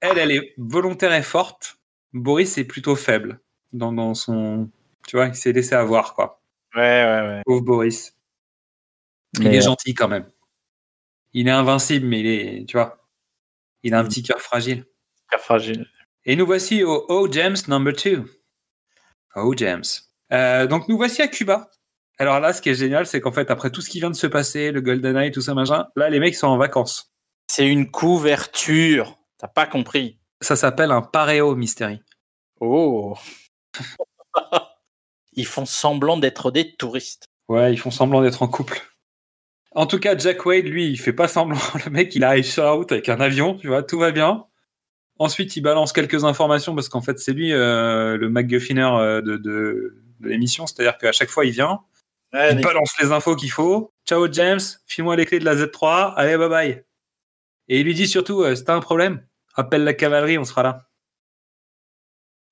elle, 0.00 0.18
elle 0.18 0.30
est 0.30 0.54
volontaire 0.58 1.14
et 1.14 1.22
forte. 1.22 1.78
Boris 2.12 2.58
est 2.58 2.64
plutôt 2.64 2.96
faible 2.96 3.40
dans, 3.72 3.92
dans 3.92 4.14
son. 4.14 4.68
Tu 5.06 5.16
vois, 5.16 5.26
il 5.26 5.34
s'est 5.34 5.52
laissé 5.52 5.74
avoir, 5.74 6.14
quoi. 6.14 6.42
Ouais, 6.74 6.82
ouais, 6.82 7.28
ouais. 7.28 7.42
Pauvre 7.46 7.62
Boris. 7.62 8.14
Il 9.38 9.46
est 9.46 9.58
euh, 9.58 9.62
gentil 9.62 9.94
quand 9.94 10.08
même. 10.08 10.30
Il 11.32 11.48
est 11.48 11.52
invincible, 11.52 12.06
mais 12.06 12.20
il 12.20 12.26
est, 12.26 12.66
tu 12.66 12.76
vois, 12.76 12.98
il 13.82 13.94
a 13.94 13.98
un 14.00 14.02
Mm. 14.02 14.08
petit 14.08 14.22
cœur 14.22 14.40
fragile. 14.40 14.84
Super 15.22 15.40
fragile. 15.40 15.86
Et 16.24 16.36
nous 16.36 16.46
voici 16.46 16.82
au 16.84 17.04
O 17.08 17.30
James 17.30 17.56
number 17.68 17.92
2. 17.94 18.24
O 19.36 19.54
James. 19.56 19.84
Euh, 20.32 20.66
donc 20.66 20.88
nous 20.88 20.96
voici 20.96 21.22
à 21.22 21.28
Cuba. 21.28 21.70
Alors 22.18 22.40
là, 22.40 22.52
ce 22.52 22.60
qui 22.60 22.68
est 22.68 22.74
génial, 22.74 23.06
c'est 23.06 23.20
qu'en 23.20 23.32
fait, 23.32 23.50
après 23.50 23.70
tout 23.70 23.80
ce 23.80 23.88
qui 23.88 23.98
vient 24.00 24.10
de 24.10 24.16
se 24.16 24.26
passer, 24.26 24.72
le 24.72 24.80
GoldenEye, 24.82 25.30
tout 25.32 25.40
ça, 25.40 25.54
machin, 25.54 25.86
là, 25.96 26.10
les 26.10 26.20
mecs 26.20 26.34
sont 26.34 26.48
en 26.48 26.58
vacances. 26.58 27.10
C'est 27.46 27.66
une 27.66 27.90
couverture. 27.90 29.16
T'as 29.38 29.48
pas 29.48 29.66
compris. 29.66 30.18
Ça 30.42 30.54
s'appelle 30.56 30.90
un 30.90 31.00
pareo 31.02 31.54
mystery. 31.56 32.00
Oh. 32.60 33.16
Ils 35.32 35.46
font 35.46 35.64
semblant 35.64 36.16
d'être 36.18 36.50
des 36.50 36.74
touristes. 36.76 37.24
Ouais, 37.48 37.72
ils 37.72 37.78
font 37.78 37.90
semblant 37.90 38.20
d'être 38.20 38.42
en 38.42 38.48
couple. 38.48 38.80
En 39.72 39.86
tout 39.86 39.98
cas, 40.00 40.16
Jack 40.18 40.44
Wade, 40.46 40.64
lui, 40.66 40.88
il 40.88 40.96
fait 40.98 41.12
pas 41.12 41.28
semblant. 41.28 41.58
Le 41.86 41.90
mec, 41.90 42.14
il 42.14 42.24
arrive 42.24 42.44
sur 42.44 42.64
la 42.64 42.72
route 42.72 42.90
avec 42.92 43.08
un 43.08 43.20
avion, 43.20 43.56
tu 43.56 43.68
vois, 43.68 43.82
tout 43.82 43.98
va 43.98 44.10
bien. 44.10 44.46
Ensuite, 45.18 45.54
il 45.56 45.60
balance 45.60 45.92
quelques 45.92 46.24
informations 46.24 46.74
parce 46.74 46.88
qu'en 46.88 47.02
fait, 47.02 47.18
c'est 47.18 47.32
lui 47.32 47.52
euh, 47.52 48.16
le 48.16 48.28
MacGuffiner 48.30 48.82
euh, 48.94 49.20
de, 49.20 49.36
de, 49.36 50.02
de 50.20 50.28
l'émission, 50.28 50.66
c'est-à-dire 50.66 50.96
qu'à 50.98 51.12
chaque 51.12 51.28
fois 51.28 51.44
il 51.44 51.52
vient, 51.52 51.80
Ouais, 52.32 52.52
il 52.52 52.62
balance 52.62 52.94
les 53.00 53.12
infos 53.12 53.36
qu'il 53.36 53.50
faut. 53.50 53.92
Ciao 54.08 54.30
James, 54.32 54.60
file-moi 54.86 55.16
les 55.16 55.26
clés 55.26 55.40
de 55.40 55.44
la 55.44 55.56
Z3, 55.56 56.14
allez 56.16 56.36
bye 56.38 56.48
bye. 56.48 56.84
Et 57.68 57.80
il 57.80 57.84
lui 57.84 57.92
dit 57.94 58.06
surtout, 58.08 58.42
euh, 58.42 58.54
si 58.54 58.64
t'as 58.64 58.74
un 58.74 58.80
problème, 58.80 59.24
appelle 59.54 59.84
la 59.84 59.94
cavalerie, 59.94 60.38
on 60.38 60.44
sera 60.44 60.62
là. 60.62 60.86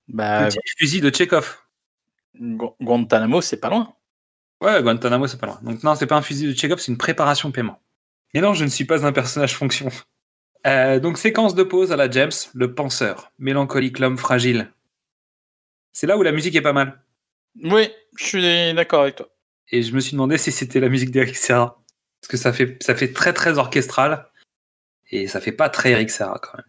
bah, 0.07 0.47
Petit 0.47 0.59
fusil 0.77 1.01
de 1.01 1.13
Chekhov. 1.13 1.57
Gu- 2.39 2.75
Guantanamo, 2.81 3.41
c'est 3.41 3.59
pas 3.59 3.69
loin. 3.69 3.95
Ouais, 4.61 4.81
Guantanamo, 4.83 5.27
c'est 5.27 5.39
pas 5.39 5.47
loin. 5.47 5.59
Donc 5.61 5.83
non, 5.83 5.95
c'est 5.95 6.07
pas 6.07 6.17
un 6.17 6.21
fusil 6.21 6.47
de 6.47 6.57
Chekhov, 6.57 6.79
c'est 6.79 6.91
une 6.91 6.97
préparation 6.97 7.51
paiement. 7.51 7.79
Et 8.33 8.41
non, 8.41 8.53
je 8.53 8.63
ne 8.63 8.69
suis 8.69 8.85
pas 8.85 9.05
un 9.05 9.11
personnage 9.11 9.55
fonction. 9.55 9.89
Euh, 10.67 10.99
donc 10.99 11.17
séquence 11.17 11.55
de 11.55 11.63
pause 11.63 11.91
à 11.91 11.95
la 11.95 12.09
James, 12.11 12.31
le 12.53 12.73
penseur, 12.73 13.31
mélancolique, 13.39 13.99
l'homme 13.99 14.17
fragile. 14.17 14.71
C'est 15.93 16.07
là 16.07 16.17
où 16.17 16.23
la 16.23 16.31
musique 16.31 16.55
est 16.55 16.61
pas 16.61 16.73
mal. 16.73 17.01
Oui, 17.63 17.89
je 18.17 18.23
suis 18.23 18.73
d'accord 18.73 19.03
avec 19.03 19.15
toi. 19.15 19.29
Et 19.71 19.83
je 19.83 19.93
me 19.93 19.99
suis 19.99 20.13
demandé 20.13 20.37
si 20.37 20.51
c'était 20.51 20.79
la 20.79 20.89
musique 20.89 21.11
d'Eric 21.11 21.35
Serra. 21.35 21.81
Parce 22.21 22.29
que 22.29 22.37
ça 22.37 22.51
fait, 22.51 22.81
ça 22.83 22.95
fait 22.95 23.13
très 23.13 23.33
très 23.33 23.57
orchestral. 23.57 24.29
Et 25.11 25.27
ça 25.27 25.41
fait 25.41 25.51
pas 25.51 25.69
très 25.69 25.91
Eric 25.91 26.09
Serra 26.09 26.39
quand 26.41 26.57
même. 26.57 26.65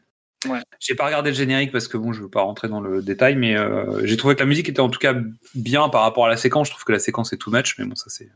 Ouais. 0.48 0.60
J'ai 0.78 0.94
pas 0.94 1.06
regardé 1.06 1.30
le 1.30 1.36
générique 1.36 1.70
parce 1.70 1.86
que 1.86 1.96
bon, 1.96 2.12
je 2.12 2.22
veux 2.22 2.30
pas 2.30 2.40
rentrer 2.40 2.68
dans 2.68 2.80
le 2.80 3.02
détail, 3.02 3.36
mais 3.36 3.56
euh, 3.56 4.04
j'ai 4.04 4.16
trouvé 4.16 4.34
que 4.34 4.40
la 4.40 4.46
musique 4.46 4.68
était 4.68 4.80
en 4.80 4.88
tout 4.88 4.98
cas 4.98 5.14
bien 5.54 5.88
par 5.88 6.02
rapport 6.02 6.26
à 6.26 6.28
la 6.28 6.36
séquence. 6.36 6.68
Je 6.68 6.72
trouve 6.72 6.84
que 6.84 6.92
la 6.92 6.98
séquence 6.98 7.32
est 7.32 7.36
too 7.36 7.50
much, 7.50 7.76
mais 7.78 7.84
bon, 7.84 7.94
ça 7.94 8.06
c'est. 8.08 8.30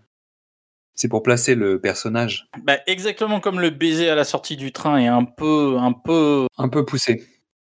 C'est 0.96 1.08
pour 1.08 1.24
placer 1.24 1.56
le 1.56 1.80
personnage 1.80 2.48
Bah, 2.62 2.78
exactement 2.86 3.40
comme 3.40 3.58
le 3.58 3.70
baiser 3.70 4.08
à 4.08 4.14
la 4.14 4.22
sortie 4.22 4.56
du 4.56 4.70
train 4.70 4.96
est 4.98 5.08
un 5.08 5.24
peu, 5.24 5.76
un 5.76 5.92
peu. 5.92 6.46
un 6.56 6.68
peu 6.68 6.84
poussé. 6.84 7.26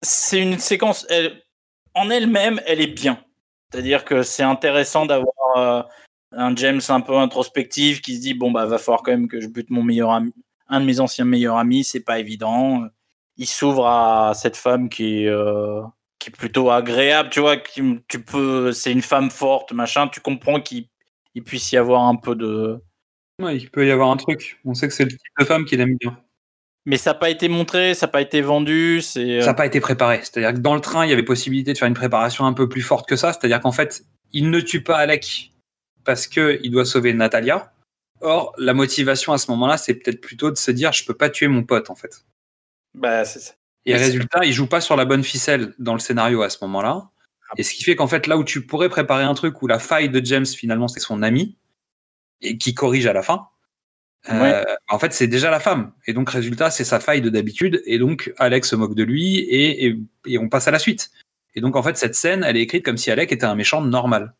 C'est 0.04 0.40
une 0.40 0.60
séquence. 0.60 1.08
Elle, 1.10 1.42
en 1.96 2.12
elle-même, 2.12 2.62
elle 2.68 2.80
est 2.80 2.94
bien. 2.94 3.20
C'est-à-dire 3.72 4.06
que 4.06 4.22
c'est 4.22 4.44
intéressant 4.44 5.08
d'avoir 5.08 5.58
euh, 5.58 5.82
un 6.32 6.56
James 6.56 6.82
un 6.90 7.02
peu 7.02 7.16
introspectif 7.16 8.02
qui 8.02 8.18
se 8.18 8.22
dit 8.22 8.34
bon 8.36 8.52
bah 8.52 8.68
va 8.68 8.78
falloir 8.78 9.02
quand 9.02 9.12
même 9.12 9.28
que 9.28 9.42
je 9.42 9.48
bute 9.48 9.72
mon 9.72 9.82
meilleur 9.82 10.12
ami, 10.12 10.32
un 10.68 10.80
de 10.80 10.86
mes 10.86 11.00
anciens 11.00 11.26
meilleurs 11.26 11.58
amis, 11.58 11.84
c'est 11.84 12.04
pas 12.04 12.20
évident. 12.20 12.84
Il 13.38 13.48
s'ouvre 13.48 13.88
à 13.88 14.34
cette 14.34 14.58
femme 14.58 14.90
qui 14.90 15.24
est 15.24 15.28
euh, 15.28 15.82
qui 16.20 16.30
est 16.30 16.36
plutôt 16.36 16.72
agréable, 16.72 17.30
tu 17.30 17.40
vois. 17.40 17.58
Qui, 17.58 18.02
tu 18.08 18.22
peux, 18.22 18.72
c'est 18.72 18.92
une 18.92 19.02
femme 19.02 19.30
forte, 19.30 19.72
machin. 19.72 20.08
Tu 20.08 20.20
comprends 20.20 20.60
qu'il 20.60 20.88
il 21.36 21.44
puisse 21.44 21.72
y 21.72 21.78
avoir 21.78 22.04
un 22.04 22.16
peu 22.16 22.36
de 22.36 22.82
Ouais, 23.42 23.56
il 23.56 23.70
peut 23.70 23.86
y 23.86 23.92
avoir 23.92 24.10
un 24.10 24.18
truc. 24.18 24.60
On 24.66 24.74
sait 24.74 24.88
que 24.88 24.94
c'est 24.94 25.04
le 25.04 25.12
type 25.12 25.20
de 25.40 25.46
femme 25.46 25.66
qu'il 25.66 25.80
aime 25.80 25.96
bien. 25.98 26.18
Mais 26.88 26.98
ça 26.98 27.12
n'a 27.12 27.20
pas 27.20 27.30
été 27.30 27.50
montré, 27.50 27.94
ça 27.94 28.08
n'a 28.08 28.12
pas 28.12 28.22
été 28.22 28.42
vendu. 28.42 29.02
C'est 29.02 29.42
Ça 29.42 29.48
n'a 29.48 29.54
pas 29.54 29.66
été 29.66 29.80
préparé. 29.80 30.20
C'est-à-dire 30.24 30.54
que 30.54 30.60
dans 30.60 30.74
le 30.74 30.82
train, 30.82 31.06
il 31.06 31.10
y 31.10 31.14
avait 31.14 31.24
possibilité 31.24 31.74
de 31.74 31.78
faire 31.78 31.88
une 31.88 31.94
préparation 31.94 32.46
un 32.46 32.54
peu 32.54 32.68
plus 32.68 32.82
forte 32.82 33.08
que 33.08 33.16
ça. 33.16 33.34
C'est-à-dire 33.34 33.60
qu'en 33.60 33.72
fait, 33.72 34.06
il 34.32 34.50
ne 34.50 34.60
tue 34.60 34.82
pas 34.82 34.98
Alec 34.98 35.54
parce 36.04 36.28
qu'il 36.28 36.72
doit 36.72 36.86
sauver 36.86 37.14
Natalia. 37.14 37.72
Or, 38.22 38.54
la 38.58 38.74
motivation 38.74 39.34
à 39.34 39.38
ce 39.38 39.52
moment-là, 39.52 39.78
c'est 39.78 39.94
peut-être 39.94 40.22
plutôt 40.22 40.50
de 40.50 40.58
se 40.58 40.72
dire 40.72 40.92
je 40.94 41.06
peux 41.06 41.14
pas 41.14 41.30
tuer 41.30 41.48
mon 41.48 41.64
pote 41.64 41.92
en 41.92 41.96
fait. 41.96 42.26
Bah, 42.98 43.26
ça. 43.26 43.54
Et 43.86 43.96
résultat, 43.96 44.42
il 44.44 44.52
joue 44.52 44.68
pas 44.68 44.82
sur 44.82 44.98
la 44.98 45.06
bonne 45.06 45.24
ficelle 45.24 45.74
dans 45.80 45.94
le 45.94 46.00
scénario 46.00 46.42
à 46.42 46.50
ce 46.50 46.58
moment-là. 46.64 47.10
Et 47.56 47.64
ce 47.64 47.74
qui 47.74 47.84
fait 47.84 47.96
qu'en 47.96 48.08
fait, 48.08 48.28
là 48.28 48.38
où 48.38 48.44
tu 48.44 48.66
pourrais 48.66 48.90
préparer 48.90 49.24
un 49.24 49.34
truc 49.34 49.62
où 49.62 49.68
la 49.68 49.80
faille 49.80 50.10
de 50.10 50.24
James 50.26 50.46
finalement 50.46 50.90
c'est 50.90 51.00
son 51.00 51.24
ami 51.24 51.56
et 52.42 52.58
qui 52.58 52.74
corrige 52.74 53.08
à 53.08 53.14
la 53.14 53.22
fin, 53.22 53.48
euh, 54.30 54.64
en 54.90 55.00
fait 55.00 55.14
c'est 55.14 55.28
déjà 55.28 55.50
la 55.50 55.62
femme. 55.62 55.94
Et 56.06 56.14
donc 56.14 56.30
résultat, 56.30 56.70
c'est 56.70 56.84
sa 56.84 57.00
faille 57.00 57.22
de 57.22 57.30
d'habitude. 57.30 57.82
Et 57.86 57.98
donc 57.98 58.34
Alex 58.38 58.70
se 58.70 58.76
moque 58.76 58.96
de 58.96 59.04
lui 59.04 59.38
et, 59.38 59.88
et, 59.88 59.98
et 60.26 60.38
on 60.38 60.50
passe 60.50 60.68
à 60.68 60.72
la 60.72 60.80
suite. 60.80 61.12
Et 61.56 61.62
donc 61.62 61.78
en 61.78 61.84
fait 61.84 61.98
cette 61.98 62.16
scène, 62.16 62.44
elle 62.44 62.58
est 62.58 62.62
écrite 62.62 62.84
comme 62.84 62.98
si 62.98 63.10
Alec 63.10 63.32
était 63.32 63.46
un 63.46 63.56
méchant 63.56 63.80
normal. 63.80 64.34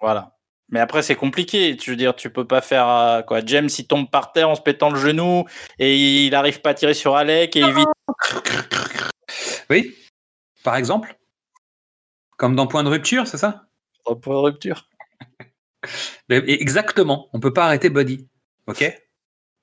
Voilà. 0.00 0.34
Mais 0.70 0.80
après, 0.80 1.02
c'est 1.02 1.14
compliqué. 1.16 1.76
Tu 1.76 1.90
veux 1.90 1.96
dire, 1.96 2.16
tu 2.16 2.30
peux 2.30 2.46
pas 2.46 2.60
faire 2.60 2.88
euh, 2.88 3.22
quoi. 3.22 3.40
James, 3.44 3.68
il 3.78 3.86
tombe 3.86 4.10
par 4.10 4.32
terre 4.32 4.48
en 4.50 4.54
se 4.54 4.62
pétant 4.62 4.90
le 4.90 4.98
genou 4.98 5.44
et 5.78 6.26
il 6.26 6.34
arrive 6.34 6.60
pas 6.60 6.70
à 6.70 6.74
tirer 6.74 6.94
sur 6.94 7.16
Alec 7.16 7.56
et 7.56 7.60
évite. 7.60 7.88
Oui, 9.70 9.94
par 10.62 10.76
exemple, 10.76 11.16
comme 12.36 12.56
dans 12.56 12.66
Point 12.66 12.84
de 12.84 12.88
rupture, 12.88 13.26
c'est 13.26 13.38
ça? 13.38 13.66
Point 14.04 14.34
de 14.34 14.40
rupture. 14.40 14.88
Exactement. 16.28 17.28
On 17.32 17.40
peut 17.40 17.52
pas 17.52 17.66
arrêter 17.66 17.90
Buddy. 17.90 18.28
Ok? 18.66 18.84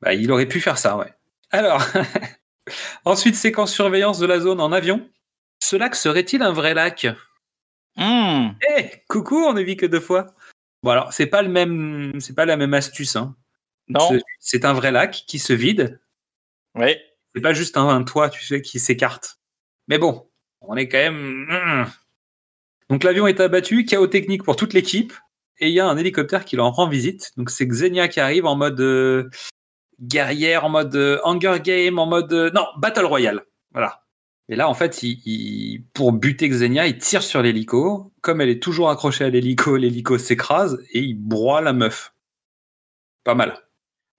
Bah, 0.01 0.13
Il 0.13 0.31
aurait 0.31 0.47
pu 0.47 0.59
faire 0.59 0.77
ça, 0.77 0.97
ouais. 0.97 1.13
Alors, 1.51 1.83
ensuite, 3.05 3.35
séquence 3.35 3.73
surveillance 3.73 4.19
de 4.19 4.25
la 4.25 4.39
zone 4.39 4.61
en 4.61 4.71
avion. 4.71 5.07
Ce 5.59 5.75
lac 5.75 5.95
serait-il 5.95 6.41
un 6.41 6.51
vrai 6.51 6.73
lac? 6.73 7.07
Hmm. 7.97 8.51
Eh, 8.69 9.03
coucou, 9.07 9.37
on 9.37 9.53
ne 9.53 9.61
vit 9.61 9.77
que 9.77 9.85
deux 9.85 9.99
fois. 9.99 10.27
Bon 10.83 10.91
alors, 10.91 11.13
c'est 11.13 11.27
pas 11.27 11.41
le 11.41 11.49
même, 11.49 12.19
c'est 12.19 12.35
pas 12.35 12.45
la 12.45 12.57
même 12.57 12.73
astuce. 12.73 13.15
Hein. 13.15 13.35
Non. 13.87 14.09
C'est- 14.39 14.65
un 14.65 14.73
vrai 14.73 14.91
lac 14.91 15.23
qui 15.27 15.37
se 15.39 15.53
vide. 15.53 15.99
Oui. 16.75 16.95
C'est 17.35 17.41
pas 17.41 17.53
juste 17.53 17.77
un, 17.77 17.87
un 17.87 18.03
toit, 18.03 18.29
tu 18.29 18.43
sais, 18.43 18.61
qui 18.61 18.79
s'écarte. 18.79 19.39
Mais 19.87 19.97
bon, 19.97 20.29
on 20.61 20.75
est 20.75 20.87
quand 20.87 20.97
même. 20.97 21.45
hmm. 21.49 21.85
Donc 22.89 23.03
l'avion 23.03 23.27
est 23.27 23.39
abattu, 23.39 23.85
chaos 23.85 24.07
technique 24.07 24.43
pour 24.43 24.55
toute 24.55 24.73
l'équipe, 24.73 25.13
et 25.59 25.67
il 25.67 25.73
y 25.73 25.79
a 25.79 25.87
un 25.87 25.97
hélicoptère 25.97 26.43
qui 26.45 26.55
leur 26.55 26.67
rend 26.71 26.87
visite. 26.87 27.31
Donc 27.37 27.49
c'est 27.49 27.65
Xenia 27.65 28.07
qui 28.07 28.19
arrive 28.19 28.45
en 28.45 28.55
mode 28.55 28.79
euh, 28.81 29.29
guerrière, 30.01 30.65
en 30.65 30.69
mode 30.69 30.95
euh, 30.95 31.19
Hunger 31.23 31.59
Game, 31.61 31.99
en 31.99 32.07
mode 32.07 32.33
euh, 32.33 32.51
non 32.51 32.65
Battle 32.77 33.05
Royale. 33.05 33.45
Voilà. 33.71 34.00
Et 34.51 34.55
là, 34.55 34.69
en 34.69 34.73
fait, 34.75 35.01
il, 35.01 35.19
il- 35.25 35.83
pour 35.93 36.11
buter 36.11 36.47
Xenia, 36.49 36.85
il 36.85 36.97
tire 36.99 37.23
sur 37.23 37.41
l'hélico. 37.41 38.13
Comme 38.21 38.41
elle 38.41 38.49
est 38.49 38.61
toujours 38.61 38.89
accrochée 38.91 39.23
à 39.23 39.29
l'hélico, 39.29 39.75
l'hélico 39.77 40.17
s'écrase 40.19 40.79
et 40.91 40.99
il 40.99 41.15
broie 41.15 41.61
la 41.61 41.73
meuf. 41.73 42.13
Pas 43.23 43.33
mal. 43.33 43.57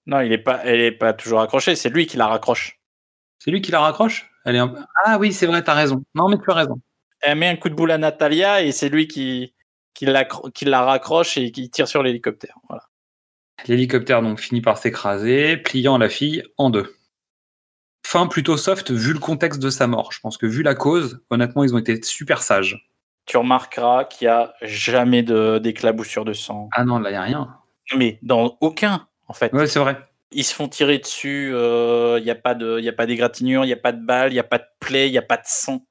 Non, 0.06 0.20
il 0.20 0.32
est 0.32 0.38
pas, 0.38 0.60
elle 0.64 0.80
est 0.80 0.92
pas 0.92 1.12
toujours 1.12 1.40
accrochée. 1.42 1.76
C'est 1.76 1.90
lui 1.90 2.06
qui 2.06 2.16
la 2.16 2.26
raccroche. 2.26 2.80
C'est 3.38 3.50
lui 3.52 3.60
qui 3.60 3.70
la 3.70 3.80
raccroche? 3.80 4.30
Elle 4.44 4.56
est 4.56 4.60
un- 4.60 4.74
Ah 5.04 5.18
oui, 5.20 5.32
c'est 5.32 5.46
vrai, 5.46 5.62
t'as 5.62 5.74
raison. 5.74 6.02
Non, 6.14 6.28
mais 6.28 6.38
tu 6.38 6.50
as 6.50 6.54
raison. 6.54 6.80
Elle 7.20 7.38
met 7.38 7.48
un 7.48 7.56
coup 7.56 7.68
de 7.68 7.74
boule 7.74 7.92
à 7.92 7.98
Natalia 7.98 8.62
et 8.62 8.72
c'est 8.72 8.88
lui 8.88 9.06
qui 9.06 9.54
qui 9.94 10.06
la, 10.06 10.24
qui 10.54 10.64
la 10.64 10.82
raccroche 10.82 11.36
et 11.36 11.52
qui 11.52 11.68
tire 11.70 11.86
sur 11.86 12.02
l'hélicoptère. 12.02 12.56
Voilà. 12.68 12.88
L'hélicoptère 13.68 14.22
donc 14.22 14.40
finit 14.40 14.62
par 14.62 14.78
s'écraser, 14.78 15.58
pliant 15.58 15.98
la 15.98 16.08
fille 16.08 16.42
en 16.56 16.70
deux. 16.70 16.96
Fin 18.04 18.26
plutôt 18.26 18.56
soft 18.56 18.90
vu 18.90 19.12
le 19.12 19.18
contexte 19.18 19.60
de 19.60 19.70
sa 19.70 19.86
mort. 19.86 20.12
Je 20.12 20.20
pense 20.20 20.36
que 20.36 20.46
vu 20.46 20.62
la 20.62 20.74
cause, 20.74 21.22
honnêtement, 21.30 21.64
ils 21.64 21.74
ont 21.74 21.78
été 21.78 22.02
super 22.02 22.42
sages. 22.42 22.88
Tu 23.26 23.36
remarqueras 23.36 24.04
qu'il 24.04 24.26
y 24.26 24.28
a 24.28 24.54
jamais 24.62 25.22
de 25.22 25.58
d'éclaboussure 25.58 26.24
de 26.24 26.32
sang. 26.32 26.68
Ah 26.72 26.84
non, 26.84 26.98
là, 26.98 27.10
il 27.10 27.12
n'y 27.12 27.18
a 27.18 27.22
rien. 27.22 27.56
Mais 27.96 28.18
dans 28.22 28.58
aucun, 28.60 29.06
en 29.28 29.32
fait. 29.32 29.52
Ouais, 29.52 29.66
c'est 29.66 29.78
vrai. 29.78 29.98
Ils 30.32 30.44
se 30.44 30.54
font 30.54 30.66
tirer 30.68 30.98
dessus. 30.98 31.50
Il 31.50 32.22
n'y 32.24 32.30
a 32.30 32.34
pas 32.34 32.54
de, 32.54 32.78
il 32.78 32.84
y 32.84 32.88
a 32.88 32.92
pas 32.92 33.06
d'égratignure, 33.06 33.64
il 33.64 33.68
n'y 33.68 33.72
a 33.72 33.76
pas 33.76 33.92
de 33.92 34.04
balles, 34.04 34.30
il 34.30 34.34
n'y 34.34 34.40
a 34.40 34.44
pas 34.44 34.58
de 34.58 34.66
plaie, 34.80 35.08
il 35.08 35.12
n'y 35.12 35.18
a 35.18 35.22
pas 35.22 35.36
de 35.36 35.44
sang. 35.46 35.86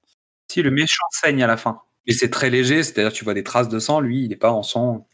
Si, 0.49 0.61
le 0.61 0.71
méchant 0.71 1.05
saigne 1.11 1.41
à 1.43 1.47
la 1.47 1.57
fin. 1.57 1.81
Mais 2.07 2.13
c'est 2.13 2.29
très 2.29 2.49
léger, 2.49 2.83
c'est-à-dire 2.83 3.13
tu 3.13 3.23
vois 3.23 3.33
des 3.35 3.43
traces 3.43 3.69
de 3.69 3.79
sang, 3.79 3.99
lui, 3.99 4.23
il 4.23 4.29
n'est 4.29 4.35
pas 4.35 4.51
en 4.51 4.63
sang. 4.63 5.07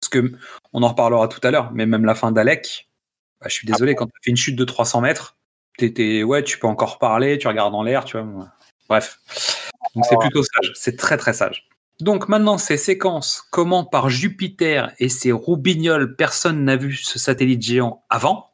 Parce 0.00 0.10
que, 0.10 0.32
on 0.72 0.82
en 0.82 0.88
reparlera 0.88 1.26
tout 1.26 1.40
à 1.42 1.50
l'heure, 1.50 1.72
mais 1.72 1.86
même 1.86 2.04
la 2.04 2.14
fin 2.14 2.30
d'Alec, 2.30 2.88
bah, 3.40 3.46
je 3.48 3.54
suis 3.54 3.66
désolé, 3.66 3.94
quand 3.94 4.06
tu 4.06 4.12
as 4.14 4.20
fait 4.22 4.30
une 4.30 4.36
chute 4.36 4.56
de 4.56 4.64
300 4.64 5.00
mètres, 5.00 5.37
ouais, 6.24 6.44
tu 6.44 6.58
peux 6.58 6.66
encore 6.66 6.98
parler, 6.98 7.38
tu 7.38 7.48
regardes 7.48 7.74
en 7.74 7.82
l'air, 7.82 8.04
tu 8.04 8.18
vois. 8.18 8.48
Bref. 8.88 9.20
Donc 9.94 10.04
c'est 10.06 10.18
plutôt 10.18 10.42
sage, 10.42 10.72
c'est 10.74 10.96
très 10.96 11.16
très 11.16 11.32
sage. 11.32 11.68
Donc 12.00 12.28
maintenant, 12.28 12.58
ces 12.58 12.76
séquences, 12.76 13.42
comment 13.50 13.84
par 13.84 14.08
Jupiter 14.08 14.92
et 14.98 15.08
ses 15.08 15.32
roubignoles, 15.32 16.14
personne 16.14 16.64
n'a 16.64 16.76
vu 16.76 16.94
ce 16.94 17.18
satellite 17.18 17.62
géant 17.62 18.04
avant, 18.08 18.50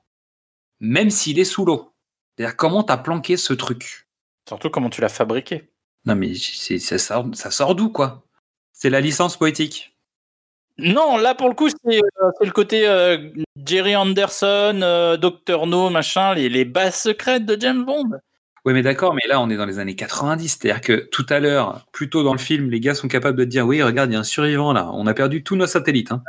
même 0.81 1.11
s'il 1.11 1.39
est 1.39 1.45
sous 1.45 1.65
l'eau. 1.65 1.93
C'est-à-dire, 2.37 2.57
comment 2.57 2.83
t'as 2.83 2.97
planqué 2.97 3.37
ce 3.37 3.53
truc? 3.53 4.09
Surtout 4.49 4.71
comment 4.71 4.91
tu 4.91 5.01
l'as 5.01 5.09
fabriqué. 5.09 5.71
Non, 6.07 6.15
mais 6.17 6.35
c'est- 6.35 6.79
ça 6.79 6.99
sort, 6.99 7.27
ça 7.35 7.51
sort 7.51 7.75
d'où, 7.75 7.91
quoi? 7.91 8.27
C'est 8.73 8.91
la 8.91 9.01
licence 9.01 9.37
poétique. 9.37 9.94
Non, 10.79 11.17
là 11.19 11.35
pour 11.35 11.49
le 11.49 11.55
coup, 11.55 11.69
c'est 11.69 11.99
euh, 11.99 12.31
c'est 12.39 12.47
le 12.47 12.51
côté 12.51 12.89
euh, 12.89 13.31
Jerry 13.57 13.95
Anderson, 13.95 14.81
euh, 14.83 15.17
Dr. 15.17 15.67
No, 15.67 15.89
machin, 15.91 16.35
les, 16.35 16.49
les 16.49 16.65
bases 16.65 16.97
secrètes 16.97 17.47
de 17.47 17.61
James 17.61 17.85
Bond. 17.85 18.11
Oui, 18.65 18.73
mais 18.73 18.83
d'accord, 18.83 19.13
mais 19.15 19.23
là, 19.29 19.41
on 19.43 19.51
est 19.51 19.57
dans 19.57 19.67
les 19.67 19.79
années 19.79 19.95
90. 19.95 20.49
C'est-à-dire 20.49 20.81
que 20.81 21.09
tout 21.11 21.27
à 21.29 21.39
l'heure, 21.39 21.85
plus 21.93 22.09
tôt 22.09 22.23
dans 22.25 22.33
le 22.33 22.39
film, 22.39 22.71
les 22.71 22.81
gars 22.81 22.95
sont 22.95 23.09
capables 23.09 23.39
de 23.39 23.45
dire 23.45 23.67
Oui, 23.67 23.83
regarde, 23.83 24.11
il 24.11 24.15
y 24.15 24.17
a 24.17 24.21
un 24.21 24.25
survivant 24.25 24.73
là. 24.73 24.91
On 24.95 25.07
a 25.07 25.15
perdu 25.15 25.45
tous 25.45 25.55
nos 25.55 25.67
satellites. 25.67 26.13
hein. 26.13 26.23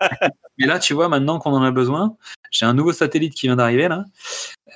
mais 0.58 0.66
là, 0.66 0.78
tu 0.80 0.94
vois, 0.94 1.08
maintenant 1.08 1.38
qu'on 1.38 1.52
en 1.52 1.62
a 1.62 1.70
besoin, 1.70 2.16
j'ai 2.50 2.66
un 2.66 2.74
nouveau 2.74 2.92
satellite 2.92 3.34
qui 3.34 3.46
vient 3.46 3.56
d'arriver 3.56 3.88
là. 3.88 4.04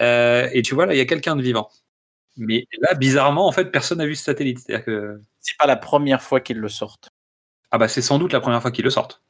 Euh, 0.01 0.49
et 0.53 0.63
tu 0.63 0.75
vois, 0.75 0.87
là, 0.87 0.95
il 0.95 0.99
y 0.99 1.01
a 1.01 1.07
quelqu'un 1.07 1.37
de 1.37 1.43
vivant. 1.43 1.69
Mais 2.37 2.67
là, 2.81 2.95
bizarrement, 2.95 3.47
en 3.47 3.53
fait, 3.53 3.67
personne 3.67 3.99
n'a 3.99 4.07
vu 4.07 4.15
ce 4.15 4.25
satellite. 4.25 4.61
C'est-à-dire 4.61 4.85
que. 4.85 5.21
C'est 5.41 5.57
pas 5.59 5.67
la 5.67 5.77
première 5.77 6.23
fois 6.23 6.41
qu'ils 6.41 6.59
le 6.59 6.69
sortent. 6.69 7.11
Ah, 7.71 7.79
bah, 7.79 7.89
c'est 7.89 8.03
sans 8.03 8.19
doute 8.19 8.33
la 8.33 8.41
première 8.41 8.61
fois 8.61 8.71
qu'ils 8.71 8.85
le 8.85 8.91
sortent. 8.91 9.23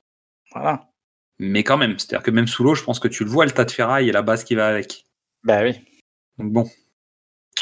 Voilà. 0.53 0.91
Mais 1.39 1.65
quand 1.65 1.79
même, 1.79 1.99
c'est-à-dire 1.99 2.23
que 2.23 2.31
même 2.31 2.47
sous 2.47 2.65
l'eau, 2.65 2.75
je 2.75 2.83
pense 2.85 3.01
que 3.01 3.09
tu 3.09 3.25
le 3.25 3.31
vois, 3.31 3.45
le 3.47 3.51
tas 3.51 3.65
de 3.65 3.71
ferraille 3.71 4.09
et 4.09 4.13
la 4.13 4.23
base 4.23 4.45
qui 4.45 4.55
va 4.55 4.69
avec. 4.69 5.07
Bah 5.43 5.63
oui. 5.63 5.81
Donc 6.39 6.53
bon. 6.53 6.71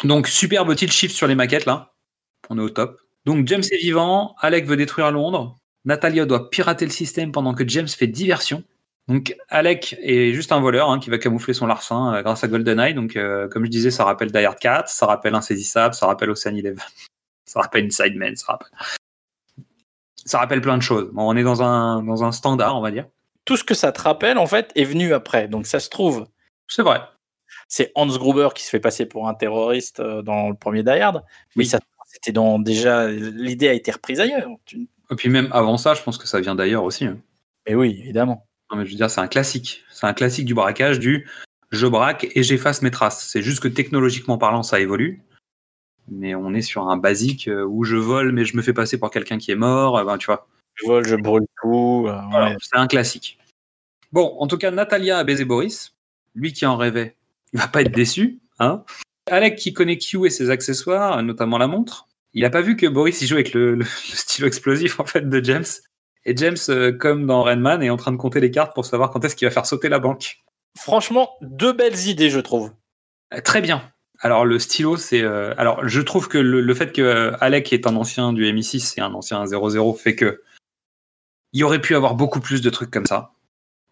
Donc 0.05 0.29
superbe 0.29 0.75
tilt 0.75 0.93
shift 0.93 1.15
sur 1.15 1.27
les 1.27 1.35
maquettes 1.35 1.67
là. 1.67 1.95
On 2.51 2.59
est 2.59 2.63
au 2.63 2.71
top. 2.71 3.01
Donc 3.25 3.47
James 3.47 3.63
est 3.71 3.79
vivant, 3.79 4.35
Alec 4.41 4.67
veut 4.67 4.77
détruire 4.77 5.11
Londres. 5.11 5.59
Natalia 5.85 6.27
doit 6.27 6.51
pirater 6.51 6.85
le 6.85 6.91
système 6.91 7.31
pendant 7.33 7.55
que 7.55 7.67
James 7.69 7.89
fait 7.89 8.07
diversion. 8.07 8.65
Donc 9.07 9.37
Alec 9.49 9.97
est 10.01 10.33
juste 10.33 10.53
un 10.53 10.61
voleur 10.61 10.91
hein, 10.91 10.99
qui 10.99 11.09
va 11.09 11.19
camoufler 11.19 11.55
son 11.55 11.67
larcin 11.67 12.15
euh, 12.15 12.23
grâce 12.23 12.45
à 12.45 12.49
GoldenEye. 12.49 12.95
Donc 12.95 13.17
euh, 13.17 13.49
comme 13.49 13.65
je 13.65 13.71
disais, 13.71 13.91
ça 13.91 14.05
rappelle 14.05 14.31
Die 14.31 14.39
Hard 14.39 14.59
4, 14.59 14.89
ça 14.89 15.07
rappelle 15.07 15.35
Insaisissable, 15.35 15.95
ça 15.95 16.07
rappelle 16.07 16.31
Ocean 16.31 16.55
Eleven, 16.55 16.85
ça 17.45 17.61
rappelle 17.61 17.87
Inside 17.87 18.17
Man, 18.17 18.37
ça 18.37 18.53
rappelle... 18.53 18.71
ça 20.29 20.39
rappelle 20.39 20.61
plein 20.61 20.77
de 20.77 20.83
choses. 20.83 21.11
Bon, 21.13 21.29
on 21.29 21.37
est 21.37 21.43
dans 21.43 21.63
un, 21.63 22.03
dans 22.03 22.25
un 22.25 22.33
standard, 22.33 22.77
on 22.77 22.81
va 22.81 22.91
dire. 22.91 23.07
Tout 23.45 23.57
ce 23.57 23.65
que 23.65 23.75
ça 23.75 23.93
te 23.93 24.01
rappelle, 24.03 24.39
en 24.39 24.47
fait, 24.47 24.71
est 24.75 24.85
venu 24.85 25.13
après. 25.15 25.49
Donc 25.49 25.67
ça 25.67 25.81
se 25.81 25.89
trouve, 25.89 26.27
C'est 26.69 26.83
vrai. 26.83 27.01
c'est 27.67 27.91
Hans 27.95 28.07
Gruber 28.07 28.49
qui 28.55 28.63
se 28.65 28.71
fait 28.71 28.81
passer 28.81 29.07
pour 29.07 29.29
un 29.29 29.35
terroriste 29.35 30.01
euh, 30.01 30.23
dans 30.23 30.49
le 30.49 30.55
premier 30.55 30.83
Die 30.83 30.91
Hard. 30.91 31.23
Mais 31.57 31.63
Oui. 31.65 31.67
ça, 31.67 31.79
c'était 32.07 32.33
dans 32.33 32.59
déjà 32.59 33.09
l'idée 33.09 33.69
a 33.69 33.73
été 33.73 33.91
reprise 33.91 34.21
ailleurs. 34.21 34.49
Et 35.11 35.15
puis 35.17 35.29
même 35.31 35.49
avant 35.53 35.77
ça, 35.79 35.95
je 35.95 36.03
pense 36.03 36.19
que 36.19 36.27
ça 36.27 36.41
vient 36.41 36.55
d'ailleurs 36.55 36.85
aussi. 36.85 37.05
hein. 37.07 37.19
Mais 37.67 37.75
oui, 37.75 37.99
évidemment. 38.01 38.47
Non, 38.71 38.77
mais 38.79 38.85
je 38.87 38.91
veux 38.91 38.97
dire, 38.97 39.11
c'est 39.11 39.21
un 39.21 39.29
classique. 39.29 39.83
C'est 39.91 40.07
un 40.07 40.13
classique 40.15 40.45
du 40.45 40.55
braquage 40.55 40.99
du 40.99 41.27
je 41.71 41.87
braque 41.87 42.27
et 42.35 42.43
j'efface 42.43 42.81
mes 42.83 42.91
traces. 42.91 43.27
C'est 43.31 43.43
juste 43.43 43.61
que 43.61 43.69
technologiquement 43.69 44.39
parlant, 44.39 44.63
ça 44.63 44.81
évolue. 44.81 45.23
Mais 46.11 46.35
on 46.35 46.55
est 46.55 46.63
sur 46.63 46.89
un 46.89 46.97
basique 46.97 47.49
euh, 47.49 47.65
où 47.65 47.85
je 47.85 47.97
vole, 47.97 48.33
mais 48.33 48.45
je 48.45 48.57
me 48.57 48.63
fais 48.63 48.73
passer 48.73 48.99
pour 48.99 49.11
quelqu'un 49.11 49.39
qui 49.39 49.51
est 49.51 49.57
mort. 49.57 49.99
euh, 49.99 50.05
Ben, 50.05 50.19
tu 50.19 50.27
vois, 50.27 50.47
Je 50.75 50.87
vole, 50.87 51.07
je 51.07 51.17
brûle 51.17 51.47
tout. 51.63 52.05
euh, 52.09 52.19
Voilà, 52.31 52.51
ouais. 52.51 52.57
c'est 52.61 52.77
un 52.79 52.87
classique. 52.87 53.39
Bon, 54.13 54.37
en 54.39 54.47
tout 54.47 54.57
cas, 54.59 54.71
Natalia 54.71 55.19
a 55.19 55.25
baisé 55.25 55.45
Boris. 55.45 55.95
Lui 56.35 56.53
qui 56.53 56.65
en 56.67 56.77
rêvait, 56.77 57.17
il 57.53 57.59
va 57.61 57.69
pas 57.69 57.83
être 57.83 57.93
déçu. 57.93 58.39
Hein 58.59 58.85
Alec 59.31 59.57
qui 59.57 59.73
connaît 59.73 59.99
Q 59.99 60.25
et 60.27 60.31
ses 60.31 60.51
accessoires, 60.51 61.23
notamment 61.23 61.59
la 61.59 61.67
montre. 61.67 62.07
Il 62.33 62.45
a 62.45 62.51
pas 62.51 62.61
vu 62.63 62.77
que 62.77 62.87
Boris 62.87 63.21
il 63.21 63.27
joue 63.27 63.35
avec 63.35 63.53
le, 63.53 63.73
le- 63.73 63.79
le 63.79 63.85
stylo 63.85 64.47
explosif 64.47 65.01
en 65.01 65.05
fait 65.05 65.29
de 65.29 65.45
James. 65.45 65.65
Et 66.25 66.37
James, 66.37 66.57
euh, 66.69 66.93
comme 66.93 67.27
dans 67.27 67.43
Redman, 67.43 67.83
est 67.83 67.91
en 67.91 67.97
train 67.97 68.13
de 68.13 68.17
compter 68.17 68.41
les 68.41 68.51
cartes 68.51 68.75
pour 68.75 68.85
savoir 68.85 69.11
quand 69.11 69.25
est-ce 69.25 69.35
qu'il 69.37 69.47
va 69.49 69.51
faire 69.53 69.67
sauter 69.67 69.89
la 69.89 69.99
banque. 69.99 70.43
Franchement, 70.79 71.31
deux 71.41 71.73
belles 71.73 71.99
idées, 72.07 72.31
je 72.31 72.41
trouve. 72.41 72.73
Euh, 73.35 73.41
Très 73.43 73.61
bien. 73.61 73.83
Alors 74.21 74.45
le 74.45 74.59
stylo, 74.59 74.97
c'est. 74.97 75.23
euh, 75.23 75.55
alors 75.59 75.87
je 75.87 76.01
trouve 76.01 76.29
que 76.29 76.39
le, 76.39 76.61
le 76.61 76.75
fait 76.75 76.93
que 76.93 77.03
euh, 77.03 77.37
Alec 77.41 77.73
est 77.73 77.87
un 77.87 77.95
ancien 77.97 78.33
du 78.33 78.45
MI6 78.53 78.95
et 78.99 79.01
un 79.01 79.15
ancien 79.15 79.45
00 79.47 79.95
fait 79.95 80.17
que 80.17 80.43
il 81.53 81.65
aurait 81.65 81.81
pu 81.81 81.95
avoir 81.95 82.15
beaucoup 82.15 82.41
plus 82.41 82.61
de 82.61 82.71
trucs 82.71 82.91
comme 82.91 83.07
ça. 83.07 83.33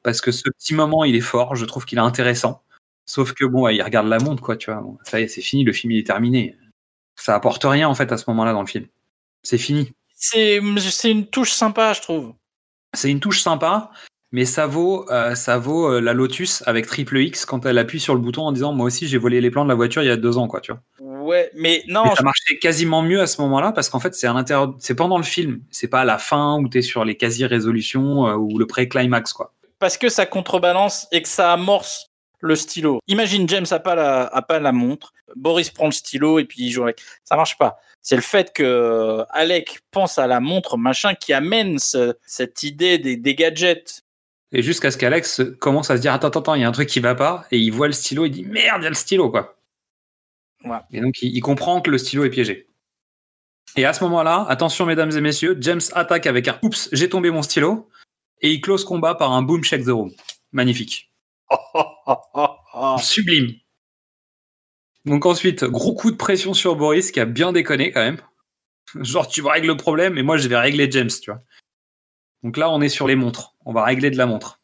Parce 0.03 0.21
que 0.21 0.31
ce 0.33 0.49
petit 0.51 0.75
moment, 0.75 1.05
il 1.05 1.17
est 1.17 1.21
fort. 1.21 1.57
Je 1.57 1.65
trouve 1.65 1.85
qu'il 1.85 1.99
est 1.99 2.03
intéressant. 2.03 2.63
Sauf 3.07 3.33
que 3.35 3.45
bon, 3.45 3.63
ouais, 3.63 3.77
il 3.77 3.83
regarde 3.83 4.09
la 4.09 4.19
montre, 4.19 4.43
quoi. 4.43 4.57
Tu 4.57 4.71
vois. 4.71 4.81
Bon, 4.81 4.99
ça 5.05 5.21
y 5.21 5.25
est, 5.25 5.29
c'est 5.29 5.41
fini. 5.43 5.65
Le 5.65 5.73
film 5.73 5.93
il 5.93 5.99
est 5.99 6.07
terminé. 6.07 6.57
Ça 7.17 7.35
apporte 7.35 7.65
rien 7.65 7.89
en 7.89 7.95
fait 7.95 8.13
à 8.13 8.19
ce 8.19 8.25
moment-là 8.29 8.53
dans 8.53 8.61
le 8.63 8.67
film. 8.67 8.87
C'est 9.43 9.59
fini. 9.59 9.93
C'est 10.15 10.61
c'est 10.81 11.11
une 11.11 11.27
touche 11.27 11.53
sympa, 11.53 11.93
je 11.93 12.03
trouve. 12.03 12.35
C'est 12.95 13.11
une 13.11 13.21
touche 13.21 13.41
sympa, 13.43 13.91
mais 14.33 14.45
ça 14.45 14.67
vaut, 14.67 15.07
euh, 15.11 15.35
ça 15.35 15.59
vaut 15.59 15.87
euh, 15.93 16.01
la 16.01 16.13
Lotus 16.13 16.63
avec 16.67 16.87
triple 16.87 17.19
X 17.19 17.45
quand 17.47 17.65
elle 17.67 17.79
appuie 17.79 18.01
sur 18.01 18.15
le 18.15 18.21
bouton 18.21 18.43
en 18.43 18.53
disant 18.53 18.73
moi 18.73 18.87
aussi 18.87 19.07
j'ai 19.09 19.19
volé 19.19 19.41
les 19.41 19.51
plans 19.51 19.65
de 19.65 19.69
la 19.69 19.75
voiture 19.75 20.03
il 20.03 20.07
y 20.07 20.11
a 20.11 20.17
deux 20.17 20.37
ans, 20.39 20.49
quoi. 20.49 20.61
Tu 20.61 20.73
vois. 20.73 20.83
Ouais, 21.23 21.51
mais 21.55 21.83
non, 21.89 22.05
Mais 22.05 22.15
ça 22.15 22.23
marchait 22.23 22.57
quasiment 22.59 23.03
mieux 23.03 23.21
à 23.21 23.27
ce 23.27 23.41
moment-là 23.43 23.73
parce 23.73 23.89
qu'en 23.89 23.99
fait, 24.01 24.15
c'est 24.15 24.27
à 24.29 24.33
l'intérieur, 24.33 24.75
c'est 24.79 24.95
pendant 24.95 25.17
le 25.19 25.25
film, 25.25 25.61
c'est 25.71 25.89
pas 25.89 26.01
à 26.03 26.05
la 26.05 26.19
fin 26.19 26.57
où 26.59 26.69
tu 26.69 26.79
es 26.79 26.83
sur 26.83 27.05
les 27.05 27.17
quasi-résolutions 27.17 28.27
euh, 28.29 28.35
ou 28.35 28.59
le 28.59 28.67
pré-climax, 28.67 29.33
quoi. 29.33 29.53
parce 29.79 29.97
que 29.99 30.09
ça 30.09 30.27
contrebalance 30.27 31.07
et 31.13 31.23
que 31.23 31.29
ça 31.29 31.53
amorce 31.53 32.11
le 32.41 32.55
stylo. 32.55 33.01
Imagine 33.09 33.49
James 33.49 33.67
a 33.71 33.79
pas 33.81 33.95
la, 33.97 34.23
a 34.27 34.43
pas 34.43 34.61
la 34.61 34.71
montre, 34.73 35.13
Boris 35.35 35.71
prend 35.71 35.87
le 35.87 35.93
stylo 35.93 36.39
et 36.39 36.45
puis 36.45 36.63
il 36.65 36.71
joue 36.71 36.85
avec. 36.85 37.01
Ça 37.25 37.35
marche 37.35 37.59
pas. 37.59 37.77
C'est 38.03 38.15
le 38.17 38.23
fait 38.23 38.53
que 38.53 39.25
Alec 39.31 39.81
pense 39.91 40.19
à 40.19 40.29
la 40.29 40.39
montre, 40.39 40.77
machin, 40.77 41.15
qui 41.15 41.33
amène 41.33 41.79
ce- 41.81 42.15
cette 42.25 42.63
idée 42.63 42.99
des, 42.99 43.17
des 43.17 43.35
gadgets. 43.35 44.03
Et 44.57 44.63
jusqu'à 44.63 44.91
ce 44.91 44.97
qu'Alex 44.97 45.43
commence 45.61 45.91
à 45.91 45.99
se 45.99 46.01
dire 46.01 46.15
attends, 46.15 46.29
attends, 46.29 46.41
attends, 46.41 46.55
il 46.55 46.63
y 46.63 46.65
a 46.65 46.69
un 46.69 46.73
truc 46.73 46.89
qui 46.89 46.99
va 46.99 47.15
pas, 47.15 47.45
et 47.51 47.59
il 47.59 47.71
voit 47.71 47.89
le 47.89 47.93
stylo, 47.93 48.25
il 48.25 48.31
dit 48.31 48.43
merde, 48.43 48.81
il 48.81 48.85
y 48.85 48.87
a 48.87 48.89
le 48.89 48.95
stylo, 48.95 49.31
quoi. 49.31 49.59
Ouais. 50.65 50.79
Et 50.93 51.03
donc, 51.03 51.21
il, 51.21 51.37
il 51.37 51.43
comprend 51.43 51.83
que 51.83 51.91
le 51.91 51.99
stylo 51.99 52.25
est 52.25 52.31
piégé. 52.31 52.67
Et 53.77 53.85
à 53.85 53.93
ce 53.93 54.03
moment-là, 54.05 54.47
attention, 54.49 54.87
mesdames 54.87 55.11
et 55.15 55.21
messieurs, 55.21 55.59
James 55.61 55.83
attaque 55.93 56.27
avec 56.27 56.49
un 56.49 56.59
oups, 56.63 56.89
j'ai 56.93 57.11
tombé 57.11 57.31
mon 57.31 57.43
stylo, 57.43 57.91
et 58.41 58.51
il 58.51 58.63
close 58.63 58.83
combat 58.83 59.15
par 59.15 59.33
un 59.33 59.43
boom 59.43 59.63
shake 59.63 59.85
the 59.85 59.91
room. 59.91 60.11
Magnifique. 60.53 61.13
Sublime. 62.99 63.53
Donc 65.05 65.27
ensuite, 65.27 65.65
gros 65.65 65.95
coup 65.95 66.11
de 66.11 66.17
pression 66.17 66.55
sur 66.55 66.77
Boris 66.77 67.13
qui 67.13 67.21
a 67.21 67.27
bien 67.27 67.53
déconné 67.53 67.93
quand 67.93 68.01
même. 68.01 68.23
Genre, 69.03 69.29
tu 69.29 69.43
vas 69.43 69.53
régler 69.53 69.69
le 69.69 69.77
problème 69.77 70.17
et 70.17 70.23
moi 70.23 70.39
je 70.39 70.49
vais 70.49 70.57
régler 70.57 70.91
James, 70.91 71.11
tu 71.11 71.31
vois. 71.31 71.43
Donc 72.47 72.59
là, 72.59 72.71
on 72.71 72.81
est 72.81 72.89
sur 72.89 73.09
les 73.09 73.17
montres. 73.17 73.57
On 73.65 73.73
va 73.73 73.83
régler 73.83 74.09
de 74.09 74.17
la 74.17 74.25
montre. 74.25 74.61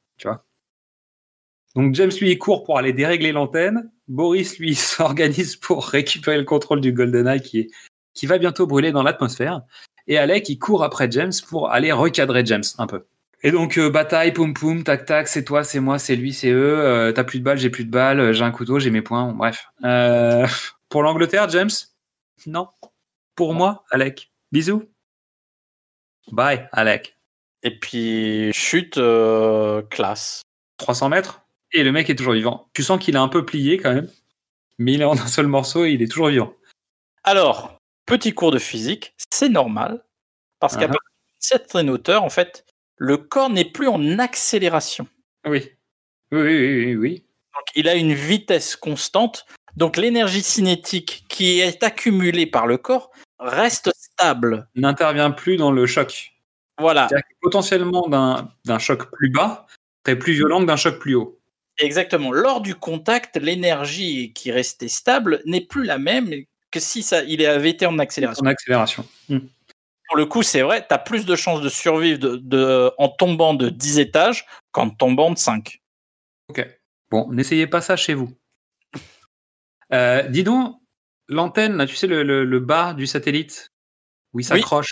Donc 1.74 1.96
James, 1.96 2.12
lui, 2.20 2.30
il 2.30 2.38
court 2.38 2.62
pour 2.62 2.78
aller 2.78 2.92
dérégler 2.92 3.32
l'antenne. 3.32 3.90
Boris, 4.06 4.60
lui, 4.60 4.74
s'organise 4.76 5.56
pour 5.56 5.84
récupérer 5.84 6.38
le 6.38 6.44
contrôle 6.44 6.80
du 6.80 6.92
GoldenEye 6.92 7.42
qui, 7.42 7.72
qui 8.14 8.26
va 8.26 8.38
bientôt 8.38 8.68
brûler 8.68 8.92
dans 8.92 9.02
l'atmosphère. 9.02 9.62
Et 10.06 10.16
Alec, 10.16 10.48
il 10.48 10.60
court 10.60 10.84
après 10.84 11.10
James 11.10 11.32
pour 11.48 11.72
aller 11.72 11.90
recadrer 11.90 12.46
James 12.46 12.62
un 12.78 12.86
peu. 12.86 13.04
Et 13.42 13.50
donc, 13.50 13.78
euh, 13.78 13.90
bataille, 13.90 14.32
poum 14.32 14.54
poum, 14.54 14.84
tac 14.84 15.04
tac, 15.04 15.26
c'est 15.26 15.42
toi, 15.42 15.64
c'est 15.64 15.80
moi, 15.80 15.98
c'est 15.98 16.14
lui, 16.14 16.32
c'est 16.32 16.52
eux. 16.52 16.78
euh, 16.78 17.10
T'as 17.10 17.24
plus 17.24 17.40
de 17.40 17.44
balles, 17.44 17.58
j'ai 17.58 17.70
plus 17.70 17.84
de 17.84 17.90
balles, 17.90 18.20
euh, 18.20 18.32
j'ai 18.32 18.44
un 18.44 18.52
couteau, 18.52 18.78
j'ai 18.78 18.90
mes 18.92 19.02
poings, 19.02 19.32
bref. 19.32 19.66
Pour 20.88 21.02
l'Angleterre, 21.02 21.48
James? 21.48 21.70
Non. 22.46 22.68
Pour 23.34 23.54
moi, 23.54 23.82
Alec. 23.90 24.30
Bisous. 24.52 24.84
Bye, 26.30 26.68
Alec. 26.70 27.18
Et 27.62 27.78
puis, 27.78 28.50
chute 28.52 28.98
euh, 28.98 29.82
classe. 29.82 30.42
300 30.78 31.08
mètres. 31.10 31.42
Et 31.72 31.82
le 31.84 31.92
mec 31.92 32.10
est 32.10 32.16
toujours 32.16 32.32
vivant. 32.34 32.68
Tu 32.74 32.82
sens 32.82 32.98
qu'il 33.02 33.14
est 33.14 33.18
un 33.18 33.28
peu 33.28 33.44
plié 33.46 33.78
quand 33.78 33.92
même. 33.94 34.10
Mais 34.78 34.94
il 34.94 35.02
est 35.02 35.06
en 35.06 35.12
un 35.18 35.26
seul 35.26 35.46
morceau 35.46 35.84
et 35.84 35.92
il 35.92 36.02
est 36.02 36.10
toujours 36.10 36.28
vivant. 36.28 36.52
Alors, 37.24 37.76
petit 38.06 38.34
cours 38.34 38.50
de 38.50 38.58
physique, 38.58 39.14
c'est 39.32 39.48
normal. 39.48 40.02
Parce 40.58 40.76
qu'à 40.76 40.86
Uh-huh. 40.86 40.92
partir 40.92 41.00
d'une 41.00 41.40
certaine 41.40 41.90
hauteur, 41.90 42.24
en 42.24 42.30
fait, 42.30 42.64
le 42.96 43.16
corps 43.16 43.50
n'est 43.50 43.64
plus 43.64 43.88
en 43.88 44.18
accélération. 44.18 45.06
Oui. 45.46 45.70
Oui, 46.32 46.40
oui, 46.40 46.56
oui, 46.58 46.84
oui. 46.86 46.96
oui. 46.96 47.14
Donc, 47.54 47.64
il 47.74 47.88
a 47.88 47.94
une 47.94 48.14
vitesse 48.14 48.76
constante. 48.76 49.46
Donc, 49.76 49.96
l'énergie 49.96 50.42
cinétique 50.42 51.24
qui 51.28 51.60
est 51.60 51.82
accumulée 51.82 52.46
par 52.46 52.66
le 52.66 52.76
corps 52.78 53.10
reste 53.38 53.90
stable. 53.96 54.68
N'intervient 54.74 55.30
plus 55.30 55.56
dans 55.56 55.70
le 55.70 55.86
choc. 55.86 56.31
Voilà, 56.78 57.08
potentiellement 57.40 58.08
d'un 58.08 58.78
choc 58.78 59.10
plus 59.12 59.30
bas, 59.30 59.66
serait 60.06 60.18
plus 60.18 60.32
violent 60.32 60.60
que 60.60 60.64
d'un 60.66 60.76
choc 60.76 60.98
plus 60.98 61.14
haut. 61.14 61.38
exactement. 61.78 62.32
Lors 62.32 62.60
du 62.60 62.74
contact, 62.74 63.36
l'énergie 63.36 64.32
qui 64.32 64.50
restait 64.50 64.88
stable 64.88 65.42
n'est 65.46 65.60
plus 65.66 65.84
la 65.84 65.98
même 65.98 66.32
que 66.70 66.80
si 66.80 67.02
ça, 67.02 67.22
il 67.24 67.44
avait 67.44 67.70
été 67.70 67.84
en 67.86 67.98
accélération. 67.98 68.42
En 68.44 68.48
accélération. 68.48 69.06
Hmm. 69.28 69.40
Pour 70.08 70.16
le 70.16 70.26
coup, 70.26 70.42
c'est 70.42 70.62
vrai, 70.62 70.86
tu 70.86 70.94
as 70.94 70.98
plus 70.98 71.24
de 71.26 71.36
chances 71.36 71.60
de 71.60 71.68
survivre 71.68 72.18
de, 72.18 72.36
de- 72.36 72.90
en 72.98 73.08
tombant 73.08 73.54
de 73.54 73.68
10 73.68 73.98
étages 73.98 74.46
qu'en 74.72 74.88
tombant 74.90 75.30
de 75.30 75.38
5. 75.38 75.80
Ok. 76.48 76.66
Bon, 77.10 77.30
n'essayez 77.30 77.66
pas 77.66 77.80
ça 77.82 77.96
chez 77.96 78.14
vous. 78.14 78.32
Euh, 79.92 80.22
dis 80.28 80.42
donc, 80.44 80.76
l'antenne, 81.28 81.76
là, 81.76 81.86
tu 81.86 81.96
sais, 81.96 82.06
le, 82.06 82.22
le- 82.22 82.44
le 82.44 82.60
bas 82.60 82.94
du 82.94 83.06
satellite, 83.06 83.68
où 84.32 84.40
il 84.40 84.44
s'accroche, 84.44 84.90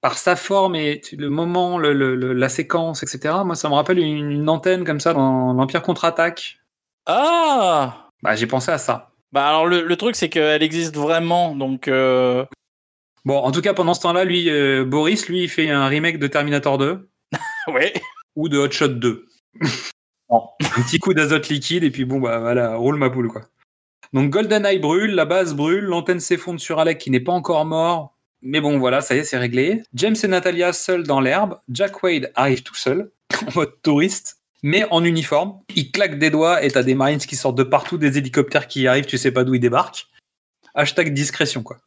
par 0.00 0.16
sa 0.18 0.36
forme 0.36 0.76
et 0.76 1.00
le 1.12 1.28
moment, 1.30 1.78
le- 1.78 1.92
le- 1.92 2.14
le- 2.14 2.32
la 2.32 2.48
séquence, 2.48 3.02
etc., 3.02 3.34
moi, 3.44 3.54
ça 3.56 3.68
me 3.68 3.74
rappelle 3.74 3.98
une, 3.98 4.30
une 4.30 4.48
antenne 4.48 4.84
comme 4.84 5.00
ça 5.00 5.12
dans 5.14 5.52
l'Empire 5.52 5.82
contre-attaque. 5.82 6.58
Ah 7.06 8.08
Bah, 8.22 8.36
j'ai 8.36 8.46
pensé 8.46 8.70
à 8.70 8.78
ça. 8.78 9.10
Bah 9.32 9.46
alors 9.48 9.66
le, 9.66 9.82
le 9.82 9.96
truc 9.96 10.16
c'est 10.16 10.30
qu'elle 10.30 10.62
existe 10.62 10.96
vraiment, 10.96 11.54
donc 11.54 11.86
euh, 11.88 12.46
Bon, 13.26 13.36
en 13.36 13.50
tout 13.52 13.60
cas, 13.60 13.74
pendant 13.74 13.92
ce 13.92 14.00
temps-là, 14.00 14.24
lui, 14.24 14.48
euh, 14.48 14.84
Boris, 14.86 15.28
lui, 15.28 15.42
il 15.42 15.48
fait 15.50 15.68
un 15.68 15.86
remake 15.86 16.18
de 16.18 16.26
Terminator 16.28 16.78
2 16.78 17.10
ouais. 17.68 17.92
ou 18.36 18.48
de 18.48 18.56
Hot 18.58 18.70
Shot 18.70 18.88
2. 18.88 19.26
Non. 20.30 20.46
un 20.76 20.82
petit 20.82 20.98
coup 20.98 21.14
d'azote 21.14 21.48
liquide 21.48 21.84
et 21.84 21.90
puis 21.90 22.04
bon, 22.04 22.20
bah 22.20 22.38
voilà, 22.38 22.76
roule 22.76 22.96
ma 22.96 23.08
poule, 23.08 23.28
quoi. 23.28 23.42
Donc 24.12 24.28
GoldenEye 24.30 24.78
brûle, 24.78 25.14
la 25.14 25.24
base 25.24 25.54
brûle, 25.54 25.84
l'antenne 25.84 26.20
s'effondre 26.20 26.60
sur 26.60 26.78
Alec 26.80 26.98
qui 26.98 27.10
n'est 27.10 27.18
pas 27.20 27.32
encore 27.32 27.64
mort. 27.64 28.14
Mais 28.42 28.60
bon, 28.60 28.78
voilà, 28.78 29.00
ça 29.00 29.14
y 29.14 29.18
est, 29.18 29.24
c'est 29.24 29.38
réglé. 29.38 29.82
James 29.94 30.14
et 30.22 30.28
Natalia 30.28 30.72
seuls 30.72 31.02
dans 31.04 31.20
l'herbe. 31.20 31.60
Jack 31.68 32.02
Wade 32.02 32.30
arrive 32.34 32.62
tout 32.62 32.74
seul, 32.74 33.10
en 33.46 33.52
mode 33.54 33.82
touriste, 33.82 34.38
mais 34.62 34.84
en 34.90 35.04
uniforme. 35.04 35.60
Il 35.74 35.90
claque 35.90 36.18
des 36.18 36.30
doigts 36.30 36.62
et 36.62 36.70
t'as 36.70 36.82
des 36.82 36.94
Marines 36.94 37.18
qui 37.18 37.36
sortent 37.36 37.58
de 37.58 37.62
partout, 37.64 37.98
des 37.98 38.16
hélicoptères 38.18 38.68
qui 38.68 38.86
arrivent, 38.86 39.06
tu 39.06 39.18
sais 39.18 39.32
pas 39.32 39.44
d'où 39.44 39.54
ils 39.54 39.60
débarquent. 39.60 40.06
Hashtag 40.74 41.12
discrétion, 41.12 41.62
quoi. 41.62 41.78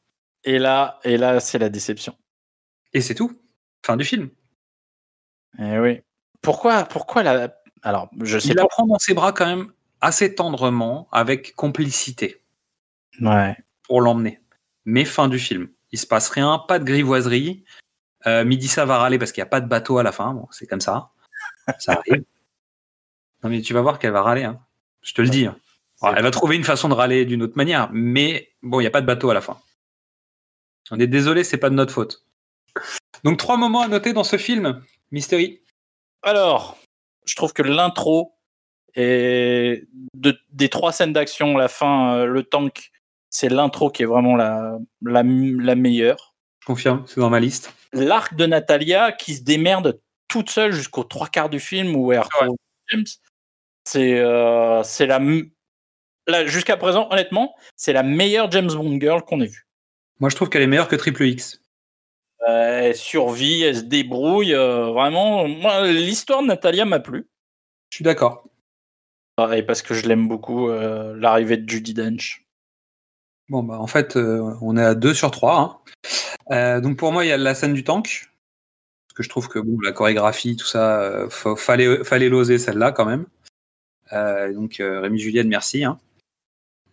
Et 0.43 0.59
là, 0.59 0.99
et 1.03 1.17
là 1.17 1.39
c'est 1.39 1.59
la 1.59 1.69
déception. 1.69 2.15
Et 2.93 2.99
c'est 3.01 3.15
tout. 3.15 3.39
Fin 3.85 3.95
du 3.95 4.03
film. 4.03 4.29
Eh 5.59 5.79
oui. 5.79 6.01
Pourquoi, 6.41 6.83
pourquoi 6.85 7.23
la... 7.23 7.55
Alors, 7.83 8.09
je 8.21 8.37
sais 8.39 8.49
Il 8.49 8.55
pas. 8.55 8.61
la 8.63 8.67
prend 8.67 8.85
dans 8.87 8.99
ses 8.99 9.13
bras 9.13 9.31
quand 9.31 9.45
même 9.45 9.71
assez 10.01 10.33
tendrement, 10.35 11.07
avec 11.11 11.55
complicité, 11.55 12.41
Ouais. 13.21 13.55
pour 13.83 14.01
l'emmener. 14.01 14.39
Mais 14.85 15.05
fin 15.05 15.27
du 15.27 15.37
film. 15.39 15.69
Il 15.91 15.99
se 15.99 16.07
passe 16.07 16.29
rien, 16.29 16.59
pas 16.67 16.79
de 16.79 16.83
grivoiserie. 16.83 17.63
Euh, 18.27 18.45
Midissa 18.45 18.85
va 18.85 18.97
râler 18.99 19.17
parce 19.19 19.31
qu'il 19.31 19.41
n'y 19.41 19.47
a 19.47 19.49
pas 19.49 19.61
de 19.61 19.67
bateau 19.67 19.97
à 19.97 20.03
la 20.03 20.11
fin. 20.11 20.33
Bon, 20.33 20.47
c'est 20.51 20.67
comme 20.67 20.81
ça. 20.81 21.09
Ça 21.79 21.93
arrive. 22.07 22.23
non, 23.43 23.49
mais 23.49 23.61
tu 23.61 23.73
vas 23.73 23.81
voir 23.81 23.99
qu'elle 23.99 24.11
va 24.11 24.21
râler. 24.21 24.43
Hein. 24.43 24.59
Je 25.01 25.13
te 25.13 25.21
le 25.21 25.29
dis. 25.29 25.45
hein. 25.45 25.57
Alors, 26.01 26.17
elle 26.17 26.23
va 26.23 26.31
trouver 26.31 26.55
une 26.55 26.63
façon 26.63 26.89
de 26.89 26.93
râler 26.93 27.25
d'une 27.25 27.43
autre 27.43 27.57
manière. 27.57 27.89
Mais 27.91 28.53
bon, 28.61 28.79
il 28.79 28.83
n'y 28.83 28.87
a 28.87 28.91
pas 28.91 29.01
de 29.01 29.05
bateau 29.05 29.29
à 29.29 29.33
la 29.33 29.41
fin. 29.41 29.59
On 30.91 30.99
est 30.99 31.07
désolé, 31.07 31.43
c'est 31.43 31.57
pas 31.57 31.69
de 31.69 31.75
notre 31.75 31.93
faute. 31.93 32.25
Donc, 33.23 33.37
trois 33.37 33.57
moments 33.57 33.81
à 33.81 33.87
noter 33.87 34.13
dans 34.13 34.23
ce 34.23 34.37
film. 34.37 34.83
Mystery. 35.11 35.61
Alors, 36.23 36.77
je 37.25 37.35
trouve 37.35 37.53
que 37.53 37.61
l'intro 37.61 38.33
et 38.95 39.87
de, 40.13 40.37
des 40.51 40.69
trois 40.69 40.91
scènes 40.91 41.13
d'action, 41.13 41.55
la 41.57 41.67
fin, 41.67 42.15
euh, 42.15 42.25
le 42.25 42.43
tank, 42.43 42.91
c'est 43.31 43.49
l'intro 43.49 43.89
qui 43.89 44.03
est 44.03 44.05
vraiment 44.05 44.35
la, 44.35 44.77
la, 45.01 45.23
la 45.23 45.75
meilleure. 45.75 46.35
Je 46.59 46.67
confirme, 46.67 47.03
c'est 47.07 47.19
dans 47.19 47.31
ma 47.31 47.39
liste. 47.39 47.73
L'arc 47.93 48.35
de 48.35 48.45
Natalia 48.45 49.11
qui 49.11 49.33
se 49.33 49.41
démerde 49.41 49.99
toute 50.27 50.51
seule 50.51 50.71
jusqu'aux 50.71 51.03
trois 51.03 51.27
quarts 51.27 51.49
du 51.49 51.59
film 51.59 51.95
où 51.95 52.11
elle 52.11 52.19
retrouve 52.19 52.55
James, 52.89 53.05
c'est 53.85 54.19
euh, 54.19 54.83
c'est 54.83 55.07
la, 55.07 55.19
jusqu'à 56.45 56.77
présent, 56.77 57.07
honnêtement, 57.09 57.55
c'est 57.75 57.93
la 57.93 58.03
meilleure 58.03 58.51
James 58.51 58.71
Bond 58.71 58.99
girl 58.99 59.23
qu'on 59.23 59.41
ait 59.41 59.47
vue. 59.47 59.67
Moi, 60.19 60.29
je 60.29 60.35
trouve 60.35 60.49
qu'elle 60.49 60.61
est 60.61 60.67
meilleure 60.67 60.87
que 60.87 60.95
Triple 60.95 61.23
X. 61.23 61.61
Euh, 62.47 62.81
elle 62.83 62.95
survit, 62.95 63.63
elle 63.63 63.77
se 63.77 63.81
débrouille. 63.81 64.53
euh, 64.53 64.91
vraiment, 64.91 65.47
moi, 65.47 65.87
l'histoire 65.87 66.41
de 66.43 66.47
Natalia 66.47 66.85
m'a 66.85 66.99
plu. 66.99 67.27
Je 67.89 67.97
suis 67.97 68.03
d'accord. 68.03 68.47
Et 69.53 69.63
parce 69.63 69.81
que 69.81 69.95
je 69.95 70.07
l'aime 70.07 70.27
beaucoup, 70.27 70.69
l'arrivée 70.69 71.57
de 71.57 71.67
Judy 71.67 71.95
Dench. 71.95 72.40
Bon, 73.51 73.63
bah, 73.63 73.77
en 73.79 73.85
fait, 73.87 74.15
euh, 74.15 74.55
on 74.61 74.77
est 74.77 74.83
à 74.83 74.95
2 74.95 75.13
sur 75.13 75.29
3. 75.29 75.59
hein. 75.59 75.77
Euh, 76.51 76.79
donc, 76.79 76.97
pour 76.97 77.11
moi, 77.11 77.25
il 77.25 77.27
y 77.27 77.31
a 77.33 77.37
la 77.37 77.53
scène 77.53 77.73
du 77.73 77.83
tank. 77.83 78.29
Parce 79.07 79.17
que 79.17 79.23
je 79.23 79.29
trouve 79.29 79.49
que 79.49 79.59
bon, 79.59 79.77
la 79.81 79.91
chorégraphie, 79.91 80.55
tout 80.55 80.65
ça, 80.65 81.01
euh, 81.01 81.29
fa- 81.29 81.57
fallait, 81.57 82.03
fallait 82.05 82.29
l'oser 82.29 82.57
celle-là 82.57 82.93
quand 82.93 83.05
même. 83.05 83.25
Donc, 84.55 84.77
Rémi 84.79 85.19
Julienne, 85.19 85.49
merci. 85.49 85.83
hein. 85.83 85.99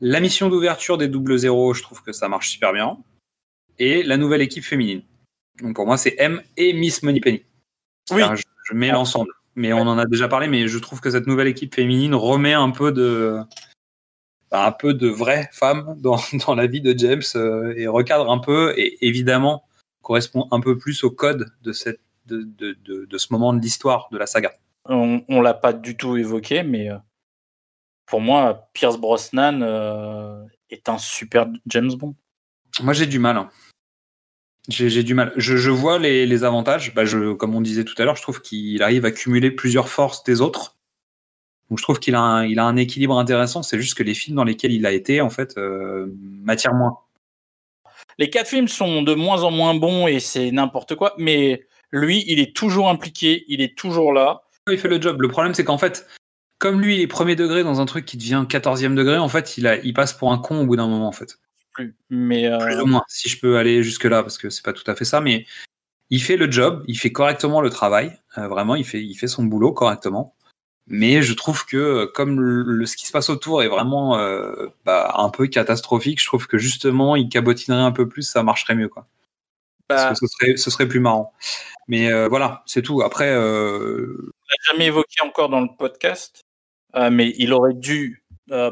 La 0.01 0.19
mission 0.21 0.49
d'ouverture 0.49 0.99
des 0.99 1.09
double 1.09 1.39
zéro, 1.39 1.75
je 1.75 1.83
trouve 1.83 2.03
que 2.03 2.13
ça 2.13 2.29
marche 2.29 2.51
super 2.51 2.73
bien. 2.73 2.99
Et 3.79 4.03
la 4.03 4.17
nouvelle 4.17 4.43
équipe 4.43 4.65
féminine. 4.65 5.03
Donc, 5.63 5.77
pour 5.77 5.87
moi, 5.87 5.97
c'est 5.97 6.15
M 6.19 6.43
et 6.57 6.73
Miss 6.73 7.03
Moneypenny. 7.05 7.45
Oui. 8.11 8.23
Enfin, 8.23 8.35
je, 8.35 8.43
je 8.65 8.75
mets 8.75 8.91
l'ensemble. 8.91 9.31
Mais 9.55 9.73
on 9.73 9.81
en 9.83 9.99
a 9.99 10.07
déjà 10.07 10.29
parlé, 10.29 10.47
mais 10.49 10.69
je 10.69 10.79
trouve 10.79 11.01
que 11.01 11.11
cette 11.11 11.27
nouvelle 11.27 11.49
équipe 11.49 11.75
féminine 11.75 12.15
remet 12.15 12.53
un 12.53 12.71
peu 12.71 12.93
de, 12.93 13.41
un 14.51 14.73
peu 14.73 14.95
de 14.95 15.09
vraies 15.09 15.49
femmes 15.53 15.97
dans, 15.99 16.19
dans 16.47 16.55
la 16.55 16.67
vie 16.67 16.81
de 16.81 16.99
James 16.99 17.23
euh, 17.37 17.75
et 17.77 17.87
recadre 17.87 18.31
un 18.31 18.39
peu 18.39 18.73
et 18.79 19.07
évidemment 19.07 19.65
correspond 20.03 20.49
un 20.51 20.61
peu 20.61 20.79
plus 20.79 21.05
au 21.05 21.11
code 21.11 21.53
de, 21.63 21.73
cette, 21.73 22.01
de, 22.27 22.43
de, 22.43 22.77
de, 22.85 23.05
de 23.05 23.19
ce 23.19 23.33
moment 23.33 23.53
de 23.53 23.61
l'histoire 23.61 24.09
de 24.11 24.17
la 24.19 24.27
saga. 24.27 24.53
On, 24.87 25.23
on 25.29 25.41
l'a 25.43 25.53
pas 25.55 25.75
du 25.75 25.97
tout 25.97 26.17
évoqué, 26.17 26.63
mais 26.63 26.91
euh, 26.91 26.97
pour 28.07 28.21
moi, 28.23 28.69
Pierce 28.73 28.97
Brosnan 28.97 29.61
euh, 29.63 30.43
est 30.71 30.89
un 30.89 30.97
super 30.97 31.47
James 31.67 31.93
Bond. 31.93 32.15
Moi 32.83 32.95
j'ai 32.95 33.07
du 33.07 33.19
mal. 33.19 33.37
hein. 33.37 33.51
J'ai 34.69 34.89
j'ai 34.89 35.03
du 35.03 35.13
mal. 35.15 35.33
Je, 35.37 35.57
je 35.57 35.71
vois 35.71 35.99
les, 35.99 36.25
les 36.27 36.45
avantages. 36.45 36.95
Bah, 36.95 37.05
je, 37.05 37.35
comme 37.35 37.55
on 37.55 37.61
disait 37.61 37.85
tout 37.85 37.95
à 37.99 38.05
l'heure, 38.05 38.17
je 38.17 38.23
trouve 38.23 38.41
qu'il 38.41 38.83
arrive 38.83 39.05
à 39.05 39.11
cumuler 39.11 39.51
plusieurs 39.51 39.89
forces 39.91 40.25
des 40.25 40.41
autres. 40.41 40.78
Donc 41.71 41.79
je 41.79 41.83
trouve 41.83 41.99
qu'il 41.99 42.15
a, 42.15 42.21
un- 42.21 42.45
il 42.47 42.59
a 42.59 42.65
un 42.65 42.77
équilibre 42.77 43.19
intéressant. 43.19 43.63
C'est 43.63 43.79
juste 43.79 43.97
que 43.97 44.03
les 44.03 44.15
films 44.15 44.37
dans 44.37 44.45
lesquels 44.45 44.73
il 44.73 44.87
a 44.87 44.93
été, 44.93 45.21
en 45.21 45.31
fait, 45.31 45.57
euh, 45.59 46.07
m'attirent 46.43 46.75
moins. 46.75 46.99
Les 48.19 48.31
quatre 48.31 48.49
films 48.49 48.69
sont 48.69 49.03
de 49.03 49.15
moins 49.15 49.43
en 49.43 49.51
moins 49.51 49.75
bons 49.75 50.07
et 50.07 50.19
c'est 50.21 50.51
n'importe 50.51 50.95
quoi, 50.95 51.15
mais 51.19 51.67
lui, 51.91 52.25
il 52.27 52.41
est 52.41 52.55
toujours 52.55 52.89
impliqué, 52.89 53.45
il 53.49 53.61
est 53.61 53.77
toujours 53.77 54.13
là. 54.13 54.43
il 54.71 54.79
fait 54.79 54.89
le 54.89 55.01
job. 55.01 55.21
Le 55.23 55.29
problème, 55.29 55.55
c'est 55.55 55.65
qu'en 55.65 55.79
fait, 55.79 56.07
comme 56.59 56.81
lui, 56.81 56.97
il 56.97 57.01
est 57.03 57.07
premier 57.07 57.37
degré 57.37 57.63
dans 57.63 57.81
un 57.81 57.87
truc 57.87 58.05
qui 58.05 58.17
devient 58.17 58.45
14e 58.49 58.95
degré, 58.95 59.17
en 59.19 59.29
fait, 59.29 59.57
il, 59.57 59.67
a, 59.67 59.77
il 59.77 59.95
passe 59.95 60.13
pour 60.13 60.33
un 60.33 60.39
con 60.39 60.61
au 60.63 60.67
bout 60.67 60.77
d'un 60.77 60.89
moment, 60.89 61.09
en 61.09 61.13
fait. 61.13 61.39
Plus. 61.73 61.95
Mais 62.11 62.47
euh, 62.49 62.59
Plus 62.59 62.81
ou 62.81 62.87
moins, 62.87 63.05
si 63.09 63.29
je 63.29 63.39
peux 63.39 63.57
aller 63.57 63.83
jusque-là, 63.83 64.23
parce 64.23 64.37
que 64.39 64.51
c'est 64.51 64.65
pas 64.65 64.73
tout 64.73 64.89
à 64.91 64.95
fait 64.97 65.05
ça, 65.05 65.21
mais 65.21 65.47
il 66.11 66.21
fait 66.21 66.37
le 66.37 66.51
job, 66.51 66.85
il 66.89 66.99
fait 66.99 67.13
correctement 67.13 67.61
le 67.61 67.71
travail. 67.71 68.19
euh, 68.37 68.49
vraiment, 68.49 68.75
il 68.75 68.85
fait, 68.85 69.03
il 69.03 69.15
fait 69.15 69.29
son 69.29 69.45
boulot 69.45 69.73
correctement. 69.73 70.35
Mais 70.89 71.23
je 71.23 71.35
trouve 71.35 71.67
que, 71.67 72.07
comme 72.07 72.41
le, 72.41 72.63
le- 72.63 72.87
ce 72.87 72.97
qui 72.97 73.07
se 73.07 73.13
passe 73.13 73.29
autour 73.31 73.63
est 73.63 73.69
vraiment 73.69 74.19
euh, 74.19 74.69
bah, 74.85 75.13
un 75.17 75.29
peu 75.29 75.47
catastrophique, 75.47 76.21
je 76.21 76.27
trouve 76.27 76.47
que 76.47 76.57
justement, 76.59 77.15
il 77.15 77.29
cabotinerait 77.29 77.83
un 77.83 77.93
peu 77.93 78.09
plus, 78.09 78.23
ça 78.23 78.43
marcherait 78.43 78.75
mieux, 78.75 78.89
quoi. 78.89 79.07
bah, 79.89 79.97
Parce 79.97 80.21
que 80.21 80.27
ce 80.27 80.33
serait, 80.35 80.57
ce 80.57 80.71
serait 80.71 80.89
plus 80.89 81.01
marrant. 81.01 81.35
Mais 81.89 82.11
euh, 82.11 82.29
voilà, 82.29 82.63
c'est 82.67 82.83
tout. 82.83 83.03
Après, 83.03 83.29
euh, 83.31 84.17
on 84.19 84.49
l'a 84.49 84.73
jamais 84.73 84.87
évoqué 84.87 85.17
encore 85.23 85.49
dans 85.51 85.61
le 85.61 85.69
podcast, 85.79 86.41
euh, 86.97 87.11
mais 87.11 87.35
il 87.37 87.53
aurait 87.53 87.75
dû 87.75 88.25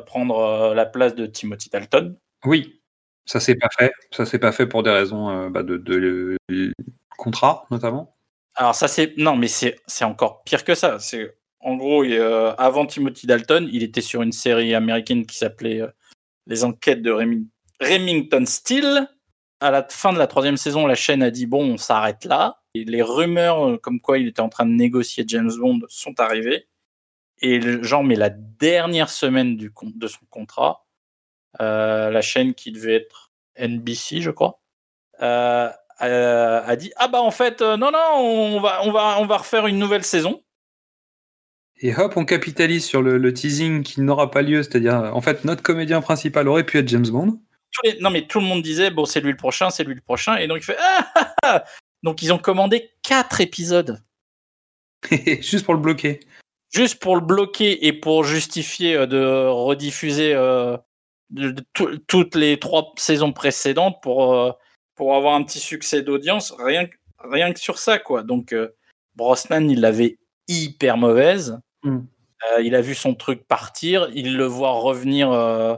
prendre 0.07 0.73
la 0.75 0.87
place 0.87 1.14
de 1.14 1.27
Timothy 1.27 1.69
Dalton. 1.69 2.17
Oui, 2.47 2.81
ça 3.27 3.41
s'est 3.41 3.57
pas 3.57 3.69
fait. 3.77 3.93
Ça 4.11 4.25
s'est 4.25 4.39
pas 4.39 4.53
fait 4.53 4.67
pour 4.67 4.83
des 4.83 4.91
raisons 4.91 5.51
bah, 5.51 5.62
de, 5.62 5.77
de, 5.77 6.37
de 6.49 6.73
contrat 7.19 7.67
notamment. 7.71 8.17
Alors 8.55 8.75
ça 8.75 8.89
c'est 8.89 9.12
non, 9.19 9.37
mais 9.37 9.49
c'est 9.49 9.79
c'est 9.87 10.07
encore 10.07 10.43
pire 10.45 10.64
que 10.64 10.75
ça. 10.75 10.99
C'est 10.99 11.37
en 11.67 11.75
gros 11.75 12.05
euh, 12.05 12.55
avant 12.59 12.87
Timothy 12.87 13.27
Dalton, 13.27 13.69
il 13.73 13.83
était 13.83 14.01
sur 14.01 14.23
une 14.23 14.31
série 14.31 14.73
américaine 14.73 15.27
qui 15.27 15.37
s'appelait 15.37 15.81
euh, 15.83 15.89
Les 16.47 16.62
Enquêtes 16.62 17.03
de 17.03 17.11
Remi- 17.11 17.49
Remington 17.81 18.45
Steele. 18.47 19.09
À 19.59 19.73
la 19.73 19.85
fin 19.89 20.12
de 20.12 20.19
la 20.19 20.29
troisième 20.29 20.57
saison, 20.57 20.87
la 20.87 20.95
chaîne 20.95 21.25
a 21.25 21.33
dit 21.33 21.47
bon, 21.47 21.73
on 21.73 21.77
s'arrête 21.77 22.25
là. 22.25 22.61
Et 22.75 22.85
les 22.85 23.03
rumeurs 23.03 23.69
euh, 23.69 23.79
comme 23.79 24.01
quoi 24.01 24.19
il 24.19 24.29
était 24.29 24.41
en 24.43 24.49
train 24.49 24.64
de 24.64 24.71
négocier 24.71 25.25
James 25.27 25.51
Bond 25.59 25.81
sont 25.89 26.21
arrivées. 26.21 26.69
Et 27.43 27.61
genre, 27.82 28.05
mais 28.05 28.15
la 28.15 28.31
dernière 28.31 29.11
semaine 29.11 29.57
de 29.57 30.07
son 30.07 30.24
contrat, 30.31 30.86
la 31.59 32.23
chaîne 32.23 32.55
qui 32.55 32.70
devait 32.73 32.95
être 32.95 33.32
NBC, 33.59 34.23
je 34.23 34.31
crois, 34.31 34.61
a 35.19 36.77
dit 36.77 36.93
ah 36.97 37.09
bah 37.09 37.20
en 37.20 37.31
fait 37.31 37.61
non 37.61 37.90
non 37.90 37.99
on 38.16 38.61
va 38.61 38.81
on 38.85 38.90
va 38.90 39.20
on 39.20 39.27
va 39.27 39.36
refaire 39.36 39.66
une 39.66 39.78
nouvelle 39.78 40.05
saison. 40.05 40.43
Et 41.81 41.94
hop, 41.94 42.16
on 42.16 42.24
capitalise 42.24 42.85
sur 42.86 43.03
le, 43.03 43.19
le 43.19 43.32
teasing 43.35 43.82
qui 43.82 44.01
n'aura 44.01 44.31
pas 44.31 44.43
lieu, 44.43 44.62
c'est-à-dire 44.62 44.94
en 45.15 45.20
fait 45.20 45.44
notre 45.44 45.62
comédien 45.62 46.01
principal 46.01 46.48
aurait 46.48 46.65
pu 46.65 46.78
être 46.78 46.89
James 46.89 47.07
Bond. 47.07 47.39
Tous 47.73 47.81
les- 47.85 48.01
non 48.01 48.11
mais 48.11 48.27
tout 48.27 48.40
le 48.40 48.47
monde 48.47 48.62
disait 48.62 48.90
bon 48.90 49.05
c'est 49.05 49.20
lui 49.20 49.31
le 49.32 49.36
prochain 49.36 49.69
c'est 49.70 49.85
lui 49.85 49.94
le 49.94 50.01
prochain 50.01 50.36
et 50.36 50.47
donc 50.47 50.59
il 50.59 50.65
fait 50.65 50.77
ah, 50.81 51.07
ah, 51.15 51.35
ah 51.43 51.65
donc 52.03 52.23
ils 52.23 52.32
ont 52.32 52.39
commandé 52.39 52.90
quatre 53.03 53.40
épisodes 53.43 54.03
Juste 55.40 55.65
pour 55.65 55.74
le 55.74 55.81
bloquer. 55.81 56.20
juste 56.73 56.98
pour 57.01 57.16
le 57.16 57.20
bloquer 57.23 57.86
et 57.86 57.93
pour 57.93 58.24
justifier 58.24 58.94
euh, 58.97 59.07
de 59.07 59.47
rediffuser 59.48 60.32
euh, 60.35 60.77
de- 61.31 61.51
de 61.51 61.65
tout- 61.74 61.98
toutes 62.07 62.35
les 62.36 62.59
trois 62.59 62.93
saisons 62.97 63.32
précédentes 63.32 63.98
pour 64.03 64.32
euh, 64.35 64.53
pour 64.94 65.15
avoir 65.15 65.35
un 65.35 65.43
petit 65.43 65.59
succès 65.61 66.01
d'audience 66.03 66.55
rien 66.59 66.86
que- 66.86 66.97
rien 67.24 67.53
que 67.53 67.61
sur 67.61 67.78
ça 67.78 67.98
quoi 67.98 68.23
donc 68.23 68.53
euh, 68.55 68.69
Brosnan 69.16 69.69
il 69.69 69.81
l'avait 69.81 70.16
hyper 70.48 70.97
mauvaise 70.97 71.60
Mm. 71.82 71.98
Euh, 72.52 72.62
il 72.62 72.74
a 72.74 72.81
vu 72.81 72.94
son 72.94 73.14
truc 73.14 73.47
partir 73.47 74.09
il 74.14 74.36
le 74.36 74.44
voit 74.44 74.73
revenir 74.73 75.31
euh, 75.31 75.77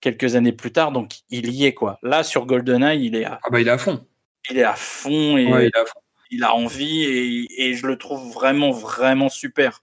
quelques 0.00 0.34
années 0.36 0.52
plus 0.52 0.70
tard 0.72 0.92
donc 0.92 1.14
il 1.30 1.50
y 1.50 1.64
est 1.64 1.72
quoi 1.72 1.98
là 2.02 2.22
sur 2.24 2.46
GoldenEye 2.46 3.06
il 3.06 3.14
est 3.16 3.24
à, 3.24 3.40
Ah 3.42 3.48
bah 3.50 3.60
il 3.60 3.68
est 3.68 3.70
à 3.70 3.78
fond. 3.78 4.04
il 4.50 4.58
est 4.58 4.64
à 4.64 4.74
fond 4.74 5.36
et 5.38 5.46
Ouais, 5.50 5.64
il 5.66 5.70
est 5.74 5.78
à 5.78 5.84
fond. 5.86 6.00
il 6.30 6.44
a 6.44 6.54
envie 6.54 7.04
et, 7.04 7.68
et 7.68 7.74
je 7.74 7.86
le 7.86 7.96
trouve 7.96 8.32
vraiment 8.34 8.70
vraiment 8.70 9.28
super 9.28 9.82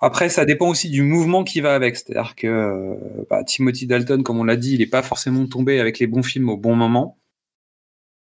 Après, 0.00 0.28
ça 0.28 0.44
dépend 0.44 0.68
aussi 0.68 0.88
du 0.90 1.02
mouvement 1.02 1.44
qui 1.44 1.60
va 1.60 1.74
avec. 1.74 1.96
C'est-à-dire 1.96 2.34
que 2.34 2.46
euh, 2.46 3.24
bah, 3.30 3.42
Timothy 3.44 3.86
Dalton, 3.86 4.22
comme 4.22 4.38
on 4.38 4.44
l'a 4.44 4.56
dit, 4.56 4.74
il 4.74 4.80
n'est 4.80 4.86
pas 4.86 5.02
forcément 5.02 5.46
tombé 5.46 5.80
avec 5.80 5.98
les 5.98 6.06
bons 6.06 6.22
films 6.22 6.48
au 6.50 6.56
bon 6.56 6.76
moment. 6.76 7.18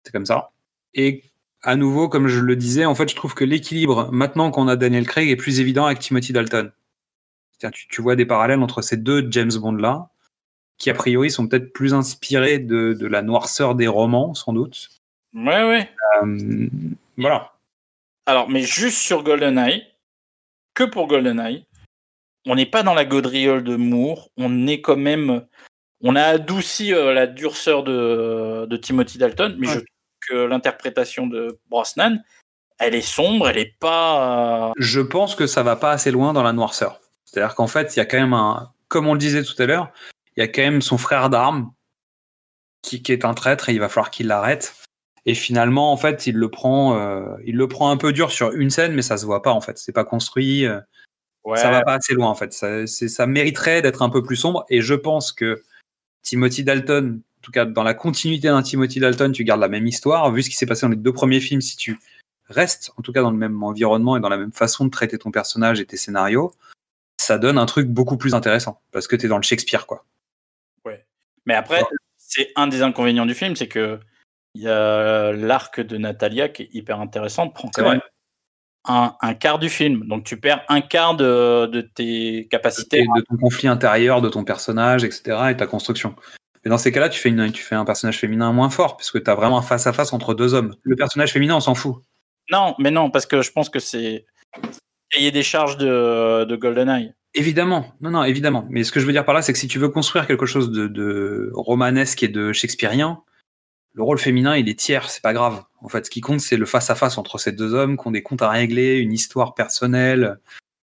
C'est 0.04 0.12
comme 0.12 0.26
ça. 0.26 0.50
Et 0.94 1.22
à 1.64 1.76
nouveau, 1.76 2.08
comme 2.08 2.28
je 2.28 2.40
le 2.40 2.56
disais, 2.56 2.84
en 2.84 2.94
fait, 2.94 3.08
je 3.08 3.16
trouve 3.16 3.34
que 3.34 3.44
l'équilibre, 3.44 4.08
maintenant 4.12 4.50
qu'on 4.50 4.68
a 4.68 4.76
Daniel 4.76 5.06
Craig, 5.06 5.28
est 5.30 5.36
plus 5.36 5.60
évident 5.60 5.86
avec 5.86 5.98
Timothy 5.98 6.32
Dalton. 6.32 6.70
Tu, 7.72 7.88
tu 7.88 8.02
vois 8.02 8.14
des 8.16 8.26
parallèles 8.26 8.60
entre 8.62 8.82
ces 8.82 8.96
deux 8.98 9.26
James 9.30 9.52
Bond-là, 9.54 10.08
qui 10.76 10.90
a 10.90 10.94
priori 10.94 11.30
sont 11.30 11.48
peut-être 11.48 11.72
plus 11.72 11.94
inspirés 11.94 12.58
de, 12.58 12.92
de 12.92 13.06
la 13.06 13.22
noirceur 13.22 13.74
des 13.74 13.86
romans, 13.88 14.34
sans 14.34 14.52
doute. 14.52 14.90
ouais 15.32 15.64
ouais 15.64 15.90
Euh, 16.22 16.68
voilà. 17.16 17.52
Alors, 18.26 18.48
mais 18.50 18.62
juste 18.62 18.98
sur 18.98 19.22
GoldenEye, 19.22 19.84
que 20.74 20.84
pour 20.84 21.06
GoldenEye, 21.06 21.64
on 22.46 22.54
n'est 22.56 22.66
pas 22.66 22.82
dans 22.82 22.94
la 22.94 23.04
gaudriole 23.06 23.64
de 23.64 23.76
Moore, 23.76 24.28
on 24.36 24.66
est 24.66 24.80
quand 24.82 24.96
même. 24.96 25.46
On 26.02 26.16
a 26.16 26.22
adouci 26.24 26.92
euh, 26.92 27.14
la 27.14 27.26
durceur 27.26 27.82
de, 27.84 28.66
de 28.66 28.76
Timothy 28.76 29.16
Dalton, 29.16 29.56
mais 29.58 29.68
Ouais. 29.68 29.74
je 29.74 29.80
l'interprétation 30.30 31.26
de 31.26 31.58
Brosnan, 31.68 32.18
elle 32.78 32.94
est 32.94 33.00
sombre, 33.00 33.48
elle 33.48 33.58
est 33.58 33.76
pas. 33.78 34.68
euh, 34.70 34.72
Je 34.76 35.00
pense 35.00 35.34
que 35.34 35.46
ça 35.46 35.62
va 35.62 35.76
pas 35.76 35.90
assez 35.92 36.10
loin 36.10 36.32
dans 36.32 36.42
la 36.42 36.52
noirceur. 36.52 37.00
C'est-à-dire 37.24 37.54
qu'en 37.54 37.66
fait, 37.66 37.94
il 37.94 37.98
y 37.98 38.02
a 38.02 38.06
quand 38.06 38.18
même 38.18 38.32
un, 38.34 38.72
comme 38.88 39.06
on 39.06 39.12
le 39.12 39.18
disait 39.18 39.42
tout 39.42 39.60
à 39.62 39.66
l'heure, 39.66 39.90
il 40.36 40.40
y 40.40 40.42
a 40.42 40.48
quand 40.48 40.62
même 40.62 40.82
son 40.82 40.98
frère 40.98 41.30
d'armes 41.30 41.72
qui, 42.82 43.02
qui 43.02 43.12
est 43.12 43.24
un 43.24 43.34
traître 43.34 43.68
et 43.68 43.72
il 43.72 43.80
va 43.80 43.88
falloir 43.88 44.10
qu'il 44.10 44.26
l'arrête. 44.26 44.74
Et 45.26 45.34
finalement, 45.34 45.90
en 45.92 45.96
fait, 45.96 46.26
il 46.26 46.36
le 46.36 46.50
prend, 46.50 46.98
euh, 46.98 47.24
il 47.46 47.56
le 47.56 47.66
prend 47.66 47.90
un 47.90 47.96
peu 47.96 48.12
dur 48.12 48.30
sur 48.30 48.52
une 48.52 48.68
scène, 48.70 48.92
mais 48.94 49.02
ça 49.02 49.16
se 49.16 49.24
voit 49.24 49.40
pas 49.42 49.52
en 49.52 49.60
fait. 49.60 49.78
C'est 49.78 49.92
pas 49.92 50.04
construit. 50.04 50.66
euh, 50.66 50.80
Ouais. 51.44 51.58
Ça 51.58 51.70
va 51.70 51.82
pas 51.82 51.94
assez 51.96 52.14
loin 52.14 52.30
en 52.30 52.34
fait. 52.34 52.54
Ça, 52.54 52.86
ça 52.86 53.26
mériterait 53.26 53.82
d'être 53.82 54.00
un 54.00 54.08
peu 54.08 54.22
plus 54.22 54.36
sombre. 54.36 54.64
Et 54.70 54.80
je 54.80 54.94
pense 54.94 55.30
que 55.30 55.62
Timothy 56.22 56.64
Dalton, 56.64 57.20
tout 57.44 57.52
cas 57.52 57.64
dans 57.64 57.82
la 57.82 57.94
continuité 57.94 58.48
d'un 58.48 58.62
Timothy 58.62 59.00
Dalton, 59.00 59.32
tu 59.32 59.44
gardes 59.44 59.60
la 59.60 59.68
même 59.68 59.86
histoire. 59.86 60.30
Vu 60.32 60.42
ce 60.42 60.50
qui 60.50 60.56
s'est 60.56 60.66
passé 60.66 60.86
dans 60.86 60.90
les 60.90 60.96
deux 60.96 61.12
premiers 61.12 61.40
films, 61.40 61.60
si 61.60 61.76
tu 61.76 61.98
restes 62.48 62.92
en 62.96 63.02
tout 63.02 63.12
cas 63.12 63.22
dans 63.22 63.30
le 63.30 63.36
même 63.36 63.62
environnement 63.62 64.16
et 64.16 64.20
dans 64.20 64.28
la 64.28 64.36
même 64.36 64.52
façon 64.52 64.84
de 64.84 64.90
traiter 64.90 65.18
ton 65.18 65.30
personnage 65.30 65.80
et 65.80 65.86
tes 65.86 65.96
scénarios, 65.96 66.52
ça 67.20 67.38
donne 67.38 67.58
un 67.58 67.66
truc 67.66 67.88
beaucoup 67.88 68.16
plus 68.16 68.34
intéressant 68.34 68.80
parce 68.90 69.06
que 69.06 69.16
tu 69.16 69.26
es 69.26 69.28
dans 69.28 69.36
le 69.36 69.42
Shakespeare 69.42 69.86
quoi. 69.86 70.04
Mais 71.46 71.54
après, 71.54 71.82
c'est 72.16 72.52
un 72.56 72.66
des 72.66 72.82
inconvénients 72.82 73.26
du 73.26 73.34
film, 73.34 73.54
c'est 73.56 73.68
que 73.68 74.00
il 74.54 74.62
y 74.62 74.68
a 74.68 75.32
l'arc 75.32 75.80
de 75.80 75.96
Natalia 75.96 76.48
qui 76.48 76.62
est 76.62 76.70
hyper 76.72 77.00
intéressante, 77.00 77.54
prend 77.54 77.70
quand 77.74 77.90
même 77.90 78.00
un, 78.86 79.16
un 79.20 79.34
quart 79.34 79.58
du 79.58 79.68
film. 79.68 80.06
Donc 80.06 80.24
tu 80.24 80.38
perds 80.38 80.64
un 80.68 80.80
quart 80.80 81.16
de, 81.16 81.66
de 81.66 81.80
tes 81.80 82.46
capacités. 82.50 83.02
De 83.02 83.20
ton 83.22 83.36
conflit 83.36 83.68
intérieur, 83.68 84.22
de 84.22 84.28
ton 84.28 84.44
personnage, 84.44 85.02
etc. 85.02 85.50
et 85.50 85.56
ta 85.56 85.66
construction. 85.66 86.14
Mais 86.64 86.70
dans 86.70 86.78
ces 86.78 86.92
cas-là, 86.92 87.08
tu 87.08 87.20
fais, 87.20 87.28
une, 87.28 87.52
tu 87.52 87.62
fais 87.62 87.74
un 87.74 87.84
personnage 87.84 88.18
féminin 88.18 88.52
moins 88.52 88.70
fort, 88.70 88.96
puisque 88.96 89.22
tu 89.22 89.30
as 89.30 89.34
vraiment 89.34 89.58
un 89.58 89.62
face-à-face 89.62 90.12
entre 90.12 90.34
deux 90.34 90.54
hommes. 90.54 90.74
Le 90.82 90.96
personnage 90.96 91.32
féminin, 91.32 91.56
on 91.56 91.60
s'en 91.60 91.74
fout. 91.74 91.96
Non, 92.50 92.74
mais 92.78 92.90
non, 92.90 93.10
parce 93.10 93.26
que 93.26 93.42
je 93.42 93.52
pense 93.52 93.68
que 93.68 93.78
c'est 93.78 94.24
payer 95.10 95.30
des 95.30 95.42
charges 95.42 95.76
de, 95.76 96.44
de 96.44 96.56
GoldenEye. 96.56 97.12
Évidemment, 97.34 97.92
non, 98.00 98.10
non, 98.10 98.24
évidemment. 98.24 98.66
Mais 98.70 98.84
ce 98.84 98.92
que 98.92 99.00
je 99.00 99.06
veux 99.06 99.12
dire 99.12 99.24
par 99.24 99.34
là, 99.34 99.42
c'est 99.42 99.52
que 99.52 99.58
si 99.58 99.68
tu 99.68 99.78
veux 99.78 99.88
construire 99.88 100.26
quelque 100.26 100.46
chose 100.46 100.70
de, 100.70 100.86
de 100.86 101.50
romanesque 101.54 102.22
et 102.22 102.28
de 102.28 102.52
shakespearien, 102.52 103.22
le 103.92 104.02
rôle 104.02 104.18
féminin, 104.18 104.56
il 104.56 104.68
est 104.68 104.78
tiers, 104.78 105.10
c'est 105.10 105.22
pas 105.22 105.32
grave. 105.32 105.62
En 105.80 105.88
fait, 105.88 106.06
ce 106.06 106.10
qui 106.10 106.20
compte, 106.20 106.40
c'est 106.40 106.56
le 106.56 106.66
face-à-face 106.66 107.18
entre 107.18 107.38
ces 107.38 107.52
deux 107.52 107.74
hommes 107.74 107.96
qui 107.96 108.06
ont 108.06 108.10
des 108.10 108.22
comptes 108.22 108.42
à 108.42 108.48
régler, 108.50 108.98
une 108.98 109.12
histoire 109.12 109.54
personnelle. 109.54 110.38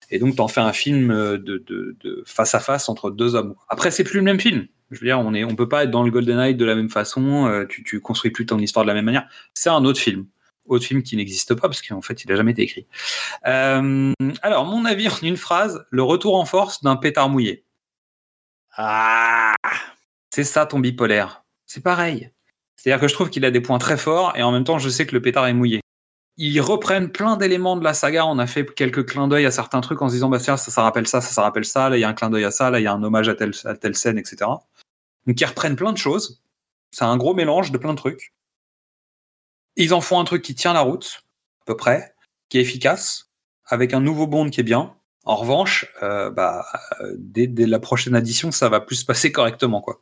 Et 0.10 0.20
donc, 0.20 0.36
t'en 0.36 0.48
fais 0.48 0.62
un 0.62 0.74
film 0.74 1.10
de, 1.10 1.38
de, 1.38 1.98
de 2.00 2.24
face-à-face 2.26 2.88
entre 2.88 3.12
deux 3.12 3.36
hommes. 3.36 3.56
Après, 3.68 3.92
c'est 3.92 4.04
plus 4.04 4.18
le 4.18 4.24
même 4.24 4.40
film. 4.40 4.68
Je 4.92 5.00
veux 5.00 5.06
dire, 5.06 5.20
on 5.20 5.34
est, 5.34 5.44
on 5.44 5.56
peut 5.56 5.68
pas 5.68 5.84
être 5.84 5.92
dans 5.92 6.04
le 6.04 6.12
Golden 6.12 6.40
Eye 6.40 6.56
de 6.56 6.66
la 6.66 6.76
même 6.76 6.90
façon, 6.90 7.48
euh, 7.48 7.66
tu, 7.66 7.84
tu 7.84 8.00
construis 8.00 8.32
plus 8.32 8.46
ton 8.46 8.58
histoire 8.60 8.86
de 8.86 8.88
la 8.88 8.94
même 8.94 9.06
manière. 9.06 9.28
C'est 9.54 9.70
un 9.70 9.84
autre 9.84 10.00
film. 10.00 10.28
Autre 10.66 10.86
film 10.86 11.02
qui 11.02 11.16
n'existe 11.16 11.56
pas, 11.56 11.68
parce 11.68 11.82
qu'en 11.82 12.02
fait, 12.02 12.24
il 12.24 12.32
a 12.32 12.36
jamais 12.36 12.52
été 12.52 12.62
écrit. 12.62 12.88
Euh, 13.46 14.14
alors, 14.42 14.66
mon 14.66 14.86
avis 14.86 15.08
en 15.08 15.18
une 15.24 15.38
phrase, 15.38 15.86
le 15.90 16.04
retour 16.04 16.36
en 16.36 16.46
force 16.46 16.84
d'un 16.84 16.98
pétard 16.98 17.30
mouillé. 17.30 17.66
Ah 18.76 19.56
C'est 20.32 20.44
ça 20.44 20.66
ton 20.66 20.80
bipolaire. 20.80 21.44
C'est 21.66 21.82
pareil. 21.82 22.32
C'est-à-dire 22.76 23.02
que 23.02 23.08
je 23.08 23.14
trouve 23.14 23.30
qu'il 23.30 23.44
a 23.44 23.52
des 23.52 23.60
points 23.60 23.80
très 23.80 23.98
forts 23.98 24.34
et 24.36 24.44
en 24.44 24.52
même 24.52 24.64
temps 24.64 24.78
je 24.78 24.88
sais 24.88 25.08
que 25.08 25.16
le 25.16 25.22
pétard 25.22 25.48
est 25.48 25.54
mouillé. 25.54 25.82
Ils 26.38 26.62
reprennent 26.62 27.10
plein 27.12 27.36
d'éléments 27.38 27.76
de 27.76 27.84
la 27.84 27.96
saga. 27.96 28.28
On 28.28 28.38
a 28.38 28.46
fait 28.46 28.64
quelques 28.76 29.08
clins 29.08 29.28
d'œil 29.28 29.48
à 29.48 29.52
certains 29.52 29.82
trucs 29.82 30.00
en 30.04 30.10
se 30.10 30.14
disant 30.14 30.30
bah 30.30 30.38
ça, 30.38 30.58
ça 30.58 30.84
rappelle 30.84 31.08
ça, 31.08 31.20
ça, 31.20 31.32
ça 31.32 31.42
rappelle 31.42 31.66
ça. 31.66 31.90
Là 31.90 31.98
il 31.98 32.02
y 32.02 32.04
a 32.04 32.10
un 32.10 32.14
clin 32.14 32.30
d'œil 32.30 32.46
à 32.46 32.52
ça, 32.52 32.70
là 32.70 32.80
il 32.80 32.84
y 32.84 32.88
a 32.88 32.94
un 32.94 33.02
hommage 33.02 33.30
à 33.30 33.36
telle 33.36 33.96
scène, 33.96 34.20
etc. 34.20 34.46
Donc 35.28 35.40
ils 35.40 35.46
reprennent 35.46 35.76
plein 35.76 35.92
de 35.94 35.98
choses. 35.98 36.42
C'est 36.92 37.04
un 37.06 37.18
gros 37.18 37.34
mélange 37.34 37.72
de 37.72 37.78
plein 37.78 37.92
de 37.92 37.98
trucs. 37.98 38.34
Ils 39.76 39.94
en 39.94 40.02
font 40.02 40.20
un 40.20 40.24
truc 40.24 40.42
qui 40.42 40.56
tient 40.56 40.74
la 40.74 40.82
route, 40.82 41.24
à 41.62 41.66
peu 41.66 41.78
près, 41.78 42.16
qui 42.50 42.58
est 42.58 42.62
efficace, 42.62 43.30
avec 43.66 43.94
un 43.94 44.00
nouveau 44.00 44.26
Bond 44.26 44.50
qui 44.50 44.62
est 44.62 44.64
bien. 44.64 44.96
En 45.26 45.36
revanche, 45.36 45.86
euh, 46.02 46.32
bah, 46.32 46.66
euh, 47.02 47.14
dès, 47.18 47.48
dès 47.48 47.68
la 47.68 47.80
prochaine 47.80 48.16
édition, 48.16 48.52
ça 48.52 48.70
va 48.70 48.80
plus 48.80 48.96
se 48.96 49.06
passer 49.06 49.32
correctement, 49.34 49.82
quoi. 49.82 50.02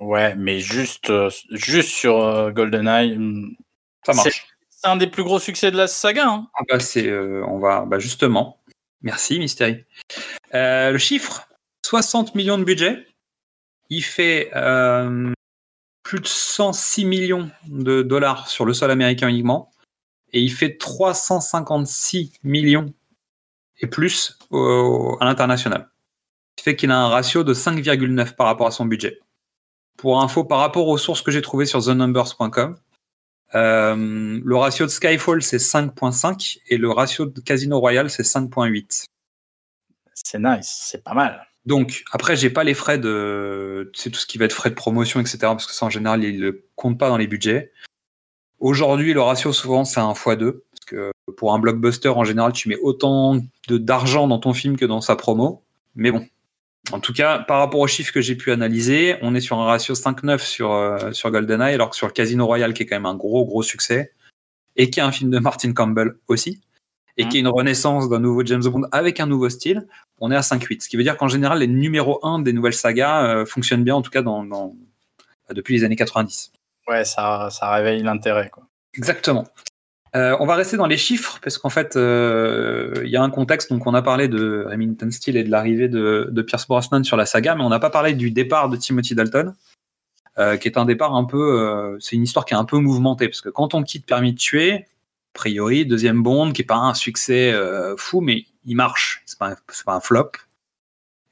Ouais, 0.00 0.34
mais 0.34 0.60
juste, 0.60 1.10
euh, 1.10 1.30
juste 1.50 1.90
sur 1.90 2.20
euh, 2.20 2.50
GoldenEye, 2.50 3.16
hum, 3.16 3.54
Ça 4.04 4.12
marche. 4.14 4.46
c'est 4.70 4.88
un 4.88 4.96
des 4.96 5.06
plus 5.06 5.22
gros 5.22 5.38
succès 5.38 5.70
de 5.70 5.76
la 5.76 5.86
saga. 5.86 6.26
hein. 6.26 6.48
Ah 6.58 6.62
bah 6.68 6.80
c'est, 6.80 7.10
on 7.12 7.58
va, 7.58 7.84
bah 7.86 7.98
justement. 7.98 8.60
Merci 9.02 9.38
Mystery. 9.38 9.84
Le 10.52 10.98
chiffre, 10.98 11.48
60 11.86 12.34
millions 12.34 12.58
de 12.58 12.64
budget. 12.64 13.06
Il 13.90 14.02
fait 14.02 14.50
euh, 14.54 15.32
plus 16.02 16.20
de 16.20 16.26
106 16.26 17.04
millions 17.04 17.50
de 17.66 18.02
dollars 18.02 18.48
sur 18.48 18.64
le 18.64 18.72
sol 18.72 18.90
américain 18.90 19.28
uniquement. 19.28 19.70
Et 20.32 20.40
il 20.40 20.50
fait 20.50 20.76
356 20.76 22.32
millions 22.44 22.92
et 23.80 23.86
plus 23.86 24.38
à 24.52 25.24
l'international. 25.24 25.90
Ce 26.50 26.62
qui 26.62 26.64
fait 26.64 26.76
qu'il 26.76 26.90
a 26.90 26.98
un 26.98 27.08
ratio 27.08 27.42
de 27.42 27.52
5,9 27.52 28.36
par 28.36 28.46
rapport 28.46 28.68
à 28.68 28.70
son 28.70 28.84
budget. 28.84 29.18
Pour 29.96 30.20
info, 30.22 30.44
par 30.44 30.60
rapport 30.60 30.88
aux 30.88 30.98
sources 30.98 31.22
que 31.22 31.30
j'ai 31.30 31.42
trouvées 31.42 31.66
sur 31.66 31.84
thenumbers.com, 31.84 32.76
euh, 33.54 34.40
le 34.44 34.56
ratio 34.56 34.86
de 34.86 34.90
Skyfall, 34.90 35.42
c'est 35.42 35.58
5.5 35.58 36.60
et 36.68 36.76
le 36.76 36.90
ratio 36.90 37.26
de 37.26 37.40
Casino 37.40 37.80
Royale, 37.80 38.10
c'est 38.10 38.22
5.8. 38.22 39.06
C'est 40.14 40.38
nice, 40.38 40.78
c'est 40.84 41.02
pas 41.02 41.14
mal. 41.14 41.49
Donc, 41.66 42.04
après, 42.12 42.36
j'ai 42.36 42.50
pas 42.50 42.64
les 42.64 42.74
frais 42.74 42.98
de. 42.98 43.90
C'est 43.94 44.10
tout 44.10 44.18
ce 44.18 44.26
qui 44.26 44.38
va 44.38 44.46
être 44.46 44.52
frais 44.52 44.70
de 44.70 44.74
promotion, 44.74 45.20
etc. 45.20 45.38
Parce 45.40 45.66
que 45.66 45.72
ça, 45.72 45.86
en 45.86 45.90
général, 45.90 46.24
ils 46.24 46.40
ne 46.40 46.50
comptent 46.74 46.98
pas 46.98 47.08
dans 47.08 47.18
les 47.18 47.26
budgets. 47.26 47.72
Aujourd'hui, 48.58 49.12
le 49.14 49.20
ratio, 49.22 49.52
souvent, 49.52 49.84
c'est 49.84 50.00
un 50.00 50.12
x2. 50.12 50.62
Parce 50.70 50.84
que 50.86 51.10
pour 51.36 51.52
un 51.54 51.58
blockbuster, 51.58 52.08
en 52.08 52.24
général, 52.24 52.52
tu 52.52 52.68
mets 52.68 52.78
autant 52.82 53.36
de- 53.68 53.78
d'argent 53.78 54.26
dans 54.26 54.38
ton 54.38 54.52
film 54.54 54.76
que 54.76 54.84
dans 54.84 55.00
sa 55.00 55.16
promo. 55.16 55.62
Mais 55.94 56.10
bon. 56.10 56.26
En 56.92 56.98
tout 57.00 57.12
cas, 57.12 57.38
par 57.38 57.58
rapport 57.58 57.80
aux 57.80 57.86
chiffres 57.86 58.12
que 58.12 58.22
j'ai 58.22 58.34
pu 58.36 58.50
analyser, 58.52 59.16
on 59.22 59.34
est 59.34 59.40
sur 59.40 59.58
un 59.58 59.66
ratio 59.66 59.94
5-9 59.94 60.42
sur, 60.42 60.72
euh, 60.72 61.12
sur 61.12 61.30
GoldenEye, 61.30 61.74
alors 61.74 61.90
que 61.90 61.96
sur 61.96 62.06
le 62.06 62.12
Casino 62.12 62.46
Royale, 62.46 62.72
qui 62.72 62.82
est 62.82 62.86
quand 62.86 62.96
même 62.96 63.06
un 63.06 63.14
gros, 63.14 63.44
gros 63.44 63.62
succès, 63.62 64.12
et 64.76 64.88
qui 64.90 64.98
est 64.98 65.02
un 65.02 65.12
film 65.12 65.30
de 65.30 65.38
Martin 65.38 65.72
Campbell 65.72 66.14
aussi, 66.26 66.60
et 67.18 67.28
qui 67.28 67.36
est 67.36 67.40
une 67.40 67.48
renaissance 67.48 68.08
d'un 68.08 68.18
nouveau 68.18 68.44
James 68.46 68.62
Bond 68.62 68.84
avec 68.92 69.20
un 69.20 69.26
nouveau 69.26 69.50
style, 69.50 69.86
on 70.20 70.30
est 70.30 70.36
à 70.36 70.40
5-8. 70.40 70.82
Ce 70.82 70.88
qui 70.88 70.96
veut 70.96 71.02
dire 71.02 71.16
qu'en 71.16 71.28
général, 71.28 71.58
les 71.60 71.66
numéros 71.66 72.20
1 72.24 72.40
des 72.40 72.52
nouvelles 72.52 72.74
sagas 72.74 73.24
euh, 73.24 73.46
fonctionnent 73.46 73.84
bien, 73.84 73.94
en 73.94 74.02
tout 74.02 74.10
cas 74.10 74.22
dans, 74.22 74.44
dans- 74.44 74.74
depuis 75.50 75.74
les 75.76 75.84
années 75.84 75.96
90. 75.96 76.52
Ouais, 76.88 77.04
ça, 77.04 77.48
ça 77.50 77.70
réveille 77.72 78.02
l'intérêt. 78.02 78.50
quoi. 78.50 78.64
Exactement. 78.94 79.46
Euh, 80.16 80.36
on 80.40 80.46
va 80.46 80.56
rester 80.56 80.76
dans 80.76 80.86
les 80.86 80.96
chiffres 80.96 81.38
parce 81.42 81.56
qu'en 81.56 81.70
fait, 81.70 81.94
euh, 81.96 83.00
il 83.04 83.10
y 83.10 83.16
a 83.16 83.22
un 83.22 83.30
contexte. 83.30 83.70
Donc, 83.70 83.86
on 83.86 83.94
a 83.94 84.02
parlé 84.02 84.26
de 84.28 84.64
Remington 84.68 85.08
Steele 85.10 85.36
et 85.36 85.44
de 85.44 85.50
l'arrivée 85.50 85.88
de, 85.88 86.28
de 86.30 86.42
Pierce 86.42 86.66
Brosnan 86.66 87.04
sur 87.04 87.16
la 87.16 87.26
saga, 87.26 87.54
mais 87.54 87.62
on 87.62 87.68
n'a 87.68 87.78
pas 87.78 87.90
parlé 87.90 88.14
du 88.14 88.30
départ 88.32 88.68
de 88.68 88.76
Timothy 88.76 89.14
Dalton, 89.14 89.54
qui 90.60 90.68
est 90.68 90.78
un 90.78 90.84
départ 90.86 91.14
un 91.14 91.24
peu. 91.24 91.96
c'est 92.00 92.16
une 92.16 92.22
histoire 92.22 92.44
qui 92.46 92.54
est 92.54 92.56
un 92.56 92.64
peu 92.64 92.78
mouvementée 92.78 93.28
parce 93.28 93.40
que 93.42 93.50
quand 93.50 93.74
on 93.74 93.82
quitte 93.82 94.06
Permis 94.06 94.32
de 94.32 94.38
tuer, 94.38 94.72
a 94.72 94.84
priori, 95.34 95.84
deuxième 95.86 96.22
Bond, 96.22 96.52
qui 96.52 96.62
est 96.62 96.64
pas 96.64 96.76
un 96.76 96.94
succès 96.94 97.54
fou, 97.98 98.20
mais 98.22 98.46
il 98.64 98.74
marche. 98.74 99.19
Pas, 99.40 99.56
pas 99.84 99.94
un 99.94 100.00
flop. 100.00 100.32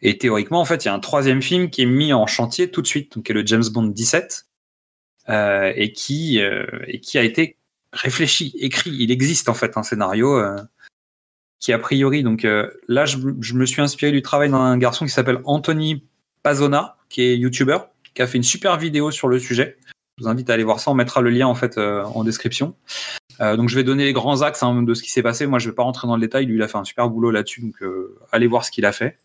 Et 0.00 0.18
théoriquement, 0.18 0.60
en 0.60 0.64
fait, 0.64 0.84
il 0.84 0.88
y 0.88 0.90
a 0.90 0.94
un 0.94 1.00
troisième 1.00 1.42
film 1.42 1.70
qui 1.70 1.82
est 1.82 1.86
mis 1.86 2.12
en 2.12 2.26
chantier 2.26 2.70
tout 2.70 2.82
de 2.82 2.86
suite, 2.86 3.14
donc 3.14 3.26
qui 3.26 3.32
est 3.32 3.34
le 3.34 3.44
James 3.46 3.64
Bond 3.70 3.88
17, 3.88 4.46
euh, 5.28 5.72
et 5.76 5.92
qui 5.92 6.40
euh, 6.40 6.66
et 6.86 7.00
qui 7.00 7.18
a 7.18 7.22
été 7.22 7.56
réfléchi, 7.92 8.54
écrit. 8.58 8.90
Il 8.90 9.10
existe 9.10 9.48
en 9.48 9.54
fait 9.54 9.76
un 9.76 9.82
scénario 9.82 10.38
euh, 10.38 10.56
qui 11.58 11.72
a 11.72 11.78
priori. 11.78 12.22
Donc 12.22 12.44
euh, 12.44 12.70
là, 12.86 13.04
je, 13.04 13.18
je 13.40 13.54
me 13.54 13.66
suis 13.66 13.82
inspiré 13.82 14.12
du 14.12 14.22
travail 14.22 14.50
d'un 14.50 14.78
garçon 14.78 15.04
qui 15.04 15.12
s'appelle 15.12 15.40
Anthony 15.44 16.04
Pazona, 16.42 16.96
qui 17.08 17.22
est 17.22 17.36
YouTuber, 17.36 17.78
qui 18.14 18.22
a 18.22 18.26
fait 18.26 18.38
une 18.38 18.44
super 18.44 18.78
vidéo 18.78 19.10
sur 19.10 19.28
le 19.28 19.38
sujet. 19.38 19.76
Je 20.16 20.24
vous 20.24 20.28
invite 20.28 20.48
à 20.48 20.54
aller 20.54 20.64
voir 20.64 20.80
ça. 20.80 20.90
On 20.90 20.94
mettra 20.94 21.20
le 21.20 21.30
lien 21.30 21.46
en 21.46 21.54
fait 21.54 21.78
en 21.78 22.24
description. 22.24 22.74
Euh, 23.40 23.56
donc 23.56 23.68
je 23.68 23.74
vais 23.76 23.84
donner 23.84 24.04
les 24.04 24.12
grands 24.12 24.42
axes 24.42 24.62
hein, 24.62 24.82
de 24.82 24.94
ce 24.94 25.02
qui 25.02 25.10
s'est 25.10 25.22
passé. 25.22 25.46
Moi, 25.46 25.58
je 25.58 25.68
vais 25.68 25.74
pas 25.74 25.82
rentrer 25.84 26.06
dans 26.08 26.16
le 26.16 26.20
détail. 26.20 26.46
Lui, 26.46 26.56
il 26.56 26.62
a 26.62 26.68
fait 26.68 26.78
un 26.78 26.84
super 26.84 27.08
boulot 27.08 27.30
là-dessus. 27.30 27.60
Donc 27.62 27.82
euh, 27.82 28.18
allez 28.32 28.46
voir 28.46 28.64
ce 28.64 28.70
qu'il 28.70 28.84
a 28.84 28.92
fait. 28.92 29.18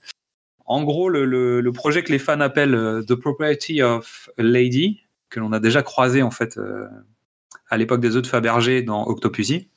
En 0.66 0.84
gros, 0.84 1.10
le, 1.10 1.72
projet 1.74 2.04
que 2.04 2.12
les 2.12 2.20
fans 2.20 2.40
appellent 2.40 2.76
euh, 2.76 3.04
The 3.04 3.16
Property 3.16 3.82
of 3.82 4.30
a 4.38 4.44
Lady, 4.44 5.02
que 5.30 5.40
l'on 5.40 5.52
a 5.52 5.60
déjà 5.60 5.82
croisé 5.84 6.22
en 6.22 6.32
fait 6.32 6.60
à 7.70 7.78
l'époque 7.78 8.02
des 8.02 8.16
œufs 8.16 8.22
de 8.22 8.28
Fabergé 8.28 8.82
dans 8.84 9.06
Octopussy, 9.08 9.68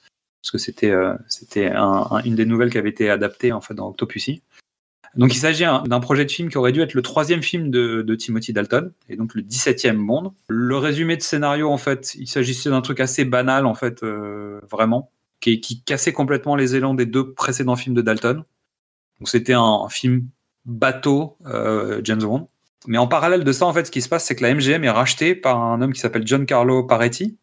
parce 0.42 0.50
que 0.52 0.58
c'était 0.58 0.92
c'était 1.28 1.70
un- 1.70 2.06
un- 2.10 2.22
une 2.24 2.34
des 2.34 2.44
nouvelles 2.44 2.70
qui 2.70 2.78
avait 2.78 2.90
été 2.90 3.08
adaptée 3.10 3.52
en 3.52 3.60
fait 3.62 3.72
dans 3.74 3.88
Octopussy. 3.88 4.42
Donc 5.16 5.34
il 5.34 5.38
s'agit 5.38 5.64
un- 5.64 5.82
d'un 5.84 6.00
projet 6.00 6.24
de 6.24 6.30
film 6.30 6.48
qui 6.50 6.58
aurait 6.58 6.72
dû 6.72 6.80
être 6.80 6.94
le 6.94 7.02
troisième 7.02 7.42
film 7.42 7.70
de, 7.70 8.14
Timothy 8.14 8.52
Dalton 8.52 8.92
et 9.08 9.16
donc 9.16 9.34
le 9.34 9.42
17e 9.42 10.04
Bond. 10.04 10.34
Le 10.48 10.76
résumé 10.76 11.16
de 11.16 11.22
scénario 11.22 11.70
en 11.70 11.78
fait, 11.78 12.14
il 12.14 12.28
s'agissait 12.28 12.70
d'un 12.70 12.82
truc 12.82 13.00
assez 13.00 13.24
banal 13.24 13.66
en 13.66 13.74
fait, 13.74 14.02
euh, 14.02 14.60
vraiment, 14.70 15.10
qui, 15.40 15.60
qui 15.60 15.82
cassait 15.82 16.12
complètement 16.12 16.56
les 16.56 16.76
élans 16.76 16.94
des 16.94 17.06
deux 17.06 17.32
précédents 17.32 17.76
films 17.76 17.94
de 17.94 18.02
Dalton. 18.02 18.44
Donc 19.20 19.28
c'était 19.28 19.54
un, 19.54 19.62
un 19.84 19.88
film 19.88 20.28
bateau 20.66 21.36
euh, 21.46 22.00
James 22.04 22.20
Bond. 22.22 22.48
Mais 22.86 22.98
en 22.98 23.06
parallèle 23.08 23.42
de 23.42 23.52
ça, 23.52 23.66
en 23.66 23.72
fait, 23.72 23.86
ce 23.86 23.90
qui 23.90 24.02
se 24.02 24.08
passe, 24.08 24.24
c'est 24.24 24.36
que 24.36 24.42
la 24.42 24.54
MGM 24.54 24.84
est 24.84 24.90
rachetée 24.90 25.34
par 25.34 25.60
un 25.60 25.80
homme 25.82 25.92
qui 25.92 26.00
s'appelle 26.00 26.26
Giancarlo 26.26 26.84
Paretti 26.84 27.36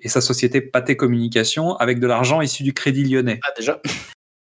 et 0.00 0.08
sa 0.08 0.20
société 0.20 0.60
Pathé 0.60 0.96
Communication 0.96 1.76
avec 1.76 2.00
de 2.00 2.06
l'argent 2.06 2.40
issu 2.40 2.62
du 2.62 2.72
Crédit 2.72 3.04
Lyonnais. 3.04 3.38
Ah, 3.44 3.52
déjà 3.56 3.80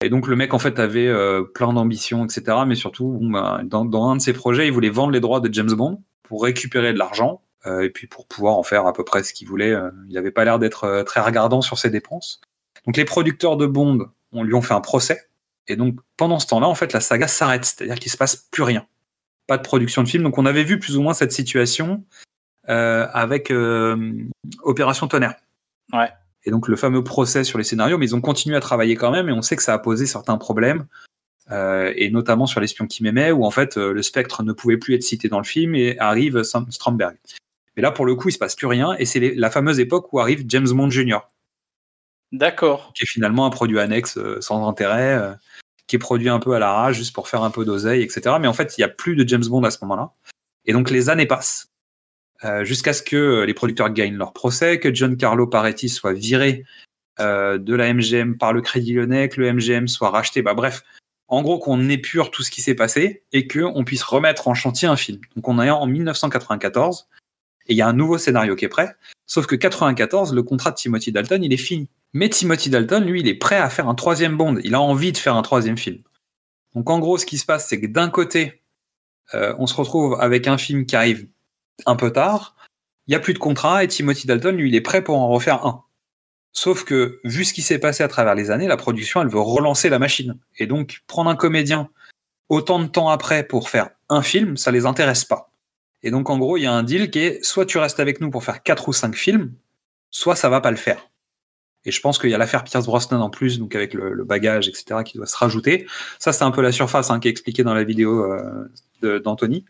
Et 0.00 0.08
donc 0.10 0.26
le 0.26 0.36
mec, 0.36 0.54
en 0.54 0.58
fait, 0.58 0.78
avait 0.78 1.06
euh, 1.06 1.42
plein 1.42 1.72
d'ambitions, 1.72 2.24
etc. 2.24 2.58
Mais 2.66 2.74
surtout, 2.74 3.18
bah, 3.22 3.60
dans, 3.64 4.10
un 4.10 4.16
de 4.16 4.20
ses 4.20 4.32
projets, 4.32 4.66
il 4.66 4.72
voulait 4.72 4.90
vendre 4.90 5.12
les 5.12 5.20
droits 5.20 5.40
de 5.40 5.52
James 5.52 5.72
Bond 5.72 6.02
pour 6.22 6.42
récupérer 6.42 6.92
de 6.92 6.98
l'argent 6.98 7.40
Euh, 7.66 7.80
et 7.80 7.88
puis 7.88 8.06
pour 8.06 8.26
pouvoir 8.26 8.58
en 8.58 8.62
faire 8.62 8.86
à 8.86 8.92
peu 8.92 9.04
près 9.04 9.22
ce 9.22 9.32
qu'il 9.32 9.48
voulait, 9.48 9.72
euh, 9.72 9.90
il 10.08 10.14
n'avait 10.14 10.30
pas 10.30 10.44
l'air 10.44 10.58
d'être 10.58 11.02
très 11.06 11.22
regardant 11.22 11.62
sur 11.62 11.78
ses 11.78 11.88
dépenses. 11.88 12.42
Donc 12.84 12.98
les 12.98 13.06
producteurs 13.06 13.56
de 13.56 13.64
Bond 13.64 14.10
on 14.32 14.42
lui 14.42 14.52
ont 14.52 14.60
fait 14.60 14.74
un 14.74 14.82
procès. 14.82 15.30
Et 15.66 15.76
donc 15.76 15.98
pendant 16.18 16.38
ce 16.38 16.46
temps-là, 16.48 16.68
en 16.68 16.74
fait, 16.74 16.92
la 16.92 17.00
saga 17.00 17.26
s'arrête, 17.26 17.64
c'est-à-dire 17.64 17.98
qu'il 17.98 18.12
se 18.12 18.18
passe 18.18 18.36
plus 18.36 18.64
rien, 18.64 18.86
pas 19.46 19.56
de 19.56 19.62
production 19.62 20.02
de 20.02 20.08
film. 20.08 20.24
Donc 20.24 20.36
on 20.36 20.44
avait 20.44 20.64
vu 20.64 20.78
plus 20.78 20.98
ou 20.98 21.02
moins 21.02 21.14
cette 21.14 21.32
situation 21.32 22.04
avec 22.68 23.50
Opération 24.62 25.08
Tonnerre. 25.08 25.36
Ouais. 25.94 26.10
Et 26.46 26.50
donc 26.50 26.68
le 26.68 26.76
fameux 26.76 27.02
procès 27.02 27.44
sur 27.44 27.58
les 27.58 27.64
scénarios, 27.64 27.96
mais 27.98 28.06
ils 28.06 28.14
ont 28.14 28.20
continué 28.20 28.56
à 28.56 28.60
travailler 28.60 28.96
quand 28.96 29.10
même, 29.10 29.28
et 29.28 29.32
on 29.32 29.42
sait 29.42 29.56
que 29.56 29.62
ça 29.62 29.74
a 29.74 29.78
posé 29.78 30.06
certains 30.06 30.36
problèmes, 30.36 30.86
euh, 31.50 31.92
et 31.96 32.10
notamment 32.10 32.46
sur 32.46 32.60
l'espion 32.60 32.86
qui 32.86 33.02
m'aimait, 33.02 33.32
où 33.32 33.44
en 33.44 33.50
fait 33.50 33.76
euh, 33.76 33.92
le 33.92 34.02
spectre 34.02 34.42
ne 34.42 34.52
pouvait 34.52 34.76
plus 34.76 34.94
être 34.94 35.02
cité 35.02 35.28
dans 35.28 35.38
le 35.38 35.44
film, 35.44 35.74
et 35.74 35.98
arrive 35.98 36.42
Sam- 36.42 36.70
Stromberg. 36.70 37.16
Mais 37.76 37.82
là, 37.82 37.90
pour 37.90 38.06
le 38.06 38.14
coup, 38.14 38.28
il 38.28 38.32
se 38.32 38.38
passe 38.38 38.54
plus 38.56 38.66
rien, 38.66 38.94
et 38.98 39.04
c'est 39.04 39.34
la 39.34 39.50
fameuse 39.50 39.80
époque 39.80 40.12
où 40.12 40.20
arrive 40.20 40.44
James 40.48 40.68
Bond 40.68 40.90
Jr., 40.90 41.18
D'accord. 42.32 42.92
qui 42.94 43.04
est 43.04 43.06
finalement 43.06 43.46
un 43.46 43.50
produit 43.50 43.78
annexe 43.78 44.18
euh, 44.18 44.40
sans 44.40 44.68
intérêt, 44.68 45.14
euh, 45.14 45.32
qui 45.86 45.96
est 45.96 45.98
produit 45.98 46.28
un 46.28 46.40
peu 46.40 46.54
à 46.54 46.58
la 46.58 46.72
rage, 46.72 46.96
juste 46.96 47.14
pour 47.14 47.28
faire 47.28 47.42
un 47.42 47.50
peu 47.50 47.64
d'oseille, 47.64 48.02
etc. 48.02 48.36
Mais 48.40 48.48
en 48.48 48.52
fait, 48.52 48.76
il 48.76 48.80
n'y 48.80 48.84
a 48.84 48.88
plus 48.88 49.16
de 49.16 49.28
James 49.28 49.44
Bond 49.46 49.62
à 49.64 49.70
ce 49.70 49.78
moment-là. 49.82 50.12
Et 50.66 50.72
donc 50.72 50.90
les 50.90 51.10
années 51.10 51.26
passent, 51.26 51.68
euh, 52.44 52.64
jusqu'à 52.64 52.92
ce 52.92 53.02
que 53.02 53.16
euh, 53.16 53.46
les 53.46 53.54
producteurs 53.54 53.90
gagnent 53.90 54.16
leur 54.16 54.32
procès, 54.32 54.78
que 54.78 54.94
Giancarlo 54.94 55.46
Paretti 55.46 55.88
soit 55.88 56.12
viré 56.12 56.64
euh, 57.18 57.56
de 57.58 57.74
la 57.74 57.92
MGM 57.92 58.36
par 58.36 58.52
le 58.52 58.60
Crédit 58.60 58.92
Lyonnais, 58.92 59.28
que 59.28 59.40
le 59.40 59.52
MGM 59.52 59.88
soit 59.88 60.10
racheté. 60.10 60.42
Bah, 60.42 60.52
bref, 60.52 60.82
en 61.28 61.40
gros, 61.40 61.58
qu'on 61.58 61.88
épure 61.88 62.30
tout 62.30 62.42
ce 62.42 62.50
qui 62.50 62.60
s'est 62.60 62.74
passé 62.74 63.22
et 63.32 63.48
qu'on 63.48 63.84
puisse 63.84 64.02
remettre 64.02 64.48
en 64.48 64.54
chantier 64.54 64.88
un 64.88 64.96
film. 64.96 65.20
Donc 65.36 65.48
on 65.48 65.60
est 65.60 65.70
en 65.70 65.86
1994 65.86 67.08
et 67.66 67.72
il 67.72 67.76
y 67.76 67.82
a 67.82 67.88
un 67.88 67.94
nouveau 67.94 68.18
scénario 68.18 68.56
qui 68.56 68.66
est 68.66 68.68
prêt. 68.68 68.94
Sauf 69.26 69.46
que 69.46 69.56
94, 69.56 70.34
le 70.34 70.42
contrat 70.42 70.70
de 70.70 70.76
Timothy 70.76 71.12
Dalton, 71.12 71.42
il 71.42 71.52
est 71.52 71.56
fini. 71.56 71.88
Mais 72.12 72.28
Timothy 72.28 72.68
Dalton, 72.68 73.04
lui, 73.04 73.20
il 73.20 73.28
est 73.28 73.34
prêt 73.34 73.56
à 73.56 73.70
faire 73.70 73.88
un 73.88 73.94
troisième 73.94 74.36
Bond. 74.36 74.58
Il 74.62 74.74
a 74.74 74.80
envie 74.82 75.12
de 75.12 75.16
faire 75.16 75.34
un 75.34 75.42
troisième 75.42 75.78
film. 75.78 76.02
Donc 76.74 76.90
en 76.90 76.98
gros, 76.98 77.16
ce 77.16 77.24
qui 77.24 77.38
se 77.38 77.46
passe, 77.46 77.68
c'est 77.68 77.80
que 77.80 77.86
d'un 77.86 78.10
côté, 78.10 78.60
on 79.32 79.66
se 79.66 79.74
retrouve 79.74 80.18
avec 80.20 80.46
un 80.46 80.58
film 80.58 80.84
qui 80.84 80.94
arrive 80.94 81.26
un 81.86 81.96
peu 81.96 82.12
tard. 82.12 82.56
Il 83.06 83.10
n'y 83.10 83.16
a 83.16 83.20
plus 83.20 83.34
de 83.34 83.38
contrat 83.38 83.84
et 83.84 83.88
Timothy 83.88 84.26
Dalton, 84.26 84.56
lui, 84.56 84.68
il 84.68 84.74
est 84.74 84.80
prêt 84.80 85.04
pour 85.04 85.18
en 85.18 85.28
refaire 85.28 85.66
un. 85.66 85.84
Sauf 86.52 86.84
que, 86.84 87.20
vu 87.24 87.44
ce 87.44 87.52
qui 87.52 87.62
s'est 87.62 87.80
passé 87.80 88.02
à 88.02 88.08
travers 88.08 88.34
les 88.34 88.50
années, 88.50 88.68
la 88.68 88.76
production, 88.76 89.20
elle 89.20 89.28
veut 89.28 89.40
relancer 89.40 89.88
la 89.88 89.98
machine. 89.98 90.38
Et 90.58 90.66
donc, 90.66 91.02
prendre 91.06 91.28
un 91.28 91.36
comédien 91.36 91.90
autant 92.48 92.78
de 92.78 92.86
temps 92.86 93.08
après 93.08 93.44
pour 93.44 93.68
faire 93.68 93.90
un 94.08 94.22
film, 94.22 94.56
ça 94.56 94.70
les 94.70 94.86
intéresse 94.86 95.24
pas. 95.24 95.50
Et 96.02 96.10
donc, 96.10 96.30
en 96.30 96.38
gros, 96.38 96.56
il 96.56 96.62
y 96.62 96.66
a 96.66 96.72
un 96.72 96.82
deal 96.82 97.10
qui 97.10 97.18
est 97.18 97.44
soit 97.44 97.66
tu 97.66 97.78
restes 97.78 97.98
avec 97.98 98.20
nous 98.20 98.30
pour 98.30 98.44
faire 98.44 98.62
quatre 98.62 98.88
ou 98.88 98.92
cinq 98.92 99.16
films, 99.16 99.52
soit 100.10 100.36
ça 100.36 100.48
va 100.48 100.60
pas 100.60 100.70
le 100.70 100.76
faire. 100.76 101.08
Et 101.86 101.90
je 101.90 102.00
pense 102.00 102.18
qu'il 102.18 102.30
y 102.30 102.34
a 102.34 102.38
l'affaire 102.38 102.64
Pierce 102.64 102.86
Brosnan 102.86 103.20
en 103.20 103.30
plus, 103.30 103.58
donc 103.58 103.74
avec 103.74 103.92
le, 103.92 104.24
bagage, 104.24 104.68
etc., 104.68 105.00
qui 105.04 105.18
doit 105.18 105.26
se 105.26 105.36
rajouter. 105.36 105.86
Ça, 106.18 106.32
c'est 106.32 106.44
un 106.44 106.50
peu 106.50 106.62
la 106.62 106.72
surface 106.72 107.10
hein, 107.10 107.20
qui 107.20 107.28
est 107.28 107.30
expliquée 107.30 107.62
dans 107.62 107.74
la 107.74 107.84
vidéo 107.84 108.22
euh, 108.22 109.18
d'Anthony. 109.20 109.64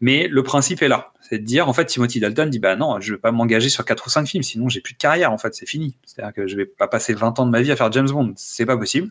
Mais 0.00 0.28
le 0.28 0.42
principe 0.42 0.82
est 0.82 0.88
là. 0.88 1.12
C'est 1.32 1.38
de 1.38 1.46
dire, 1.46 1.66
en 1.66 1.72
fait, 1.72 1.86
Timothy 1.86 2.20
Dalton 2.20 2.50
dit, 2.50 2.58
bah 2.58 2.76
non, 2.76 3.00
je 3.00 3.14
vais 3.14 3.18
pas 3.18 3.32
m'engager 3.32 3.70
sur 3.70 3.86
quatre 3.86 4.06
ou 4.06 4.10
cinq 4.10 4.26
films, 4.26 4.42
sinon 4.42 4.68
j'ai 4.68 4.82
plus 4.82 4.92
de 4.92 4.98
carrière, 4.98 5.32
en 5.32 5.38
fait, 5.38 5.54
c'est 5.54 5.64
fini. 5.64 5.96
C'est-à-dire 6.04 6.34
que 6.34 6.46
je 6.46 6.54
vais 6.56 6.66
pas 6.66 6.88
passer 6.88 7.14
20 7.14 7.38
ans 7.38 7.46
de 7.46 7.50
ma 7.50 7.62
vie 7.62 7.72
à 7.72 7.76
faire 7.76 7.90
James 7.90 8.10
Bond. 8.10 8.34
C'est 8.36 8.66
pas 8.66 8.76
possible. 8.76 9.10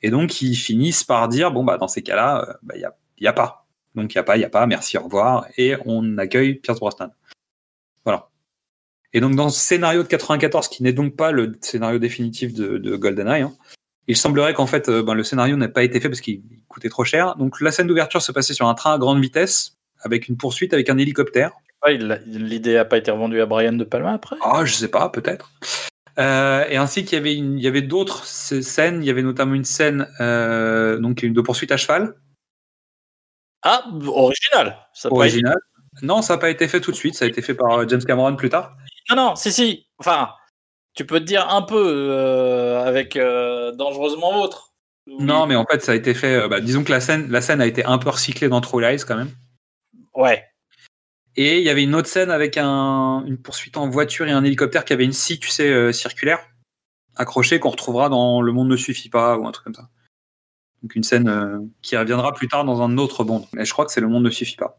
Et 0.00 0.08
donc, 0.08 0.40
ils 0.40 0.54
finissent 0.54 1.04
par 1.04 1.28
dire, 1.28 1.50
bon, 1.50 1.62
bah, 1.62 1.76
dans 1.76 1.88
ces 1.88 2.00
cas-là, 2.00 2.48
euh, 2.48 2.54
bah, 2.62 2.74
il 2.74 2.80
y 2.80 2.86
a, 2.86 2.96
il 3.18 3.24
y 3.24 3.26
a 3.26 3.34
pas. 3.34 3.66
Donc, 3.94 4.14
il 4.14 4.16
y 4.16 4.18
a 4.18 4.22
pas, 4.22 4.38
il 4.38 4.40
y 4.40 4.46
a 4.46 4.48
pas, 4.48 4.66
merci, 4.66 4.96
au 4.96 5.02
revoir. 5.02 5.46
Et 5.58 5.76
on 5.84 6.16
accueille 6.16 6.54
Pierce 6.54 6.80
Brosnan. 6.80 7.10
Voilà. 8.06 8.30
Et 9.12 9.20
donc, 9.20 9.36
dans 9.36 9.50
ce 9.50 9.60
scénario 9.60 10.02
de 10.02 10.08
94, 10.08 10.68
qui 10.68 10.82
n'est 10.82 10.94
donc 10.94 11.16
pas 11.16 11.32
le 11.32 11.52
scénario 11.60 11.98
définitif 11.98 12.54
de, 12.54 12.78
de 12.78 12.96
GoldenEye, 12.96 13.42
hein, 13.42 13.52
il 14.06 14.16
semblerait 14.16 14.54
qu'en 14.54 14.66
fait, 14.66 14.88
euh, 14.88 15.02
ben, 15.02 15.12
le 15.12 15.22
scénario 15.22 15.58
n'ait 15.58 15.68
pas 15.68 15.82
été 15.82 16.00
fait 16.00 16.08
parce 16.08 16.22
qu'il 16.22 16.40
coûtait 16.68 16.88
trop 16.88 17.04
cher. 17.04 17.36
Donc, 17.36 17.60
la 17.60 17.72
scène 17.72 17.88
d'ouverture 17.88 18.22
se 18.22 18.32
passait 18.32 18.54
sur 18.54 18.68
un 18.68 18.74
train 18.74 18.94
à 18.94 18.98
grande 18.98 19.20
vitesse, 19.20 19.76
avec 20.02 20.28
une 20.28 20.36
poursuite 20.36 20.72
avec 20.74 20.88
un 20.90 20.98
hélicoptère. 20.98 21.52
Ouais, 21.84 21.96
il- 21.96 22.20
L'idée 22.26 22.76
a 22.76 22.84
pas 22.84 22.98
été 22.98 23.10
revendue 23.10 23.40
à 23.40 23.46
Brian 23.46 23.72
De 23.72 23.84
Palma 23.84 24.12
après? 24.12 24.36
Ah, 24.42 24.64
je 24.64 24.72
sais 24.74 24.88
pas, 24.88 25.08
peut-être. 25.08 25.50
Euh, 26.18 26.64
et 26.68 26.76
ainsi 26.76 27.04
qu'il 27.04 27.16
y 27.16 27.20
avait, 27.20 27.34
une- 27.34 27.58
il 27.58 27.64
y 27.64 27.66
avait 27.68 27.82
d'autres 27.82 28.24
scènes. 28.26 29.02
Il 29.02 29.06
y 29.06 29.10
avait 29.10 29.22
notamment 29.22 29.54
une 29.54 29.64
scène 29.64 30.06
euh, 30.20 30.98
donc 30.98 31.24
de 31.24 31.40
poursuite 31.40 31.72
à 31.72 31.76
cheval, 31.76 32.14
Ah, 33.62 33.84
original. 34.06 34.76
Ça 34.92 35.08
pas 35.08 35.14
originale. 35.16 35.58
Non, 36.02 36.20
ça 36.22 36.34
n'a 36.34 36.38
pas 36.38 36.50
été 36.50 36.68
fait 36.68 36.80
tout 36.80 36.90
de 36.90 36.96
suite. 36.96 37.14
Ça 37.14 37.24
a 37.24 37.28
été 37.28 37.42
fait 37.42 37.54
par 37.54 37.70
euh, 37.80 37.86
James 37.88 38.02
Cameron 38.04 38.34
plus 38.36 38.48
tard. 38.50 38.76
été- 38.84 39.14
Non, 39.16 39.28
non, 39.30 39.36
si, 39.36 39.52
si. 39.52 39.86
Enfin, 39.98 40.30
tu 40.94 41.04
peux 41.06 41.20
te 41.20 41.24
dire 41.24 41.48
un 41.48 41.62
peu 41.62 41.82
euh, 42.10 42.82
avec 42.84 43.16
Dangereusement 43.76 44.32
Vôtre. 44.34 44.72
Non, 45.06 45.46
mais 45.46 45.56
en 45.56 45.64
fait, 45.64 45.82
ça 45.82 45.92
a 45.92 45.94
été 45.94 46.14
fait. 46.14 46.48
bah, 46.48 46.60
disons 46.60 46.84
que 46.84 46.92
la 46.92 47.00
scène, 47.00 47.30
la 47.30 47.40
scène 47.40 47.60
a 47.60 47.66
été 47.66 47.84
un 47.84 47.98
peu 47.98 48.10
recyclée 48.10 48.48
dans 48.48 48.60
True 48.60 48.80
Lies 48.82 49.02
quand 49.06 49.16
même. 49.16 49.30
Ouais. 50.14 50.44
Et 51.36 51.58
il 51.58 51.64
y 51.64 51.70
avait 51.70 51.82
une 51.82 51.94
autre 51.94 52.08
scène 52.08 52.30
avec 52.30 52.58
un, 52.58 53.24
une 53.26 53.38
poursuite 53.38 53.76
en 53.76 53.88
voiture 53.88 54.28
et 54.28 54.32
un 54.32 54.44
hélicoptère 54.44 54.84
qui 54.84 54.92
avait 54.92 55.04
une 55.04 55.12
scie, 55.12 55.38
tu 55.38 55.48
sais, 55.48 55.68
euh, 55.68 55.92
circulaire, 55.92 56.40
accrochée, 57.16 57.58
qu'on 57.58 57.70
retrouvera 57.70 58.08
dans 58.08 58.42
Le 58.42 58.52
Monde 58.52 58.68
ne 58.68 58.76
suffit 58.76 59.08
pas 59.08 59.38
ou 59.38 59.46
un 59.46 59.52
truc 59.52 59.64
comme 59.64 59.74
ça. 59.74 59.88
Donc 60.82 60.94
une 60.94 61.04
scène 61.04 61.28
euh, 61.28 61.58
qui 61.80 61.96
reviendra 61.96 62.34
plus 62.34 62.48
tard 62.48 62.64
dans 62.64 62.82
un 62.82 62.98
autre 62.98 63.24
Bond. 63.24 63.46
Mais 63.54 63.64
je 63.64 63.72
crois 63.72 63.86
que 63.86 63.92
c'est 63.92 64.00
Le 64.00 64.08
Monde 64.08 64.24
ne 64.24 64.30
suffit 64.30 64.56
pas. 64.56 64.78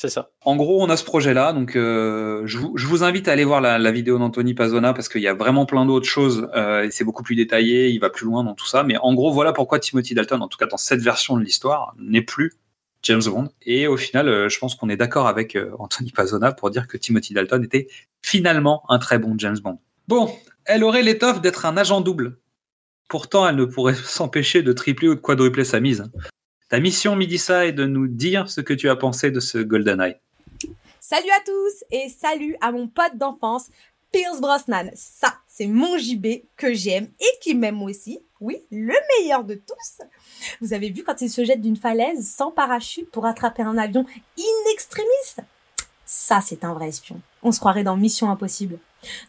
C'est 0.00 0.08
ça. 0.08 0.30
En 0.40 0.56
gros, 0.56 0.82
on 0.82 0.88
a 0.88 0.96
ce 0.96 1.04
projet-là, 1.04 1.52
donc 1.52 1.76
euh, 1.76 2.42
je, 2.46 2.58
vous, 2.58 2.76
je 2.76 2.86
vous 2.86 3.04
invite 3.04 3.28
à 3.28 3.32
aller 3.32 3.44
voir 3.44 3.60
la, 3.60 3.78
la 3.78 3.92
vidéo 3.92 4.18
d'Anthony 4.18 4.54
Pazona 4.54 4.94
parce 4.94 5.08
qu'il 5.08 5.20
y 5.20 5.28
a 5.28 5.34
vraiment 5.34 5.66
plein 5.66 5.84
d'autres 5.84 6.08
choses 6.08 6.48
euh, 6.56 6.84
et 6.84 6.90
c'est 6.90 7.04
beaucoup 7.04 7.22
plus 7.22 7.36
détaillé, 7.36 7.88
il 7.90 7.98
va 7.98 8.08
plus 8.08 8.24
loin 8.24 8.42
dans 8.42 8.54
tout 8.54 8.66
ça. 8.66 8.82
Mais 8.82 8.96
en 8.96 9.14
gros, 9.14 9.32
voilà 9.32 9.52
pourquoi 9.52 9.78
Timothy 9.78 10.14
Dalton, 10.14 10.40
en 10.42 10.48
tout 10.48 10.58
cas 10.58 10.66
dans 10.66 10.78
cette 10.78 11.02
version 11.02 11.36
de 11.36 11.44
l'histoire, 11.44 11.94
n'est 11.98 12.22
plus 12.22 12.54
James 13.02 13.22
Bond. 13.24 13.50
Et 13.62 13.86
au 13.86 13.96
final, 13.96 14.28
euh, 14.28 14.48
je 14.48 14.58
pense 14.58 14.74
qu'on 14.74 14.88
est 14.88 14.96
d'accord 14.96 15.26
avec 15.26 15.56
euh, 15.56 15.72
Anthony 15.78 16.12
Pazona 16.12 16.52
pour 16.52 16.70
dire 16.70 16.86
que 16.86 16.96
Timothy 16.96 17.34
Dalton 17.34 17.62
était 17.62 17.88
finalement 18.22 18.84
un 18.88 18.98
très 18.98 19.18
bon 19.18 19.34
James 19.38 19.58
Bond. 19.58 19.78
Bon, 20.08 20.34
elle 20.64 20.84
aurait 20.84 21.02
l'étoffe 21.02 21.40
d'être 21.40 21.66
un 21.66 21.76
agent 21.76 22.00
double. 22.00 22.38
Pourtant, 23.08 23.46
elle 23.46 23.56
ne 23.56 23.64
pourrait 23.64 23.94
s'empêcher 24.04 24.62
de 24.62 24.72
tripler 24.72 25.08
ou 25.08 25.14
de 25.14 25.20
quadrupler 25.20 25.64
sa 25.64 25.80
mise. 25.80 26.04
Ta 26.68 26.80
mission, 26.80 27.16
Midissa, 27.16 27.66
est 27.66 27.72
de 27.72 27.84
nous 27.84 28.08
dire 28.08 28.48
ce 28.48 28.60
que 28.60 28.72
tu 28.72 28.88
as 28.88 28.96
pensé 28.96 29.30
de 29.30 29.40
ce 29.40 29.58
GoldenEye. 29.58 30.16
Salut 31.00 31.30
à 31.30 31.44
tous 31.44 31.84
et 31.90 32.08
salut 32.08 32.56
à 32.62 32.72
mon 32.72 32.88
pote 32.88 33.18
d'enfance, 33.18 33.68
Pierce 34.12 34.40
Brosnan. 34.40 34.90
Ça, 34.94 35.34
c'est 35.46 35.66
mon 35.66 35.98
JB 35.98 36.44
que 36.56 36.72
j'aime 36.72 37.08
et 37.20 37.38
qui 37.42 37.54
m'aime 37.54 37.82
aussi. 37.82 38.20
Oui, 38.42 38.60
le 38.72 38.96
meilleur 39.20 39.44
de 39.44 39.54
tous. 39.54 40.04
Vous 40.60 40.72
avez 40.72 40.90
vu 40.90 41.04
quand 41.04 41.20
il 41.20 41.30
se 41.30 41.44
jette 41.44 41.60
d'une 41.60 41.76
falaise 41.76 42.28
sans 42.28 42.50
parachute 42.50 43.08
pour 43.08 43.24
attraper 43.24 43.62
un 43.62 43.78
avion 43.78 44.04
in 44.36 44.42
Ça, 46.04 46.40
c'est 46.44 46.64
un 46.64 46.74
vrai 46.74 46.88
espion. 46.88 47.20
On 47.44 47.52
se 47.52 47.60
croirait 47.60 47.84
dans 47.84 47.96
Mission 47.96 48.32
Impossible. 48.32 48.80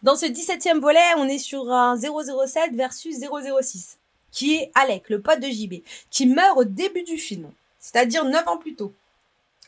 Dans 0.02 0.16
ce 0.16 0.26
17e 0.26 0.80
volet, 0.80 1.00
on 1.18 1.28
est 1.28 1.38
sur 1.38 1.72
un 1.72 1.96
007 1.96 2.74
versus 2.74 3.18
006, 3.20 4.00
qui 4.32 4.56
est 4.56 4.72
Alec, 4.74 5.08
le 5.10 5.22
pote 5.22 5.42
de 5.42 5.48
JB, 5.48 5.84
qui 6.10 6.26
meurt 6.26 6.58
au 6.58 6.64
début 6.64 7.04
du 7.04 7.18
film, 7.20 7.52
c'est-à-dire 7.80 8.26
9 8.26 8.48
ans 8.48 8.58
plus 8.58 8.74
tôt. 8.74 8.94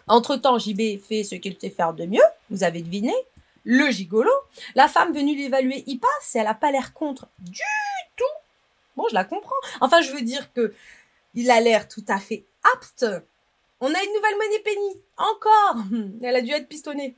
Entre-temps, 0.07 0.57
JB 0.57 0.99
fait 1.07 1.23
ce 1.23 1.35
qu'il 1.35 1.55
sait 1.61 1.69
faire 1.69 1.93
de 1.93 2.07
mieux, 2.07 2.25
vous 2.49 2.63
avez 2.63 2.81
deviné, 2.81 3.13
le 3.63 3.91
gigolo. 3.91 4.31
La 4.73 4.87
femme 4.87 5.13
venue 5.13 5.35
l'évaluer 5.35 5.83
y 5.85 5.97
passe 5.97 6.35
et 6.35 6.39
elle 6.39 6.47
a 6.47 6.55
pas 6.55 6.71
l'air 6.71 6.93
contre. 6.93 7.27
Bon, 8.95 9.05
je 9.09 9.13
la 9.13 9.23
comprends. 9.23 9.55
Enfin, 9.81 10.01
je 10.01 10.11
veux 10.11 10.21
dire 10.21 10.51
que 10.53 10.73
il 11.33 11.51
a 11.51 11.59
l'air 11.59 11.87
tout 11.87 12.05
à 12.07 12.19
fait 12.19 12.45
apte. 12.73 13.05
On 13.81 13.93
a 13.93 14.03
une 14.03 14.13
nouvelle 14.13 14.37
monnaie 14.37 14.59
Penny. 14.63 15.01
Encore. 15.17 15.83
Elle 16.23 16.35
a 16.35 16.41
dû 16.41 16.51
être 16.51 16.67
pistonnée. 16.67 17.15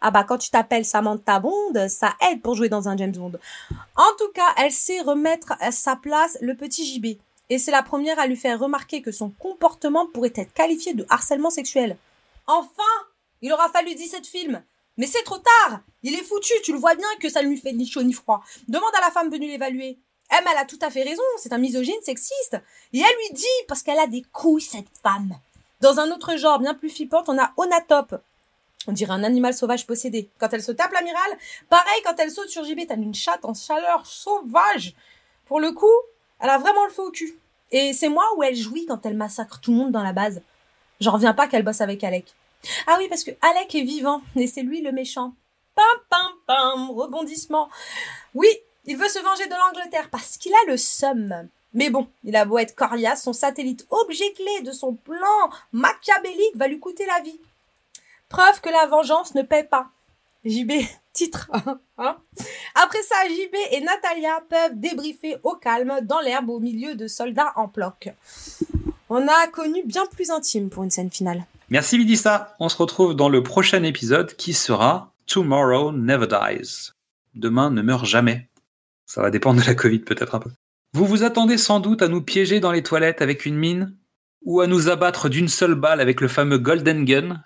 Ah 0.00 0.10
bah 0.10 0.24
quand 0.24 0.38
tu 0.38 0.50
t'appelles 0.50 0.84
Samantha 0.84 1.40
Bond, 1.40 1.88
ça 1.88 2.14
aide 2.30 2.42
pour 2.42 2.54
jouer 2.54 2.68
dans 2.68 2.88
un 2.88 2.96
James 2.96 3.12
Bond. 3.16 3.32
En 3.96 4.16
tout 4.18 4.30
cas, 4.34 4.52
elle 4.58 4.70
sait 4.70 5.00
remettre 5.00 5.54
à 5.58 5.72
sa 5.72 5.96
place 5.96 6.36
le 6.42 6.54
petit 6.54 6.84
JB. 6.86 7.18
Et 7.48 7.58
c'est 7.58 7.70
la 7.70 7.82
première 7.82 8.18
à 8.18 8.26
lui 8.26 8.36
faire 8.36 8.58
remarquer 8.58 9.00
que 9.00 9.10
son 9.10 9.30
comportement 9.30 10.06
pourrait 10.06 10.32
être 10.34 10.52
qualifié 10.52 10.94
de 10.94 11.06
harcèlement 11.08 11.50
sexuel. 11.50 11.96
Enfin 12.46 12.82
Il 13.40 13.52
aura 13.52 13.68
fallu 13.70 13.94
17 13.94 14.26
films. 14.26 14.62
Mais 14.98 15.06
c'est 15.06 15.22
trop 15.22 15.38
tard 15.38 15.80
Il 16.02 16.14
est 16.14 16.24
foutu, 16.24 16.52
tu 16.62 16.72
le 16.72 16.78
vois 16.78 16.94
bien 16.94 17.08
que 17.20 17.28
ça 17.28 17.42
ne 17.42 17.48
lui 17.48 17.58
fait 17.58 17.72
ni 17.72 17.86
chaud 17.86 18.02
ni 18.02 18.12
froid. 18.12 18.42
Demande 18.68 18.94
à 18.96 19.00
la 19.00 19.10
femme 19.10 19.30
venue 19.30 19.48
l'évaluer. 19.48 19.98
Elle, 20.30 20.44
elle 20.50 20.58
a 20.58 20.64
tout 20.64 20.78
à 20.82 20.90
fait 20.90 21.02
raison, 21.02 21.22
c'est 21.38 21.52
un 21.52 21.58
misogyne 21.58 22.00
sexiste. 22.02 22.60
Et 22.92 22.98
elle 22.98 23.16
lui 23.28 23.34
dit, 23.34 23.44
parce 23.68 23.82
qu'elle 23.82 23.98
a 23.98 24.06
des 24.06 24.22
couilles, 24.32 24.60
cette 24.60 24.88
femme. 25.02 25.38
Dans 25.80 26.00
un 26.00 26.10
autre 26.10 26.36
genre, 26.36 26.58
bien 26.58 26.74
plus 26.74 26.90
flippante, 26.90 27.28
on 27.28 27.38
a 27.38 27.52
Onatop. 27.56 28.16
On 28.88 28.92
dirait 28.92 29.12
un 29.12 29.24
animal 29.24 29.54
sauvage 29.54 29.86
possédé. 29.86 30.28
Quand 30.38 30.52
elle 30.52 30.62
se 30.62 30.72
tape 30.72 30.92
l'amiral, 30.92 31.38
pareil 31.68 32.02
quand 32.04 32.14
elle 32.18 32.30
saute 32.30 32.48
sur 32.48 32.64
JB, 32.64 32.86
t'as 32.86 32.96
une 32.96 33.14
chatte 33.14 33.44
en 33.44 33.54
chaleur 33.54 34.06
sauvage. 34.06 34.94
Pour 35.46 35.60
le 35.60 35.72
coup, 35.72 35.92
elle 36.40 36.50
a 36.50 36.58
vraiment 36.58 36.84
le 36.84 36.92
feu 36.92 37.02
au 37.02 37.10
cul. 37.10 37.38
Et 37.72 37.92
c'est 37.92 38.08
moi 38.08 38.24
où 38.36 38.42
elle 38.42 38.54
jouit 38.54 38.86
quand 38.86 39.04
elle 39.04 39.16
massacre 39.16 39.60
tout 39.60 39.72
le 39.72 39.78
monde 39.78 39.92
dans 39.92 40.02
la 40.02 40.12
base. 40.12 40.40
J'en 41.00 41.12
reviens 41.12 41.34
pas 41.34 41.48
qu'elle 41.48 41.64
bosse 41.64 41.80
avec 41.80 42.02
Alec. 42.04 42.34
Ah 42.86 42.96
oui, 42.98 43.08
parce 43.08 43.24
que 43.24 43.32
Alec 43.42 43.74
est 43.74 43.82
vivant 43.82 44.22
et 44.36 44.46
c'est 44.46 44.62
lui 44.62 44.80
le 44.80 44.92
méchant. 44.92 45.34
Pam 45.74 45.84
pam 46.08 46.32
pam, 46.46 46.90
rebondissement. 46.90 47.68
Oui, 48.34 48.48
il 48.86 48.96
veut 48.96 49.08
se 49.08 49.18
venger 49.18 49.46
de 49.46 49.54
l'Angleterre 49.54 50.08
parce 50.10 50.36
qu'il 50.36 50.52
a 50.54 50.70
le 50.70 50.76
seum. 50.76 51.48
Mais 51.74 51.90
bon, 51.90 52.08
il 52.24 52.36
a 52.36 52.44
beau 52.44 52.58
être 52.58 52.74
coriace, 52.74 53.22
son 53.22 53.32
satellite 53.32 53.86
objet 53.90 54.32
clé 54.32 54.62
de 54.62 54.72
son 54.72 54.94
plan 54.94 55.50
machiavélique 55.72 56.56
va 56.56 56.68
lui 56.68 56.78
coûter 56.78 57.04
la 57.06 57.20
vie. 57.20 57.38
Preuve 58.28 58.60
que 58.60 58.70
la 58.70 58.86
vengeance 58.86 59.34
ne 59.34 59.42
paie 59.42 59.64
pas. 59.64 59.88
JB, 60.44 60.72
titre. 61.12 61.50
Hein 61.98 62.16
Après 62.74 63.02
ça, 63.02 63.16
JB 63.28 63.54
et 63.72 63.80
Natalia 63.80 64.42
peuvent 64.48 64.78
débriefer 64.78 65.36
au 65.42 65.54
calme 65.54 65.98
dans 66.02 66.20
l'herbe 66.20 66.50
au 66.50 66.60
milieu 66.60 66.94
de 66.94 67.08
soldats 67.08 67.52
en 67.56 67.66
bloc. 67.66 68.08
On 69.08 69.26
a 69.28 69.46
connu 69.48 69.82
bien 69.84 70.06
plus 70.06 70.30
intime 70.30 70.70
pour 70.70 70.82
une 70.82 70.90
scène 70.90 71.10
finale. 71.10 71.44
Merci 71.68 71.98
Vidissa. 71.98 72.54
On 72.60 72.68
se 72.68 72.76
retrouve 72.76 73.14
dans 73.14 73.28
le 73.28 73.42
prochain 73.42 73.82
épisode 73.82 74.34
qui 74.36 74.52
sera 74.54 75.12
Tomorrow 75.26 75.92
Never 75.92 76.26
Dies. 76.26 76.92
Demain 77.34 77.70
ne 77.70 77.82
meurt 77.82 78.04
jamais. 78.04 78.48
Ça 79.06 79.22
va 79.22 79.30
dépendre 79.30 79.60
de 79.60 79.66
la 79.66 79.74
Covid 79.74 80.00
peut-être 80.00 80.34
un 80.34 80.40
peu. 80.40 80.50
Vous 80.92 81.06
vous 81.06 81.22
attendez 81.22 81.58
sans 81.58 81.80
doute 81.80 82.02
à 82.02 82.08
nous 82.08 82.22
piéger 82.22 82.60
dans 82.60 82.72
les 82.72 82.82
toilettes 82.82 83.22
avec 83.22 83.46
une 83.46 83.56
mine 83.56 83.96
ou 84.42 84.60
à 84.60 84.66
nous 84.66 84.88
abattre 84.88 85.28
d'une 85.28 85.48
seule 85.48 85.74
balle 85.74 86.00
avec 86.00 86.20
le 86.20 86.28
fameux 86.28 86.58
Golden 86.58 87.04
Gun 87.04 87.42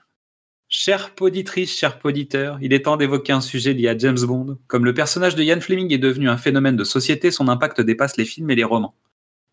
Chère 0.73 1.17
poditrice, 1.17 1.77
cher 1.77 1.99
poditeur, 1.99 2.57
il 2.63 2.73
est 2.73 2.83
temps 2.83 2.97
d'évoquer 2.97 3.33
un 3.33 3.41
sujet 3.41 3.73
lié 3.73 3.89
à 3.89 3.99
James 3.99 4.21
Bond. 4.21 4.57
Comme 4.69 4.85
le 4.85 4.95
personnage 4.95 5.35
de 5.35 5.43
Ian 5.43 5.61
Fleming 5.61 5.93
est 5.93 5.99
devenu 5.99 6.29
un 6.29 6.37
phénomène 6.37 6.77
de 6.77 6.85
société, 6.85 7.33
son 7.33 7.49
impact 7.49 7.81
dépasse 7.81 8.17
les 8.17 8.25
films 8.25 8.51
et 8.51 8.55
les 8.55 8.63
romans. 8.63 8.95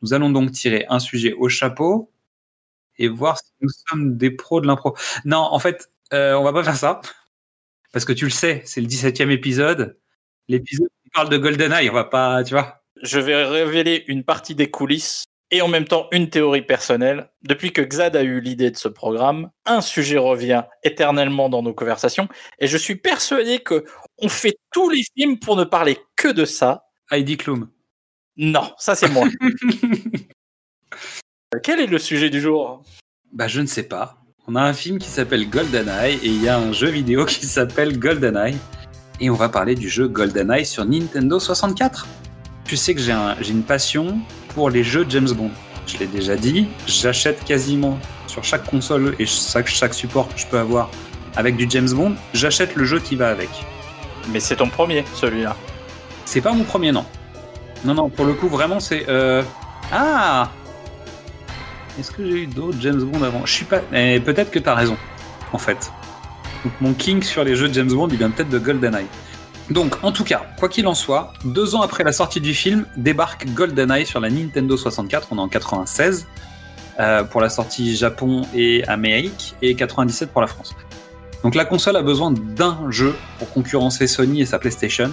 Nous 0.04 0.14
allons 0.14 0.30
donc 0.30 0.52
tirer 0.52 0.86
un 0.90 1.00
sujet 1.00 1.34
au 1.34 1.50
chapeau 1.50 2.12
et 3.00 3.08
voir 3.08 3.40
si 3.40 3.52
nous 3.62 3.70
sommes 3.90 4.16
des 4.16 4.30
pros 4.30 4.62
de 4.62 4.68
l'impro. 4.68 4.96
Non, 5.26 5.40
en 5.40 5.58
fait, 5.58 5.90
euh, 6.14 6.36
on 6.36 6.44
va 6.44 6.54
pas 6.54 6.64
faire 6.64 6.76
ça. 6.78 7.02
Parce 7.94 8.06
que 8.06 8.14
tu 8.14 8.26
le 8.26 8.32
sais, 8.32 8.62
c'est 8.66 8.82
le 8.82 8.88
17e 8.88 9.32
épisode. 9.32 9.98
L'épisode 10.48 10.90
parle 11.14 11.30
de 11.30 11.38
GoldenEye, 11.38 11.90
on 11.90 11.94
va 11.94 12.04
pas, 12.04 12.44
tu 12.44 12.54
vois. 12.54 12.82
Je 13.02 13.20
vais 13.20 13.44
révéler 13.44 14.04
une 14.08 14.24
partie 14.24 14.56
des 14.56 14.70
coulisses 14.70 15.26
et 15.52 15.62
en 15.62 15.68
même 15.68 15.86
temps 15.86 16.08
une 16.12 16.30
théorie 16.30 16.62
personnelle. 16.62 17.30
Depuis 17.44 17.72
que 17.72 17.82
Xad 17.82 18.16
a 18.16 18.24
eu 18.24 18.40
l'idée 18.40 18.72
de 18.72 18.78
ce 18.78 18.88
programme, 18.88 19.50
un 19.66 19.82
sujet 19.82 20.18
revient 20.18 20.64
éternellement 20.84 21.50
dans 21.50 21.64
nos 21.64 21.74
conversations 21.74 22.28
et 22.60 22.68
je 22.68 22.78
suis 22.78 22.96
persuadé 22.96 23.60
que 23.60 23.86
on 24.18 24.30
fait 24.30 24.58
tous 24.72 24.90
les 24.90 25.04
films 25.16 25.40
pour 25.40 25.56
ne 25.56 25.64
parler 25.64 25.98
que 26.16 26.30
de 26.30 26.46
ça. 26.46 26.86
Heidi 27.12 27.38
Klum. 27.38 27.70
Non, 28.36 28.74
ça 28.78 28.96
c'est 28.96 29.10
moi. 29.10 29.28
Quel 31.64 31.80
est 31.80 31.88
le 31.88 32.00
sujet 32.00 32.30
du 32.30 32.42
jour? 32.42 32.84
Bah 33.32 33.48
je 33.48 33.62
ne 33.62 33.68
sais 33.68 33.84
pas. 33.84 34.18
On 34.48 34.56
a 34.56 34.62
un 34.62 34.74
film 34.74 34.98
qui 34.98 35.10
s'appelle 35.10 35.50
GoldenEye 35.50 36.16
et 36.24 36.28
il 36.28 36.42
y 36.42 36.50
a 36.50 36.58
un 36.58 36.72
jeu 36.72 36.90
vidéo 36.90 37.26
qui 37.26 37.46
s'appelle 37.46 37.98
GoldenEye 37.98 38.58
et 39.20 39.30
on 39.30 39.36
va 39.36 39.50
parler 39.50 39.76
du 39.76 39.90
jeu 39.90 40.08
GoldenEye 40.08 40.66
sur 40.66 40.86
Nintendo 40.86 41.40
64. 41.40 42.08
Tu 42.66 42.78
sais 42.78 42.94
que 42.94 43.02
j'ai 43.02 43.12
un, 43.12 43.36
une 43.48 43.64
passion 43.64 44.20
pour 44.54 44.70
les 44.70 44.84
jeux 44.84 45.06
James 45.10 45.32
Bond. 45.32 45.52
Je 45.88 45.98
l'ai 45.98 46.08
déjà 46.08 46.36
dit, 46.36 46.68
j'achète 46.86 47.44
quasiment 47.46 47.98
sur 48.28 48.44
chaque 48.44 48.66
console 48.66 49.16
et 49.20 49.26
chaque, 49.26 49.68
chaque 49.68 49.94
support 49.94 50.28
que 50.34 50.40
je 50.40 50.46
peux 50.48 50.60
avoir 50.60 50.90
avec 51.38 51.56
du 51.56 51.68
James 51.70 51.90
Bond, 51.90 52.16
j'achète 52.34 52.76
le 52.76 52.84
jeu 52.84 53.00
qui 53.00 53.16
va 53.16 53.30
avec. 53.30 53.50
Mais 54.32 54.40
c'est 54.40 54.58
ton 54.58 54.68
premier, 54.68 55.06
celui-là. 55.14 55.56
C'est 56.26 56.42
pas 56.42 56.52
mon 56.52 56.64
premier, 56.64 56.92
non. 56.92 57.06
Non, 57.86 57.94
non, 57.94 58.10
pour 58.10 58.26
le 58.26 58.34
coup, 58.34 58.50
vraiment, 58.50 58.80
c'est. 58.80 59.08
Euh... 59.08 59.44
Ah 59.92 60.50
Est-ce 61.98 62.12
que 62.12 62.26
j'ai 62.26 62.44
eu 62.44 62.48
d'autres 62.48 62.78
James 62.82 63.02
Bond 63.02 63.24
avant? 63.24 63.46
Je 63.46 63.54
suis 63.54 63.66
pas. 63.66 63.82
Mais 63.92 64.20
peut-être 64.20 64.52
que 64.52 64.60
t'as 64.60 64.74
raison, 64.74 64.98
en 65.54 65.58
fait. 65.58 65.92
Donc, 66.64 66.74
mon 66.82 66.94
king 66.94 67.22
sur 67.24 67.44
les 67.44 67.56
jeux 67.56 67.70
de 67.70 67.74
James 67.74 67.92
Bond, 67.92 68.10
il 68.10 68.18
vient 68.18 68.30
peut-être 68.30 68.50
de 68.50 68.60
GoldenEye. 68.60 69.08
Donc, 69.70 70.04
en 70.04 70.12
tout 70.12 70.24
cas, 70.24 70.46
quoi 70.58 70.70
qu'il 70.70 70.88
en 70.88 70.96
soit, 70.96 71.34
deux 71.44 71.76
ans 71.76 71.82
après 71.82 72.04
la 72.04 72.14
sortie 72.14 72.40
du 72.40 72.54
film, 72.54 72.86
débarque 72.96 73.48
GoldenEye 73.54 74.06
sur 74.06 74.20
la 74.20 74.30
Nintendo 74.30 74.78
64, 74.78 75.28
on 75.32 75.38
est 75.38 75.42
en 75.42 75.50
96, 75.50 76.26
euh, 77.00 77.24
pour 77.24 77.42
la 77.42 77.50
sortie 77.50 77.96
Japon 77.96 78.44
et 78.56 78.88
Amérique, 78.88 79.56
et 79.62 79.76
97 79.76 80.32
pour 80.32 80.42
la 80.42 80.48
France. 80.48 80.74
Donc 81.44 81.54
la 81.54 81.66
console 81.66 81.98
a 81.98 82.02
besoin 82.02 82.32
d'un 82.32 82.80
jeu 82.90 83.16
pour 83.40 83.52
concurrencer 83.52 84.08
Sony 84.08 84.42
et 84.42 84.46
sa 84.46 84.58
PlayStation, 84.58 85.12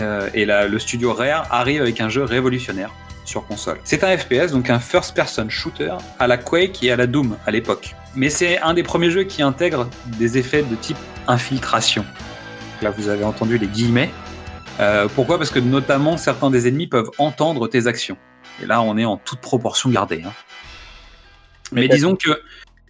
euh, 0.00 0.28
et 0.34 0.44
la, 0.44 0.66
le 0.66 0.78
studio 0.78 1.12
Rare 1.12 1.46
arrive 1.50 1.82
avec 1.82 2.00
un 2.00 2.08
jeu 2.08 2.24
révolutionnaire 2.24 2.90
sur 3.24 3.46
console. 3.46 3.78
C'est 3.84 4.02
un 4.02 4.16
FPS, 4.16 4.50
donc 4.50 4.70
un 4.70 4.80
first-person 4.80 5.48
shooter, 5.48 5.94
à 6.18 6.26
la 6.26 6.38
Quake 6.38 6.82
et 6.82 6.90
à 6.90 6.96
la 6.96 7.06
Doom 7.06 7.36
à 7.46 7.50
l'époque. 7.50 7.94
Mais 8.16 8.30
c'est 8.30 8.58
un 8.58 8.74
des 8.74 8.82
premiers 8.82 9.10
jeux 9.10 9.24
qui 9.24 9.42
intègre 9.42 9.88
des 10.18 10.36
effets 10.36 10.62
de 10.62 10.74
type 10.74 10.96
infiltration. 11.28 12.04
Là, 12.82 12.90
vous 12.90 13.08
avez 13.08 13.24
entendu 13.24 13.58
les 13.58 13.66
guillemets. 13.66 14.10
Euh, 14.80 15.08
pourquoi? 15.14 15.38
Parce 15.38 15.50
que 15.50 15.58
notamment, 15.58 16.16
certains 16.16 16.50
des 16.50 16.66
ennemis 16.66 16.86
peuvent 16.86 17.10
entendre 17.18 17.68
tes 17.68 17.86
actions. 17.86 18.16
Et 18.62 18.66
là, 18.66 18.82
on 18.82 18.96
est 18.96 19.04
en 19.04 19.16
toute 19.16 19.40
proportion 19.40 19.90
gardée. 19.90 20.22
Hein. 20.24 20.32
Mais, 21.72 21.88
disons 21.88 22.16
que 22.16 22.42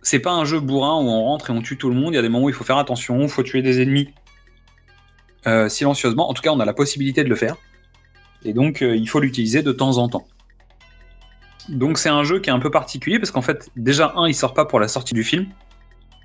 c'est 0.03 0.21
pas 0.21 0.33
un 0.33 0.45
jeu 0.45 0.61
bourrin 0.61 0.97
où 0.97 1.09
on 1.09 1.25
rentre 1.25 1.51
et 1.51 1.53
on 1.53 1.61
tue 1.61 1.77
tout 1.77 1.91
le 1.91 1.97
monde. 1.97 2.15
Il 2.15 2.17
y 2.17 2.19
a 2.19 2.23
des 2.23 2.29
moments 2.29 2.47
où 2.47 2.49
il 2.49 2.55
faut 2.55 2.65
faire 2.65 2.79
attention, 2.79 3.21
il 3.21 3.29
faut 3.29 3.43
tuer 3.43 3.61
des 3.61 3.83
ennemis 3.83 4.15
euh, 5.47 5.69
silencieusement. 5.69 6.31
En 6.31 6.35
tout 6.35 6.43
cas, 6.43 6.51
on 6.51 6.61
a 6.61 6.65
la 6.65 6.73
possibilité 6.73 7.25
de 7.25 7.29
le 7.29 7.37
faire. 7.37 7.57
Et 8.45 8.53
donc, 8.53 8.83
euh, 8.83 8.97
il 8.97 9.09
faut 9.09 9.21
l'utiliser 9.21 9.63
de 9.63 9.73
temps 9.73 9.99
en 9.99 10.09
temps. 10.09 10.27
Donc, 11.69 11.99
c'est 11.99 12.09
un 12.09 12.25
jeu 12.25 12.41
qui 12.41 12.51
est 12.51 12.53
un 12.53 12.59
peu 12.59 12.71
particulier 12.71 13.19
parce 13.19 13.31
qu'en 13.31 13.43
fait, 13.43 13.71
déjà, 13.77 14.13
un, 14.17 14.27
il 14.27 14.35
sort 14.35 14.55
pas 14.55 14.65
pour 14.65 14.81
la 14.81 14.89
sortie 14.89 15.15
du 15.15 15.25
film 15.25 15.47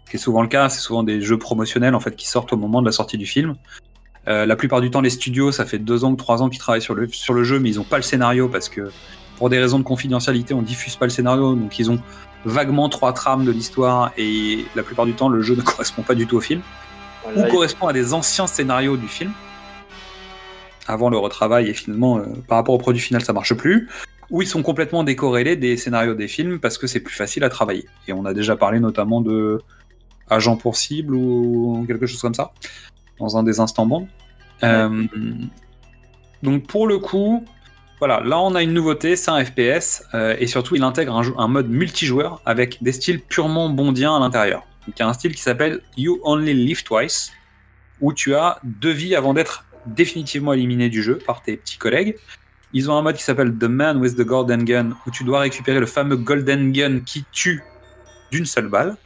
ce 0.06 0.12
qui 0.12 0.18
est 0.18 0.20
souvent 0.20 0.41
le 0.41 0.48
cas, 0.48 0.70
c'est 0.70 0.80
souvent 0.80 1.03
des 1.03 1.22
jeux 1.22 1.38
promotionnels 1.38 1.95
en 1.95 1.99
fait 1.99 2.16
qui 2.16 2.28
sortent 2.28 2.53
au 2.53 2.57
moment 2.57 2.82
de 2.82 2.86
la 2.86 2.91
sortie 2.91 3.18
du 3.18 3.26
film. 3.26 3.56
Euh, 4.28 4.45
la 4.45 4.56
plupart 4.56 4.82
du 4.82 4.90
temps, 4.90 5.02
les 5.02 5.10
studios, 5.10 5.52
ça 5.52 5.66
fait 5.66 5.80
deux 5.80 6.03
ans 6.03 6.12
ou 6.12 6.16
trois 6.16 6.41
ans 6.41 6.49
qu'ils 6.49 6.60
travaillent 6.60 6.82
sur 6.82 6.95
le, 6.95 7.07
sur 7.07 7.34
le 7.34 7.44
jeu, 7.44 7.60
mais 7.60 7.70
ils 7.70 7.78
n'ont 7.78 7.84
pas 7.84 7.98
le 7.98 8.03
scénario 8.03 8.48
parce 8.48 8.70
que 8.70 8.91
pour 9.38 9.49
des 9.49 9.60
raisons 9.60 9.80
de 9.80 9.84
confidentialité, 9.84 10.53
on 10.53 10.62
diffuse 10.62 10.95
pas 10.95 11.06
le 11.06 11.12
scénario, 11.12 11.56
donc 11.56 11.78
ils 11.78 11.91
ont 11.91 11.99
vaguement 12.45 12.88
trois 12.90 13.14
trames 13.14 13.45
de 13.45 13.52
l'histoire 13.52 14.12
et 14.18 14.66
la 14.76 14.84
plupart 14.84 15.06
du 15.06 15.14
temps, 15.14 15.30
le 15.30 15.41
jeu 15.41 15.56
ne 15.57 15.62
correspond 15.62 16.03
pas 16.03 16.16
du 16.16 16.28
tout 16.28 16.38
au 16.38 16.41
film. 16.41 16.62
Ou 17.36 17.44
correspond 17.48 17.88
à 17.88 17.94
des 17.94 18.14
anciens 18.14 18.45
scénarios 18.45 18.98
du 18.98 19.07
film. 19.07 19.32
Avant 20.88 21.10
le 21.10 21.18
retravail 21.18 21.68
et 21.68 21.74
finalement 21.74 22.20
euh, 22.20 22.26
par 22.48 22.60
rapport 22.60 22.76
au 22.76 22.78
produit 22.78 23.02
final 23.02 23.24
ça 23.24 23.34
marche 23.34 23.56
plus 23.56 23.90
ou 24.30 24.41
ils 24.41 24.47
sont 24.47 24.64
complètement 24.64 25.03
décorrélés 25.03 25.56
des 25.56 25.77
scénarios 25.77 26.15
des 26.15 26.27
films 26.27 26.60
parce 26.60 26.77
que 26.77 26.88
c'est 26.88 26.99
plus 26.99 27.15
facile 27.15 27.43
à 27.43 27.49
travailler 27.49 27.85
et 28.07 28.14
on 28.14 28.26
a 28.26 28.34
déjà 28.34 28.56
parlé 28.56 28.80
notamment 28.80 29.22
de 29.22 29.61
agent 30.30 30.57
pour 30.57 30.76
cible 30.76 31.15
ou 31.15 31.84
quelque 31.88 32.06
chose 32.06 32.22
comme 32.22 32.34
ça, 32.34 32.52
dans 33.19 33.38
un 33.38 33.43
des 33.43 33.60
instants 33.60 33.85
bons. 33.85 34.07
Euh, 34.64 35.06
donc 36.41 36.68
pour 36.68 36.88
le 36.88 36.97
coup, 36.97 37.45
voilà, 37.99 38.22
là 38.22 38.39
on 38.39 38.56
a 38.56 38.64
une 38.64 38.73
nouveauté, 38.73 39.15
c'est 39.15 39.31
un 39.31 39.43
FPS, 39.43 40.03
euh, 40.14 40.35
et 40.39 40.47
surtout 40.47 40.76
il 40.76 40.84
intègre 40.84 41.15
un, 41.15 41.23
un, 41.38 41.47
mode 41.47 41.69
multijoueur 41.69 42.41
avec 42.45 42.81
des 42.81 42.91
styles 42.91 43.22
purement 43.22 43.69
bondiens 43.69 44.15
à 44.15 44.19
l'intérieur. 44.19 44.64
Donc 44.88 44.97
il 44.97 44.99
y 44.99 45.03
a 45.03 45.07
un 45.07 45.14
style 45.14 45.35
qui 45.35 45.41
s'appelle 45.41 45.81
You 45.97 46.19
Only 46.23 46.53
Live 46.53 46.84
Twice, 46.84 47.31
où 48.02 48.14
tu 48.14 48.35
as 48.35 48.60
deux 48.64 48.91
vies 48.91 49.15
avant 49.15 49.34
d'être 49.34 49.65
définitivement 49.85 50.53
éliminé 50.53 50.89
du 50.89 51.03
jeu 51.03 51.18
par 51.18 51.41
tes 51.41 51.57
petits 51.57 51.77
collègues. 51.77 52.15
Ils 52.74 52.90
ont 52.92 52.98
un 52.98 53.02
mode 53.02 53.16
qui 53.16 53.24
s'appelle 53.24 53.56
The 53.58 53.66
Man 53.66 53.98
with 53.98 54.16
the 54.16 54.24
Golden 54.24 54.64
Gun, 54.64 54.92
où 55.06 55.12
tu 55.12 55.24
dois 55.24 55.40
récupérer 55.40 55.80
le 55.80 55.86
fameux 55.86 56.18
Golden 56.18 56.72
Gun 56.72 57.00
qui 57.06 57.26
tue 57.32 57.64
d'une 58.32 58.46
seule 58.46 58.68
balle. 58.68 58.98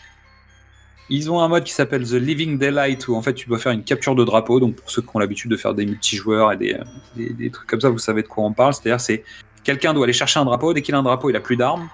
Ils 1.12 1.32
ont 1.32 1.42
un 1.42 1.48
mode 1.48 1.64
qui 1.64 1.74
s'appelle 1.74 2.04
The 2.04 2.14
Living 2.14 2.60
Daylight 2.60 3.08
où 3.08 3.16
en 3.16 3.22
fait 3.22 3.34
tu 3.34 3.48
dois 3.48 3.58
faire 3.58 3.72
une 3.72 3.84
capture 3.84 4.16
de 4.16 4.24
drapeau. 4.24 4.60
Donc 4.60 4.76
pour 4.76 4.92
ceux 4.92 5.02
qui 5.02 5.10
ont 5.14 5.20
l'habitude 5.20 5.50
de 5.50 5.58
faire 5.58 5.74
des 5.74 5.86
multijoueurs 5.86 6.52
et 6.52 6.58
des, 6.58 6.78
des, 7.16 7.50
trucs 7.50 7.68
comme 7.68 7.82
ça, 7.82 7.90
vous 7.90 7.98
savez 7.98 8.22
de 8.22 8.28
quoi 8.28 8.44
on 8.44 8.54
parle. 8.54 8.74
C'est-à-dire 8.74 9.02
c'est 9.02 9.24
quelqu'un 9.64 9.94
doit 9.94 10.04
aller 10.04 10.14
chercher 10.14 10.40
un 10.40 10.46
drapeau. 10.46 10.74
Dès 10.74 10.84
qu'il 10.84 10.94
a 10.94 11.00
un 11.00 11.04
drapeau, 11.04 11.30
il 11.30 11.36
a 11.36 11.40
plus 11.40 11.58
d'armes. 11.58 11.90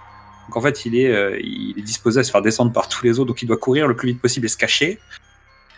Donc 0.48 0.58
en 0.58 0.62
fait 0.62 0.86
il 0.86 0.98
est, 0.98 1.12
euh, 1.12 1.40
il 1.42 1.76
est 1.78 1.82
disposé 1.82 2.20
à 2.20 2.24
se 2.24 2.32
faire 2.32 2.42
descendre 2.42 2.74
par 2.74 2.90
tous 2.90 3.06
les 3.06 3.18
autres. 3.20 3.30
Donc 3.30 3.42
il 3.42 3.48
doit 3.48 3.58
courir 3.58 3.88
le 3.88 3.96
plus 3.96 4.10
vite 4.10 4.22
possible 4.22 4.48
et 4.48 4.50
se 4.50 4.58
cacher. 4.58 5.00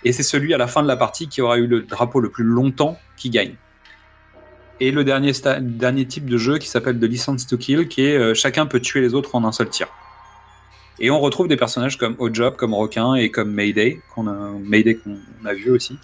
Et 0.04 0.12
c'est 0.12 0.24
celui 0.24 0.54
à 0.56 0.58
la 0.58 0.68
fin 0.68 0.82
de 0.82 0.88
la 0.88 0.98
partie 0.98 1.28
qui 1.28 1.42
aura 1.42 1.58
eu 1.58 1.68
le 1.68 1.82
drapeau 1.82 2.20
le 2.20 2.30
plus 2.30 2.44
longtemps 2.44 2.98
qui 3.18 3.30
gagne. 3.30 3.56
Et 4.80 4.92
le 4.92 5.04
dernier, 5.04 6.06
type 6.06 6.30
de 6.30 6.38
jeu 6.38 6.58
qui 6.58 6.68
s'appelle 6.68 7.00
The 7.00 7.04
License 7.04 7.48
to 7.48 7.58
Kill, 7.58 7.88
qui 7.88 8.06
est 8.06 8.18
euh, 8.18 8.34
chacun 8.34 8.66
peut 8.66 8.80
tuer 8.80 9.02
les 9.02 9.14
autres 9.14 9.36
en 9.36 9.44
un 9.44 9.52
seul 9.52 9.70
tir. 9.70 9.88
Et 11.00 11.12
on 11.12 11.20
retrouve 11.20 11.48
des 11.48 11.58
personnages 11.58 11.98
comme 11.98 12.16
Ojob, 12.20 12.56
comme 12.56 12.74
Requin 12.74 13.16
et 13.16 13.30
comme 13.30 13.52
Mayday, 13.52 14.02
qu'on 14.14 14.28
a, 14.28 14.52
Mayday 14.64 14.96
qu'on 14.96 15.18
a 15.46 15.54
vu 15.54 15.70
aussi. 15.70 15.98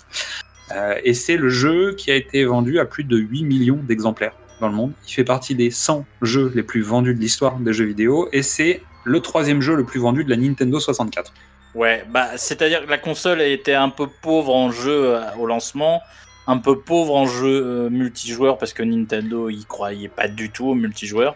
Euh, 0.71 0.95
et 1.03 1.13
c'est 1.13 1.37
le 1.37 1.49
jeu 1.49 1.93
qui 1.95 2.11
a 2.11 2.15
été 2.15 2.45
vendu 2.45 2.79
à 2.79 2.85
plus 2.85 3.03
de 3.03 3.17
8 3.17 3.43
millions 3.43 3.79
d'exemplaires 3.81 4.33
dans 4.59 4.69
le 4.69 4.75
monde. 4.75 4.93
Il 5.07 5.13
fait 5.13 5.23
partie 5.23 5.55
des 5.55 5.71
100 5.71 6.05
jeux 6.21 6.51
les 6.55 6.63
plus 6.63 6.81
vendus 6.81 7.13
de 7.13 7.19
l'histoire 7.19 7.57
des 7.57 7.73
jeux 7.73 7.85
vidéo 7.85 8.29
et 8.31 8.43
c'est 8.43 8.81
le 9.03 9.19
troisième 9.19 9.61
jeu 9.61 9.75
le 9.75 9.83
plus 9.83 9.99
vendu 9.99 10.23
de 10.23 10.29
la 10.29 10.37
Nintendo 10.37 10.79
64. 10.79 11.33
Ouais, 11.75 12.05
bah 12.09 12.37
c'est-à-dire 12.37 12.85
que 12.85 12.89
la 12.89 12.99
console 12.99 13.41
été 13.41 13.73
un 13.73 13.89
peu 13.89 14.07
pauvre 14.21 14.55
en 14.55 14.71
jeu 14.71 15.15
euh, 15.15 15.21
au 15.39 15.47
lancement, 15.47 16.01
un 16.47 16.57
peu 16.57 16.79
pauvre 16.79 17.15
en 17.15 17.25
jeu 17.25 17.65
euh, 17.65 17.89
multijoueur 17.89 18.57
parce 18.57 18.73
que 18.73 18.83
Nintendo 18.83 19.49
y 19.49 19.65
croyait 19.65 20.09
pas 20.09 20.27
du 20.27 20.49
tout 20.49 20.67
au 20.67 20.75
multijoueur. 20.75 21.35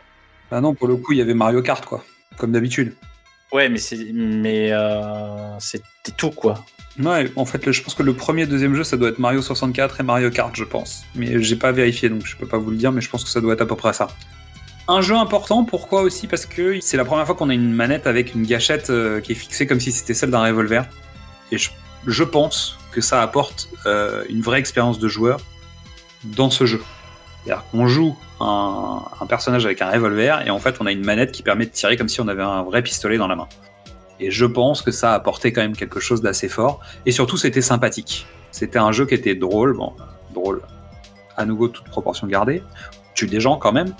Bah 0.51 0.61
non, 0.61 0.73
pour 0.73 0.87
le 0.87 0.95
coup, 0.95 1.13
il 1.13 1.19
y 1.19 1.21
avait 1.21 1.33
Mario 1.33 1.61
Kart 1.61 1.85
quoi, 1.85 2.03
comme 2.37 2.51
d'habitude. 2.51 2.93
Ouais, 3.51 3.69
mais 3.69 3.77
c'est 3.77 4.11
mais 4.13 4.71
euh, 4.71 5.57
c'était 5.59 6.11
tout 6.17 6.31
quoi. 6.31 6.65
Ouais, 6.99 7.31
en 7.35 7.45
fait, 7.45 7.71
je 7.71 7.81
pense 7.83 7.93
que 7.93 8.03
le 8.03 8.13
premier 8.13 8.43
et 8.43 8.47
deuxième 8.47 8.73
jeu, 8.73 8.83
ça 8.83 8.97
doit 8.97 9.09
être 9.09 9.19
Mario 9.19 9.41
64 9.41 9.99
et 9.99 10.03
Mario 10.03 10.31
Kart, 10.31 10.55
je 10.55 10.63
pense. 10.63 11.05
Mais 11.15 11.41
j'ai 11.43 11.55
pas 11.55 11.71
vérifié, 11.71 12.09
donc 12.09 12.25
je 12.25 12.35
peux 12.35 12.47
pas 12.47 12.57
vous 12.57 12.71
le 12.71 12.77
dire, 12.77 12.91
mais 12.91 13.01
je 13.01 13.09
pense 13.09 13.23
que 13.23 13.29
ça 13.29 13.39
doit 13.39 13.53
être 13.53 13.61
à 13.61 13.67
peu 13.67 13.75
près 13.75 13.93
ça. 13.93 14.07
Un 14.87 15.01
jeu 15.01 15.15
important, 15.15 15.63
pourquoi 15.63 16.01
aussi? 16.01 16.27
Parce 16.27 16.45
que 16.45 16.79
c'est 16.79 16.97
la 16.97 17.05
première 17.05 17.25
fois 17.25 17.35
qu'on 17.35 17.49
a 17.49 17.53
une 17.53 17.71
manette 17.71 18.07
avec 18.07 18.33
une 18.33 18.43
gâchette 18.43 18.89
euh, 18.89 19.19
qui 19.19 19.33
est 19.33 19.35
fixée 19.35 19.67
comme 19.67 19.79
si 19.79 19.91
c'était 19.91 20.13
celle 20.13 20.31
d'un 20.31 20.41
revolver. 20.41 20.85
Et 21.51 21.57
je, 21.57 21.69
je 22.07 22.23
pense 22.23 22.77
que 22.97 23.01
ça 23.01 23.21
apporte 23.21 23.69
euh, 23.85 24.23
une 24.27 24.41
vraie 24.41 24.57
expérience 24.57 24.97
de 24.97 25.07
joueur 25.07 25.39
dans 26.23 26.49
ce 26.49 26.65
jeu. 26.65 26.81
C'est-à-dire 27.45 27.63
qu'on 27.69 27.85
joue 27.85 28.17
un, 28.39 29.03
personnage 29.29 29.67
avec 29.67 29.83
un 29.83 29.91
revolver 29.91 30.41
et 30.47 30.49
en 30.49 30.57
fait 30.57 30.77
on 30.79 30.87
a 30.87 30.91
une 30.91 31.05
manette 31.05 31.31
qui 31.31 31.43
permet 31.43 31.67
de 31.67 31.69
tirer 31.69 31.95
comme 31.95 32.09
si 32.09 32.21
on 32.21 32.27
avait 32.27 32.41
un 32.41 32.63
vrai 32.63 32.81
pistolet 32.81 33.19
dans 33.19 33.27
la 33.27 33.35
main. 33.35 33.47
Et 34.19 34.31
je 34.31 34.45
pense 34.47 34.81
que 34.81 34.89
ça 34.89 35.11
a 35.11 35.13
apporté 35.13 35.53
quand 35.53 35.61
même 35.61 35.75
quelque 35.75 35.99
chose 35.99 36.23
d'assez 36.23 36.49
fort. 36.49 36.79
Et 37.05 37.11
surtout, 37.11 37.37
c'était 37.37 37.61
sympathique. 37.61 38.25
C'était 38.49 38.79
un 38.79 38.91
jeu 38.91 39.05
qui 39.05 39.13
était 39.13 39.35
drôle. 39.35 39.77
Bon, 39.77 39.93
drôle. 40.33 40.63
À 41.35 41.45
nouveau, 41.45 41.67
toute 41.67 41.85
proportion 41.85 42.25
gardée. 42.25 42.63
Tue 43.13 43.27
des 43.27 43.39
gens 43.39 43.57
quand 43.57 43.73
même. 43.73 43.93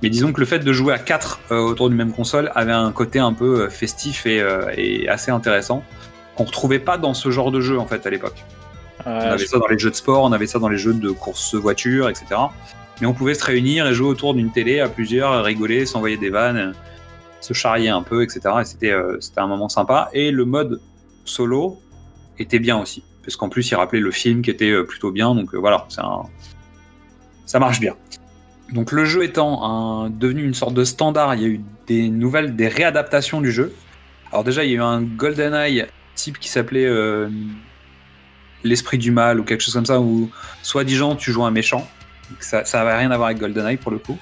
Mais 0.00 0.10
disons 0.10 0.32
que 0.32 0.38
le 0.38 0.46
fait 0.46 0.60
de 0.60 0.72
jouer 0.72 0.94
à 0.94 0.98
4 1.00 1.40
autour 1.50 1.88
d'une 1.88 1.98
même 1.98 2.12
console 2.12 2.52
avait 2.54 2.70
un 2.70 2.92
côté 2.92 3.18
un 3.18 3.32
peu 3.32 3.62
euh, 3.62 3.68
festif 3.68 4.22
euh, 4.26 4.70
et 4.76 5.08
assez 5.08 5.32
intéressant 5.32 5.82
qu'on 6.36 6.44
retrouvait 6.44 6.78
pas 6.78 6.98
dans 6.98 7.14
ce 7.14 7.30
genre 7.30 7.50
de 7.50 7.60
jeu 7.60 7.78
en 7.78 7.86
fait 7.86 8.06
à 8.06 8.10
l'époque. 8.10 8.44
On 9.06 9.10
avait 9.10 9.46
ça 9.46 9.58
dans 9.58 9.66
les 9.66 9.78
jeux 9.78 9.90
de 9.90 9.96
sport, 9.96 10.24
on 10.24 10.32
avait 10.32 10.46
ça 10.46 10.58
dans 10.58 10.68
les 10.68 10.78
jeux 10.78 10.94
de 10.94 11.10
course 11.10 11.54
voiture, 11.54 12.08
etc. 12.08 12.26
Mais 13.00 13.06
on 13.06 13.12
pouvait 13.12 13.34
se 13.34 13.44
réunir 13.44 13.86
et 13.86 13.94
jouer 13.94 14.08
autour 14.08 14.34
d'une 14.34 14.50
télé 14.50 14.80
à 14.80 14.88
plusieurs, 14.88 15.44
rigoler, 15.44 15.84
s'envoyer 15.84 16.16
des 16.16 16.30
vannes, 16.30 16.74
se 17.40 17.52
charrier 17.52 17.88
un 17.90 18.02
peu, 18.02 18.22
etc. 18.22 18.40
Et 18.60 18.64
c'était 18.64 18.92
euh, 18.92 19.18
c'était 19.20 19.40
un 19.40 19.46
moment 19.46 19.68
sympa. 19.68 20.08
Et 20.12 20.30
le 20.30 20.44
mode 20.44 20.80
solo 21.24 21.80
était 22.38 22.58
bien 22.60 22.80
aussi, 22.80 23.02
parce 23.22 23.36
qu'en 23.36 23.48
plus 23.48 23.70
il 23.70 23.74
rappelait 23.74 24.00
le 24.00 24.10
film 24.10 24.42
qui 24.42 24.50
était 24.50 24.70
euh, 24.70 24.84
plutôt 24.84 25.10
bien. 25.10 25.34
Donc 25.34 25.54
euh, 25.54 25.58
voilà, 25.58 25.86
un... 25.98 26.22
ça 27.46 27.58
marche 27.58 27.80
bien. 27.80 27.94
Donc 28.72 28.92
le 28.92 29.04
jeu 29.04 29.24
étant 29.24 29.64
un- 29.64 30.08
devenu 30.08 30.44
une 30.44 30.54
sorte 30.54 30.74
de 30.74 30.84
standard, 30.84 31.34
il 31.34 31.42
y 31.42 31.44
a 31.44 31.48
eu 31.48 31.60
des 31.86 32.08
nouvelles, 32.08 32.56
des 32.56 32.68
réadaptations 32.68 33.40
du 33.42 33.52
jeu. 33.52 33.74
Alors 34.32 34.44
déjà, 34.44 34.64
il 34.64 34.70
y 34.70 34.74
a 34.74 34.76
eu 34.76 34.82
un 34.82 35.02
GoldenEye 35.02 35.84
type 36.14 36.38
qui 36.38 36.48
s'appelait 36.48 36.86
euh, 36.86 37.28
l'esprit 38.62 38.98
du 38.98 39.10
mal 39.10 39.40
ou 39.40 39.44
quelque 39.44 39.60
chose 39.60 39.74
comme 39.74 39.86
ça, 39.86 40.00
où 40.00 40.30
soi-disant 40.62 41.16
tu 41.16 41.32
joues 41.32 41.44
un 41.44 41.50
méchant. 41.50 41.88
Ça, 42.40 42.64
ça 42.64 42.80
avait 42.80 42.96
rien 42.96 43.10
à 43.10 43.16
voir 43.16 43.28
avec 43.28 43.38
GoldenEye 43.38 43.76
pour 43.76 43.90
le 43.90 43.98
coup. 43.98 44.18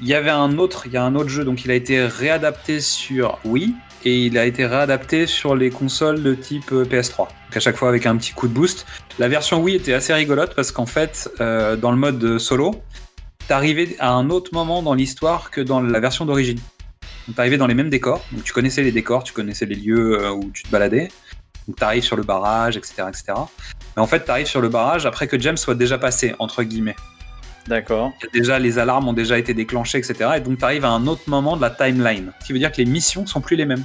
Il 0.00 0.06
y 0.06 0.14
avait 0.14 0.30
un 0.30 0.58
autre, 0.58 0.86
il 0.86 0.92
y 0.92 0.96
a 0.96 1.04
un 1.04 1.14
autre 1.14 1.28
jeu, 1.28 1.44
donc 1.44 1.64
il 1.64 1.70
a 1.70 1.74
été 1.74 2.04
réadapté 2.04 2.80
sur 2.80 3.38
Wii 3.44 3.74
et 4.04 4.26
il 4.26 4.38
a 4.38 4.46
été 4.46 4.66
réadapté 4.66 5.26
sur 5.26 5.54
les 5.54 5.70
consoles 5.70 6.22
de 6.22 6.34
type 6.34 6.72
euh, 6.72 6.84
PS3. 6.84 7.18
Donc 7.18 7.56
à 7.56 7.60
chaque 7.60 7.76
fois 7.76 7.88
avec 7.88 8.06
un 8.06 8.16
petit 8.16 8.32
coup 8.32 8.48
de 8.48 8.52
boost. 8.52 8.86
La 9.18 9.28
version 9.28 9.60
Wii 9.60 9.76
était 9.76 9.92
assez 9.92 10.12
rigolote 10.12 10.54
parce 10.54 10.72
qu'en 10.72 10.86
fait, 10.86 11.30
euh, 11.40 11.76
dans 11.76 11.90
le 11.90 11.96
mode 11.96 12.38
solo, 12.38 12.82
t'arrivais 13.48 13.96
à 13.98 14.12
un 14.12 14.30
autre 14.30 14.50
moment 14.52 14.82
dans 14.82 14.94
l'histoire 14.94 15.50
que 15.50 15.60
dans 15.60 15.80
la 15.80 16.00
version 16.00 16.24
d'origine. 16.24 16.58
Donc 17.26 17.36
t'arrivais 17.36 17.58
dans 17.58 17.66
les 17.66 17.74
mêmes 17.74 17.90
décors, 17.90 18.24
donc 18.32 18.44
tu 18.44 18.52
connaissais 18.52 18.82
les 18.82 18.92
décors, 18.92 19.24
tu 19.24 19.32
connaissais 19.32 19.66
les 19.66 19.76
lieux 19.76 20.20
euh, 20.20 20.30
où 20.30 20.50
tu 20.52 20.62
te 20.64 20.70
baladais. 20.70 21.08
Donc 21.68 21.76
t'arrives 21.76 22.02
sur 22.02 22.16
le 22.16 22.22
barrage, 22.22 22.76
etc., 22.76 23.04
etc. 23.08 23.34
Mais 23.96 24.02
en 24.02 24.06
fait, 24.06 24.20
t'arrives 24.20 24.46
sur 24.46 24.60
le 24.60 24.68
barrage 24.68 25.06
après 25.06 25.28
que 25.28 25.38
James 25.38 25.56
soit 25.56 25.76
déjà 25.76 25.98
passé, 25.98 26.34
entre 26.38 26.62
guillemets. 26.64 26.96
D'accord. 27.68 28.12
Déjà, 28.32 28.58
les 28.58 28.78
alarmes 28.78 29.06
ont 29.06 29.12
déjà 29.12 29.38
été 29.38 29.54
déclenchées, 29.54 29.98
etc. 29.98 30.30
Et 30.36 30.40
donc 30.40 30.58
t'arrives 30.58 30.84
à 30.84 30.90
un 30.90 31.06
autre 31.06 31.22
moment 31.28 31.56
de 31.56 31.62
la 31.62 31.70
timeline. 31.70 32.32
Ce 32.40 32.46
qui 32.46 32.52
veut 32.52 32.58
dire 32.58 32.72
que 32.72 32.78
les 32.78 32.84
missions 32.84 33.26
sont 33.26 33.40
plus 33.40 33.56
les 33.56 33.66
mêmes. 33.66 33.84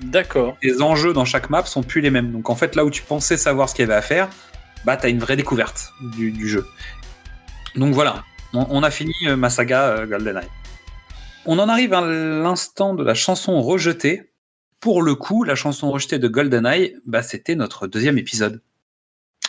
D'accord. 0.00 0.56
Les 0.62 0.82
enjeux 0.82 1.12
dans 1.12 1.24
chaque 1.24 1.50
map 1.50 1.64
sont 1.64 1.84
plus 1.84 2.00
les 2.00 2.10
mêmes. 2.10 2.32
Donc 2.32 2.50
en 2.50 2.56
fait, 2.56 2.74
là 2.74 2.84
où 2.84 2.90
tu 2.90 3.02
pensais 3.02 3.36
savoir 3.36 3.68
ce 3.68 3.74
qu'il 3.74 3.84
y 3.84 3.86
avait 3.86 3.94
à 3.94 4.02
faire, 4.02 4.28
bah 4.84 4.96
t'as 4.96 5.08
une 5.08 5.20
vraie 5.20 5.36
découverte 5.36 5.92
du, 6.00 6.32
du 6.32 6.48
jeu. 6.48 6.66
Donc 7.76 7.94
voilà, 7.94 8.24
on, 8.52 8.66
on 8.70 8.82
a 8.82 8.90
fini 8.90 9.14
euh, 9.26 9.36
ma 9.36 9.50
saga 9.50 9.82
euh, 9.82 10.06
GoldenEye. 10.06 10.48
On 11.46 11.58
en 11.58 11.68
arrive 11.68 11.92
à 11.92 12.00
l'instant 12.00 12.94
de 12.94 13.04
la 13.04 13.14
chanson 13.14 13.60
rejetée. 13.60 14.30
Pour 14.80 15.02
le 15.02 15.14
coup, 15.14 15.44
la 15.44 15.54
chanson 15.54 15.90
rejetée 15.90 16.18
de 16.18 16.28
GoldenEye, 16.28 16.96
bah, 17.04 17.22
c'était 17.22 17.54
notre 17.54 17.86
deuxième 17.86 18.16
épisode. 18.16 18.62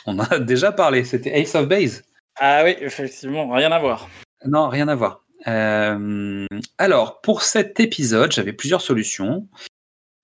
On 0.05 0.19
en 0.19 0.23
a 0.23 0.39
déjà 0.39 0.73
parlé, 0.73 1.05
c'était 1.05 1.39
Ace 1.39 1.55
of 1.55 1.69
Base. 1.69 2.03
Ah 2.37 2.63
oui, 2.65 2.75
effectivement, 2.81 3.49
rien 3.49 3.71
à 3.71 3.79
voir. 3.79 4.09
Non, 4.45 4.67
rien 4.67 4.89
à 4.89 4.95
voir. 4.95 5.23
Euh, 5.47 6.45
alors, 6.77 7.21
pour 7.21 7.43
cet 7.43 7.79
épisode, 7.79 8.31
j'avais 8.33 8.53
plusieurs 8.53 8.81
solutions, 8.81 9.47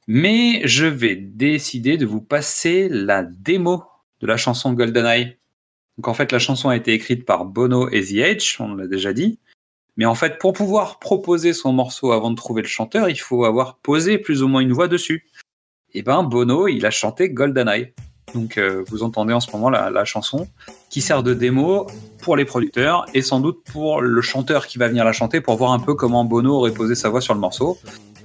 mais 0.07 0.61
je 0.65 0.87
vais 0.87 1.15
décider 1.15 1.97
de 1.97 2.05
vous 2.05 2.21
passer 2.21 2.89
la 2.89 3.23
démo 3.23 3.85
de 4.19 4.27
la 4.27 4.35
chanson 4.35 4.73
GoldenEye. 4.73 5.37
Donc, 5.97 6.09
en 6.09 6.13
fait, 6.13 6.33
la 6.33 6.39
chanson 6.39 6.67
a 6.67 6.75
été 6.75 6.91
écrite 6.91 7.25
par 7.25 7.45
Bono 7.45 7.89
et 7.89 8.01
The 8.01 8.15
Edge, 8.15 8.57
on 8.59 8.73
l'a 8.73 8.87
déjà 8.87 9.13
dit. 9.13 9.39
Mais 9.97 10.05
en 10.05 10.15
fait, 10.15 10.37
pour 10.39 10.53
pouvoir 10.53 10.99
proposer 10.99 11.53
son 11.53 11.73
morceau 11.73 12.11
avant 12.11 12.31
de 12.31 12.35
trouver 12.35 12.61
le 12.61 12.67
chanteur, 12.67 13.09
il 13.09 13.19
faut 13.19 13.45
avoir 13.45 13.77
posé 13.77 14.17
plus 14.17 14.41
ou 14.41 14.47
moins 14.47 14.61
une 14.61 14.73
voix 14.73 14.87
dessus. 14.87 15.25
Et 15.93 16.01
ben, 16.01 16.23
Bono, 16.23 16.67
il 16.67 16.85
a 16.85 16.91
chanté 16.91 17.29
GoldenEye. 17.29 17.93
Donc, 18.33 18.57
euh, 18.57 18.83
vous 18.87 19.03
entendez 19.03 19.33
en 19.33 19.41
ce 19.41 19.51
moment 19.51 19.69
la, 19.69 19.89
la 19.89 20.05
chanson 20.05 20.47
qui 20.89 21.01
sert 21.01 21.21
de 21.21 21.33
démo 21.33 21.87
pour 22.21 22.37
les 22.37 22.45
producteurs 22.45 23.05
et 23.13 23.21
sans 23.21 23.41
doute 23.41 23.61
pour 23.65 24.01
le 24.01 24.21
chanteur 24.21 24.67
qui 24.67 24.77
va 24.77 24.87
venir 24.87 25.03
la 25.03 25.11
chanter 25.11 25.41
pour 25.41 25.57
voir 25.57 25.73
un 25.73 25.79
peu 25.79 25.95
comment 25.95 26.23
Bono 26.23 26.55
aurait 26.55 26.73
posé 26.73 26.95
sa 26.95 27.09
voix 27.09 27.19
sur 27.19 27.33
le 27.33 27.41
morceau. 27.41 27.77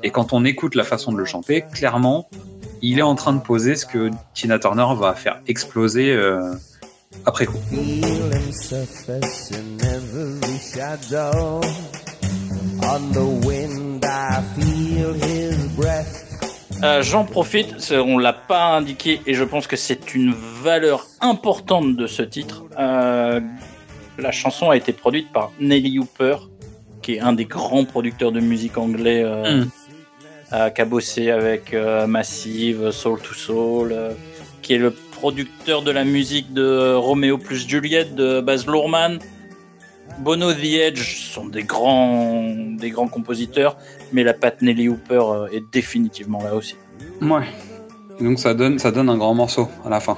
Et 0.05 0.11
quand 0.11 0.33
on 0.33 0.45
écoute 0.45 0.77
la 0.77 0.85
façon 0.85 1.11
de 1.11 1.19
le 1.19 1.25
chanter, 1.25 1.65
clairement, 1.73 2.29
il 2.83 2.99
est 2.99 3.03
en 3.03 3.15
train 3.15 3.33
de 3.33 3.41
poser 3.41 3.75
ce 3.75 3.87
que 3.87 4.11
Tina 4.35 4.59
Turner 4.59 4.87
va 4.97 5.15
faire 5.15 5.41
exploser 5.47 6.13
euh, 6.13 6.55
après 7.25 7.47
coup. 7.47 7.59
Feeling 7.71 8.53
surface 8.53 9.51
in 9.53 9.79
every 9.85 10.59
shadow. 10.59 11.61
On 12.83 13.01
the 13.13 13.45
wind, 13.47 14.05
I 14.05 14.41
feel 14.61 15.15
his 15.15 15.57
breath. 15.77 16.25
Euh, 16.83 17.03
J'en 17.03 17.25
profite, 17.25 17.91
on 17.93 18.19
l'a 18.19 18.35
pas 18.35 18.77
indiqué 18.77 19.21
et 19.27 19.33
je 19.35 19.45
pense 19.45 19.67
que 19.67 19.77
c'est 19.77 20.15
une 20.15 20.35
valeur 20.63 21.07
importante 21.23 21.97
de 21.97 22.07
ce 22.07 22.23
titre. 22.23 22.65
Euh, 22.79 23.41
la 24.19 24.31
chanson 24.31 24.69
a 24.71 24.77
été 24.77 24.93
produite 24.93 25.33
par 25.33 25.53
Nelly 25.59 25.99
Hooper, 25.99 26.37
qui 27.01 27.15
est 27.15 27.21
un 27.21 27.33
des 27.33 27.47
grands 27.47 27.85
producteurs 27.87 28.31
de 28.31 28.41
musique 28.41 28.77
anglais, 28.79 29.23
euh, 29.25 29.63
Mm. 29.63 29.69
euh, 30.53 30.71
qui 30.71 30.81
a 30.81 30.85
bossé 30.85 31.31
avec 31.31 31.73
euh, 31.73 32.07
Massive, 32.07 32.91
Soul 32.91 33.21
to 33.21 33.33
Soul, 33.35 33.93
euh, 33.93 34.13
qui 34.63 34.75
est 34.75 34.79
le 34.79 34.91
producteur 35.31 35.83
de 35.83 35.91
la 35.91 36.05
musique 36.05 36.53
de 36.55 36.95
Romeo 36.95 37.37
plus 37.37 37.67
Juliette 37.67 38.15
de 38.15 38.41
Baz 38.41 38.65
Luhrmann. 38.65 39.19
Bono 40.21 40.53
The 40.53 40.63
Edge 40.87 41.17
sont 41.17 41.47
des 41.47 41.65
grands, 41.65 42.55
des 42.79 42.91
grands 42.91 43.09
compositeurs, 43.09 43.77
mais 44.13 44.23
la 44.23 44.35
patte 44.35 44.63
Nelly 44.63 44.89
Hooper 44.89 45.19
euh, 45.21 45.47
est 45.53 45.65
définitivement 45.73 46.41
là 46.45 46.55
aussi. 46.55 46.77
Ouais. 47.21 47.43
Donc 48.21 48.39
ça 48.39 48.55
donne, 48.55 48.79
ça 48.79 48.93
donne 48.93 49.09
un 49.09 49.17
grand 49.19 49.35
morceau 49.35 49.69
à 49.85 49.89
la 49.91 49.99
fin. 49.99 50.17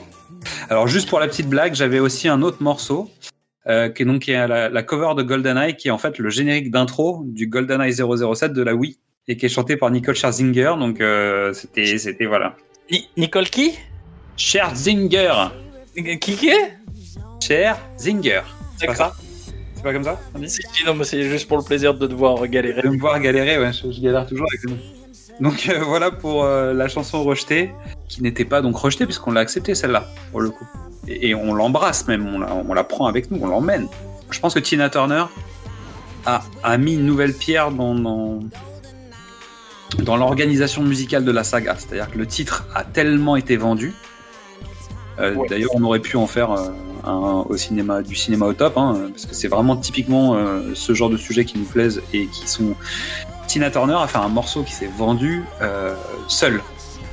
Alors 0.69 0.87
juste 0.89 1.09
pour 1.09 1.21
la 1.21 1.27
petite 1.27 1.49
blague, 1.49 1.73
j'avais 1.75 2.01
aussi 2.01 2.29
un 2.29 2.43
autre 2.43 2.63
morceau 2.63 3.09
euh, 3.67 3.89
qui 3.89 4.03
est 4.03 4.05
donc 4.05 4.21
qui 4.21 4.33
est 4.33 4.47
la, 4.47 4.69
la 4.69 4.83
cover 4.83 5.15
de 5.17 5.23
GoldenEye, 5.23 5.75
qui 5.75 5.89
est 5.89 5.91
en 5.91 5.97
fait 5.97 6.19
le 6.19 6.29
générique 6.29 6.71
d'intro 6.71 7.23
du 7.25 7.47
GoldenEye 7.49 7.95
007 7.95 8.53
de 8.53 8.63
la 8.63 8.75
Wii 8.75 8.99
et 9.27 9.39
qui 9.39 9.47
est 9.47 9.49
chanté 9.49 9.79
par 9.79 9.91
Nicole 9.91 10.15
Scherzinger. 10.17 10.75
Donc 10.79 11.01
euh, 11.01 11.55
c'était, 11.55 11.97
c'était 11.97 12.27
voilà. 12.27 12.57
Ni- 12.93 13.09
Nicole 13.17 13.49
qui? 13.49 13.73
Scherzinger. 14.39 15.51
Qui 15.95 16.37
qui 16.37 16.49
est? 16.49 16.79
Scherzinger. 17.43 18.43
C'est 18.79 18.87
pas 18.87 18.95
ça? 18.95 19.13
C'est 19.75 19.83
pas 19.83 19.93
comme 19.93 20.05
ça? 20.05 20.19
On 20.35 20.39
dit 20.39 20.49
Si, 20.49 20.63
non, 20.87 20.95
mais 20.95 21.05
c'est 21.05 21.23
juste 21.25 21.49
pour 21.49 21.59
le 21.59 21.65
plaisir 21.65 21.93
de 21.93 22.07
devoir 22.07 22.47
galérer. 22.49 22.83
de 22.83 22.89
me 22.89 22.99
voir 22.99 23.19
galérer, 23.21 23.59
ouais, 23.59 23.73
je, 23.73 23.91
je 23.91 24.01
galère 24.01 24.27
toujours 24.27 24.47
avec 24.51 24.63
le 24.63 24.71
nom. 24.71 24.79
Donc 25.41 25.69
euh, 25.69 25.81
voilà 25.85 26.11
pour 26.11 26.45
euh, 26.45 26.73
la 26.73 26.89
chanson 26.89 27.23
rejetée, 27.23 27.71
qui 28.09 28.23
n'était 28.23 28.45
pas 28.45 28.61
donc 28.63 28.77
rejetée 28.77 29.05
puisqu'on 29.07 29.33
l'a 29.33 29.41
acceptée 29.41 29.75
celle-là, 29.75 30.09
pour 30.31 30.41
le 30.41 30.51
coup. 30.51 30.67
Et, 31.07 31.29
et 31.29 31.35
on 31.35 31.55
l'embrasse 31.55 32.07
même, 32.09 32.27
on 32.27 32.39
la, 32.41 32.55
on 32.55 32.75
la 32.75 32.85
prend 32.85 33.07
avec 33.07 33.31
nous, 33.31 33.39
on 33.43 33.47
l'emmène. 33.47 33.89
Je 34.31 34.41
pense 34.41 34.55
que 34.55 34.59
Tina 34.61 34.91
Turner 34.91 35.25
a, 36.27 36.43
a 36.63 36.79
mis 36.79 36.95
une 36.95 37.07
nouvelle 37.07 37.35
pierre 37.35 37.71
dans, 37.71 37.95
dans, 37.95 38.41
dans 40.01 40.17
l'organisation 40.17 40.83
musicale 40.83 41.25
de 41.25 41.31
la 41.33 41.45
saga. 41.45 41.77
C'est-à-dire 41.79 42.11
que 42.11 42.19
le 42.19 42.27
titre 42.27 42.67
a 42.75 42.85
tellement 42.85 43.37
été 43.37 43.57
vendu. 43.57 43.95
Euh, 45.21 45.35
Ouais. 45.35 45.49
D'ailleurs, 45.49 45.71
on 45.75 45.83
aurait 45.83 46.01
pu 46.01 46.17
en 46.17 46.27
faire 46.27 46.53
euh, 46.53 46.69
un, 47.05 47.45
au 47.49 47.57
cinéma, 47.57 48.03
du 48.03 48.15
cinéma 48.15 48.47
au 48.47 48.53
top, 48.53 48.77
hein, 48.77 49.09
parce 49.13 49.27
que 49.27 49.35
c'est 49.35 49.49
vraiment 49.49 49.77
typiquement 49.77 50.35
euh, 50.35 50.73
ce 50.75 50.95
genre 50.95 51.11
de 51.11 51.17
sujets 51.17 51.45
qui 51.45 51.59
nous 51.59 51.65
plaisent 51.65 52.03
et 52.13 52.27
qui 52.27 52.49
sont. 52.49 52.75
Tina 53.47 53.71
Turner 53.71 53.97
a 54.01 54.07
fait 54.07 54.19
un 54.19 54.29
morceau 54.29 54.63
qui 54.63 54.73
s'est 54.73 54.91
vendu 54.99 55.43
seul, 56.29 56.61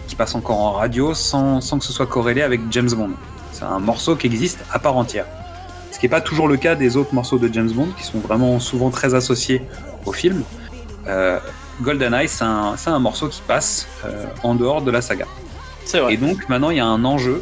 qui 0.08 0.16
passe 0.18 0.36
encore 0.36 0.60
en 0.60 0.72
radio 0.74 1.14
sans, 1.14 1.62
sans 1.62 1.80
que 1.80 1.86
ce 1.86 1.94
soit 1.94 2.08
corrélé 2.08 2.42
avec 2.42 2.60
James 2.72 2.90
Bond. 2.90 3.12
C'est 3.54 3.64
un 3.64 3.80
morceau 3.80 4.18
qui 4.18 4.28
existe 4.28 4.60
à 4.70 4.80
part 4.80 4.98
entière. 4.98 5.26
Ce 5.92 5.98
qui 5.98 6.06
n'est 6.06 6.10
pas 6.10 6.20
toujours 6.20 6.50
le 6.50 6.58
cas 6.58 6.76
des 6.76 6.98
autres 6.98 7.14
morceaux 7.16 7.38
de 7.38 7.50
James 7.54 7.72
Bond, 7.72 7.88
qui 7.98 8.04
sont 8.04 8.20
vraiment 8.20 8.60
souvent 8.60 8.90
très 8.90 9.16
associés 9.16 9.62
au 10.06 10.12
film. 10.12 10.44
GoldenEye, 11.82 12.28
c'est 12.28 12.44
un, 12.44 12.76
un 12.86 13.00
morceau 13.00 13.30
qui 13.30 13.42
passe 13.42 13.88
en 14.44 14.56
dehors 14.56 14.82
de 14.82 14.92
la 14.92 15.00
saga. 15.00 15.28
C'est 15.86 16.00
vrai. 16.00 16.16
Et 16.16 16.18
donc 16.18 16.50
maintenant, 16.50 16.70
il 16.70 16.78
y 16.78 16.82
a 16.82 16.86
un 16.86 17.06
enjeu 17.06 17.42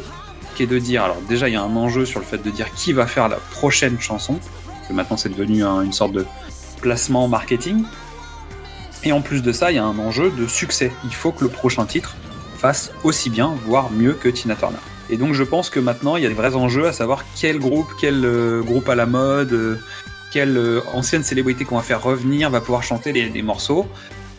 qui 0.54 0.62
est 0.62 0.66
de 0.66 0.78
dire, 0.78 1.02
alors 1.04 1.20
déjà, 1.28 1.48
il 1.48 1.52
y 1.52 1.56
a 1.56 1.62
un 1.62 1.76
enjeu 1.76 2.04
sur 2.06 2.20
le 2.20 2.26
fait 2.26 2.38
de 2.38 2.50
dire 2.50 2.72
qui 2.74 2.92
va 2.92 3.06
faire 3.06 3.28
la 3.28 3.36
prochaine 3.36 4.00
chanson, 4.00 4.38
parce 4.66 4.88
que 4.88 4.92
maintenant 4.92 5.16
c'est 5.16 5.28
devenu 5.28 5.64
un- 5.64 5.82
une 5.82 5.92
sorte 5.92 6.12
de 6.12 6.24
placement 6.80 7.28
marketing. 7.28 7.84
Et 9.02 9.12
en 9.12 9.20
plus 9.20 9.42
de 9.42 9.52
ça, 9.52 9.70
il 9.70 9.74
y 9.74 9.78
a 9.78 9.84
un 9.84 9.98
enjeu 9.98 10.30
de 10.30 10.46
succès. 10.46 10.90
Il 11.04 11.14
faut 11.14 11.32
que 11.32 11.44
le 11.44 11.50
prochain 11.50 11.84
titre 11.84 12.14
fasse 12.56 12.90
aussi 13.02 13.28
bien, 13.28 13.54
voire 13.66 13.90
mieux 13.90 14.14
que 14.14 14.28
Tina 14.30 14.54
Turner. 14.54 14.78
Et 15.10 15.18
donc 15.18 15.34
je 15.34 15.42
pense 15.42 15.68
que 15.68 15.78
maintenant, 15.80 16.16
il 16.16 16.22
y 16.22 16.26
a 16.26 16.30
des 16.30 16.34
vrais 16.34 16.54
enjeux 16.56 16.86
à 16.86 16.92
savoir 16.94 17.24
quel 17.38 17.58
groupe, 17.58 17.88
quel 18.00 18.24
euh, 18.24 18.62
groupe 18.62 18.88
à 18.88 18.94
la 18.94 19.04
mode, 19.04 19.52
euh, 19.52 19.78
quelle 20.32 20.56
euh, 20.56 20.80
ancienne 20.94 21.22
célébrité 21.22 21.66
qu'on 21.66 21.76
va 21.76 21.82
faire 21.82 22.02
revenir 22.02 22.48
va 22.48 22.60
pouvoir 22.62 22.82
chanter 22.82 23.12
les, 23.12 23.28
les 23.28 23.42
morceaux, 23.42 23.86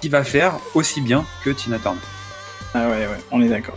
qui 0.02 0.10
va 0.10 0.24
faire 0.24 0.54
aussi 0.74 1.02
bien 1.02 1.24
que 1.44 1.52
Tina 1.52 1.78
Turner. 1.78 2.00
Ah 2.74 2.88
ouais, 2.90 3.06
ouais, 3.08 3.20
on 3.32 3.42
est 3.44 3.48
d'accord. 3.48 3.76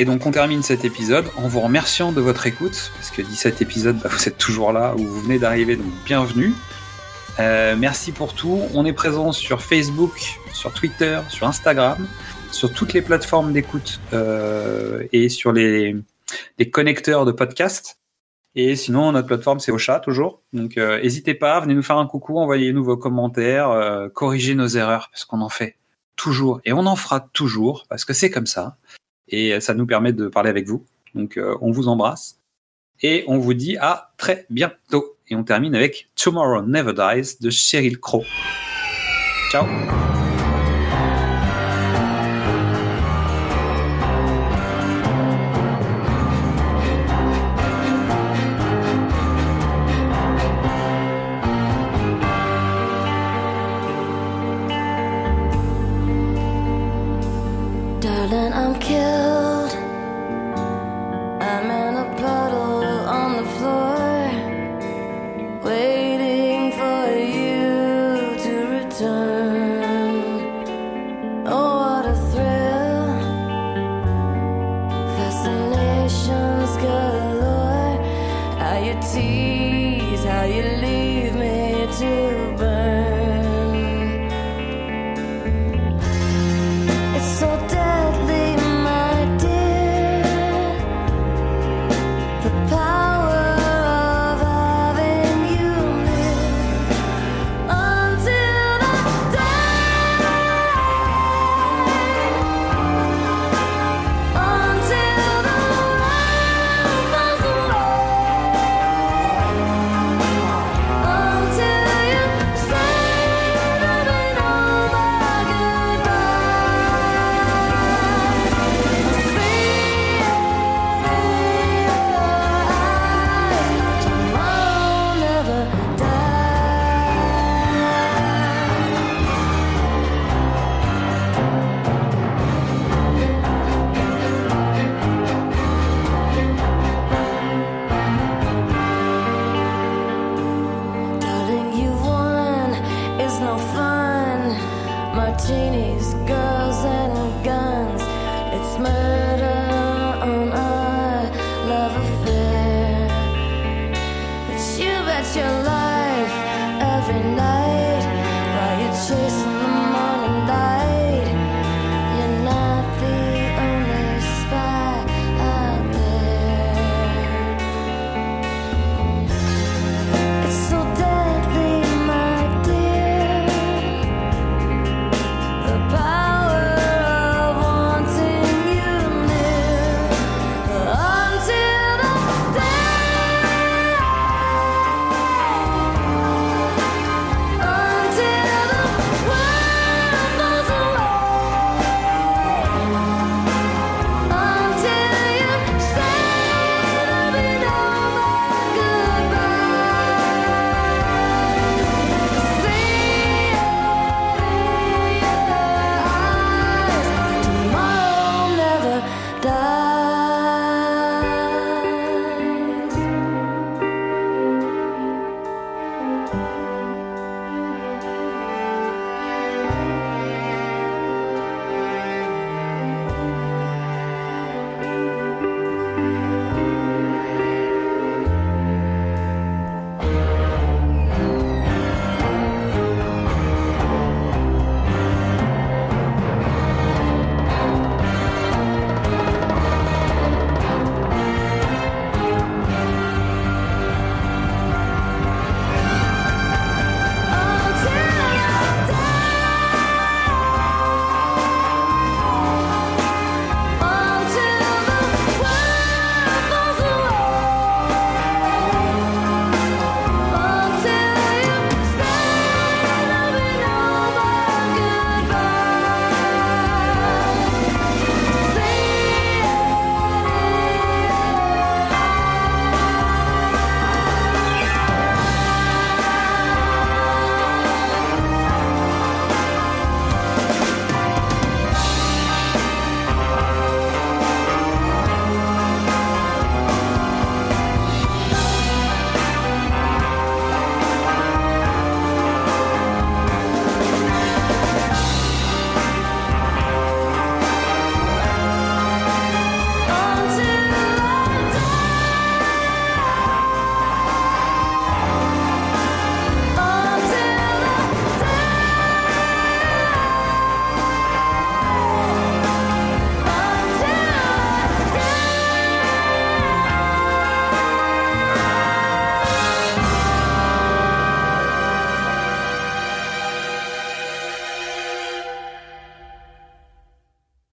Et 0.00 0.04
donc 0.04 0.24
on 0.26 0.30
termine 0.30 0.62
cet 0.62 0.84
épisode 0.84 1.26
en 1.36 1.48
vous 1.48 1.58
remerciant 1.58 2.12
de 2.12 2.20
votre 2.20 2.46
écoute, 2.46 2.92
parce 2.94 3.10
que 3.10 3.20
17 3.20 3.60
épisodes, 3.62 3.98
bah, 4.00 4.08
vous 4.12 4.28
êtes 4.28 4.38
toujours 4.38 4.72
là, 4.72 4.94
ou 4.96 5.04
vous 5.04 5.20
venez 5.22 5.40
d'arriver, 5.40 5.74
donc 5.74 5.92
bienvenue. 6.06 6.54
Euh, 7.40 7.74
merci 7.76 8.12
pour 8.12 8.32
tout. 8.32 8.62
On 8.74 8.84
est 8.84 8.92
présent 8.92 9.32
sur 9.32 9.60
Facebook, 9.60 10.38
sur 10.52 10.72
Twitter, 10.72 11.18
sur 11.28 11.48
Instagram, 11.48 12.06
sur 12.52 12.72
toutes 12.72 12.92
les 12.92 13.02
plateformes 13.02 13.52
d'écoute 13.52 14.00
euh, 14.12 15.02
et 15.12 15.28
sur 15.28 15.52
les, 15.52 15.96
les 16.60 16.70
connecteurs 16.70 17.24
de 17.24 17.32
podcast. 17.32 17.98
Et 18.54 18.76
sinon, 18.76 19.10
notre 19.10 19.26
plateforme, 19.26 19.58
c'est 19.58 19.72
Ocha, 19.72 19.98
toujours. 19.98 20.42
Donc, 20.52 20.78
euh, 20.78 21.02
n'hésitez 21.02 21.34
pas, 21.34 21.58
venez 21.58 21.74
nous 21.74 21.82
faire 21.82 21.98
un 21.98 22.06
coucou, 22.06 22.38
envoyez-nous 22.38 22.84
vos 22.84 22.96
commentaires, 22.96 23.70
euh, 23.70 24.08
corrigez 24.08 24.54
nos 24.54 24.68
erreurs, 24.68 25.08
parce 25.10 25.24
qu'on 25.24 25.40
en 25.40 25.48
fait 25.48 25.74
toujours. 26.14 26.60
Et 26.64 26.72
on 26.72 26.86
en 26.86 26.96
fera 26.96 27.18
toujours, 27.18 27.86
parce 27.88 28.04
que 28.04 28.12
c'est 28.12 28.30
comme 28.30 28.46
ça. 28.46 28.76
Et 29.30 29.60
ça 29.60 29.74
nous 29.74 29.86
permet 29.86 30.12
de 30.12 30.28
parler 30.28 30.50
avec 30.50 30.66
vous. 30.66 30.84
Donc, 31.14 31.36
euh, 31.36 31.56
on 31.60 31.70
vous 31.70 31.88
embrasse. 31.88 32.40
Et 33.02 33.24
on 33.28 33.38
vous 33.38 33.54
dit 33.54 33.76
à 33.76 34.12
très 34.16 34.46
bientôt. 34.50 35.16
Et 35.28 35.36
on 35.36 35.44
termine 35.44 35.74
avec 35.74 36.08
Tomorrow 36.16 36.62
Never 36.62 36.92
Dies 36.94 37.36
de 37.40 37.50
Cheryl 37.50 37.98
Crow. 37.98 38.24
Ciao 39.50 39.66